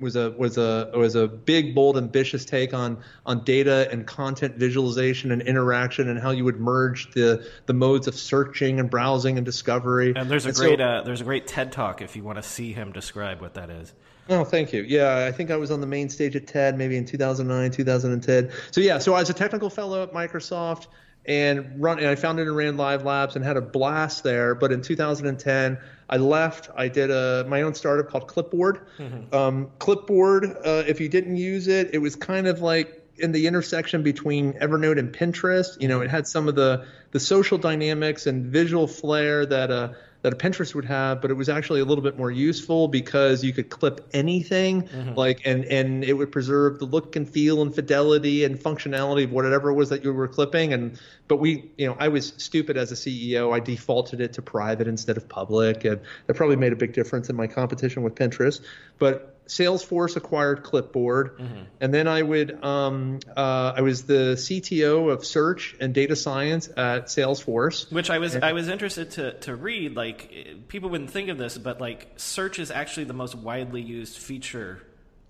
was 0.00 0.16
a 0.16 0.30
was 0.32 0.58
a 0.58 0.90
was 0.94 1.14
a 1.14 1.28
big, 1.28 1.74
bold, 1.74 1.96
ambitious 1.96 2.44
take 2.44 2.74
on 2.74 2.98
on 3.24 3.44
data 3.44 3.88
and 3.90 4.06
content 4.06 4.56
visualization 4.56 5.30
and 5.30 5.42
interaction 5.42 6.08
and 6.08 6.18
how 6.18 6.30
you 6.30 6.44
would 6.44 6.60
merge 6.60 7.12
the 7.12 7.46
the 7.66 7.72
modes 7.72 8.06
of 8.08 8.14
searching 8.14 8.80
and 8.80 8.90
browsing 8.90 9.36
and 9.36 9.44
discovery. 9.44 10.12
and 10.16 10.30
there's 10.30 10.46
a 10.46 10.54
so- 10.54 10.64
great 10.64 10.80
uh, 10.80 11.02
there's 11.02 11.20
a 11.20 11.24
great 11.24 11.46
TED 11.46 11.72
talk 11.72 12.02
if 12.02 12.16
you 12.16 12.24
want 12.24 12.36
to 12.36 12.42
see 12.42 12.72
him 12.72 12.92
describe 12.92 13.40
what 13.40 13.54
that 13.54 13.70
is. 13.70 13.92
Oh, 14.28 14.42
thank 14.42 14.72
you. 14.72 14.82
Yeah, 14.82 15.26
I 15.26 15.32
think 15.32 15.50
I 15.50 15.56
was 15.56 15.70
on 15.70 15.82
the 15.82 15.86
main 15.86 16.08
stage 16.08 16.34
at 16.34 16.46
TED 16.46 16.78
maybe 16.78 16.96
in 16.96 17.04
2009, 17.04 17.70
2010. 17.70 18.50
So 18.70 18.80
yeah, 18.80 18.98
so 18.98 19.14
I 19.14 19.20
was 19.20 19.30
a 19.30 19.34
technical 19.34 19.68
fellow 19.68 20.02
at 20.02 20.12
Microsoft 20.12 20.86
and 21.26 21.82
run 21.82 21.98
and 21.98 22.08
I 22.08 22.14
founded 22.14 22.46
and 22.46 22.56
ran 22.56 22.76
Live 22.76 23.04
Labs 23.04 23.36
and 23.36 23.44
had 23.44 23.56
a 23.56 23.60
blast 23.60 24.24
there. 24.24 24.54
But 24.54 24.72
in 24.72 24.80
2010, 24.80 25.78
I 26.08 26.16
left. 26.18 26.70
I 26.76 26.88
did 26.88 27.10
a 27.10 27.44
my 27.48 27.62
own 27.62 27.74
startup 27.74 28.08
called 28.08 28.28
Clipboard. 28.28 28.86
Um, 29.32 29.70
Clipboard, 29.78 30.44
uh, 30.44 30.84
if 30.86 31.00
you 31.00 31.08
didn't 31.08 31.36
use 31.36 31.68
it, 31.68 31.90
it 31.92 31.98
was 31.98 32.16
kind 32.16 32.46
of 32.46 32.60
like 32.60 33.00
in 33.16 33.32
the 33.32 33.46
intersection 33.46 34.02
between 34.02 34.54
Evernote 34.54 34.98
and 34.98 35.12
Pinterest. 35.12 35.80
You 35.80 35.88
know, 35.88 36.00
it 36.00 36.10
had 36.10 36.26
some 36.26 36.48
of 36.48 36.54
the 36.54 36.86
the 37.12 37.20
social 37.20 37.58
dynamics 37.58 38.26
and 38.26 38.46
visual 38.46 38.86
flair 38.86 39.46
that 39.46 39.70
a 39.70 39.96
that 40.24 40.32
a 40.32 40.36
Pinterest 40.36 40.74
would 40.74 40.86
have, 40.86 41.20
but 41.20 41.30
it 41.30 41.34
was 41.34 41.50
actually 41.50 41.80
a 41.80 41.84
little 41.84 42.02
bit 42.02 42.16
more 42.16 42.30
useful 42.30 42.88
because 42.88 43.44
you 43.44 43.52
could 43.52 43.68
clip 43.68 44.08
anything, 44.14 44.84
mm-hmm. 44.84 45.12
like 45.12 45.42
and 45.44 45.66
and 45.66 46.02
it 46.02 46.14
would 46.14 46.32
preserve 46.32 46.78
the 46.78 46.86
look 46.86 47.14
and 47.14 47.28
feel 47.28 47.60
and 47.60 47.74
fidelity 47.74 48.42
and 48.42 48.58
functionality 48.58 49.24
of 49.24 49.32
whatever 49.32 49.68
it 49.68 49.74
was 49.74 49.90
that 49.90 50.02
you 50.02 50.14
were 50.14 50.26
clipping. 50.26 50.72
And 50.72 50.98
but 51.28 51.36
we, 51.36 51.70
you 51.76 51.86
know, 51.86 51.94
I 52.00 52.08
was 52.08 52.32
stupid 52.38 52.78
as 52.78 52.90
a 52.90 52.94
CEO. 52.94 53.54
I 53.54 53.60
defaulted 53.60 54.22
it 54.22 54.32
to 54.32 54.42
private 54.42 54.88
instead 54.88 55.18
of 55.18 55.28
public, 55.28 55.84
and 55.84 56.00
that 56.26 56.34
probably 56.34 56.56
made 56.56 56.72
a 56.72 56.76
big 56.76 56.94
difference 56.94 57.28
in 57.28 57.36
my 57.36 57.46
competition 57.46 58.02
with 58.02 58.14
Pinterest. 58.14 58.62
But 58.98 59.33
Salesforce 59.46 60.16
acquired 60.16 60.62
Clipboard, 60.62 61.38
mm-hmm. 61.38 61.62
and 61.80 61.92
then 61.92 62.08
I 62.08 62.22
would 62.22 62.64
um, 62.64 63.20
uh, 63.36 63.74
I 63.76 63.82
was 63.82 64.04
the 64.04 64.36
CTO 64.36 65.12
of 65.12 65.24
search 65.24 65.76
and 65.80 65.92
data 65.92 66.16
science 66.16 66.68
at 66.68 67.06
Salesforce. 67.06 67.92
Which 67.92 68.10
I 68.10 68.18
was 68.18 68.34
and, 68.34 68.44
I 68.44 68.52
was 68.52 68.68
interested 68.68 69.10
to 69.12 69.32
to 69.40 69.54
read. 69.54 69.96
Like 69.96 70.66
people 70.68 70.88
wouldn't 70.90 71.10
think 71.10 71.28
of 71.28 71.36
this, 71.36 71.58
but 71.58 71.80
like 71.80 72.12
search 72.16 72.58
is 72.58 72.70
actually 72.70 73.04
the 73.04 73.12
most 73.12 73.34
widely 73.34 73.82
used 73.82 74.16
feature 74.16 74.80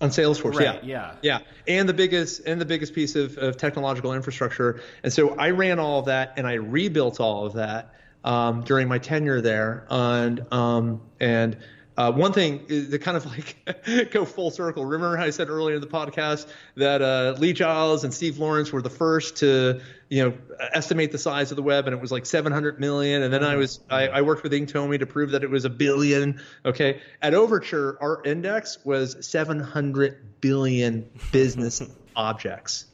on 0.01 0.11
Salesforce. 0.11 0.55
Right, 0.55 0.85
yeah, 0.85 1.15
yeah, 1.23 1.39
yeah, 1.39 1.39
and 1.67 1.89
the 1.89 1.95
biggest 1.95 2.43
and 2.47 2.61
the 2.61 2.67
biggest 2.67 2.95
piece 2.95 3.17
of, 3.17 3.37
of 3.39 3.57
technological 3.57 4.13
infrastructure. 4.13 4.81
And 5.03 5.13
so 5.13 5.35
I 5.35 5.51
ran 5.51 5.81
all 5.81 6.01
of 6.01 6.07
that, 6.07 6.35
and 6.37 6.47
I 6.47 6.55
rebuilt 6.55 7.19
all 7.19 7.47
of 7.47 7.55
that 7.55 7.95
um, 8.23 8.63
during 8.63 8.89
my 8.89 8.99
tenure 8.99 9.41
there, 9.41 9.87
and 9.91 10.53
um, 10.53 11.03
and 11.21 11.57
uh, 11.97 12.13
one 12.13 12.33
thing 12.33 12.67
to 12.67 12.99
kind 12.99 13.17
of 13.17 13.27
like 13.67 14.11
go 14.11 14.25
full 14.25 14.51
circle. 14.51 14.85
Remember 14.85 15.17
how 15.17 15.25
I 15.25 15.31
said 15.31 15.49
earlier 15.49 15.77
in 15.77 15.81
the 15.81 15.87
podcast 15.87 16.49
that 16.77 17.03
uh, 17.03 17.37
Lee 17.39 17.53
Giles 17.53 18.05
and 18.05 18.13
Steve 18.13 18.39
Lawrence 18.39 18.73
were 18.73 18.83
the 18.83 18.91
first 18.91 19.37
to, 19.39 19.81
you 20.09 20.25
know, 20.25 20.35
estimate 20.73 21.13
the 21.13 21.19
size 21.19 21.53
of 21.53 21.57
the 21.57 21.63
web, 21.63 21.87
and 21.87 21.95
it 21.95 22.01
was 22.01 22.11
like 22.11 22.27
700 22.27 22.81
million. 22.81 23.23
And 23.23 23.33
then 23.33 23.45
I 23.45 23.57
was 23.57 23.81
I, 23.91 24.09
I 24.09 24.23
worked 24.23 24.43
with 24.43 24.53
Inktomi 24.53 24.99
to 24.99 25.07
prove 25.07 25.31
that 25.31 25.45
it 25.45 25.51
was 25.51 25.65
a 25.65 25.71
billion. 25.71 26.41
Okay, 26.65 27.01
at 27.23 27.35
Overture, 27.35 27.97
our 28.01 28.23
index 28.25 28.79
was 28.85 29.25
700 29.27 30.41
billion 30.41 31.09
business 31.33 31.83
objects. 32.17 32.87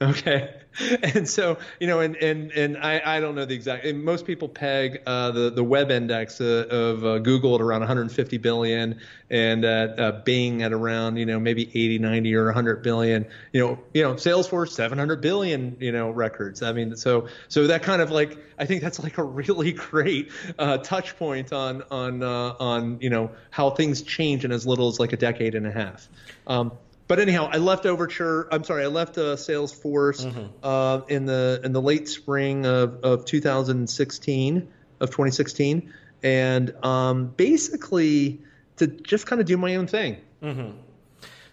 Okay. 0.00 0.54
And 1.02 1.28
so, 1.28 1.58
you 1.80 1.88
know, 1.88 1.98
and, 1.98 2.14
and, 2.16 2.52
and 2.52 2.76
I, 2.78 3.02
I 3.04 3.18
don't 3.18 3.34
know 3.34 3.44
the 3.44 3.54
exact, 3.54 3.84
most 3.94 4.24
people 4.24 4.48
peg 4.48 5.02
uh, 5.06 5.32
the, 5.32 5.50
the 5.50 5.64
web 5.64 5.90
index 5.90 6.40
uh, 6.40 6.66
of 6.70 7.04
uh, 7.04 7.18
Google 7.18 7.56
at 7.56 7.60
around 7.60 7.80
150 7.80 8.38
billion 8.38 9.00
and 9.28 9.64
at 9.64 9.98
uh, 9.98 10.20
Bing 10.24 10.62
at 10.62 10.72
around, 10.72 11.16
you 11.16 11.26
know, 11.26 11.40
maybe 11.40 11.68
80, 11.68 11.98
90 11.98 12.34
or 12.36 12.44
100 12.44 12.82
billion, 12.82 13.26
you 13.52 13.60
know, 13.60 13.78
you 13.92 14.02
know, 14.02 14.14
Salesforce, 14.14 14.70
700 14.70 15.20
billion, 15.20 15.76
you 15.80 15.90
know, 15.90 16.10
records. 16.10 16.62
I 16.62 16.72
mean, 16.72 16.94
so, 16.94 17.26
so 17.48 17.66
that 17.66 17.82
kind 17.82 18.00
of 18.00 18.12
like, 18.12 18.38
I 18.56 18.64
think 18.64 18.80
that's 18.80 19.02
like 19.02 19.18
a 19.18 19.24
really 19.24 19.72
great 19.90 20.30
uh, 20.60 20.78
touch 20.78 21.16
point 21.16 21.52
on, 21.52 21.82
on, 21.90 22.22
uh, 22.22 22.54
on, 22.60 23.00
you 23.00 23.10
know, 23.10 23.32
how 23.50 23.70
things 23.70 24.02
change 24.02 24.44
in 24.44 24.52
as 24.52 24.64
little 24.64 24.86
as 24.86 25.00
like 25.00 25.12
a 25.12 25.16
decade 25.16 25.56
and 25.56 25.66
a 25.66 25.72
half. 25.72 26.08
Um, 26.46 26.70
but 27.08 27.18
anyhow, 27.18 27.48
I 27.50 27.56
left 27.56 27.86
Overture. 27.86 28.48
I'm 28.52 28.62
sorry, 28.64 28.84
I 28.84 28.88
left 28.88 29.16
uh, 29.16 29.34
Salesforce 29.36 30.24
mm-hmm. 30.24 30.46
uh, 30.62 31.00
in 31.08 31.24
the 31.24 31.60
in 31.64 31.72
the 31.72 31.80
late 31.80 32.08
spring 32.08 32.66
of, 32.66 33.02
of 33.02 33.24
2016 33.24 34.68
of 35.00 35.10
2016, 35.10 35.92
and 36.22 36.84
um, 36.84 37.28
basically 37.28 38.40
to 38.76 38.86
just 38.86 39.26
kind 39.26 39.40
of 39.40 39.46
do 39.46 39.56
my 39.56 39.76
own 39.76 39.86
thing. 39.86 40.18
Mm-hmm. 40.42 40.76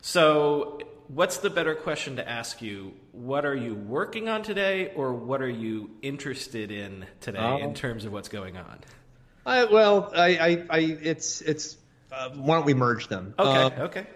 So, 0.01 0.79
what's 1.07 1.37
the 1.37 1.49
better 1.49 1.73
question 1.73 2.17
to 2.17 2.29
ask 2.29 2.61
you? 2.61 2.93
What 3.13 3.45
are 3.45 3.55
you 3.55 3.75
working 3.75 4.27
on 4.27 4.43
today, 4.43 4.91
or 4.93 5.13
what 5.13 5.41
are 5.41 5.49
you 5.49 5.89
interested 6.01 6.69
in 6.69 7.05
today 7.21 7.39
um, 7.39 7.61
in 7.61 7.73
terms 7.73 8.05
of 8.05 8.11
what's 8.11 8.29
going 8.29 8.57
on? 8.57 8.79
I, 9.45 9.65
well, 9.65 10.11
I, 10.13 10.37
I, 10.37 10.65
I 10.69 10.79
it's 10.79 11.41
it's. 11.41 11.77
Uh, 12.11 12.29
why 12.31 12.57
don't 12.57 12.65
we 12.65 12.73
merge 12.73 13.07
them? 13.07 13.33
Okay. 13.39 13.75
Um, 13.75 13.81
okay. 13.85 14.07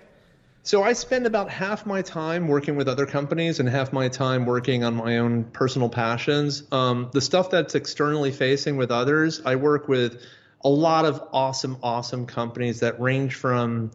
So 0.70 0.84
I 0.84 0.94
spend 0.94 1.26
about 1.26 1.50
half 1.50 1.88
my 1.88 2.04
time 2.04 2.48
working 2.48 2.76
with 2.76 2.88
other 2.88 3.08
companies 3.08 3.60
and 3.60 3.68
half 3.68 3.92
my 3.92 4.08
time 4.08 4.46
working 4.46 4.84
on 4.84 4.94
my 4.94 5.18
own 5.18 5.46
personal 5.46 5.90
passions. 5.90 6.62
Um, 6.72 7.10
the 7.12 7.22
stuff 7.22 7.50
that's 7.50 7.74
externally 7.74 8.32
facing 8.32 8.78
with 8.78 8.92
others, 8.92 9.42
I 9.44 9.56
work 9.56 9.88
with 9.88 10.22
a 10.64 10.70
lot 10.70 11.06
of 11.06 11.24
awesome, 11.34 11.78
awesome 11.82 12.28
companies 12.28 12.82
that 12.82 13.02
range 13.02 13.34
from 13.34 13.90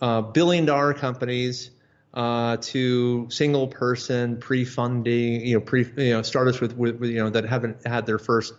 uh, 0.00 0.22
billion 0.22 0.64
dollar 0.64 0.92
companies 0.92 1.70
uh, 2.14 2.56
to 2.62 3.30
single 3.30 3.68
person 3.68 4.38
pre-funding, 4.38 5.46
you 5.46 5.54
know, 5.54 5.60
pre, 5.60 5.86
you 5.98 6.14
know, 6.14 6.22
startups 6.22 6.60
with, 6.60 6.72
with, 6.76 7.00
you 7.00 7.18
know, 7.18 7.30
that 7.30 7.44
haven't 7.44 7.86
had 7.86 8.06
their 8.06 8.18
first 8.18 8.54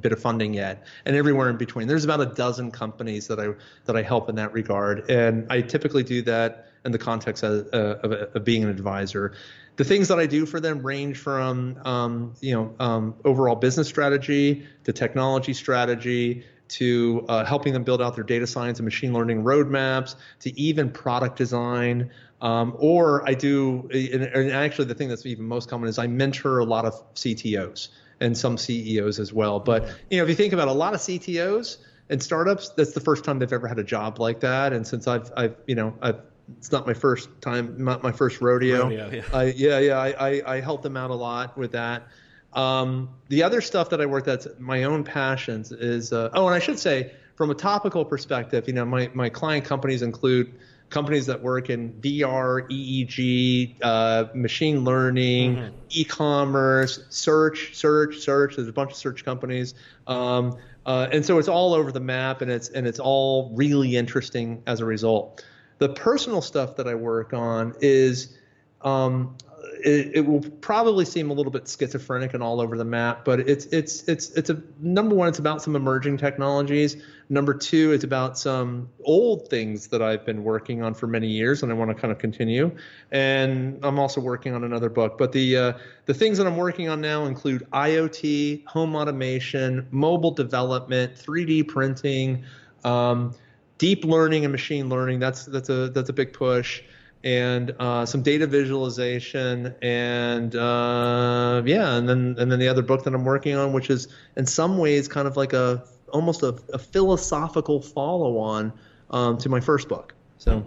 bit 0.00 0.12
of 0.12 0.20
funding 0.20 0.54
yet, 0.54 0.86
and 1.04 1.16
everywhere 1.16 1.50
in 1.50 1.56
between. 1.56 1.88
There's 1.88 2.04
about 2.04 2.20
a 2.20 2.26
dozen 2.26 2.70
companies 2.70 3.26
that 3.26 3.40
I 3.40 3.48
that 3.86 3.96
I 3.96 4.02
help 4.02 4.28
in 4.28 4.36
that 4.36 4.52
regard, 4.52 5.10
and 5.10 5.48
I 5.50 5.62
typically 5.62 6.04
do 6.04 6.22
that 6.22 6.69
in 6.84 6.92
the 6.92 6.98
context 6.98 7.42
of, 7.42 7.68
uh, 7.72 7.96
of, 8.02 8.12
of, 8.12 8.44
being 8.44 8.62
an 8.62 8.70
advisor. 8.70 9.32
The 9.76 9.84
things 9.84 10.08
that 10.08 10.18
I 10.18 10.26
do 10.26 10.46
for 10.46 10.60
them 10.60 10.84
range 10.84 11.18
from 11.18 11.78
um, 11.84 12.34
you 12.40 12.54
know 12.54 12.74
um, 12.78 13.14
overall 13.24 13.56
business 13.56 13.88
strategy 13.88 14.66
to 14.84 14.92
technology 14.92 15.52
strategy 15.52 16.44
to 16.70 17.24
uh, 17.28 17.44
helping 17.44 17.72
them 17.72 17.82
build 17.82 18.00
out 18.00 18.14
their 18.14 18.24
data 18.24 18.46
science 18.46 18.78
and 18.78 18.84
machine 18.84 19.12
learning 19.12 19.42
roadmaps 19.42 20.14
to 20.40 20.58
even 20.58 20.90
product 20.90 21.36
design. 21.36 22.10
Um, 22.40 22.74
or 22.78 23.28
I 23.28 23.34
do, 23.34 23.88
and, 23.92 24.22
and 24.22 24.50
actually 24.50 24.86
the 24.86 24.94
thing 24.94 25.08
that's 25.08 25.26
even 25.26 25.44
most 25.44 25.68
common 25.68 25.88
is 25.88 25.98
I 25.98 26.06
mentor 26.06 26.60
a 26.60 26.64
lot 26.64 26.86
of 26.86 26.94
CTOs 27.14 27.88
and 28.20 28.36
some 28.36 28.56
CEOs 28.56 29.18
as 29.18 29.32
well. 29.32 29.60
But 29.60 29.88
you 30.10 30.18
know, 30.18 30.22
if 30.22 30.28
you 30.28 30.34
think 30.34 30.52
about 30.52 30.68
a 30.68 30.72
lot 30.72 30.94
of 30.94 31.00
CTOs 31.00 31.78
and 32.08 32.22
startups, 32.22 32.70
that's 32.70 32.92
the 32.92 33.00
first 33.00 33.24
time 33.24 33.38
they've 33.40 33.52
ever 33.52 33.68
had 33.68 33.78
a 33.78 33.84
job 33.84 34.18
like 34.18 34.40
that. 34.40 34.72
And 34.72 34.86
since 34.86 35.06
I've, 35.06 35.30
I've, 35.36 35.56
you 35.66 35.74
know, 35.74 35.94
I've 36.00 36.20
it's 36.58 36.72
not 36.72 36.86
my 36.86 36.94
first 36.94 37.28
time, 37.40 37.82
not 37.82 38.02
my 38.02 38.12
first 38.12 38.40
rodeo. 38.40 38.84
rodeo 38.84 39.10
yeah. 39.10 39.22
I, 39.32 39.44
yeah, 39.56 39.78
yeah, 39.78 39.98
I, 39.98 40.28
I, 40.28 40.56
I 40.56 40.60
help 40.60 40.82
them 40.82 40.96
out 40.96 41.10
a 41.10 41.14
lot 41.14 41.56
with 41.56 41.72
that. 41.72 42.08
Um, 42.52 43.10
the 43.28 43.42
other 43.42 43.60
stuff 43.60 43.90
that 43.90 44.00
I 44.00 44.06
work 44.06 44.24
that's 44.24 44.48
my 44.58 44.84
own 44.84 45.04
passions 45.04 45.70
is 45.70 46.12
uh, 46.12 46.30
oh, 46.34 46.46
and 46.46 46.54
I 46.54 46.58
should 46.58 46.78
say 46.78 47.12
from 47.36 47.50
a 47.50 47.54
topical 47.54 48.04
perspective, 48.04 48.66
you 48.66 48.74
know, 48.74 48.84
my 48.84 49.10
my 49.14 49.28
client 49.28 49.64
companies 49.64 50.02
include 50.02 50.52
companies 50.90 51.26
that 51.26 51.40
work 51.40 51.70
in 51.70 51.92
VR, 51.94 52.68
EEG, 52.68 53.76
uh, 53.80 54.24
machine 54.34 54.84
learning, 54.84 55.56
mm-hmm. 55.56 55.76
e-commerce, 55.90 57.04
search, 57.08 57.70
search, 57.74 58.18
search. 58.18 58.56
There's 58.56 58.68
a 58.68 58.72
bunch 58.72 58.90
of 58.90 58.96
search 58.96 59.24
companies, 59.24 59.74
um, 60.08 60.58
uh, 60.84 61.06
and 61.12 61.24
so 61.24 61.38
it's 61.38 61.48
all 61.48 61.74
over 61.74 61.92
the 61.92 62.00
map, 62.00 62.42
and 62.42 62.50
it's 62.50 62.68
and 62.68 62.86
it's 62.86 62.98
all 62.98 63.52
really 63.54 63.96
interesting 63.96 64.62
as 64.66 64.80
a 64.80 64.84
result. 64.84 65.44
The 65.80 65.88
personal 65.88 66.42
stuff 66.42 66.76
that 66.76 66.86
I 66.86 66.94
work 66.94 67.32
on 67.32 67.74
is 67.80 68.36
um, 68.82 69.34
it, 69.82 70.10
it, 70.16 70.26
will 70.26 70.42
probably 70.60 71.06
seem 71.06 71.30
a 71.30 71.32
little 71.32 71.50
bit 71.50 71.66
schizophrenic 71.66 72.34
and 72.34 72.42
all 72.42 72.60
over 72.60 72.76
the 72.76 72.84
map, 72.84 73.24
but 73.24 73.40
it's 73.40 73.64
it's 73.66 74.06
it's 74.08 74.30
it's 74.32 74.50
a 74.50 74.62
number 74.78 75.14
one. 75.14 75.28
It's 75.28 75.38
about 75.38 75.62
some 75.62 75.76
emerging 75.76 76.18
technologies. 76.18 76.96
Number 77.30 77.54
two, 77.54 77.92
it's 77.92 78.04
about 78.04 78.36
some 78.36 78.90
old 79.04 79.48
things 79.48 79.88
that 79.88 80.02
I've 80.02 80.26
been 80.26 80.44
working 80.44 80.82
on 80.82 80.92
for 80.92 81.06
many 81.06 81.28
years, 81.28 81.62
and 81.62 81.72
I 81.72 81.74
want 81.74 81.90
to 81.90 81.94
kind 81.94 82.12
of 82.12 82.18
continue. 82.18 82.76
And 83.10 83.78
I'm 83.82 83.98
also 83.98 84.20
working 84.20 84.54
on 84.54 84.64
another 84.64 84.90
book. 84.90 85.16
But 85.16 85.32
the 85.32 85.56
uh, 85.56 85.72
the 86.04 86.14
things 86.14 86.36
that 86.38 86.46
I'm 86.46 86.58
working 86.58 86.90
on 86.90 87.00
now 87.00 87.24
include 87.24 87.66
IoT, 87.72 88.66
home 88.66 88.94
automation, 88.96 89.86
mobile 89.90 90.32
development, 90.32 91.14
3D 91.14 91.68
printing. 91.68 92.44
Um, 92.84 93.34
deep 93.80 94.04
learning 94.04 94.44
and 94.44 94.52
machine 94.52 94.90
learning. 94.90 95.18
That's 95.18 95.46
that's 95.46 95.70
a 95.70 95.88
that's 95.88 96.10
a 96.10 96.12
big 96.12 96.34
push, 96.34 96.82
and 97.24 97.74
uh, 97.80 98.04
some 98.04 98.22
data 98.22 98.46
visualization, 98.46 99.74
and 99.82 100.54
uh, 100.54 101.62
yeah, 101.64 101.96
and 101.96 102.08
then 102.08 102.36
and 102.38 102.52
then 102.52 102.58
the 102.58 102.68
other 102.68 102.82
book 102.82 103.04
that 103.04 103.14
I'm 103.14 103.24
working 103.24 103.56
on, 103.56 103.72
which 103.72 103.90
is 103.90 104.06
in 104.36 104.46
some 104.46 104.78
ways 104.78 105.08
kind 105.08 105.26
of 105.26 105.36
like 105.36 105.54
a 105.54 105.82
almost 106.12 106.42
a, 106.42 106.54
a 106.74 106.78
philosophical 106.78 107.80
follow-on 107.80 108.72
um, 109.10 109.38
to 109.38 109.48
my 109.48 109.60
first 109.60 109.88
book. 109.88 110.14
So. 110.38 110.64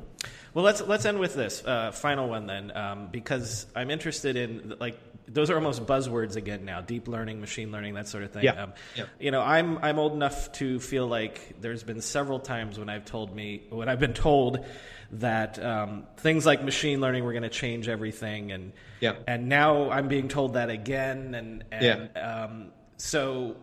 Well, 0.54 0.66
let's 0.66 0.82
let's 0.82 1.06
end 1.06 1.20
with 1.20 1.34
this 1.34 1.64
uh, 1.66 1.92
final 1.92 2.30
one 2.30 2.46
then, 2.46 2.76
um, 2.78 3.08
because 3.12 3.66
I'm 3.76 3.90
interested 3.90 4.36
in 4.36 4.76
like 4.80 5.00
those 5.28 5.50
are 5.50 5.56
almost 5.56 5.86
buzzwords 5.86 6.36
again 6.36 6.66
now 6.66 6.82
deep 6.82 7.08
learning 7.08 7.40
machine 7.40 7.72
learning 7.72 7.94
that 7.94 8.08
sort 8.08 8.24
of 8.24 8.32
thing 8.32 8.44
yeah. 8.44 8.64
Um, 8.64 8.74
yeah. 8.96 9.06
you 9.20 9.32
know 9.32 9.42
i'm 9.42 9.78
i'm 9.80 10.00
old 10.00 10.14
enough 10.14 10.52
to 10.54 10.80
feel 10.80 11.08
like 11.08 11.62
there's 11.62 11.84
been 11.84 12.02
several 12.02 12.40
times 12.40 12.78
when 12.78 12.90
i've 12.90 13.06
told 13.06 13.36
me 13.36 13.64
when 13.70 13.90
i've 13.90 14.00
been 14.00 14.14
told 14.14 14.66
that 15.14 15.64
um, 15.64 16.06
things 16.18 16.46
like 16.46 16.64
machine 16.64 17.00
learning 17.00 17.24
were 17.24 17.34
going 17.34 17.44
to 17.44 17.50
change 17.50 17.88
everything 17.88 18.52
and 18.52 18.74
yeah. 19.00 19.14
and 19.28 19.48
now 19.48 19.90
i'm 19.92 20.08
being 20.08 20.28
told 20.28 20.54
that 20.54 20.70
again 20.70 21.36
and 21.36 21.64
and 21.72 22.10
yeah. 22.16 22.44
um, 22.44 22.72
so 22.98 23.56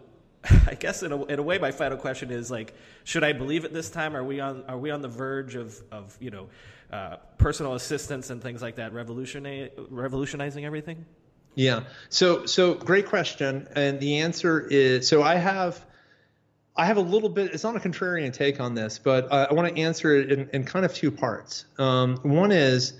I 0.66 0.74
guess 0.74 1.02
in 1.02 1.12
a, 1.12 1.24
in 1.26 1.38
a 1.38 1.42
way, 1.42 1.58
my 1.58 1.70
final 1.70 1.98
question 1.98 2.30
is 2.30 2.50
like, 2.50 2.74
should 3.04 3.24
I 3.24 3.32
believe 3.32 3.64
it 3.64 3.72
this 3.72 3.90
time? 3.90 4.16
Are 4.16 4.24
we 4.24 4.40
on 4.40 4.64
are 4.68 4.78
we 4.78 4.90
on 4.90 5.02
the 5.02 5.08
verge 5.08 5.54
of 5.54 5.78
of 5.92 6.16
you 6.20 6.30
know 6.30 6.48
uh, 6.90 7.16
personal 7.36 7.74
assistance 7.74 8.30
and 8.30 8.42
things 8.42 8.62
like 8.62 8.76
that 8.76 8.92
revolutionizing 8.92 9.70
revolutionizing 9.90 10.64
everything? 10.64 11.04
Yeah. 11.54 11.84
So 12.08 12.46
so 12.46 12.74
great 12.74 13.06
question, 13.06 13.68
and 13.74 14.00
the 14.00 14.18
answer 14.18 14.60
is 14.60 15.08
so 15.08 15.22
I 15.22 15.36
have. 15.36 15.84
I 16.76 16.86
have 16.86 16.96
a 16.96 17.02
little 17.02 17.28
bit. 17.28 17.52
It's 17.52 17.64
not 17.64 17.76
a 17.76 17.80
contrarian 17.80 18.32
take 18.32 18.60
on 18.60 18.74
this, 18.74 18.98
but 18.98 19.30
uh, 19.30 19.48
I 19.50 19.54
want 19.54 19.74
to 19.74 19.82
answer 19.82 20.14
it 20.14 20.32
in, 20.32 20.48
in, 20.50 20.64
kind 20.64 20.86
of 20.86 20.94
two 20.94 21.10
parts. 21.10 21.66
Um, 21.78 22.16
one 22.22 22.52
is, 22.52 22.94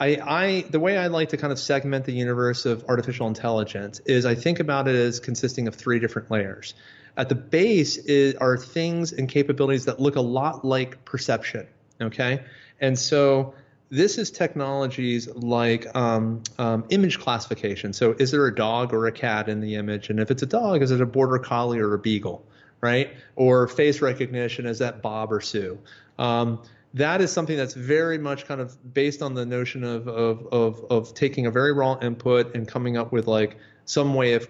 I, 0.00 0.16
I 0.16 0.64
the 0.70 0.80
way 0.80 0.96
I 0.96 1.06
like 1.08 1.28
to 1.28 1.36
kind 1.36 1.52
of 1.52 1.58
segment 1.58 2.06
the 2.06 2.12
universe 2.12 2.64
of 2.64 2.84
artificial 2.88 3.28
intelligence 3.28 4.00
is 4.06 4.24
I 4.24 4.34
think 4.34 4.58
about 4.58 4.88
it 4.88 4.96
as 4.96 5.20
consisting 5.20 5.68
of 5.68 5.74
three 5.76 6.00
different 6.00 6.30
layers. 6.30 6.74
At 7.16 7.28
the 7.28 7.34
base 7.34 7.98
is, 7.98 8.34
are 8.36 8.56
things 8.56 9.12
and 9.12 9.28
capabilities 9.28 9.84
that 9.84 10.00
look 10.00 10.16
a 10.16 10.22
lot 10.22 10.64
like 10.64 11.04
perception. 11.04 11.68
Okay, 12.00 12.42
and 12.80 12.98
so 12.98 13.54
this 13.90 14.18
is 14.18 14.30
technologies 14.30 15.28
like 15.34 15.94
um, 15.96 16.42
um, 16.58 16.84
image 16.90 17.18
classification. 17.18 17.92
So, 17.92 18.12
is 18.18 18.30
there 18.30 18.46
a 18.46 18.54
dog 18.54 18.94
or 18.94 19.06
a 19.06 19.12
cat 19.12 19.48
in 19.48 19.60
the 19.60 19.74
image? 19.74 20.10
And 20.10 20.20
if 20.20 20.30
it's 20.30 20.42
a 20.42 20.46
dog, 20.46 20.82
is 20.82 20.92
it 20.92 21.00
a 21.00 21.06
border 21.06 21.38
collie 21.38 21.80
or 21.80 21.94
a 21.94 21.98
beagle, 21.98 22.46
right? 22.80 23.10
Or 23.34 23.66
face 23.66 24.00
recognition, 24.00 24.64
is 24.66 24.78
that 24.78 25.02
Bob 25.02 25.32
or 25.32 25.40
Sue? 25.40 25.78
Um, 26.18 26.62
that 26.94 27.20
is 27.20 27.32
something 27.32 27.56
that's 27.56 27.74
very 27.74 28.18
much 28.18 28.46
kind 28.46 28.60
of 28.60 28.94
based 28.94 29.22
on 29.22 29.34
the 29.34 29.46
notion 29.46 29.84
of, 29.84 30.08
of, 30.08 30.46
of, 30.52 30.84
of 30.90 31.14
taking 31.14 31.46
a 31.46 31.50
very 31.50 31.72
raw 31.72 31.98
input 32.00 32.54
and 32.54 32.66
coming 32.66 32.96
up 32.96 33.12
with 33.12 33.26
like 33.26 33.56
some 33.84 34.14
way 34.14 34.34
of, 34.34 34.48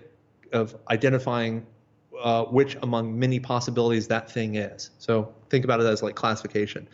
of 0.52 0.76
identifying 0.90 1.66
uh, 2.22 2.44
which 2.44 2.76
among 2.82 3.18
many 3.18 3.40
possibilities 3.40 4.08
that 4.08 4.30
thing 4.30 4.56
is. 4.56 4.90
So 4.98 5.34
think 5.48 5.64
about 5.64 5.80
it 5.80 5.86
as 5.86 6.02
like 6.02 6.14
classification. 6.14 6.88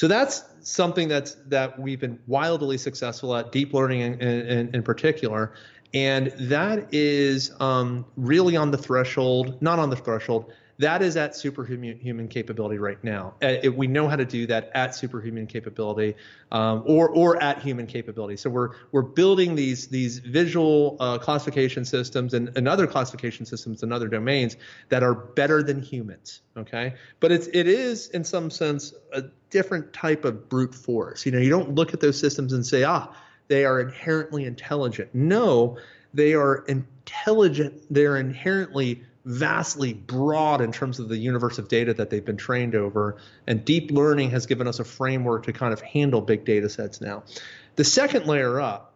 So 0.00 0.08
that's 0.08 0.44
something 0.62 1.08
that's 1.08 1.34
that 1.48 1.78
we've 1.78 2.00
been 2.00 2.18
wildly 2.26 2.78
successful 2.78 3.36
at, 3.36 3.52
deep 3.52 3.74
learning 3.74 4.00
in, 4.00 4.18
in, 4.22 4.74
in 4.74 4.82
particular, 4.82 5.52
and 5.92 6.28
that 6.38 6.88
is 6.90 7.52
um, 7.60 8.06
really 8.16 8.56
on 8.56 8.70
the 8.70 8.78
threshold, 8.78 9.60
not 9.60 9.78
on 9.78 9.90
the 9.90 9.96
threshold, 9.96 10.54
that 10.80 11.02
is 11.02 11.16
at 11.16 11.36
superhuman 11.36 11.98
human 11.98 12.26
capability 12.26 12.78
right 12.78 13.02
now. 13.04 13.34
Uh, 13.42 13.56
it, 13.62 13.76
we 13.76 13.86
know 13.86 14.08
how 14.08 14.16
to 14.16 14.24
do 14.24 14.46
that 14.46 14.70
at 14.74 14.94
superhuman 14.94 15.46
capability, 15.46 16.16
um, 16.50 16.82
or 16.86 17.10
or 17.10 17.40
at 17.42 17.60
human 17.60 17.86
capability. 17.86 18.36
So 18.36 18.48
we're 18.48 18.70
we're 18.90 19.02
building 19.02 19.54
these 19.54 19.88
these 19.88 20.18
visual 20.18 20.96
uh, 20.98 21.18
classification 21.18 21.84
systems 21.84 22.32
and, 22.32 22.56
and 22.56 22.66
other 22.66 22.86
classification 22.86 23.44
systems 23.44 23.82
in 23.82 23.92
other 23.92 24.08
domains 24.08 24.56
that 24.88 25.02
are 25.02 25.14
better 25.14 25.62
than 25.62 25.82
humans. 25.82 26.40
Okay, 26.56 26.94
but 27.20 27.30
it's 27.30 27.46
it 27.48 27.68
is 27.68 28.08
in 28.08 28.24
some 28.24 28.50
sense 28.50 28.94
a 29.12 29.24
different 29.50 29.92
type 29.92 30.24
of 30.24 30.48
brute 30.48 30.74
force. 30.74 31.26
You 31.26 31.32
know, 31.32 31.38
you 31.38 31.50
don't 31.50 31.74
look 31.74 31.92
at 31.92 32.00
those 32.00 32.18
systems 32.18 32.54
and 32.54 32.64
say, 32.64 32.84
ah, 32.84 33.14
they 33.48 33.66
are 33.66 33.80
inherently 33.80 34.44
intelligent. 34.44 35.14
No, 35.14 35.76
they 36.14 36.32
are 36.34 36.64
intelligent. 36.68 37.82
They're 37.90 38.16
inherently 38.16 39.02
vastly 39.24 39.92
broad 39.92 40.60
in 40.60 40.72
terms 40.72 40.98
of 40.98 41.08
the 41.08 41.16
universe 41.16 41.58
of 41.58 41.68
data 41.68 41.92
that 41.94 42.10
they've 42.10 42.24
been 42.24 42.36
trained 42.36 42.74
over. 42.74 43.16
And 43.46 43.64
deep 43.64 43.90
learning 43.90 44.30
has 44.30 44.46
given 44.46 44.66
us 44.66 44.78
a 44.78 44.84
framework 44.84 45.44
to 45.44 45.52
kind 45.52 45.72
of 45.72 45.80
handle 45.80 46.20
big 46.20 46.44
data 46.44 46.68
sets 46.68 47.00
now. 47.00 47.24
The 47.76 47.84
second 47.84 48.26
layer 48.26 48.60
up, 48.60 48.89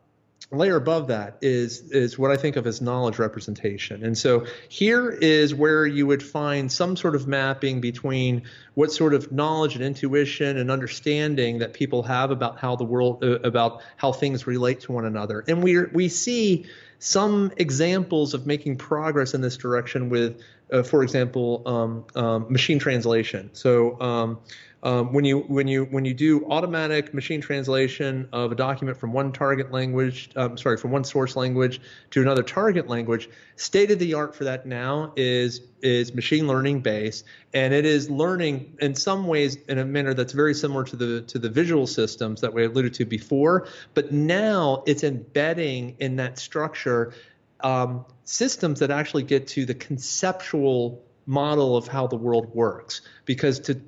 layer 0.57 0.77
above 0.77 1.09
that 1.09 1.39
is 1.41 1.91
is 1.91 2.19
what 2.19 2.31
I 2.31 2.37
think 2.37 2.57
of 2.57 2.67
as 2.67 2.81
knowledge 2.81 3.19
representation. 3.19 4.05
And 4.05 4.17
so 4.17 4.47
here 4.69 5.11
is 5.11 5.55
where 5.55 5.87
you 5.87 6.07
would 6.07 6.23
find 6.23 6.71
some 6.71 6.97
sort 6.97 7.15
of 7.15 7.27
mapping 7.27 7.81
between 7.81 8.43
what 8.75 8.93
sort 8.93 9.15
of 9.15 9.31
knowledge 9.33 9.75
and 9.75 9.85
intuition 9.85 10.57
and 10.57 10.71
understanding 10.71 11.59
that 11.59 11.73
people 11.73 12.03
have 12.03 12.31
about 12.31 12.59
how 12.59 12.77
the 12.77 12.85
world 12.85 13.23
uh, 13.23 13.41
about 13.41 13.83
how 13.97 14.13
things 14.13 14.47
relate 14.47 14.81
to 14.81 14.93
one 14.93 15.05
another. 15.05 15.45
And 15.47 15.63
we 15.63 15.83
we 15.85 16.09
see 16.09 16.67
some 16.99 17.53
examples 17.59 18.33
of 18.33 18.47
making 18.47 18.77
progress 18.77 19.35
in 19.35 19.43
this 19.43 19.59
direction 19.59 20.09
with, 20.09 20.41
uh, 20.73 20.83
for 20.83 21.03
example, 21.03 21.63
um, 21.67 22.05
um, 22.15 22.47
machine 22.51 22.79
translation. 22.79 23.51
So 23.53 24.01
um, 24.01 24.39
um, 24.85 25.15
when 25.15 25.25
you 25.25 25.41
when 25.41 25.67
you 25.67 25.87
when 25.87 26.05
you 26.05 26.13
do 26.13 26.45
automatic 26.51 27.15
machine 27.15 27.41
translation 27.41 28.29
of 28.33 28.53
a 28.53 28.55
document 28.55 28.99
from 28.99 29.15
one 29.15 29.33
target 29.33 29.73
language, 29.73 30.29
um, 30.37 30.59
sorry, 30.59 30.77
from 30.77 30.91
one 30.91 31.05
source 31.05 31.37
language 31.37 31.81
to 32.11 32.21
another 32.21 32.43
target 32.43 32.87
language, 32.87 33.31
state 33.57 33.91
of 33.91 33.99
the 33.99 34.13
art 34.13 34.37
for 34.37 34.45
that 34.45 34.67
now 34.67 35.13
is 35.17 35.63
is 35.81 36.15
machine 36.15 36.47
learning 36.47 36.81
based, 36.81 37.25
and 37.55 37.73
it 37.73 37.87
is 37.87 38.11
learning 38.11 38.77
in 38.79 38.95
some 38.95 39.27
ways 39.27 39.57
in 39.69 39.79
a 39.79 39.85
manner 39.87 40.13
that's 40.13 40.35
very 40.35 40.53
similar 40.53 40.85
to 40.85 40.97
the 40.97 41.23
to 41.23 41.39
the 41.39 41.49
visual 41.49 41.87
systems 41.87 42.43
that 42.43 42.53
we 42.53 42.67
alluded 42.67 42.93
to 42.93 43.07
before, 43.07 43.67
but 43.95 44.13
now 44.13 44.83
it's 44.87 45.03
embedding 45.03 45.97
in 45.99 46.17
that 46.17 46.39
structure 46.39 47.15
um, 47.61 48.05
systems 48.25 48.81
that 48.81 48.91
actually 48.91 49.23
get 49.23 49.47
to 49.47 49.65
the 49.65 49.75
conceptual 49.75 51.03
model 51.25 51.75
of 51.75 51.89
how 51.89 52.07
the 52.07 52.17
world 52.17 52.55
works. 52.55 53.01
Because 53.25 53.61
to 53.61 53.81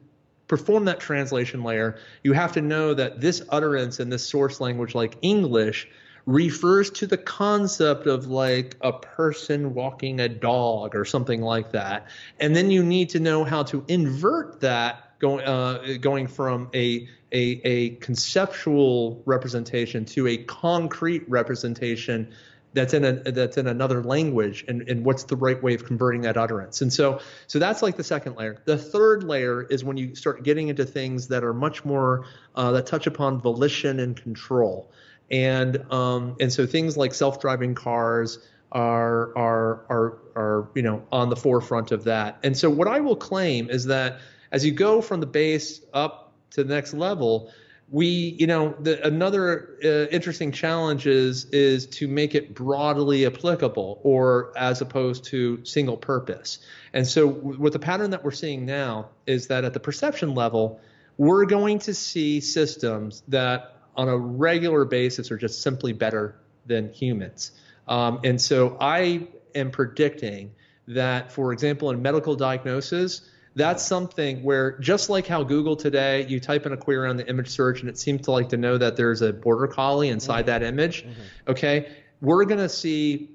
perform 0.49 0.85
that 0.85 1.01
translation 1.01 1.63
layer, 1.63 1.99
you 2.23 2.33
have 2.33 2.53
to 2.53 2.61
know 2.61 2.95
that 2.95 3.21
this 3.21 3.43
utterance 3.49 4.01
in 4.01 4.09
this 4.09 4.27
source 4.27 4.61
language, 4.61 4.95
like 4.95 5.17
English, 5.23 5.89
refers 6.27 6.91
to 6.91 7.07
the 7.07 7.17
concept 7.17 8.07
of 8.07 8.27
like 8.27 8.77
a 8.81 8.93
person 8.93 9.75
walking 9.75 10.21
a 10.21 10.29
dog 10.29 10.95
or 10.95 11.05
something 11.05 11.41
like 11.41 11.71
that. 11.71 12.09
And 12.41 12.55
then 12.55 12.71
you 12.71 12.83
need 12.83 13.11
to 13.11 13.21
know 13.21 13.45
how 13.45 13.63
to 13.65 13.85
invert 13.89 14.61
that 14.61 15.19
going 15.19 15.45
uh, 15.47 15.97
going 16.01 16.27
from 16.27 16.69
a, 16.75 17.09
a 17.33 17.61
a 17.65 17.91
conceptual 17.97 19.23
representation 19.25 20.05
to 20.05 20.27
a 20.27 20.37
concrete 20.39 21.29
representation 21.29 22.29
that's 22.73 22.93
in 22.95 23.05
a 23.05 23.13
that's 23.13 23.57
in 23.57 23.67
another 23.67 24.03
language 24.03 24.65
and, 24.69 24.83
and 24.89 25.05
what's 25.05 25.25
the 25.25 25.37
right 25.37 25.63
way 25.63 25.75
of 25.75 25.85
converting 25.85 26.23
that 26.23 26.37
utterance. 26.37 26.83
And 26.83 26.93
so 26.93 27.21
so 27.47 27.59
that's 27.59 27.83
like 27.83 27.97
the 27.97 28.05
second 28.05 28.37
layer. 28.37 28.61
The 28.65 28.77
third 28.77 29.25
layer 29.25 29.63
is 29.63 29.83
when 29.83 29.97
you 29.97 30.15
start 30.15 30.43
getting 30.43 30.69
into 30.69 30.85
things 30.85 31.29
that 31.29 31.43
are 31.43 31.55
much 31.55 31.85
more 31.85 32.27
uh, 32.55 32.73
that 32.73 32.87
touch 32.87 33.07
upon 33.07 33.41
volition 33.41 34.01
and 34.01 34.17
control. 34.17 34.93
And 35.31 35.91
um, 35.93 36.37
and 36.41 36.53
so 36.53 36.67
things 36.67 36.97
like 36.97 37.15
self-driving 37.15 37.75
cars 37.75 38.39
are 38.73 39.37
are 39.37 39.87
are 39.89 40.19
are 40.37 40.69
you 40.75 40.83
know 40.83 41.03
on 41.11 41.31
the 41.31 41.37
forefront 41.37 41.93
of 41.93 42.05
that. 42.05 42.39
And 42.43 42.57
so 42.57 42.69
what 42.69 42.89
i 42.89 43.01
will 43.01 43.17
claim 43.17 43.71
is 43.71 43.87
that 43.87 44.19
as 44.53 44.65
you 44.65 44.73
go 44.73 45.01
from 45.01 45.21
the 45.21 45.27
base 45.27 45.81
up 45.93 46.33
to 46.51 46.65
the 46.65 46.75
next 46.75 46.95
level 46.95 47.53
we 47.89 48.07
you 48.07 48.47
know 48.47 48.75
the, 48.81 49.05
another 49.07 49.77
uh, 49.85 50.09
interesting 50.11 50.51
challenge 50.51 51.07
is 51.07 51.45
is 51.47 51.87
to 51.87 52.09
make 52.09 52.35
it 52.35 52.55
broadly 52.55 53.27
applicable 53.27 54.01
or 54.03 54.53
as 54.57 54.81
opposed 54.81 55.25
to 55.25 55.65
single 55.65 55.97
purpose. 55.97 56.59
And 56.93 57.07
so 57.07 57.27
with 57.27 57.73
the 57.73 57.79
pattern 57.79 58.11
that 58.11 58.25
we're 58.25 58.33
seeing 58.33 58.67
now 58.67 59.11
is 59.27 59.49
that 59.49 59.65
at 59.65 59.73
the 59.73 59.81
perception 59.81 60.35
level 60.35 60.81
we're 61.17 61.47
going 61.47 61.79
to 61.81 61.95
see 61.95 62.41
systems 62.41 63.23
that 63.29 63.77
on 63.95 64.09
a 64.09 64.17
regular 64.17 64.85
basis 64.85 65.31
are 65.31 65.39
just 65.39 65.63
simply 65.63 65.93
better 65.93 66.37
than 66.67 66.93
humans. 66.93 67.53
Um, 67.87 68.21
and 68.25 68.41
so 68.41 68.77
i 68.81 69.29
am 69.55 69.71
predicting 69.71 70.51
that 70.89 71.31
for 71.31 71.53
example 71.53 71.91
in 71.91 72.03
medical 72.03 72.35
diagnosis 72.35 73.31
that's 73.57 73.83
something 73.83 74.43
where 74.43 74.79
just 74.79 75.09
like 75.09 75.27
how 75.27 75.43
Google 75.43 75.77
today, 75.77 76.27
you 76.27 76.39
type 76.39 76.67
in 76.67 76.73
a 76.73 76.77
query 76.77 77.09
on 77.09 77.17
the 77.17 77.27
image 77.27 77.49
search 77.49 77.81
and 77.81 77.89
it 77.89 77.99
seems 77.99 78.21
to 78.23 78.31
like 78.31 78.51
to 78.51 78.59
know 78.59 78.77
that 78.77 78.97
there's 78.97 79.23
a 79.23 79.33
border 79.33 79.67
collie 79.67 80.11
inside 80.11 80.43
mm-hmm. 80.43 80.47
that 80.49 80.63
image. 80.63 81.03
Mm-hmm. 81.03 81.51
Okay, 81.51 81.97
we're 82.21 82.45
going 82.45 82.61
to 82.61 82.69
see 82.69 83.31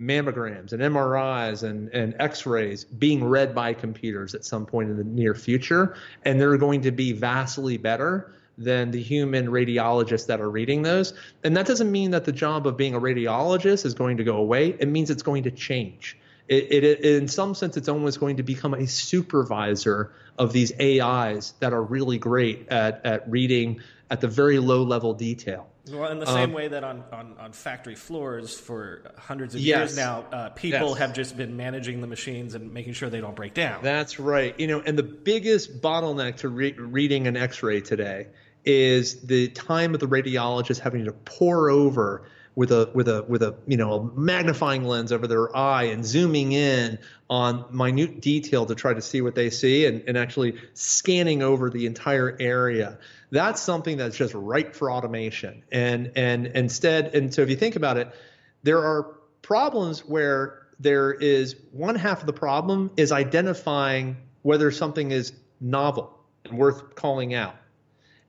mammograms 0.00 0.72
and 0.72 0.80
MRIs 0.80 1.64
and, 1.64 1.88
and 1.88 2.14
X-rays 2.20 2.84
being 2.84 3.24
read 3.24 3.52
by 3.52 3.74
computers 3.74 4.34
at 4.34 4.44
some 4.44 4.64
point 4.64 4.90
in 4.90 4.96
the 4.96 5.04
near 5.04 5.34
future, 5.34 5.96
and 6.24 6.40
they're 6.40 6.56
going 6.56 6.80
to 6.82 6.92
be 6.92 7.12
vastly 7.12 7.76
better 7.76 8.32
than 8.56 8.92
the 8.92 9.02
human 9.02 9.48
radiologists 9.48 10.26
that 10.26 10.40
are 10.40 10.50
reading 10.50 10.82
those. 10.82 11.14
And 11.42 11.56
that 11.56 11.66
doesn't 11.66 11.90
mean 11.90 12.12
that 12.12 12.24
the 12.24 12.32
job 12.32 12.68
of 12.68 12.76
being 12.76 12.94
a 12.94 13.00
radiologist 13.00 13.84
is 13.84 13.94
going 13.94 14.16
to 14.18 14.24
go 14.24 14.36
away. 14.36 14.76
It 14.78 14.86
means 14.86 15.10
it's 15.10 15.24
going 15.24 15.42
to 15.44 15.50
change 15.50 16.16
it, 16.48 16.84
it, 16.84 17.00
in 17.00 17.28
some 17.28 17.54
sense, 17.54 17.76
it's 17.76 17.88
almost 17.88 18.20
going 18.20 18.36
to 18.36 18.42
become 18.42 18.74
a 18.74 18.86
supervisor 18.86 20.12
of 20.38 20.52
these 20.52 20.72
AIs 20.78 21.54
that 21.60 21.72
are 21.72 21.82
really 21.82 22.18
great 22.18 22.68
at, 22.68 23.04
at 23.06 23.30
reading 23.30 23.80
at 24.10 24.20
the 24.20 24.28
very 24.28 24.58
low 24.58 24.82
level 24.82 25.14
detail. 25.14 25.68
Well, 25.90 26.10
in 26.10 26.18
the 26.18 26.26
same 26.26 26.50
um, 26.50 26.52
way 26.52 26.68
that 26.68 26.82
on, 26.82 27.04
on, 27.12 27.34
on, 27.38 27.52
factory 27.52 27.94
floors 27.94 28.58
for 28.58 29.02
hundreds 29.18 29.54
of 29.54 29.60
yes, 29.60 29.78
years 29.78 29.96
now, 29.96 30.24
uh, 30.32 30.48
people 30.50 30.90
yes. 30.90 30.98
have 30.98 31.12
just 31.12 31.36
been 31.36 31.58
managing 31.58 32.00
the 32.00 32.06
machines 32.06 32.54
and 32.54 32.72
making 32.72 32.94
sure 32.94 33.10
they 33.10 33.20
don't 33.20 33.36
break 33.36 33.52
down. 33.52 33.82
That's 33.82 34.18
right. 34.18 34.58
You 34.58 34.66
know, 34.66 34.80
and 34.80 34.96
the 34.96 35.02
biggest 35.02 35.82
bottleneck 35.82 36.36
to 36.36 36.48
re- 36.48 36.72
reading 36.72 37.26
an 37.26 37.36
X-ray 37.36 37.82
today 37.82 38.28
is 38.64 39.20
the 39.26 39.48
time 39.48 39.92
of 39.92 40.00
the 40.00 40.08
radiologist 40.08 40.80
having 40.80 41.04
to 41.04 41.12
pore 41.12 41.68
over 41.68 42.22
with 42.56 42.70
a 42.70 42.90
with 42.94 43.08
a 43.08 43.24
with 43.24 43.42
a 43.42 43.56
you 43.66 43.76
know 43.76 43.92
a 43.94 44.18
magnifying 44.18 44.84
lens 44.84 45.12
over 45.12 45.26
their 45.26 45.54
eye 45.56 45.84
and 45.84 46.04
zooming 46.04 46.52
in 46.52 46.98
on 47.28 47.64
minute 47.70 48.20
detail 48.20 48.66
to 48.66 48.74
try 48.74 48.94
to 48.94 49.02
see 49.02 49.20
what 49.20 49.34
they 49.34 49.50
see 49.50 49.86
and, 49.86 50.04
and 50.06 50.16
actually 50.16 50.56
scanning 50.74 51.42
over 51.42 51.70
the 51.70 51.86
entire 51.86 52.36
area. 52.38 52.98
That's 53.30 53.60
something 53.60 53.96
that's 53.96 54.16
just 54.16 54.34
ripe 54.34 54.74
for 54.74 54.90
automation. 54.90 55.64
And 55.72 56.12
and 56.16 56.46
instead 56.46 57.14
and 57.14 57.34
so 57.34 57.42
if 57.42 57.50
you 57.50 57.56
think 57.56 57.76
about 57.76 57.96
it 57.96 58.14
there 58.64 58.78
are 58.78 59.14
problems 59.42 60.00
where 60.00 60.66
there 60.80 61.12
is 61.12 61.54
one 61.70 61.94
half 61.94 62.20
of 62.20 62.26
the 62.26 62.32
problem 62.32 62.90
is 62.96 63.12
identifying 63.12 64.16
whether 64.42 64.70
something 64.70 65.12
is 65.12 65.32
novel 65.60 66.18
and 66.44 66.58
worth 66.58 66.94
calling 66.94 67.34
out 67.34 67.54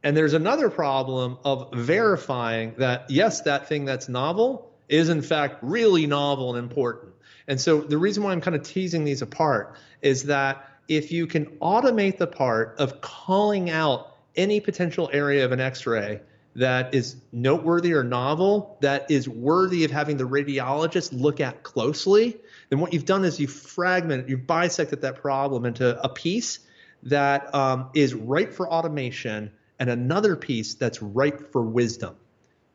and 0.05 0.15
there's 0.15 0.33
another 0.33 0.69
problem 0.69 1.39
of 1.43 1.73
verifying 1.73 2.75
that, 2.77 3.09
yes, 3.09 3.41
that 3.41 3.67
thing 3.67 3.85
that's 3.85 4.07
novel 4.07 4.71
is 4.87 5.09
in 5.09 5.23
fact 5.23 5.57
really 5.63 6.05
novel 6.05 6.55
and 6.55 6.63
important. 6.63 7.11
And 7.47 7.59
so 7.59 7.81
the 7.81 7.97
reason 7.97 8.21
why 8.21 8.31
I'm 8.31 8.39
kind 8.39 8.55
of 8.55 8.61
teasing 8.61 9.03
these 9.03 9.23
apart 9.23 9.75
is 10.03 10.25
that 10.25 10.69
if 10.87 11.11
you 11.11 11.25
can 11.25 11.47
automate 11.57 12.19
the 12.19 12.27
part 12.27 12.75
of 12.77 13.01
calling 13.01 13.71
out 13.71 14.15
any 14.35 14.59
potential 14.59 15.09
area 15.11 15.43
of 15.43 15.51
an 15.51 15.59
x 15.59 15.87
ray 15.87 16.21
that 16.55 16.93
is 16.93 17.15
noteworthy 17.31 17.93
or 17.93 18.03
novel, 18.03 18.77
that 18.81 19.09
is 19.09 19.27
worthy 19.27 19.85
of 19.85 19.91
having 19.91 20.17
the 20.17 20.23
radiologist 20.23 21.19
look 21.19 21.39
at 21.39 21.63
closely, 21.63 22.37
then 22.69 22.79
what 22.79 22.93
you've 22.93 23.05
done 23.05 23.25
is 23.25 23.39
you've 23.39 23.51
fragmented, 23.51 24.29
you've 24.29 24.45
bisected 24.45 25.01
that 25.01 25.15
problem 25.15 25.65
into 25.65 25.99
a 25.99 26.09
piece 26.09 26.59
that 27.01 27.53
um, 27.55 27.89
is 27.95 28.13
ripe 28.13 28.53
for 28.53 28.69
automation 28.69 29.51
and 29.79 29.89
another 29.89 30.35
piece 30.35 30.75
that's 30.75 31.01
ripe 31.01 31.51
for 31.51 31.61
wisdom. 31.61 32.15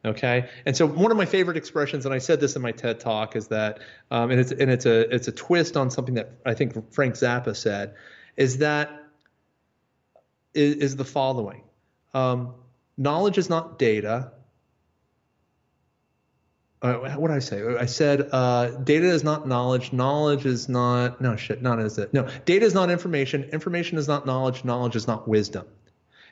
Okay, 0.02 0.48
and 0.64 0.74
so 0.74 0.86
one 0.86 1.10
of 1.10 1.18
my 1.18 1.27
favorite 1.27 1.59
expressions, 1.59 2.06
and 2.06 2.14
I 2.14 2.18
said 2.18 2.40
this 2.40 2.56
in 2.56 2.62
my 2.62 2.72
TED 2.72 3.01
talk, 3.01 3.36
is 3.36 3.48
that, 3.48 3.81
um, 4.10 4.31
and 4.31 4.40
it's 4.40 4.51
and 4.51 4.70
it's 4.70 4.86
a 4.86 5.14
it's 5.14 5.28
a 5.28 5.32
twist 5.32 5.77
on 5.77 5.90
something 5.90 6.14
that 6.14 6.32
I 6.47 6.55
think 6.55 6.93
Frank 6.93 7.16
Zappa 7.16 7.55
said, 7.55 7.94
is 8.35 8.59
that 8.59 8.90
is, 10.55 10.77
is 10.77 10.97
the 10.97 11.05
following: 11.05 11.64
um, 12.14 12.55
knowledge 12.97 13.36
is 13.36 13.51
not 13.51 13.78
data. 13.78 14.32
Uh, 16.81 16.94
what 16.94 17.28
did 17.28 17.36
I 17.36 17.40
say? 17.40 17.62
I 17.62 17.85
said 17.85 18.31
uh, 18.32 18.70
data 18.78 19.05
is 19.05 19.22
not 19.22 19.47
knowledge. 19.47 19.93
Knowledge 19.93 20.47
is 20.47 20.66
not 20.66 21.20
no 21.20 21.36
shit. 21.36 21.60
Not 21.60 21.78
is 21.78 21.98
it? 21.98 22.14
No, 22.14 22.27
data 22.47 22.64
is 22.64 22.72
not 22.72 22.90
information. 22.90 23.44
Information 23.52 23.98
is 23.98 24.09
not 24.09 24.24
knowledge. 24.24 24.64
Knowledge 24.64 24.97
is 24.97 25.06
not 25.06 25.28
wisdom. 25.28 25.66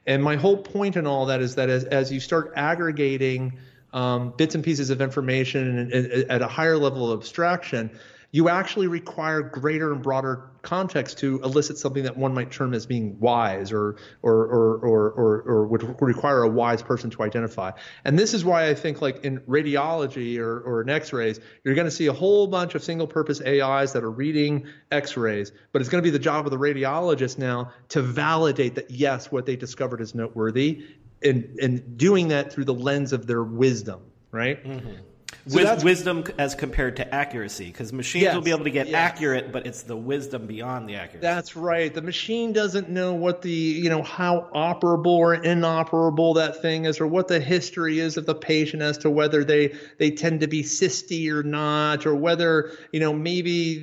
And 0.08 0.24
my 0.24 0.36
whole 0.36 0.56
point 0.56 0.96
in 0.96 1.06
all 1.06 1.26
that 1.26 1.42
is 1.42 1.54
that 1.56 1.68
as, 1.68 1.84
as 1.84 2.10
you 2.10 2.18
start 2.18 2.54
aggregating 2.56 3.58
um, 3.92 4.32
bits 4.38 4.54
and 4.54 4.64
pieces 4.64 4.88
of 4.88 5.02
information 5.02 5.92
at 6.30 6.40
a 6.40 6.48
higher 6.48 6.78
level 6.78 7.12
of 7.12 7.20
abstraction, 7.20 7.90
you 8.30 8.48
actually 8.50 8.86
require 8.86 9.40
greater 9.40 9.92
and 9.92 10.02
broader 10.02 10.50
context 10.60 11.18
to 11.18 11.40
elicit 11.42 11.78
something 11.78 12.02
that 12.02 12.16
one 12.16 12.34
might 12.34 12.50
term 12.50 12.74
as 12.74 12.84
being 12.84 13.18
wise 13.18 13.72
or 13.72 13.96
or 14.22 14.34
or 14.34 14.76
or 14.78 15.10
or, 15.12 15.42
or 15.42 15.66
would 15.66 16.02
require 16.02 16.42
a 16.42 16.48
wise 16.48 16.82
person 16.82 17.08
to 17.08 17.22
identify. 17.22 17.70
And 18.04 18.18
this 18.18 18.34
is 18.34 18.44
why 18.44 18.68
I 18.68 18.74
think 18.74 19.00
like 19.00 19.24
in 19.24 19.40
radiology 19.40 20.38
or, 20.38 20.60
or 20.60 20.82
in 20.82 20.90
x-rays, 20.90 21.40
you're 21.64 21.74
going 21.74 21.86
to 21.86 21.90
see 21.90 22.06
a 22.06 22.12
whole 22.12 22.46
bunch 22.46 22.74
of 22.74 22.84
single 22.84 23.06
purpose 23.06 23.40
AIs 23.40 23.94
that 23.94 24.04
are 24.04 24.10
reading 24.10 24.66
x-rays, 24.90 25.52
but 25.72 25.80
it's 25.80 25.88
going 25.88 26.02
to 26.02 26.06
be 26.06 26.10
the 26.10 26.18
job 26.18 26.44
of 26.44 26.50
the 26.50 26.58
radiologist 26.58 27.38
now 27.38 27.72
to 27.88 28.02
validate 28.02 28.74
that 28.74 28.90
yes, 28.90 29.32
what 29.32 29.46
they 29.46 29.56
discovered 29.56 30.02
is 30.02 30.14
noteworthy 30.14 30.84
and 31.22 31.58
and 31.60 31.96
doing 31.96 32.28
that 32.28 32.52
through 32.52 32.64
the 32.64 32.74
lens 32.74 33.14
of 33.14 33.26
their 33.26 33.42
wisdom, 33.42 34.02
right? 34.30 34.62
Mm-hmm. 34.62 35.02
So 35.48 35.78
wisdom 35.82 36.24
as 36.36 36.54
compared 36.54 36.96
to 36.96 37.14
accuracy, 37.14 37.66
because 37.66 37.92
machines 37.92 38.24
yes, 38.24 38.34
will 38.34 38.42
be 38.42 38.50
able 38.50 38.64
to 38.64 38.70
get 38.70 38.88
yeah. 38.88 38.98
accurate, 38.98 39.50
but 39.50 39.66
it's 39.66 39.82
the 39.82 39.96
wisdom 39.96 40.46
beyond 40.46 40.88
the 40.88 40.96
accuracy. 40.96 41.20
That's 41.20 41.56
right. 41.56 41.92
The 41.92 42.02
machine 42.02 42.52
doesn't 42.52 42.90
know 42.90 43.14
what 43.14 43.40
the 43.40 43.50
you 43.50 43.88
know 43.88 44.02
how 44.02 44.48
operable 44.54 45.06
or 45.06 45.34
inoperable 45.34 46.34
that 46.34 46.60
thing 46.60 46.84
is, 46.84 47.00
or 47.00 47.06
what 47.06 47.28
the 47.28 47.40
history 47.40 47.98
is 47.98 48.16
of 48.18 48.26
the 48.26 48.34
patient 48.34 48.82
as 48.82 48.98
to 48.98 49.10
whether 49.10 49.42
they 49.42 49.74
they 49.98 50.10
tend 50.10 50.40
to 50.40 50.46
be 50.46 50.62
cysty 50.62 51.30
or 51.30 51.42
not, 51.42 52.04
or 52.04 52.14
whether 52.14 52.72
you 52.92 53.00
know 53.00 53.14
maybe 53.14 53.78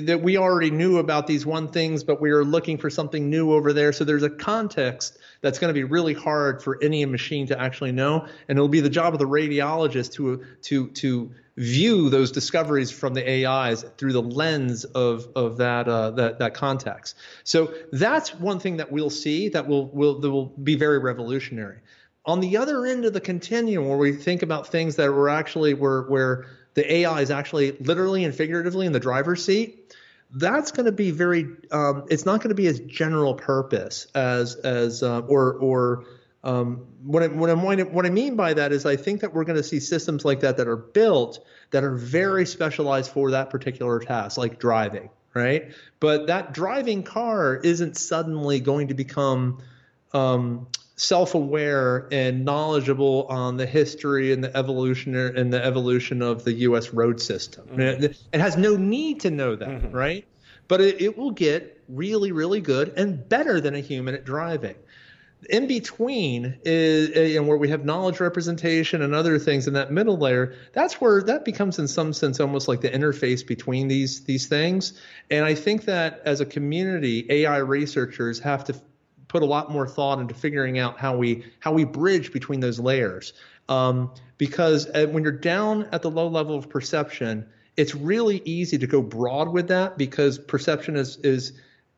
that 0.00 0.20
we 0.20 0.36
already 0.36 0.70
knew 0.70 0.98
about 0.98 1.26
these 1.28 1.46
one 1.46 1.68
things, 1.68 2.02
but 2.02 2.20
we 2.20 2.30
are 2.30 2.44
looking 2.44 2.76
for 2.76 2.90
something 2.90 3.30
new 3.30 3.52
over 3.52 3.72
there. 3.72 3.92
So 3.92 4.04
there's 4.04 4.24
a 4.24 4.30
context 4.30 5.18
that's 5.42 5.58
going 5.58 5.68
to 5.68 5.74
be 5.74 5.84
really 5.84 6.14
hard 6.14 6.62
for 6.62 6.78
any 6.82 7.04
machine 7.04 7.48
to 7.48 7.60
actually 7.60 7.92
know, 7.92 8.26
and 8.48 8.56
it'll 8.56 8.68
be 8.68 8.80
the 8.80 8.88
job 8.88 9.12
of 9.12 9.18
the 9.18 9.26
radiologist 9.26 10.12
to 10.14 10.44
to 10.62 10.88
to 10.92 11.32
view 11.56 12.08
those 12.08 12.32
discoveries 12.32 12.90
from 12.90 13.12
the 13.12 13.46
AIs 13.46 13.84
through 13.98 14.12
the 14.12 14.22
lens 14.22 14.84
of 14.84 15.26
of 15.36 15.58
that 15.58 15.88
uh, 15.88 16.12
that 16.12 16.38
that 16.38 16.54
context. 16.54 17.16
So 17.44 17.74
that's 17.92 18.34
one 18.34 18.60
thing 18.60 18.78
that 18.78 18.90
we'll 18.90 19.10
see 19.10 19.50
that 19.50 19.68
will 19.68 19.86
will 19.88 20.20
that 20.20 20.30
will 20.30 20.46
be 20.46 20.76
very 20.76 20.98
revolutionary. 20.98 21.80
On 22.24 22.38
the 22.38 22.56
other 22.56 22.86
end 22.86 23.04
of 23.04 23.12
the 23.12 23.20
continuum, 23.20 23.88
where 23.88 23.98
we 23.98 24.12
think 24.12 24.42
about 24.42 24.68
things 24.68 24.96
that 24.96 25.10
were 25.10 25.28
actually 25.28 25.74
where 25.74 26.02
where 26.02 26.46
the 26.74 26.90
AI 26.90 27.20
is 27.20 27.30
actually 27.30 27.72
literally 27.72 28.24
and 28.24 28.34
figuratively 28.34 28.86
in 28.86 28.92
the 28.92 29.00
driver's 29.00 29.44
seat, 29.44 29.81
that's 30.34 30.70
going 30.70 30.86
to 30.86 30.92
be 30.92 31.10
very 31.10 31.46
um, 31.70 32.04
it's 32.08 32.24
not 32.24 32.40
going 32.40 32.48
to 32.48 32.54
be 32.54 32.66
as 32.66 32.80
general 32.80 33.34
purpose 33.34 34.06
as 34.14 34.56
as 34.56 35.02
uh, 35.02 35.20
or 35.20 35.54
or 35.54 36.04
um, 36.44 36.86
what, 37.04 37.22
I, 37.22 37.28
what, 37.28 37.50
I, 37.50 37.54
what 37.54 38.04
I 38.04 38.10
mean 38.10 38.34
by 38.34 38.54
that 38.54 38.72
is 38.72 38.84
I 38.84 38.96
think 38.96 39.20
that 39.20 39.32
we're 39.32 39.44
going 39.44 39.58
to 39.58 39.62
see 39.62 39.78
systems 39.78 40.24
like 40.24 40.40
that 40.40 40.56
that 40.56 40.66
are 40.66 40.76
built 40.76 41.38
that 41.70 41.84
are 41.84 41.94
very 41.94 42.46
specialized 42.46 43.12
for 43.12 43.30
that 43.30 43.48
particular 43.48 44.00
task, 44.00 44.38
like 44.38 44.58
driving, 44.58 45.08
right? 45.34 45.72
But 46.00 46.26
that 46.26 46.52
driving 46.52 47.04
car 47.04 47.54
isn't 47.56 47.96
suddenly 47.96 48.58
going 48.58 48.88
to 48.88 48.94
become 48.94 49.62
um, 50.12 50.66
self-aware 51.02 52.06
and 52.12 52.44
knowledgeable 52.44 53.26
on 53.28 53.56
the 53.56 53.66
history 53.66 54.32
and 54.32 54.42
the 54.42 54.56
evolution 54.56 55.16
and 55.16 55.52
the 55.52 55.62
evolution 55.64 56.22
of 56.22 56.44
the 56.44 56.52
U.S. 56.52 56.94
road 56.94 57.20
system. 57.20 57.66
Mm-hmm. 57.66 58.04
It, 58.04 58.18
it, 58.32 58.40
has 58.40 58.56
no 58.56 58.76
need 58.76 59.20
to 59.22 59.30
know 59.30 59.56
that, 59.56 59.68
mm-hmm. 59.68 59.90
right? 59.90 60.24
But 60.68 60.80
it, 60.80 61.02
it 61.02 61.18
will 61.18 61.32
get 61.32 61.82
really, 61.88 62.30
really 62.30 62.60
good 62.60 62.92
and 62.96 63.28
better 63.28 63.60
than 63.60 63.74
a 63.74 63.80
human 63.80 64.14
at 64.14 64.24
driving 64.24 64.76
in 65.50 65.66
between 65.66 66.56
is 66.64 67.36
and 67.36 67.48
where 67.48 67.56
we 67.56 67.68
have 67.68 67.84
knowledge 67.84 68.20
representation 68.20 69.02
and 69.02 69.12
other 69.12 69.40
things 69.40 69.66
in 69.66 69.74
that 69.74 69.90
middle 69.90 70.16
layer 70.16 70.54
that's 70.72 71.00
where 71.00 71.20
that 71.20 71.44
becomes 71.44 71.80
in 71.80 71.88
some 71.88 72.12
sense 72.12 72.38
almost 72.38 72.68
like 72.68 72.80
the 72.80 72.88
interface 72.88 73.44
between 73.44 73.88
these 73.88 74.22
these 74.22 74.46
things 74.46 75.00
and 75.32 75.44
i 75.44 75.52
think 75.52 75.84
that 75.84 76.22
as 76.24 76.40
a 76.40 76.46
community 76.46 77.26
ai 77.28 77.56
researchers 77.56 78.38
have 78.38 78.62
to 78.62 78.72
put 79.32 79.42
a 79.42 79.46
lot 79.46 79.70
more 79.70 79.88
thought 79.88 80.20
into 80.20 80.34
figuring 80.34 80.78
out 80.78 80.98
how 80.98 81.16
we 81.16 81.44
how 81.58 81.72
we 81.72 81.84
bridge 81.84 82.32
between 82.32 82.60
those 82.60 82.78
layers. 82.78 83.32
Um, 83.68 84.12
because 84.38 84.88
uh, 84.88 85.06
when 85.06 85.22
you're 85.22 85.32
down 85.32 85.88
at 85.92 86.02
the 86.02 86.10
low 86.10 86.28
level 86.28 86.56
of 86.56 86.68
perception 86.68 87.46
it's 87.76 87.94
really 87.94 88.42
easy 88.44 88.78
to 88.78 88.86
go 88.86 89.00
broad 89.00 89.48
with 89.48 89.68
that 89.68 89.96
because 89.96 90.38
perception 90.38 90.96
is 90.96 91.16
is 91.18 91.52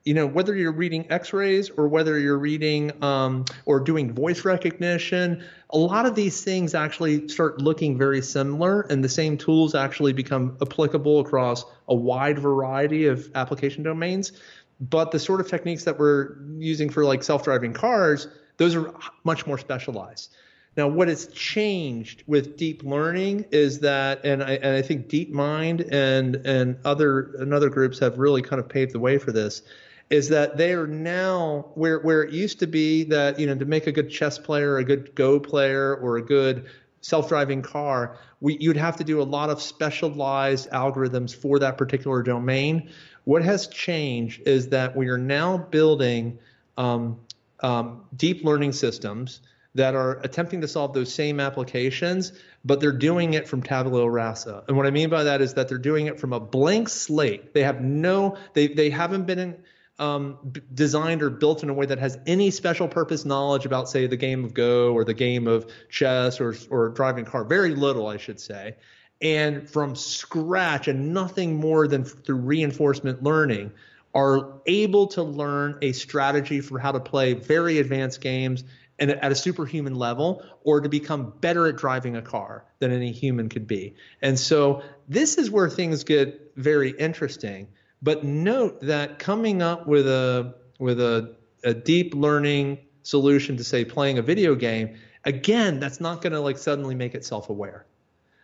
you 0.05 0.15
know 0.15 0.27
whether 0.27 0.55
you're 0.55 0.73
reading 0.73 1.07
x-rays 1.11 1.71
or 1.71 1.89
whether 1.89 2.19
you're 2.19 2.39
reading 2.39 2.93
um, 3.03 3.45
or 3.65 3.81
doing 3.81 4.13
voice 4.13 4.45
recognition 4.45 5.43
a 5.71 5.79
lot 5.79 6.07
of 6.07 6.15
these 6.15 6.45
things 6.45 6.75
actually 6.75 7.27
start 7.29 7.61
looking 7.61 7.99
very 7.99 8.23
similar 8.23 8.83
and 8.83 9.03
the 9.03 9.09
same 9.09 9.37
tools 9.37 9.75
actually 9.75 10.13
become 10.13 10.57
applicable 10.63 11.21
across 11.21 11.65
a 11.89 11.95
wide 11.95 12.39
variety 12.39 13.07
of 13.07 13.29
application 13.35 13.83
domains 13.83 14.33
but 14.81 15.11
the 15.11 15.19
sort 15.19 15.41
of 15.41 15.49
techniques 15.49 15.85
that 15.85 15.99
we're 15.99 16.37
using 16.59 16.91
for 16.91 17.05
like 17.05 17.23
self-driving 17.23 17.73
cars 17.73 18.29
those 18.57 18.75
are 18.75 18.95
much 19.25 19.47
more 19.47 19.59
specialized. 19.59 20.35
Now, 20.77 20.89
what 20.89 21.09
has 21.09 21.29
changed 21.29 22.25
with 22.27 22.57
deep 22.57 22.83
learning 22.83 23.47
is 23.53 23.81
that, 23.81 24.25
and 24.25 24.43
I, 24.43 24.55
and 24.55 24.77
I 24.77 24.83
think 24.83 25.09
DeepMind 25.09 25.89
and 25.93 26.37
and 26.37 26.77
other 26.85 27.37
and 27.39 27.55
other 27.55 27.69
groups 27.69 27.99
have 28.01 28.19
really 28.19 28.43
kind 28.43 28.59
of 28.59 28.69
paved 28.69 28.93
the 28.93 28.99
way 28.99 29.19
for 29.19 29.31
this, 29.31 29.63
is 30.11 30.29
that 30.31 30.57
they 30.57 30.73
are 30.73 30.89
now 30.89 31.71
where 31.75 32.01
where 32.01 32.23
it 32.23 32.33
used 32.33 32.59
to 32.59 32.67
be 32.67 33.05
that 33.05 33.39
you 33.39 33.47
know 33.47 33.55
to 33.55 33.65
make 33.65 33.87
a 33.87 33.93
good 33.93 34.11
chess 34.11 34.37
player, 34.37 34.79
a 34.79 34.85
good 34.85 35.15
Go 35.15 35.39
player, 35.39 35.95
or 35.95 36.17
a 36.17 36.23
good 36.23 36.67
self-driving 37.05 37.61
car, 37.61 38.17
we, 38.41 38.57
you'd 38.59 38.79
have 38.79 38.97
to 38.97 39.05
do 39.05 39.21
a 39.21 39.25
lot 39.25 39.51
of 39.51 39.61
specialized 39.61 40.71
algorithms 40.71 41.35
for 41.37 41.59
that 41.59 41.77
particular 41.77 42.23
domain. 42.23 42.91
What 43.25 43.45
has 43.45 43.67
changed 43.67 44.49
is 44.49 44.71
that 44.71 44.97
we 44.97 45.09
are 45.09 45.19
now 45.19 45.59
building 45.59 46.39
um, 46.79 47.21
um, 47.61 48.05
deep 48.17 48.43
learning 48.43 48.73
systems 48.73 49.43
that 49.75 49.95
are 49.95 50.19
attempting 50.21 50.63
to 50.63 50.69
solve 50.69 50.95
those 50.95 51.13
same 51.13 51.41
applications, 51.41 52.33
but 52.65 52.81
they're 52.81 52.93
doing 52.93 53.35
it 53.35 53.49
from 53.49 53.63
tabula 53.63 54.09
rasa. 54.09 54.65
And 54.67 54.75
what 54.75 54.87
I 54.87 54.91
mean 54.91 55.11
by 55.11 55.25
that 55.25 55.43
is 55.43 55.55
that 55.55 55.69
they're 55.69 55.77
doing 55.77 56.07
it 56.07 56.19
from 56.19 56.33
a 56.33 56.41
blank 56.41 56.89
slate. 56.89 57.53
They 57.53 57.65
have 57.65 57.83
no, 57.83 58.39
they, 58.55 58.69
they 58.69 58.89
haven't 58.89 59.27
been 59.27 59.39
in, 59.39 59.57
um, 59.99 60.39
b- 60.51 60.61
designed 60.73 61.23
or 61.23 61.31
built 61.31 61.63
in 61.63 61.69
a 61.69 61.75
way 61.75 61.87
that 61.87 61.99
has 61.99 62.19
any 62.27 62.51
special 62.51 62.89
purpose 62.89 63.25
knowledge 63.25 63.65
about, 63.67 63.89
say, 63.89 64.07
the 64.07 64.17
game 64.17 64.45
of 64.45 64.55
Go 64.55 64.93
or 64.93 65.05
the 65.05 65.15
game 65.15 65.47
of 65.47 65.71
chess 65.89 66.41
or 66.41 66.55
or 66.71 66.91
driving 66.91 67.27
a 67.27 67.31
car. 67.31 67.45
Very 67.45 67.75
little, 67.75 68.07
I 68.07 68.17
should 68.17 68.41
say. 68.41 68.77
And 69.23 69.69
from 69.71 69.95
scratch, 69.95 70.89
and 70.89 71.15
nothing 71.15 71.57
more 71.57 71.87
than 71.87 72.05
through 72.05 72.37
reinforcement 72.37 73.23
learning, 73.23 73.73
are 74.15 74.61
able 74.67 75.07
to 75.09 75.23
learn 75.23 75.79
a 75.83 75.93
strategy 75.93 76.61
for 76.61 76.79
how 76.79 76.93
to 76.93 77.01
play 77.01 77.35
very 77.35 77.79
advanced 77.79 78.21
games 78.21 78.65
and 78.99 79.11
at 79.11 79.33
a 79.33 79.35
superhuman 79.35 79.97
level 79.97 80.45
or 80.63 80.81
to 80.81 80.89
become 80.89 81.33
better 81.41 81.67
at 81.67 81.77
driving 81.77 82.17
a 82.17 82.23
car 82.23 82.65
than 82.79 82.93
any 82.93 83.11
human 83.11 83.49
could 83.49 83.67
be. 83.67 83.95
And 84.23 84.39
so 84.39 84.83
this 85.09 85.37
is 85.37 85.51
where 85.51 85.69
things 85.69 86.05
get 86.05 86.53
very 86.57 86.91
interesting. 86.91 87.69
But 88.05 88.23
note 88.23 88.83
that 88.83 89.19
coming 89.19 89.63
up 89.63 89.87
with 89.87 90.07
a 90.07 90.55
with 90.79 91.01
a, 91.01 91.35
a 91.65 91.73
deep 91.73 92.15
learning 92.15 92.79
solution 93.03 93.57
to 93.57 93.65
say 93.65 93.83
playing 93.83 94.19
a 94.19 94.23
video 94.23 94.55
game, 94.55 94.97
again, 95.25 95.81
that's 95.81 96.03
not 96.03 96.21
going 96.21 96.35
to 96.35 96.41
like 96.41 96.59
suddenly 96.59 96.95
make 96.95 97.15
it 97.15 97.25
self-aware. 97.25 97.87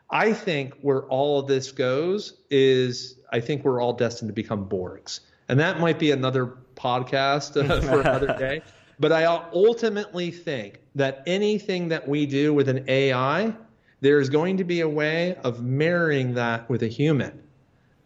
I 0.09 0.33
think 0.33 0.75
where 0.81 1.03
all 1.05 1.39
of 1.39 1.47
this 1.47 1.73
goes 1.73 2.41
is 2.49 3.19
I 3.33 3.41
think 3.41 3.63
we're 3.65 3.83
all 3.83 3.93
destined 3.93 4.31
to 4.31 4.33
become 4.33 4.67
Borgs. 4.67 5.21
And 5.51 5.61
that 5.61 5.79
might 5.79 5.99
be 5.99 6.11
another 6.11 6.57
podcast 6.75 7.63
uh, 7.63 7.83
for 7.83 8.01
another 8.09 8.35
day. 8.39 8.63
But 8.99 9.13
I 9.13 9.25
ultimately 9.53 10.31
think 10.31 10.81
that 10.95 11.23
anything 11.27 11.89
that 11.89 12.09
we 12.09 12.25
do 12.25 12.55
with 12.55 12.71
an 12.71 12.85
AI, 12.89 13.55
there 14.01 14.21
is 14.21 14.31
going 14.31 14.57
to 14.57 14.65
be 14.65 14.81
a 14.81 14.89
way 14.89 15.37
of 15.45 15.63
marrying 15.63 16.33
that 16.35 16.69
with 16.71 16.83
a 16.83 16.89
human. 16.89 17.43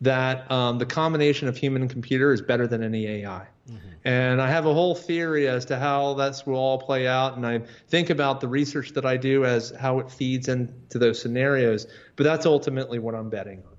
That 0.05 0.51
um, 0.51 0.79
the 0.79 0.87
combination 0.87 1.49
of 1.49 1.57
human 1.57 1.83
and 1.83 1.91
computer 1.91 2.33
is 2.33 2.43
better 2.43 2.67
than 2.67 2.83
any 2.83 3.07
AI. 3.07 3.47
Mm-hmm. 3.69 3.89
And 4.05 4.43
I 4.43 4.51
have 4.51 4.67
a 4.67 4.75
whole 4.75 4.95
theory 4.95 5.49
as 5.49 5.65
to 5.67 5.79
how 5.79 6.15
that's 6.15 6.45
will 6.45 6.57
all 6.57 6.79
play 6.79 7.07
out. 7.07 7.37
And 7.37 7.47
I 7.47 7.61
think 7.89 8.11
about 8.11 8.41
the 8.41 8.49
research 8.49 8.91
that 8.93 9.07
I 9.07 9.17
do 9.17 9.45
as 9.45 9.71
how 9.71 9.99
it 10.01 10.11
feeds 10.11 10.49
into 10.49 10.99
those 10.99 11.21
scenarios. 11.21 11.87
But 12.17 12.25
that's 12.25 12.45
ultimately 12.45 12.99
what 12.99 13.15
I'm 13.15 13.31
betting 13.31 13.63
on. 13.67 13.75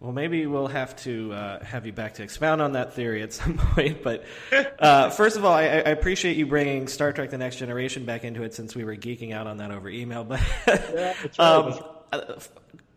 Well, 0.00 0.12
maybe 0.12 0.46
we'll 0.46 0.66
have 0.66 0.94
to 1.04 1.32
uh, 1.32 1.64
have 1.64 1.86
you 1.86 1.92
back 1.92 2.14
to 2.14 2.22
expound 2.22 2.60
on 2.60 2.72
that 2.72 2.94
theory 2.94 3.22
at 3.22 3.32
some 3.32 3.56
point. 3.74 4.02
But 4.02 4.24
uh, 4.78 5.10
first 5.10 5.36
of 5.36 5.44
all, 5.44 5.54
I, 5.54 5.64
I, 5.64 5.90
appreciate 5.90 6.36
you 6.36 6.46
bringing 6.46 6.86
Star 6.86 7.12
Trek: 7.12 7.30
The 7.30 7.38
Next 7.38 7.56
Generation 7.56 8.04
back 8.04 8.22
into 8.22 8.42
it, 8.42 8.52
since 8.52 8.74
we 8.74 8.84
were 8.84 8.94
geeking 8.94 9.32
out 9.32 9.46
on 9.46 9.56
that 9.56 9.70
over 9.70 9.88
email. 9.88 10.22
But 10.22 10.40
yeah, 10.66 11.14
um, 11.38 11.80
uh, 12.12 12.34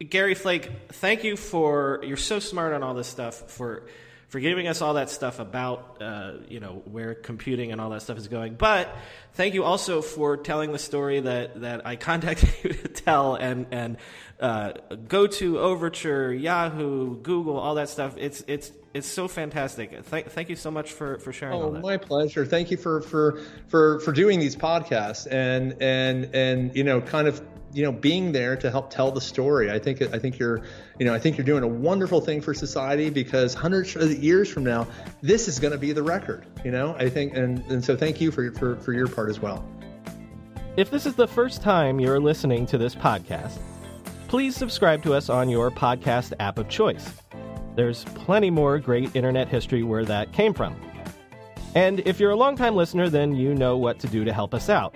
Gary 0.08 0.34
Flake, 0.34 0.72
thank 0.94 1.24
you 1.24 1.36
for 1.36 2.00
you're 2.04 2.18
so 2.18 2.40
smart 2.40 2.74
on 2.74 2.84
all 2.84 2.94
this 2.94 3.08
stuff 3.08 3.52
for 3.52 3.84
for 4.30 4.40
giving 4.40 4.68
us 4.68 4.82
all 4.82 4.94
that 4.94 5.10
stuff 5.10 5.40
about 5.40 5.98
uh, 6.02 6.34
you 6.48 6.60
know 6.60 6.84
where 6.86 7.16
computing 7.16 7.72
and 7.72 7.82
all 7.82 7.90
that 7.90 8.02
stuff 8.02 8.18
is 8.18 8.28
going. 8.28 8.54
But 8.54 8.96
thank 9.34 9.56
you 9.56 9.64
also 9.64 10.02
for 10.02 10.38
telling 10.38 10.72
the 10.72 10.80
story 10.80 11.20
that 11.20 11.62
that 11.62 11.86
I 11.86 11.98
contacted 11.98 12.50
you 12.64 12.74
to 12.74 12.88
tell 12.88 13.36
and 13.36 13.68
and 13.72 13.98
uh, 14.40 14.74
Goto 15.08 15.58
Overture, 15.58 16.32
Yahoo, 16.32 17.18
Google, 17.18 17.58
all 17.58 17.76
that 17.76 17.90
stuff. 17.90 18.16
It's 18.18 18.42
it's 18.48 18.72
it's 18.94 19.08
so 19.08 19.28
fantastic. 19.28 20.06
Thank 20.06 20.30
thank 20.30 20.50
you 20.50 20.56
so 20.56 20.72
much 20.72 20.94
for 20.94 21.20
for 21.20 21.34
sharing. 21.34 21.62
Oh, 21.62 21.72
my 21.72 21.98
pleasure. 21.98 22.46
Thank 22.46 22.72
you 22.72 22.78
for 22.78 23.02
for 23.02 23.42
for 23.68 24.00
for 24.00 24.14
doing 24.14 24.40
these 24.40 24.56
podcasts 24.56 25.28
and 25.30 25.76
and 25.82 26.34
and 26.34 26.74
you 26.74 26.86
know 26.86 27.02
kind 27.02 27.28
of 27.28 27.42
you 27.74 27.84
know 27.84 27.92
being 27.92 28.32
there 28.32 28.56
to 28.56 28.72
help 28.72 28.90
tell 28.90 29.12
the 29.12 29.22
story. 29.22 29.72
I 29.72 29.80
think 29.80 30.02
I 30.02 30.20
think 30.20 30.40
you're 30.40 30.62
you 31.00 31.06
know 31.06 31.14
I 31.14 31.20
think 31.20 31.38
you're 31.38 31.46
doing 31.46 31.64
a 31.64 31.68
wonderful 31.68 32.22
thing 32.22 32.42
for 32.42 32.54
society 32.54 33.10
because 33.10 33.54
hundreds 33.54 33.96
of 33.96 34.12
years 34.12 34.50
from 34.50 34.64
now 34.64 34.88
this 35.22 35.48
is 35.48 35.60
going 35.60 35.74
to 35.74 35.78
be 35.78 35.92
the 35.92 36.04
record. 36.04 36.46
You 36.64 36.72
know 36.72 36.96
I 36.98 37.10
think 37.10 37.36
and 37.36 37.60
and 37.72 37.84
so 37.84 37.96
thank 37.96 38.20
you 38.20 38.32
for 38.32 38.52
for 38.54 38.76
for 38.78 38.94
your 38.94 39.08
part 39.08 39.30
as 39.30 39.40
well. 39.40 39.68
If 40.78 40.92
this 40.92 41.06
is 41.06 41.16
the 41.16 41.28
first 41.28 41.62
time 41.62 42.00
you're 42.00 42.20
listening 42.20 42.66
to 42.68 42.78
this 42.78 42.96
podcast, 42.96 43.60
please 44.28 44.56
subscribe 44.56 45.04
to 45.04 45.14
us 45.14 45.30
on 45.30 45.50
your 45.50 45.72
podcast 45.72 46.34
app 46.40 46.58
of 46.58 46.70
choice. 46.70 47.12
There's 47.76 48.04
plenty 48.06 48.50
more 48.50 48.80
great 48.80 49.16
internet 49.16 49.48
history 49.48 49.84
where 49.84 50.06
that 50.06 50.32
came 50.32 50.54
from. 50.54 50.76
And 51.76 52.00
if 52.02 52.20
you're 52.20 52.32
a 52.32 52.36
longtime 52.36 52.76
listener, 52.76 53.10
then 53.10 53.36
you 53.36 53.54
know 53.54 53.78
what 53.78 54.00
to 54.00 54.08
do 54.08 54.24
to 54.26 54.34
help 54.34 54.54
us 54.54 54.70
out 54.70 54.96